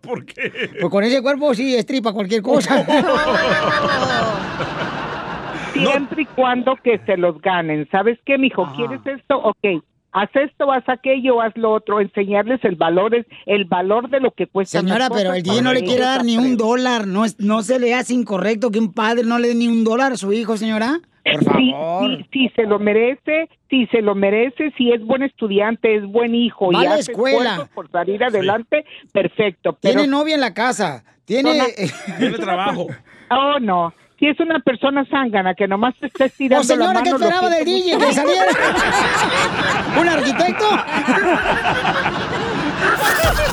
¿Por 0.00 0.24
qué? 0.24 0.70
Pues 0.80 0.90
con 0.90 1.04
ese 1.04 1.20
cuerpo 1.20 1.54
sí, 1.54 1.74
estripa 1.76 2.14
cualquier 2.14 2.40
cosa. 2.40 2.82
Siempre 5.74 6.22
y 6.22 6.26
cuando 6.26 6.76
que 6.82 6.98
se 7.04 7.18
los 7.18 7.38
ganen. 7.42 7.86
¿Sabes 7.90 8.18
qué, 8.24 8.38
mijo? 8.38 8.66
¿Quieres 8.74 9.00
esto? 9.04 9.36
Ok. 9.36 9.82
Haz 10.12 10.30
esto, 10.34 10.72
haz 10.72 10.88
aquello, 10.88 11.42
haz 11.42 11.52
lo 11.56 11.72
otro. 11.72 12.00
Enseñarles 12.00 12.64
el 12.64 12.76
valor, 12.76 13.14
es- 13.14 13.26
el 13.44 13.66
valor 13.66 14.08
de 14.08 14.20
lo 14.20 14.30
que 14.30 14.46
cuesta. 14.46 14.80
Señora, 14.80 15.10
pero 15.10 15.34
el 15.34 15.42
DJ 15.42 15.60
no 15.60 15.74
le 15.74 15.84
quiere 15.84 16.04
dar 16.04 16.24
ni 16.24 16.38
un 16.38 16.56
dólar. 16.56 17.06
No, 17.06 17.26
es, 17.26 17.38
no 17.38 17.62
se 17.62 17.78
le 17.78 17.92
hace 17.94 18.14
incorrecto 18.14 18.70
que 18.70 18.78
un 18.78 18.94
padre 18.94 19.24
no 19.24 19.38
le 19.38 19.48
dé 19.48 19.56
ni 19.56 19.68
un 19.68 19.84
dólar 19.84 20.12
a 20.12 20.16
su 20.16 20.32
hijo, 20.32 20.56
señora. 20.56 21.00
Por 21.24 21.40
Sí, 21.56 21.70
favor. 21.72 22.16
sí, 22.18 22.26
sí, 22.32 22.52
se 22.54 22.62
lo 22.64 22.78
merece, 22.78 23.48
si 23.70 23.86
se 23.86 24.02
lo 24.02 24.14
merece, 24.14 24.72
si 24.76 24.92
es 24.92 25.02
buen 25.04 25.22
estudiante, 25.22 25.96
es 25.96 26.04
buen 26.04 26.34
hijo 26.34 26.70
Va 26.72 26.80
a 26.80 26.82
y 26.82 26.86
la 26.86 26.94
hace 26.96 27.12
escuela. 27.12 27.68
por 27.74 27.90
salir 27.90 28.22
adelante, 28.22 28.84
perfecto. 29.12 29.78
Pero 29.80 29.94
Tiene 29.94 30.06
novia 30.08 30.34
en 30.34 30.40
la 30.42 30.52
casa. 30.52 31.02
Tiene... 31.24 31.50
Tiene 32.18 32.36
trabajo. 32.38 32.88
Oh, 33.30 33.58
no. 33.58 33.94
Si 34.18 34.26
es 34.26 34.38
una 34.38 34.60
persona 34.60 35.04
zángana 35.10 35.54
que 35.54 35.66
nomás 35.66 35.94
te 35.98 36.06
está 36.06 36.26
estirando 36.26 36.60
Pues 36.60 36.68
señora, 36.68 36.92
la 36.94 37.02
¿qué 37.02 37.10
mano... 37.12 37.18
lo 37.18 37.24
esperaba 37.24 37.50
del 37.50 37.64
DJ? 37.64 37.98
¿Que 37.98 38.12
saliera? 38.12 38.44
¿Un 40.00 40.08
arquitecto? 40.08 40.64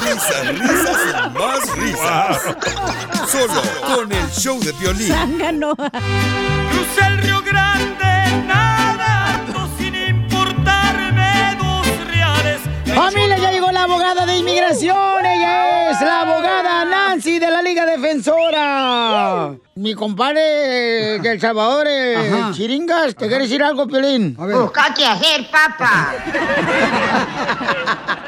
Risas, 0.03 0.47
risas 0.59 0.97
y 1.07 1.37
más 1.37 1.75
risas. 1.77 2.41
Solo 3.29 3.61
con 3.95 4.11
el 4.11 4.29
show 4.31 4.59
de 4.59 4.71
violín. 4.73 5.07
Zángano. 5.07 5.75
Crucé 5.75 7.07
el 7.07 7.17
Río 7.19 7.41
Grande 7.41 8.43
nadando 8.47 9.69
sin 9.77 9.95
importarme 9.95 11.57
dos 11.59 11.87
reales. 12.07 12.59
Familia, 12.93 13.37
ya 13.37 13.51
llegó 13.51 13.71
la 13.71 13.83
abogada 13.83 14.25
de 14.25 14.37
inmigración. 14.37 15.25
Ella 15.25 15.90
es 15.90 15.90
de 17.39 17.51
la 17.51 17.61
Liga 17.61 17.85
Defensora. 17.85 19.53
Mi 19.75 19.93
compadre 19.93 21.19
de 21.19 21.31
El 21.31 21.39
Salvador, 21.39 21.87
eh, 21.87 22.15
Ajá. 22.15 22.51
Chiringas, 22.53 23.15
¿te 23.15 23.27
quiere 23.27 23.43
decir 23.43 23.63
algo, 23.63 23.87
Piolín? 23.87 24.35
A 24.39 24.45
ver. 24.45 24.57
Busca 24.57 24.93
qué 24.95 25.05
hacer, 25.05 25.49
papá. 25.49 26.13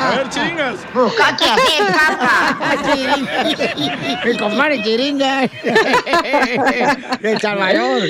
A 0.00 0.10
ver, 0.16 0.28
chingas. 0.30 0.76
Busca 0.94 1.36
qué 1.36 1.44
hacer, 1.44 1.86
papá. 1.92 2.56
Mi 4.24 4.36
compadre 4.38 4.82
Chiringas. 4.82 5.50
De 7.20 7.30
El 7.32 7.40
Salvador. 7.40 8.02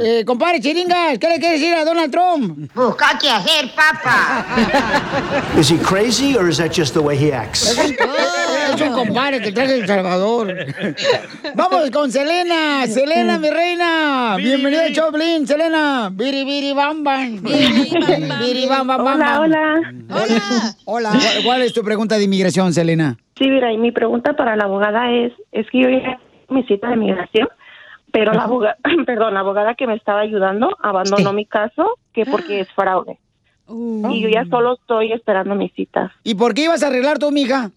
Eh, 0.00 0.24
compadre 0.26 0.60
Chiringas, 0.60 1.18
¿qué 1.18 1.28
le 1.28 1.38
quiere 1.38 1.58
decir 1.58 1.74
a 1.74 1.84
Donald 1.84 2.10
Trump? 2.10 2.70
Busca 2.74 3.16
qué 3.20 3.30
hacer, 3.30 3.70
papá. 3.74 4.44
Is 5.58 5.70
he 5.70 5.78
crazy 5.78 6.36
or 6.36 6.48
is 6.48 6.56
that 6.58 6.72
just 6.72 6.94
the 6.94 7.00
way 7.00 7.16
he 7.16 7.32
acts? 7.32 7.76
Es 8.74 8.80
un, 8.80 8.92
compadre 8.92 9.40
que 9.40 9.52
traje 9.52 9.74
de 9.74 9.80
El 9.80 9.86
Salvador. 9.86 10.52
Vamos 11.54 11.90
con 11.90 12.10
Selena. 12.10 12.86
Selena, 12.88 13.38
mi 13.38 13.50
reina. 13.50 14.34
Bienvenida 14.36 14.84
al 14.86 14.92
Choplin, 14.92 15.46
Selena. 15.46 16.10
Biri, 16.12 16.44
biri, 16.44 16.72
bam, 16.72 17.04
bam. 17.04 17.40
Biri, 17.40 18.66
bam, 18.66 18.86
bam, 18.88 19.04
bam, 19.04 19.14
Hola, 19.14 19.24
bam. 19.24 19.38
hola. 20.10 20.74
Hola. 20.86 21.03
Hola. 21.04 21.18
¿Cuál, 21.20 21.44
cuál 21.44 21.62
es 21.62 21.72
tu 21.72 21.82
pregunta 21.82 22.16
de 22.16 22.24
inmigración, 22.24 22.72
Selena? 22.72 23.16
Sí, 23.36 23.48
mira, 23.48 23.72
y 23.72 23.78
mi 23.78 23.92
pregunta 23.92 24.34
para 24.34 24.56
la 24.56 24.64
abogada 24.64 25.10
es, 25.12 25.32
es 25.52 25.68
que 25.70 25.80
yo 25.80 25.88
ya 25.90 26.18
mi 26.48 26.62
cita 26.64 26.88
de 26.88 26.96
migración, 26.96 27.48
pero 28.12 28.32
la 28.32 28.44
abogada, 28.44 28.76
perdón, 29.06 29.34
la 29.34 29.40
abogada 29.40 29.74
que 29.74 29.86
me 29.86 29.94
estaba 29.94 30.20
ayudando 30.20 30.76
abandonó 30.82 31.32
mi 31.32 31.46
caso 31.46 31.98
que 32.12 32.24
porque 32.24 32.60
es 32.60 32.72
fraude. 32.72 33.18
Y 33.66 34.20
yo 34.20 34.28
ya 34.28 34.44
solo 34.50 34.74
estoy 34.74 35.12
esperando 35.12 35.54
mi 35.54 35.70
cita. 35.70 36.12
¿Y 36.22 36.34
por 36.34 36.52
qué 36.52 36.64
ibas 36.64 36.82
a 36.82 36.88
arreglar 36.88 37.18
tu 37.18 37.30
mija? 37.30 37.70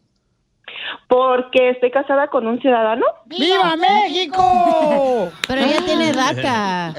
Porque 1.08 1.70
estoy 1.70 1.92
casada 1.92 2.28
con 2.28 2.46
un 2.46 2.60
ciudadano. 2.60 3.06
¡Viva 3.26 3.76
México! 3.78 5.32
Pero 5.48 5.62
ella 5.62 5.80
tiene 5.86 6.12
DACA. 6.12 6.94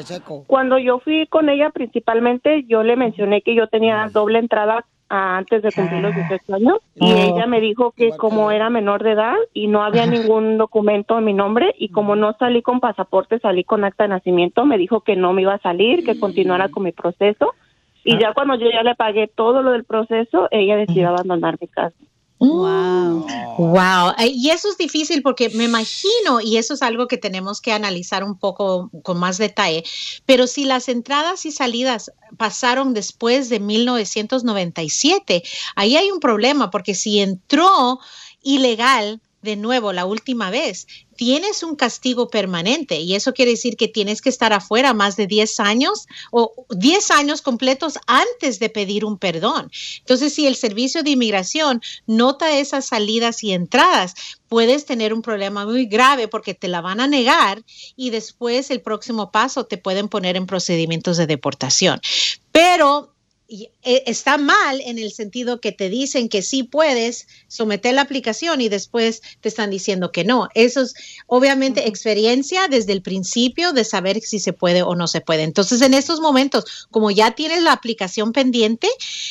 Cuando 0.46 0.78
yo 0.78 1.00
fui 1.00 1.26
con 1.26 1.50
ella 1.50 1.68
principalmente, 1.68 2.64
yo 2.66 2.82
le 2.82 2.96
mencioné 2.96 3.42
que 3.42 3.54
yo 3.54 3.66
tenía 3.66 4.08
doble 4.10 4.38
entrada 4.38 4.78
ah, 4.78 4.84
antes 5.08 5.62
de 5.62 5.72
cumplir 5.72 6.02
los 6.02 6.14
18 6.14 6.54
años 6.54 6.78
y 6.94 7.12
Oh. 7.12 7.16
ella 7.16 7.46
me 7.46 7.60
dijo 7.60 7.92
que 7.92 8.10
como 8.10 8.50
era 8.50 8.68
menor 8.68 9.02
de 9.02 9.12
edad 9.12 9.36
y 9.54 9.66
no 9.66 9.82
había 9.82 10.06
ningún 10.06 10.58
documento 10.58 11.18
en 11.18 11.24
mi 11.24 11.32
nombre 11.32 11.74
y 11.78 11.88
como 11.88 12.14
no 12.14 12.34
salí 12.38 12.60
con 12.62 12.80
pasaporte, 12.80 13.38
salí 13.38 13.64
con 13.64 13.84
acta 13.84 14.04
de 14.04 14.10
nacimiento, 14.10 14.66
me 14.66 14.76
dijo 14.76 15.00
que 15.00 15.16
no 15.16 15.32
me 15.32 15.42
iba 15.42 15.54
a 15.54 15.60
salir, 15.60 16.04
que 16.04 16.18
continuara 16.20 16.68
con 16.68 16.82
mi 16.82 16.92
proceso. 16.92 17.54
Y 18.04 18.18
ya 18.18 18.32
cuando 18.32 18.54
yo 18.54 18.70
ya 18.70 18.82
le 18.82 18.94
pagué 18.94 19.28
todo 19.28 19.62
lo 19.62 19.72
del 19.72 19.84
proceso, 19.84 20.48
ella 20.50 20.76
decidió 20.76 21.08
abandonar 21.08 21.56
mi 21.60 21.66
casa. 21.68 21.96
Wow. 22.38 23.26
Wow. 23.58 24.14
Y 24.20 24.50
eso 24.50 24.70
es 24.70 24.78
difícil 24.78 25.22
porque 25.22 25.50
me 25.50 25.64
imagino, 25.64 26.40
y 26.40 26.56
eso 26.56 26.74
es 26.74 26.82
algo 26.82 27.08
que 27.08 27.18
tenemos 27.18 27.60
que 27.60 27.72
analizar 27.72 28.22
un 28.22 28.38
poco 28.38 28.90
con 29.02 29.18
más 29.18 29.38
detalle, 29.38 29.82
pero 30.24 30.46
si 30.46 30.64
las 30.64 30.88
entradas 30.88 31.44
y 31.46 31.50
salidas 31.50 32.12
pasaron 32.36 32.94
después 32.94 33.48
de 33.48 33.58
1997, 33.58 35.42
ahí 35.74 35.96
hay 35.96 36.10
un 36.10 36.20
problema 36.20 36.70
porque 36.70 36.94
si 36.94 37.18
entró 37.18 37.98
ilegal 38.42 39.20
de 39.42 39.56
nuevo 39.56 39.92
la 39.92 40.04
última 40.04 40.50
vez, 40.50 40.86
tienes 41.18 41.64
un 41.64 41.74
castigo 41.74 42.28
permanente 42.28 43.00
y 43.00 43.16
eso 43.16 43.34
quiere 43.34 43.50
decir 43.50 43.76
que 43.76 43.88
tienes 43.88 44.22
que 44.22 44.28
estar 44.28 44.52
afuera 44.52 44.94
más 44.94 45.16
de 45.16 45.26
10 45.26 45.58
años 45.58 46.06
o 46.30 46.54
10 46.70 47.10
años 47.10 47.42
completos 47.42 47.98
antes 48.06 48.60
de 48.60 48.70
pedir 48.70 49.04
un 49.04 49.18
perdón. 49.18 49.68
Entonces, 49.98 50.32
si 50.32 50.46
el 50.46 50.54
servicio 50.54 51.02
de 51.02 51.10
inmigración 51.10 51.82
nota 52.06 52.56
esas 52.56 52.86
salidas 52.86 53.42
y 53.42 53.50
entradas, 53.50 54.14
puedes 54.46 54.86
tener 54.86 55.12
un 55.12 55.22
problema 55.22 55.66
muy 55.66 55.86
grave 55.86 56.28
porque 56.28 56.54
te 56.54 56.68
la 56.68 56.80
van 56.82 57.00
a 57.00 57.08
negar 57.08 57.64
y 57.96 58.10
después 58.10 58.70
el 58.70 58.80
próximo 58.80 59.32
paso 59.32 59.66
te 59.66 59.76
pueden 59.76 60.06
poner 60.08 60.36
en 60.36 60.46
procedimientos 60.46 61.16
de 61.16 61.26
deportación. 61.26 62.00
Pero 62.52 63.12
está 63.82 64.36
mal 64.36 64.80
en 64.82 64.98
el 64.98 65.10
sentido 65.10 65.60
que 65.60 65.72
te 65.72 65.88
dicen 65.88 66.28
que 66.28 66.42
sí 66.42 66.64
puedes 66.64 67.26
someter 67.48 67.94
la 67.94 68.02
aplicación 68.02 68.60
y 68.60 68.68
después 68.68 69.22
te 69.40 69.48
están 69.48 69.70
diciendo 69.70 70.12
que 70.12 70.22
no. 70.24 70.48
Eso 70.54 70.82
es 70.82 70.94
obviamente 71.26 71.88
experiencia 71.88 72.68
desde 72.68 72.92
el 72.92 73.00
principio 73.00 73.72
de 73.72 73.84
saber 73.84 74.20
si 74.20 74.38
se 74.38 74.52
puede 74.52 74.82
o 74.82 74.94
no 74.94 75.06
se 75.06 75.22
puede. 75.22 75.44
Entonces, 75.44 75.80
en 75.80 75.94
estos 75.94 76.20
momentos, 76.20 76.86
como 76.90 77.10
ya 77.10 77.30
tienes 77.30 77.62
la 77.62 77.72
aplicación 77.72 78.32
pendiente, 78.32 78.88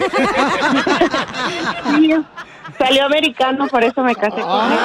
Salió 2.79 3.05
americano, 3.05 3.67
por 3.69 3.85
eso 3.85 4.03
me 4.03 4.15
casé 4.15 4.41
con 4.41 4.73
él. 4.73 4.79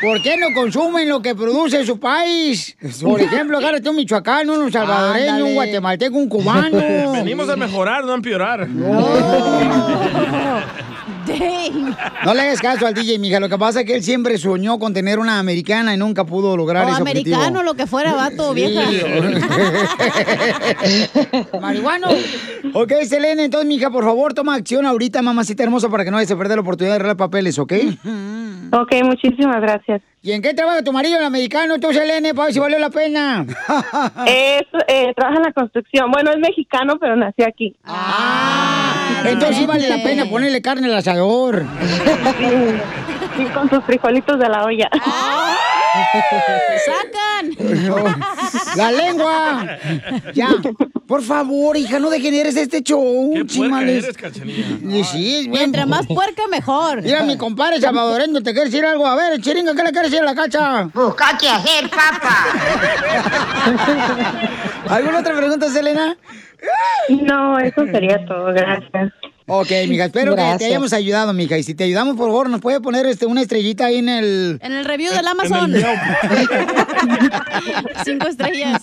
¿Por 0.00 0.22
qué 0.22 0.36
no 0.38 0.46
consumen 0.54 1.08
lo 1.08 1.20
que 1.20 1.34
produce 1.34 1.84
su 1.84 2.00
país? 2.00 2.76
Por 3.02 3.20
ejemplo, 3.26 3.58
agárrate 3.58 3.88
un 3.90 3.96
michoacano, 3.96 4.54
un 4.54 4.72
salvadoreño, 4.72 5.26
Ándale. 5.28 5.42
un 5.44 5.54
guatemalteco, 5.54 6.16
un 6.16 6.28
cubano. 6.28 7.12
Venimos 7.12 7.48
a 7.50 7.56
mejorar, 7.56 8.04
no 8.04 8.12
a 8.12 8.16
empeorar. 8.16 8.66
No 8.68 9.00
le 12.34 12.40
hagas 12.40 12.60
caso 12.60 12.86
al 12.86 12.94
DJ, 12.94 13.18
mija. 13.18 13.40
Lo 13.40 13.48
que 13.48 13.58
pasa 13.58 13.80
es 13.80 13.86
que 13.86 13.94
él 13.94 14.02
siempre 14.02 14.38
soñó 14.38 14.78
con 14.78 14.92
tener 14.94 15.18
una 15.18 15.38
americana 15.38 15.94
y 15.94 15.96
nunca 15.96 16.24
pudo 16.24 16.56
lograr 16.56 16.86
O 16.86 16.92
ese 16.92 17.02
objetivo. 17.02 17.36
americano, 17.36 17.62
lo 17.62 17.74
que 17.74 17.86
fuera, 17.86 18.14
vato, 18.14 18.54
Sí. 18.54 18.62
vieja. 18.62 18.82
Marihuano. 21.60 22.08
Ok, 22.74 22.92
Selene, 23.04 23.44
entonces, 23.44 23.68
mija, 23.68 23.90
por 23.90 24.04
favor, 24.04 24.34
toma 24.34 24.54
acción 24.54 24.86
ahorita, 24.86 25.22
mamacita 25.22 25.62
hermosa, 25.62 25.88
para 25.88 26.04
que 26.04 26.10
no 26.10 26.16
vayas 26.16 26.30
a 26.30 26.36
perder 26.36 26.56
la 26.56 26.62
oportunidad 26.62 26.94
de 26.94 26.96
arreglar 26.96 27.16
papeles, 27.16 27.58
¿ok? 27.58 27.72
Ok, 28.72 28.92
muchísimas 29.04 29.60
gracias. 29.60 30.00
¿Y 30.22 30.32
en 30.32 30.42
qué 30.42 30.54
trabaja 30.54 30.82
tu 30.82 30.92
marido, 30.92 31.18
el 31.18 31.24
americano, 31.24 31.78
tú, 31.80 31.92
Selene, 31.92 32.34
para 32.34 32.46
ver 32.46 32.54
si 32.54 32.60
valió 32.60 32.78
la 32.78 32.90
pena? 32.90 33.44
Es, 34.26 34.62
eh, 34.88 35.12
trabaja 35.16 35.38
en 35.38 35.42
la 35.44 35.52
construcción. 35.52 36.10
Bueno, 36.10 36.30
es 36.30 36.38
mexicano, 36.38 36.98
pero 37.00 37.16
nació 37.16 37.46
aquí. 37.48 37.74
Entonces 39.24 39.56
sí 39.56 39.66
vale 39.66 39.88
la 39.88 40.02
pena 40.02 40.26
ponerle 40.26 40.62
carne 40.62 40.86
al 40.86 40.96
asador. 40.96 41.64
Sí, 43.36 43.44
con 43.54 43.70
sus 43.70 43.84
frijolitos 43.84 44.38
de 44.38 44.48
la 44.48 44.64
olla. 44.64 44.90
¡Sacan! 46.86 47.50
¡La 48.76 48.92
lengua! 48.92 49.66
Ya. 50.34 50.48
Por 51.06 51.22
favor, 51.22 51.76
hija, 51.76 51.98
no 51.98 52.10
degeneres 52.10 52.56
este 52.56 52.82
show. 52.82 53.32
Qué 53.34 53.40
puerca 53.40 53.52
chimales. 53.52 54.04
eres, 54.04 54.16
cachanilla. 54.16 54.98
Y 54.98 55.04
sí. 55.04 55.46
Mientras 55.48 55.86
más 55.86 56.06
puerca, 56.06 56.46
mejor. 56.48 57.02
Mira, 57.02 57.22
mi 57.22 57.36
compadre 57.36 57.80
salvadoreño, 57.80 58.42
¿te 58.42 58.52
quiere 58.52 58.70
decir 58.70 58.84
algo? 58.84 59.06
A 59.06 59.16
ver, 59.16 59.40
chiringa, 59.40 59.74
¿qué 59.74 59.82
le 59.82 59.90
quiere 59.90 60.08
decir 60.08 60.22
a 60.22 60.26
la 60.26 60.34
cacha? 60.34 60.88
Busca 60.94 61.36
qué 61.38 61.48
hacer, 61.48 61.90
papá. 61.90 62.46
¿Alguna 64.88 65.18
otra 65.20 65.36
pregunta, 65.36 65.68
Selena? 65.70 66.16
No, 67.22 67.58
eso 67.58 67.86
sería 67.86 68.24
todo. 68.26 68.52
Gracias. 68.52 69.12
Ok, 69.52 69.68
mija, 69.88 70.04
espero 70.04 70.36
que 70.36 70.42
te 70.58 70.66
hayamos 70.66 70.92
ayudado, 70.92 71.32
mija. 71.32 71.58
Y 71.58 71.64
si 71.64 71.74
te 71.74 71.82
ayudamos, 71.84 72.16
por 72.16 72.28
favor, 72.28 72.48
nos 72.48 72.60
puede 72.60 72.80
poner 72.80 73.04
este, 73.06 73.26
una 73.26 73.42
estrellita 73.42 73.86
ahí 73.86 73.96
en 73.96 74.08
el... 74.08 74.60
En 74.62 74.72
el 74.72 74.84
review 74.84 75.12
del 75.12 75.26
Amazon. 75.26 75.74
Cinco 78.04 78.28
estrellas. 78.28 78.82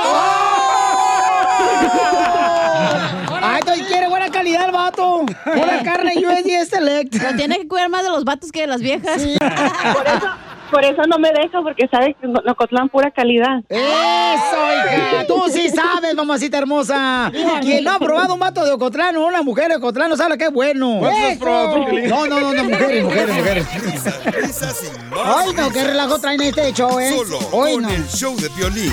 Ay, 3.42 3.58
entonces 3.60 3.86
quiere 3.86 4.08
buena 4.08 4.30
calidad 4.30 4.66
el 4.66 4.72
vato. 4.72 5.24
Pura 5.44 5.82
carne 5.84 6.12
USDA 6.16 6.64
Select. 6.64 7.14
Lo 7.14 7.36
tiene 7.36 7.58
que 7.58 7.68
cuidar 7.68 7.88
más 7.88 8.02
de 8.02 8.10
los 8.10 8.24
vatos 8.24 8.50
que 8.52 8.62
de 8.62 8.66
las 8.66 8.80
viejas. 8.80 9.22
Por 9.22 10.06
eso, 10.06 10.26
por 10.70 10.84
eso 10.84 11.02
no 11.06 11.18
me 11.18 11.30
deja, 11.30 11.60
porque 11.62 11.86
sabe 11.88 12.14
que 12.14 12.26
en 12.26 12.36
Ocotlán 12.48 12.88
pura 12.88 13.10
calidad. 13.10 13.60
¡Eso, 13.68 13.82
hija! 14.72 15.26
Tú 15.26 15.42
sí 15.50 15.68
sabes, 15.68 16.14
mamacita 16.14 16.58
hermosa. 16.58 17.30
Quien 17.60 17.84
no 17.84 17.92
ha 17.92 17.98
probado 17.98 18.34
un 18.34 18.40
vato 18.40 18.64
de 18.64 18.72
Ocotlán 18.72 19.16
o 19.16 19.26
una 19.26 19.42
mujer 19.42 19.68
de 19.68 19.76
Ocotlán 19.76 20.08
no 20.10 20.16
sabe 20.16 20.38
qué 20.38 20.48
bueno. 20.48 20.96
¿Cuántos 21.00 21.22
has 21.24 21.38
probado? 21.38 21.78
No, 21.78 22.26
no, 22.26 22.40
no, 22.40 22.54
no, 22.54 22.64
mujeres, 22.64 23.04
mujeres, 23.04 23.36
mujeres. 23.36 23.66
Risas 24.34 24.82
y 24.84 25.14
más 25.14 25.36
Ay, 25.36 25.52
no, 25.54 25.70
qué 25.70 25.84
relajo 25.84 26.18
traen 26.18 26.40
este 26.42 26.72
show, 26.72 26.98
¿eh? 26.98 27.10
Solo 27.16 27.38
Hoy 27.52 27.74
con 27.74 27.82
no. 27.82 27.90
el 27.90 28.06
show 28.08 28.36
de 28.36 28.48
violín. 28.50 28.92